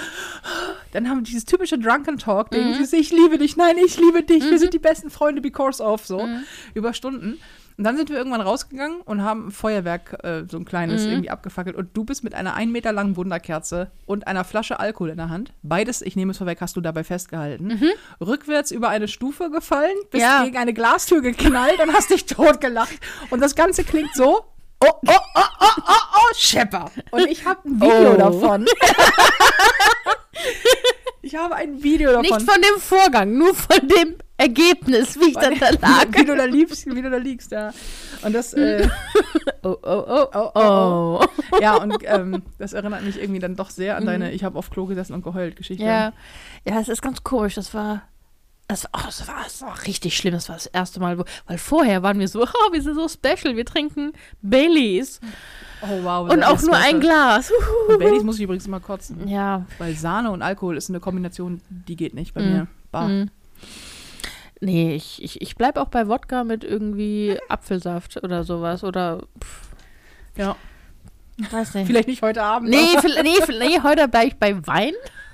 Dann 0.92 1.10
haben 1.10 1.20
wir 1.20 1.24
dieses 1.24 1.46
typische 1.46 1.80
Drunken 1.80 2.16
Mhm. 2.16 2.74
dieses 2.78 2.92
Ich 2.92 3.12
liebe 3.12 3.38
dich, 3.38 3.56
nein, 3.56 3.78
ich 3.78 3.98
liebe 3.98 4.24
dich, 4.24 4.44
wir 4.44 4.60
sind 4.60 4.74
die 4.74 4.80
besten 4.80 5.10
Freunde 5.10 5.42
because 5.42 5.82
of, 5.82 6.06
so, 6.06 6.26
Mhm. 6.26 6.44
über 6.74 6.94
Stunden. 6.94 7.40
Und 7.78 7.84
dann 7.86 7.98
sind 7.98 8.10
wir 8.10 8.18
irgendwann 8.18 8.42
rausgegangen 8.42 9.02
und 9.02 9.24
haben 9.24 9.48
ein 9.48 9.52
Feuerwerk, 9.52 10.24
äh, 10.24 10.44
so 10.50 10.58
ein 10.58 10.66
kleines, 10.66 11.04
Mhm. 11.06 11.12
irgendwie 11.12 11.30
abgefackelt. 11.30 11.76
Und 11.76 11.96
du 11.96 12.04
bist 12.04 12.24
mit 12.24 12.36
einer 12.36 12.54
ein 12.54 12.72
Meter 12.72 12.92
langen 12.92 13.16
Wunderkerze 13.16 13.92
und 14.06 14.28
einer 14.28 14.44
Flasche 14.44 14.80
Alkohol 14.80 15.10
in 15.10 15.18
der 15.18 15.30
Hand. 15.30 15.54
Beides, 15.64 16.02
ich 16.02 16.16
nehme 16.16 16.32
es 16.32 16.38
vorweg, 16.38 16.60
hast 16.62 16.76
du 16.76 16.82
dabei 16.82 17.04
festgehalten. 17.04 17.80
Rückwärts 18.20 18.72
über 18.72 18.90
eine 18.90 19.08
Stufe 19.08 19.50
gefallen, 19.50 19.96
bist 20.12 20.24
Mhm. 20.24 20.30
Ja. 20.30 20.44
gegen 20.44 20.58
eine 20.58 20.74
Glastür 20.74 21.22
geknallt 21.22 21.80
und 21.82 21.94
hast 21.94 22.10
dich 22.10 22.26
totgelacht. 22.62 23.00
Und 23.30 23.42
das 23.42 23.56
Ganze 23.56 23.84
klingt 23.84 24.14
so. 24.16 24.42
Oh, 24.84 24.88
oh, 24.90 25.12
oh, 25.36 25.36
oh, 25.36 25.82
oh, 25.88 25.94
oh, 26.16 26.34
Schepper. 26.36 26.90
Und 27.12 27.28
ich 27.28 27.46
habe 27.46 27.60
ein 27.70 27.80
Video 27.80 28.14
Oh. 28.14 28.18
davon. 28.18 28.66
ich 31.22 31.36
habe 31.36 31.56
ein 31.56 31.82
Video 31.84 32.10
davon. 32.12 32.22
Nicht 32.24 32.42
von 32.42 32.62
dem 32.62 32.80
Vorgang, 32.80 33.38
nur 33.38 33.54
von 33.54 33.88
dem 33.88 34.16
Ergebnis, 34.42 35.20
wie 35.20 35.30
ich 35.30 35.36
dann 35.36 35.58
da 35.60 35.70
lag. 35.70 36.06
wie 36.12 36.26
du 36.26 36.36
da 36.36 36.46
liegst, 36.46 36.86
wie 36.86 37.02
du 37.02 37.10
da 37.10 37.18
liegst, 37.18 37.52
ja. 37.52 37.72
Und 38.24 38.34
das, 38.34 38.54
äh, 38.54 38.88
Oh, 39.64 39.78
oh, 39.84 40.04
oh, 40.08 40.28
Oh, 40.34 40.52
oh, 40.56 41.20
oh, 41.22 41.60
ja, 41.62 41.76
und 41.76 41.98
ähm, 42.06 42.42
das 42.58 42.74
erinnert 42.74 43.04
mich 43.04 43.20
irgendwie 43.22 43.40
dann 43.40 43.56
doch 43.56 43.70
sehr 43.70 43.96
an 43.96 44.06
deine 44.06 44.32
Ich 44.32 44.44
habe 44.44 44.58
auf 44.58 44.70
Klo 44.72 44.86
gesessen 44.88 45.14
und 45.14 45.24
geheult 45.24 45.56
Geschichte. 45.56 45.84
Mhm. 45.84 45.90
Ja, 45.90 46.14
ja, 46.68 46.80
es 46.80 46.90
ist 46.90 47.02
ganz 47.04 47.24
komisch. 47.24 47.54
Das 47.56 47.74
war, 47.76 48.02
das, 48.68 48.86
oh, 48.94 49.00
das, 49.06 49.28
war, 49.28 49.44
das 49.44 49.62
war 49.62 49.86
richtig 49.86 50.18
schlimm. 50.18 50.34
Das 50.34 50.50
war 50.50 50.56
das 50.56 50.66
erste 50.66 51.00
Mal, 51.00 51.20
wo, 51.20 51.26
weil 51.46 51.58
vorher 51.60 52.02
waren 52.02 52.18
wir 52.20 52.28
so, 52.28 52.42
oh, 52.44 52.72
wir 52.74 52.82
sind 52.82 52.96
so 52.96 53.08
special, 53.08 53.56
wir 53.56 53.66
trinken 53.66 54.14
Baileys 54.42 55.20
Oh 55.84 56.04
wow. 56.04 56.32
und 56.32 56.44
auch 56.44 56.62
nur 56.62 56.76
ein 56.76 57.00
Glas. 57.00 57.52
Und 57.88 58.00
Baileys 58.00 58.24
muss 58.24 58.38
ich 58.38 58.44
übrigens 58.44 58.66
immer 58.66 58.80
kotzen. 58.80 59.28
Ja, 59.28 59.66
Weil 59.78 59.94
Sahne 59.96 60.32
und 60.32 60.42
Alkohol 60.42 60.78
ist 60.78 60.90
eine 60.90 61.00
Kombination, 61.00 61.62
die 61.70 61.96
geht 61.96 62.14
nicht 62.16 62.34
bei 62.34 62.42
Mhm. 62.42 62.52
mir. 62.52 62.68
Bah. 62.92 63.08
mm. 63.08 63.30
Nee, 64.62 64.96
ich, 64.96 65.22
ich, 65.22 65.42
ich 65.42 65.56
bleib 65.56 65.78
auch 65.78 65.90
bei 65.90 66.08
Wodka 66.08 66.44
mit 66.44 66.64
irgendwie 66.64 67.38
Apfelsaft 67.50 68.24
oder 68.24 68.44
sowas 68.44 68.84
oder 68.84 69.24
pff, 69.44 69.70
Ja. 70.38 70.56
weiß 71.52 71.74
nicht. 71.76 71.88
Vielleicht 71.88 72.08
nicht 72.08 72.22
heute 72.22 72.44
Abend. 72.44 72.70
Nee, 72.70 72.78
nee, 73.24 73.38
nee, 73.60 73.80
heute 73.84 74.08
bleibe 74.08 74.28
ich 74.28 74.38
bei 74.38 74.56
Wein. 74.68 74.94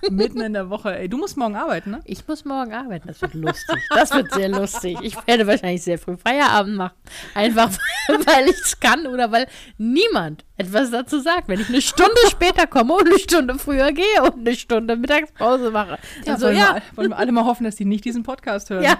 Mitten 0.10 0.41
in 0.41 0.54
der 0.54 0.70
Woche. 0.70 0.98
Ey, 0.98 1.10
du 1.10 1.18
musst 1.18 1.38
morgen 1.38 1.56
arbeiten, 1.56 1.91
ne? 1.91 2.00
Ich 2.06 2.28
muss 2.28 2.45
morgen 2.45 2.74
arbeiten. 2.74 3.08
Das 3.08 3.22
wird 3.22 3.34
lustig. 3.34 3.78
Das 3.89 4.14
wird 4.14 4.32
sehr 4.34 4.50
lustig. 4.50 4.98
Ich 5.02 5.16
werde 5.28 5.48
wahrscheinlich 5.48 5.84
sehr 5.84 5.98
früh 5.98 6.18
Feierabend 6.18 6.76
machen. 6.76 6.95
Einfach, 7.34 7.70
weil 8.08 8.48
ich 8.50 8.58
es 8.64 8.80
kann 8.80 9.08
oder 9.08 9.32
weil 9.32 9.48
niemand 9.78 10.45
etwas 10.58 10.91
dazu 10.91 11.20
sagt. 11.20 11.48
Wenn 11.48 11.60
ich 11.60 11.70
eine 11.70 11.82
Stunde 11.82 12.20
später 12.30 12.68
komme 12.68 12.93
und 12.93 13.08
eine 13.08 13.20
Stunde 13.20 13.58
früher 13.60 13.91
gehe 13.91 14.24
und 14.24 14.39
eine 14.39 14.56
Stunde 14.56 14.95
Mittagspause 14.95 15.72
mache. 15.72 15.98
Ja, 16.26 16.34
Also, 16.34 16.48
wollen, 16.48 16.58
ja, 16.58 16.76
Wir, 16.76 16.98
wollen 16.98 17.10
wir 17.12 17.18
alle 17.18 17.32
mal 17.32 17.45
hoffen, 17.45 17.64
dass 17.64 17.76
die 17.76 17.86
nicht 17.86 18.06
diesen 18.06 18.24
Podcast 18.24 18.70
hören. 18.70 18.84
ja. 18.84 18.98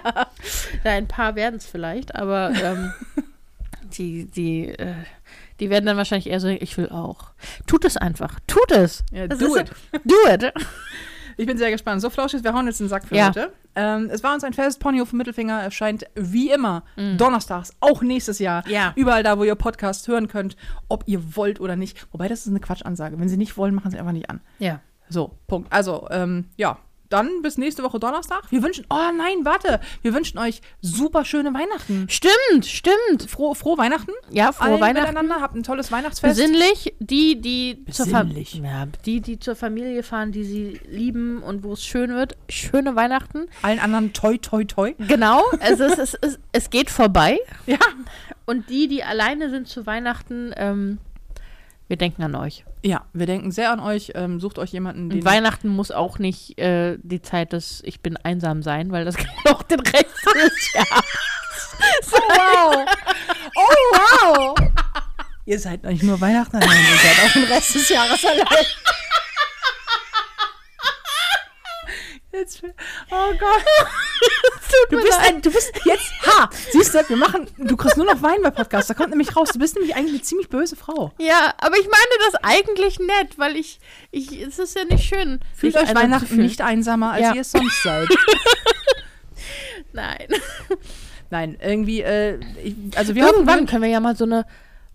ja, 0.84 0.92
ein 0.92 1.08
paar 1.08 1.34
werden 1.34 1.56
es 1.56 1.66
vielleicht, 1.66 2.14
aber 2.14 2.52
ähm, 2.62 2.92
die, 3.96 4.26
die, 4.26 4.68
äh, 4.68 4.94
die 5.60 5.70
werden 5.70 5.86
dann 5.86 5.96
wahrscheinlich 5.96 6.28
eher 6.28 6.40
so, 6.40 6.48
ich 6.48 6.76
will 6.76 6.88
auch. 6.90 7.32
Tut 7.66 7.84
es 7.84 7.96
einfach. 7.96 8.38
Tut 8.46 8.70
es. 8.72 9.04
Ja, 9.12 9.26
Das 9.26 9.38
do 9.38 9.56
it. 9.56 9.68
So, 9.92 9.98
do 10.04 10.14
it. 10.32 10.52
Ich 11.36 11.46
bin 11.46 11.56
sehr 11.56 11.70
gespannt. 11.70 12.00
So, 12.02 12.10
Flauschis, 12.10 12.42
wir 12.42 12.52
hauen 12.52 12.66
jetzt 12.66 12.80
den 12.80 12.88
Sack 12.88 13.06
für 13.06 13.14
Ja. 13.14 13.28
heute. 13.28 13.52
Ähm, 13.76 14.08
es 14.12 14.24
war 14.24 14.34
uns 14.34 14.42
ein 14.42 14.52
festes 14.54 14.78
Ponyhof 14.78 15.12
Mittelfinger. 15.12 15.60
Erscheint 15.62 16.04
wie 16.16 16.50
immer 16.50 16.82
Mhm. 16.96 17.16
donnerstags, 17.16 17.70
auch 17.78 18.02
nächstes 18.02 18.40
Jahr. 18.40 18.66
Ja. 18.68 18.92
Überall 18.96 19.22
da, 19.22 19.38
wo 19.38 19.44
ihr 19.44 19.54
Podcast 19.54 20.08
hören 20.08 20.26
könnt, 20.26 20.56
ob 20.88 21.04
ihr 21.06 21.36
wollt 21.36 21.60
oder 21.60 21.76
nicht. 21.76 22.06
Wobei, 22.12 22.26
das 22.26 22.40
ist 22.40 22.48
eine 22.48 22.58
Quatschansage. 22.60 23.20
Wenn 23.20 23.28
sie 23.28 23.36
nicht 23.36 23.56
wollen, 23.56 23.74
machen 23.74 23.90
sie 23.92 23.98
einfach 23.98 24.12
nicht 24.12 24.28
an. 24.30 24.40
Ja. 24.58 24.80
So, 25.08 25.38
Punkt. 25.46 25.72
Also, 25.72 26.08
ähm, 26.10 26.46
ja, 26.56 26.78
dann 27.08 27.42
bis 27.42 27.58
nächste 27.58 27.82
Woche 27.82 27.98
Donnerstag. 27.98 28.42
Wir 28.50 28.62
wünschen, 28.62 28.84
oh 28.90 29.10
nein, 29.16 29.44
warte, 29.44 29.80
wir 30.02 30.14
wünschen 30.14 30.38
euch 30.38 30.60
super 30.80 31.24
schöne 31.24 31.54
Weihnachten. 31.54 32.06
Stimmt, 32.08 32.66
stimmt. 32.66 33.28
Frohe, 33.28 33.54
frohe 33.54 33.78
Weihnachten. 33.78 34.12
Ja, 34.30 34.52
frohe 34.52 34.68
Allen 34.68 34.80
Weihnachten. 34.80 35.14
miteinander. 35.14 35.40
Habt 35.40 35.54
ein 35.56 35.62
tolles 35.62 35.90
Weihnachtsfest. 35.90 36.36
Besinnlich, 36.36 36.94
die, 36.98 37.40
die 37.40 37.84
zur, 37.90 38.06
Fa 38.06 38.22
Besinnlich. 38.22 38.54
ja, 38.54 38.86
die, 39.06 39.20
die 39.20 39.38
zur 39.38 39.56
Familie 39.56 40.02
fahren, 40.02 40.32
die 40.32 40.44
sie 40.44 40.80
lieben 40.88 41.42
und 41.42 41.62
wo 41.62 41.72
es 41.72 41.84
schön 41.84 42.10
wird. 42.14 42.36
Schöne 42.48 42.96
Weihnachten. 42.96 43.48
Allen 43.62 43.78
anderen 43.78 44.12
toi, 44.12 44.36
toi, 44.38 44.64
toi. 44.64 44.94
Genau, 44.98 45.42
also 45.60 45.84
es, 45.84 45.98
es, 45.98 46.14
es, 46.20 46.38
es 46.52 46.70
geht 46.70 46.90
vorbei. 46.90 47.38
Ja. 47.66 47.78
Und 48.46 48.70
die, 48.70 48.88
die 48.88 49.04
alleine 49.04 49.50
sind 49.50 49.68
zu 49.68 49.84
Weihnachten, 49.84 50.52
ähm, 50.56 50.98
wir 51.86 51.98
denken 51.98 52.22
an 52.22 52.34
euch. 52.34 52.64
Ja, 52.84 53.04
wir 53.12 53.26
denken 53.26 53.50
sehr 53.50 53.72
an 53.72 53.80
euch. 53.80 54.12
Ähm, 54.14 54.40
sucht 54.40 54.58
euch 54.58 54.70
jemanden, 54.70 55.10
den 55.10 55.18
Und 55.20 55.24
Weihnachten 55.24 55.68
muss 55.68 55.90
auch 55.90 56.18
nicht 56.18 56.58
äh, 56.58 56.96
die 57.02 57.20
Zeit 57.22 57.52
des 57.52 57.82
Ich 57.84 58.00
bin 58.00 58.16
einsam 58.16 58.62
sein, 58.62 58.92
weil 58.92 59.04
das 59.04 59.16
kann 59.16 59.28
auch 59.48 59.62
den 59.64 59.80
Rest 59.80 60.06
des 60.34 60.72
Jahres. 60.74 61.04
wow. 62.10 62.86
Oh, 63.56 63.72
wow. 63.92 64.54
Ihr 65.44 65.58
seid 65.58 65.82
nicht 65.84 66.02
nur 66.02 66.20
Weihnachten 66.20 66.56
allein, 66.56 66.78
ihr 66.78 66.98
seid 66.98 67.26
auch 67.26 67.32
den 67.32 67.44
Rest 67.44 67.74
des 67.74 67.88
Jahres 67.88 68.24
allein. 68.24 68.64
Jetzt, 72.48 72.62
oh 73.10 73.32
Gott. 73.38 73.64
Du 74.90 74.96
bist, 74.96 75.18
ein, 75.20 75.42
du 75.42 75.50
bist 75.50 75.72
jetzt, 75.84 76.12
ha, 76.26 76.48
siehst 76.70 76.94
du, 76.94 77.08
wir 77.08 77.16
machen, 77.16 77.46
du 77.58 77.76
kriegst 77.76 77.96
nur 77.96 78.06
noch 78.06 78.22
Wein 78.22 78.42
bei 78.42 78.50
Podcast, 78.50 78.88
da 78.88 78.94
kommt 78.94 79.10
nämlich 79.10 79.34
raus, 79.36 79.50
du 79.52 79.58
bist 79.58 79.74
nämlich 79.74 79.94
eigentlich 79.96 80.14
eine 80.14 80.22
ziemlich 80.22 80.48
böse 80.48 80.76
Frau. 80.76 81.12
Ja, 81.18 81.54
aber 81.58 81.76
ich 81.76 81.84
meine 81.84 82.30
das 82.30 82.34
eigentlich 82.42 82.98
nett, 82.98 83.38
weil 83.38 83.56
ich, 83.56 83.80
ich 84.10 84.40
es 84.40 84.58
ist 84.58 84.76
ja 84.76 84.84
nicht 84.84 85.04
schön. 85.04 85.40
Fühlt 85.54 85.76
euch 85.76 85.94
Weihnachten 85.94 86.36
nicht 86.36 86.60
einsamer, 86.60 87.12
als 87.12 87.22
Ja. 87.22 87.34
ihr 87.34 87.40
es 87.42 87.50
sonst 87.52 87.82
seid. 87.82 88.08
Nein. 89.92 90.28
Nein, 91.30 91.58
irgendwie, 91.60 92.02
äh, 92.02 92.38
ich, 92.62 92.74
also 92.96 93.14
wir 93.14 93.26
Irgendwann 93.26 93.66
können 93.66 93.82
wir 93.82 93.90
ja 93.90 94.00
mal 94.00 94.16
so 94.16 94.24
eine 94.24 94.46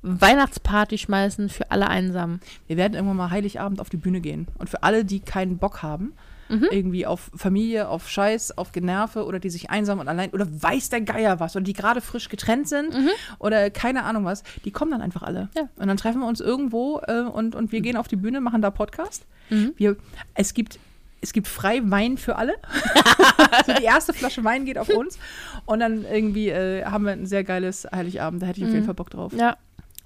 Weihnachtsparty 0.01 0.97
schmeißen 0.97 1.49
für 1.49 1.72
alle 1.72 1.88
Einsamen. 1.88 2.41
wir 2.68 2.78
werden 2.78 2.93
irgendwann 2.93 3.18
mal 3.18 3.32
Heiligabend 3.32 3.80
auf 3.80 3.89
die 3.89 3.97
Bühne 3.97 4.22
gehen. 4.22 4.47
Und 4.58 4.70
für 4.70 4.84
alle, 4.84 5.06
die 5.06 5.20
keinen 5.20 5.58
Bock 5.58 5.82
haben, 5.82 6.14
Mhm. 6.50 6.68
irgendwie 6.72 7.06
auf 7.06 7.32
Familie, 7.36 7.88
auf 7.88 8.10
Scheiß, 8.10 8.58
auf 8.58 8.72
Generve 8.72 9.26
oder 9.26 9.39
die 9.39 9.50
sich 9.50 9.70
einsam 9.70 10.00
und 10.00 10.08
allein 10.08 10.30
oder 10.32 10.48
weiß 10.50 10.89
der 10.89 11.02
Geier 11.02 11.39
was 11.39 11.56
oder 11.56 11.64
die 11.64 11.74
gerade 11.74 12.02
frisch 12.02 12.30
getrennt 12.30 12.68
sind 12.68 12.96
oder 13.39 13.70
keine 13.70 14.04
Ahnung 14.04 14.26
was, 14.26 14.44
die 14.66 14.72
kommen 14.72 14.91
dann 14.91 15.02
einfach 15.02 15.24
alle. 15.24 15.44
Mhm. 15.44 15.50
Ja. 15.56 15.70
Und 15.78 15.88
dann 15.88 15.98
treffen 15.98 16.22
wir 16.22 16.28
uns 16.28 16.41
irgendwo 16.41 17.00
äh, 17.08 17.22
und, 17.22 17.56
und 17.56 17.72
wir 17.72 17.82
gehen 17.82 17.98
auf 17.98 18.08
die 18.08 18.16
Bühne, 18.16 18.41
machen 18.41 18.62
da 18.62 18.72
Podcast. 18.72 19.26
Mhm. 19.50 19.74
Wir, 19.78 19.96
es 20.34 20.54
gibt 20.54 20.80
es 21.24 21.32
gibt 21.32 21.48
frei 21.48 21.82
Wein 21.86 22.18
für 22.18 22.36
alle. 22.36 22.56
also 23.52 23.74
die 23.74 23.86
erste 23.86 24.12
Flasche 24.14 24.44
Wein 24.44 24.66
geht 24.66 24.78
auf 24.78 24.89
uns. 24.89 25.18
Und 25.66 25.80
dann 25.80 26.04
irgendwie 26.04 26.50
äh, 26.50 26.84
haben 26.84 27.06
wir 27.06 27.14
ein 27.14 27.26
sehr 27.26 27.46
geiles 27.46 27.88
Heiligabend. 27.89 28.41
Da 28.41 28.48
hätte 28.48 28.60
ich 28.60 28.66
auf 28.66 28.74
jeden 28.74 28.86
Fall 28.86 28.94
Bock 28.94 29.10
drauf. 29.10 29.32
Ja. 29.32 29.56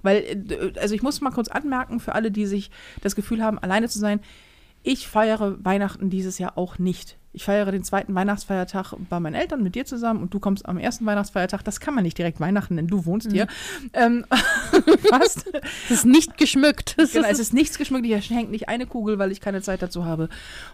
Weil, 0.02 0.18
äh, 0.18 0.78
also 0.78 0.94
ich 0.94 1.02
muss 1.02 1.20
mal 1.20 1.32
kurz 1.32 1.48
anmerken, 1.48 1.98
für 1.98 2.14
alle, 2.14 2.30
die 2.30 2.46
sich 2.46 2.70
das 3.02 3.16
Gefühl 3.16 3.42
haben, 3.42 3.58
alleine 3.58 3.88
zu 3.88 3.98
sein, 3.98 4.20
ich 4.82 5.08
feiere 5.08 5.62
Weihnachten 5.64 6.10
dieses 6.10 6.38
Jahr 6.38 6.56
auch 6.56 6.78
nicht. 6.78 7.18
Ich 7.32 7.44
feiere 7.44 7.70
den 7.70 7.84
zweiten 7.84 8.14
Weihnachtsfeiertag 8.14 8.94
bei 9.08 9.20
meinen 9.20 9.34
Eltern 9.34 9.62
mit 9.62 9.74
dir 9.74 9.84
zusammen 9.84 10.22
und 10.22 10.32
du 10.32 10.40
kommst 10.40 10.66
am 10.66 10.78
ersten 10.78 11.04
Weihnachtsfeiertag. 11.06 11.62
Das 11.62 11.78
kann 11.78 11.94
man 11.94 12.02
nicht 12.02 12.16
direkt 12.16 12.40
Weihnachten 12.40 12.74
nennen, 12.74 12.88
du 12.88 13.04
wohnst 13.04 13.30
hier. 13.30 13.46
Ähm, 13.92 14.24
fast. 15.08 15.44
Es 15.84 15.90
ist 15.90 16.06
nicht 16.06 16.38
geschmückt. 16.38 16.96
Es 16.98 17.12
Genau, 17.18 17.26
es 17.26 17.34
ist, 17.34 17.40
ist 17.40 17.54
nichts 17.54 17.78
geschmückt, 17.78 18.06
hier 18.06 18.18
hängt 18.18 18.50
nicht 18.50 18.68
eine 18.68 18.86
Kugel, 18.86 19.18
weil 19.18 19.30
ich 19.30 19.40
keine 19.40 19.60
Zeit 19.60 19.82
dazu 19.82 20.04
habe. 20.04 20.28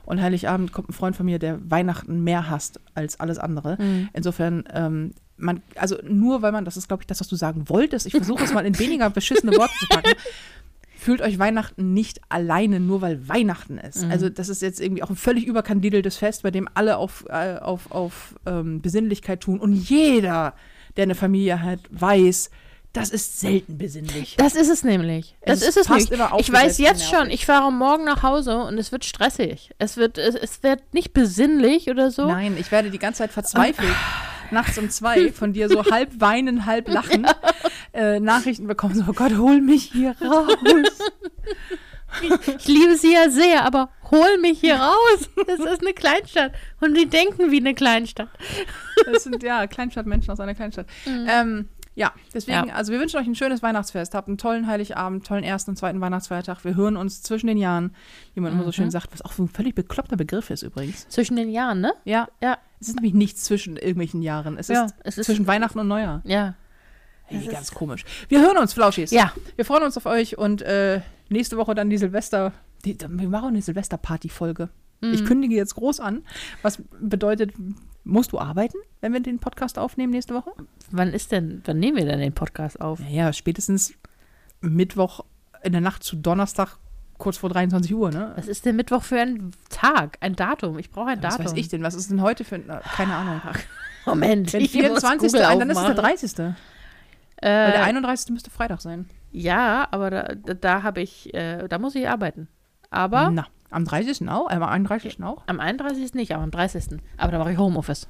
Und 0.07 0.23
Heiligabend 0.23 0.73
kommt 0.73 0.91
ein 0.91 0.93
Freund 0.93 1.17
von 1.17 1.27
mir, 1.27 1.39
der 1.39 1.59
Weihnachten 1.69 2.23
mehr 2.23 2.49
hasst 2.49 2.81
als 2.95 3.19
alles 3.19 3.39
andere. 3.39 3.77
Mhm. 3.81 4.09
Insofern, 4.13 4.65
ähm, 4.73 5.13
man, 5.37 5.61
also 5.75 5.97
nur 6.05 6.41
weil 6.43 6.53
man, 6.53 6.65
das 6.65 6.77
ist 6.77 6.87
glaube 6.87 7.03
ich 7.03 7.07
das, 7.09 7.21
was 7.21 7.29
du 7.29 7.37
sagen 7.37 7.69
wolltest, 7.69 8.07
ich 8.07 8.13
versuche 8.13 8.45
es 8.45 8.53
mal 8.53 8.65
in 8.65 8.79
weniger 8.79 9.11
beschissene 9.11 9.53
Worte 9.57 9.75
zu 9.81 9.87
packen. 9.89 10.13
Fühlt 11.05 11.21
euch 11.21 11.39
Weihnachten 11.39 11.93
nicht 11.93 12.23
alleine, 12.31 12.81
nur 12.81 13.03
weil 13.03 13.29
Weihnachten 13.29 13.77
ist. 13.77 14.05
Mhm. 14.05 14.11
Also, 14.11 14.31
das 14.31 14.49
ist 14.49 14.63
jetzt 14.63 14.81
irgendwie 14.81 15.03
auch 15.03 15.11
ein 15.11 15.17
völlig 15.17 15.45
überkandideltes 15.45 16.17
Fest, 16.17 16.45
bei 16.45 16.51
dem 16.51 16.67
alle 16.73 16.97
auf, 16.97 17.27
äh, 17.29 17.59
auf, 17.59 17.93
auf 17.93 18.35
ähm, 18.47 18.81
Besinnlichkeit 18.81 19.41
tun. 19.41 19.61
Und 19.61 19.75
jeder, 19.75 20.55
der 20.97 21.03
eine 21.03 21.15
Familie 21.15 21.63
hat, 21.63 21.81
weiß, 21.91 22.49
das 22.95 23.11
ist 23.11 23.39
selten 23.39 23.77
besinnlich. 23.77 24.37
das 24.39 24.55
ist 24.55 24.71
es 24.71 24.83
nämlich. 24.83 25.37
Das 25.45 25.61
Es 25.61 25.69
ist 25.69 25.77
es 25.77 25.91
nicht. 25.91 26.11
Ich 26.39 26.51
weiß 26.51 26.79
und 26.79 26.85
jetzt 26.87 27.07
schon, 27.07 27.29
ich 27.29 27.45
fahre 27.45 27.71
morgen 27.71 28.05
nach 28.05 28.23
Hause 28.23 28.57
und 28.57 28.79
es 28.79 28.91
wird 28.91 29.05
stressig. 29.05 29.73
Es 29.79 29.99
wird, 29.99 30.17
es, 30.17 30.35
es 30.35 30.63
wird 30.63 30.81
nicht 30.95 31.13
besinnlich 31.13 31.91
oder 31.91 32.11
so. 32.11 32.27
Nein, 32.27 32.57
ich 32.59 32.73
werde 32.73 32.91
die 32.91 32.99
ganze 32.99 33.19
Zeit 33.19 33.33
verzweifelt. 33.33 33.93
Nachts 34.51 34.78
um 34.78 34.90
zwei 34.90 35.32
von 35.32 35.53
dir 35.53 35.68
so 35.68 35.84
halb 35.84 36.20
weinen, 36.20 36.66
halb 36.66 36.88
lachen 36.88 37.26
äh, 37.92 38.20
Nachrichten 38.20 38.66
bekommen. 38.66 38.95
So, 38.95 39.05
oh 39.09 39.12
Gott, 39.12 39.36
hol 39.36 39.61
mich 39.61 39.90
hier 39.92 40.14
raus. 40.20 40.57
Ich 42.22 42.68
liebe 42.68 42.97
sie 42.97 43.12
ja 43.12 43.28
sehr, 43.28 43.64
aber 43.64 43.90
hol 44.11 44.38
mich 44.38 44.61
hier 44.61 44.76
raus. 44.76 45.28
Das 45.47 45.59
ist 45.59 45.82
eine 45.82 45.92
Kleinstadt. 45.92 46.53
Und 46.80 46.97
die 46.97 47.07
denken 47.07 47.51
wie 47.51 47.59
eine 47.59 47.74
Kleinstadt. 47.74 48.28
Das 49.07 49.24
sind 49.24 49.42
ja 49.42 49.66
Kleinstadtmenschen 49.66 50.32
aus 50.32 50.40
einer 50.40 50.55
Kleinstadt. 50.55 50.86
Ähm, 51.07 51.68
ja, 51.97 52.12
deswegen, 52.34 52.62
Mhm. 52.62 52.68
Ja. 52.68 52.74
also 52.74 52.92
wir 52.92 52.99
wünschen 53.01 53.18
euch 53.20 53.26
ein 53.26 53.34
schönes 53.34 53.62
Weihnachtsfest. 53.62 54.14
Habt 54.14 54.28
einen 54.28 54.38
tollen 54.38 54.66
Heiligabend, 54.66 55.26
tollen 55.26 55.45
ersten 55.45 55.70
und 55.72 55.76
zweiten 55.76 56.01
Weihnachtsfeiertag. 56.01 56.64
Wir 56.64 56.74
hören 56.76 56.97
uns 56.97 57.22
zwischen 57.22 57.47
den 57.47 57.59
Jahren, 57.59 57.95
wie 58.34 58.40
man 58.40 58.53
immer 58.53 58.62
so 58.62 58.68
Mhm. 58.68 58.72
schön 58.72 58.90
sagt, 58.90 59.12
was 59.12 59.22
auch 59.22 59.32
so 59.32 59.42
ein 59.45 59.49
völlig 59.49 59.74
bekloppter 59.74 60.16
Begriff 60.16 60.51
ist 60.51 60.62
übrigens. 60.62 61.09
Zwischen 61.09 61.36
den 61.36 61.51
Jahren, 61.51 61.80
ne? 61.80 61.92
Ja, 62.05 62.28
Ja. 62.42 62.59
es 62.80 62.88
ist 62.88 62.97
nämlich 62.97 63.14
nichts 63.14 63.45
zwischen 63.45 63.76
irgendwelchen 63.76 64.22
Jahren. 64.22 64.59
Es 64.59 64.68
Ja, 64.68 64.84
ist 64.86 64.95
es 65.05 65.18
ist- 65.18 65.26
zwischen 65.26 65.47
Weihnachten 65.47 65.78
und 65.78 65.88
Neujahr. 65.88 66.20
Ja. 66.24 66.55
Hey, 67.26 67.47
ganz 67.47 67.70
komisch. 67.72 68.05
Wir 68.28 68.42
hören 68.42 68.59
uns, 68.59 68.74
Flauschis. 68.74 69.11
Ja. 69.11 69.32
Wir 69.57 69.64
freuen 69.64 69.82
uns 69.84 69.97
auf 69.97 70.05
euch 70.07 70.36
und 70.36 70.61
äh, 70.62 71.01
nächste 71.30 71.57
Woche 71.57 71.74
dann 71.74 71.88
die 71.90 71.97
Silvester. 71.97 72.53
Die, 72.84 72.99
wir 73.01 73.28
machen 73.28 73.49
eine 73.49 73.62
Silvester-Party-Folge. 73.62 74.68
Mhm. 75.01 75.12
Ich 75.14 75.24
kündige 75.24 75.55
jetzt 75.55 75.74
groß 75.74 76.01
an. 76.01 76.22
Was 76.61 76.82
bedeutet, 77.01 77.55
musst 78.05 78.33
du 78.33 78.39
arbeiten, 78.39 78.77
wenn 79.01 79.13
wir 79.13 79.21
den 79.21 79.39
Podcast 79.39 79.79
aufnehmen 79.79 80.13
nächste 80.13 80.35
Woche? 80.35 80.53
Wann 80.91 81.13
ist 81.13 81.33
denn, 81.33 81.63
wann 81.65 81.79
nehmen 81.79 81.97
wir 81.97 82.05
denn 82.05 82.21
den 82.21 82.35
Podcast 82.35 82.81
auf? 82.81 83.01
Naja, 83.01 83.33
spätestens 83.33 83.95
Mittwoch 84.61 85.25
in 85.63 85.73
der 85.73 85.81
Nacht 85.81 86.03
zu 86.05 86.17
Donnerstag 86.17 86.77
kurz 87.19 87.39
vor 87.39 87.49
23 87.51 87.95
Uhr, 87.95 88.11
ne? 88.11 88.33
Was 88.37 88.49
ist 88.49 88.67
denn 88.67 88.77
Mittwoch 88.77 89.03
für 89.03 89.19
ein 89.21 89.53
Tag, 89.71 90.19
ein 90.21 90.37
Datum? 90.37 90.79
Ich 90.79 90.91
brauche 90.91 91.09
ein 91.11 91.23
Was 91.23 91.37
Datum. 91.37 91.47
weiß 91.47 91.53
ich 91.59 91.69
denn? 91.69 91.83
Was 91.83 91.95
ist 91.95 92.11
denn 92.11 92.21
heute 92.21 92.45
für 92.45 92.57
ein, 92.57 92.67
keine 92.97 93.15
Ahnung. 93.15 93.41
Moment, 94.07 94.53
Wenn 94.53 94.61
ich 94.61 94.75
muss 94.75 94.83
24. 94.83 95.33
Google 95.33 95.47
ein, 95.47 95.59
dann 95.61 95.71
ist 95.71 95.77
es 95.79 95.83
der 95.85 95.93
aufmachen. 95.93 96.05
30. 96.19 96.39
Weil 96.39 96.55
der 97.41 97.75
Äh, 97.81 97.83
31. 97.85 98.31
müsste 98.33 98.51
Freitag 98.51 98.81
sein. 98.81 99.09
ja, 99.33 99.89
aber 99.91 100.11
da, 100.11 100.23
da, 100.35 100.55
da 100.55 100.83
habe 100.83 101.01
ich, 101.03 101.33
äh, 101.35 101.67
da 101.69 101.79
muss 101.79 101.95
ich 101.95 102.09
arbeiten. 102.09 102.49
Aber 102.91 103.31
Na, 103.31 103.47
am 103.71 103.85
30. 103.85 104.29
auch? 104.29 104.51
Am 104.51 104.62
31. 104.62 105.23
auch? 105.23 105.43
am 105.47 105.61
31. 105.61 106.15
nicht, 106.15 106.33
aber 106.33 106.43
am 106.45 106.51
30. 106.51 107.01
Aber 107.17 107.33
da 107.33 107.39
mache 107.39 107.53
ich 107.53 107.59
Homeoffice. 107.59 108.09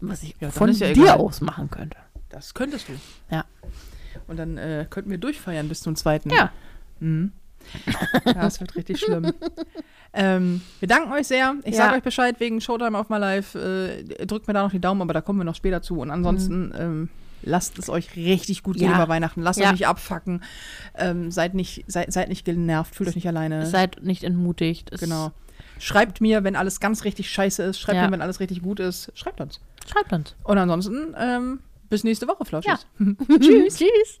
Was 0.00 0.22
ich 0.22 0.34
Ja, 0.40 0.50
von 0.50 0.70
ja 0.72 0.88
dir 0.92 1.02
egal. 1.04 1.18
aus 1.18 1.40
machen 1.40 1.70
könnte. 1.70 1.96
Das 2.28 2.54
könntest 2.54 2.88
du. 2.88 2.92
Ja. 3.30 3.44
Und 4.26 4.36
dann 4.38 4.56
äh, 4.58 4.86
könnten 4.88 5.10
wir 5.10 5.18
durchfeiern 5.18 5.68
bis 5.68 5.80
zum 5.80 5.96
zweiten. 5.96 6.30
Ja. 6.30 6.50
Mhm. 7.00 7.32
Ja, 8.24 8.46
es 8.48 8.58
wird 8.60 8.74
richtig 8.74 8.98
schlimm. 8.98 9.32
ähm, 10.12 10.62
wir 10.80 10.88
danken 10.88 11.12
euch 11.12 11.28
sehr. 11.28 11.54
Ich 11.64 11.76
Ja. 11.76 11.84
sage 11.84 11.96
euch 11.98 12.02
Bescheid 12.02 12.40
wegen 12.40 12.60
Showtime 12.60 12.98
auf 12.98 13.08
My 13.08 13.18
Life. 13.18 13.56
Äh, 13.58 14.26
drückt 14.26 14.48
mir 14.48 14.54
da 14.54 14.62
noch 14.64 14.72
die 14.72 14.80
Daumen, 14.80 15.00
aber 15.02 15.12
da 15.12 15.20
kommen 15.20 15.38
wir 15.38 15.44
noch 15.44 15.54
später 15.54 15.80
zu. 15.80 16.00
Und 16.00 16.10
ansonsten 16.10 16.72
ähm, 16.76 17.08
lasst 17.42 17.78
es 17.78 17.88
euch 17.88 18.16
richtig 18.16 18.62
gut 18.62 18.76
gehen. 18.76 18.90
Ja. 18.90 18.96
über 18.96 19.08
Weihnachten. 19.08 19.42
Lasst 19.42 19.58
Ja. 19.58 19.66
euch 19.66 19.72
nicht 19.72 19.86
abfacken. 19.86 20.42
Ähm, 20.94 21.30
seid, 21.30 21.54
nicht, 21.54 21.84
seid, 21.86 22.12
seid 22.12 22.28
nicht 22.28 22.44
genervt. 22.44 22.94
Fühlt 22.94 23.08
euch 23.08 23.14
nicht 23.14 23.28
alleine. 23.28 23.66
Seid 23.66 24.02
nicht 24.02 24.24
entmutigt. 24.24 24.90
Es- 24.92 25.00
genau. 25.00 25.32
Schreibt 25.78 26.20
mir, 26.20 26.44
wenn 26.44 26.54
alles 26.56 26.78
ganz 26.80 27.04
richtig 27.04 27.30
scheiße 27.30 27.62
ist. 27.64 27.80
Schreibt 27.80 27.96
Ja. 27.96 28.06
mir, 28.06 28.12
wenn 28.12 28.22
alles 28.22 28.40
richtig 28.40 28.62
gut 28.62 28.78
ist. 28.80 29.10
Schreibt 29.14 29.40
uns. 29.40 29.60
Schreibt 29.90 30.12
uns. 30.12 30.36
Und 30.44 30.58
ansonsten 30.58 31.14
ähm, 31.18 31.60
bis 31.90 32.04
nächste 32.04 32.28
Woche, 32.28 32.44
Flauschis. 32.44 32.86
Tschüss. 33.40 33.76
Tschüss. 33.76 34.20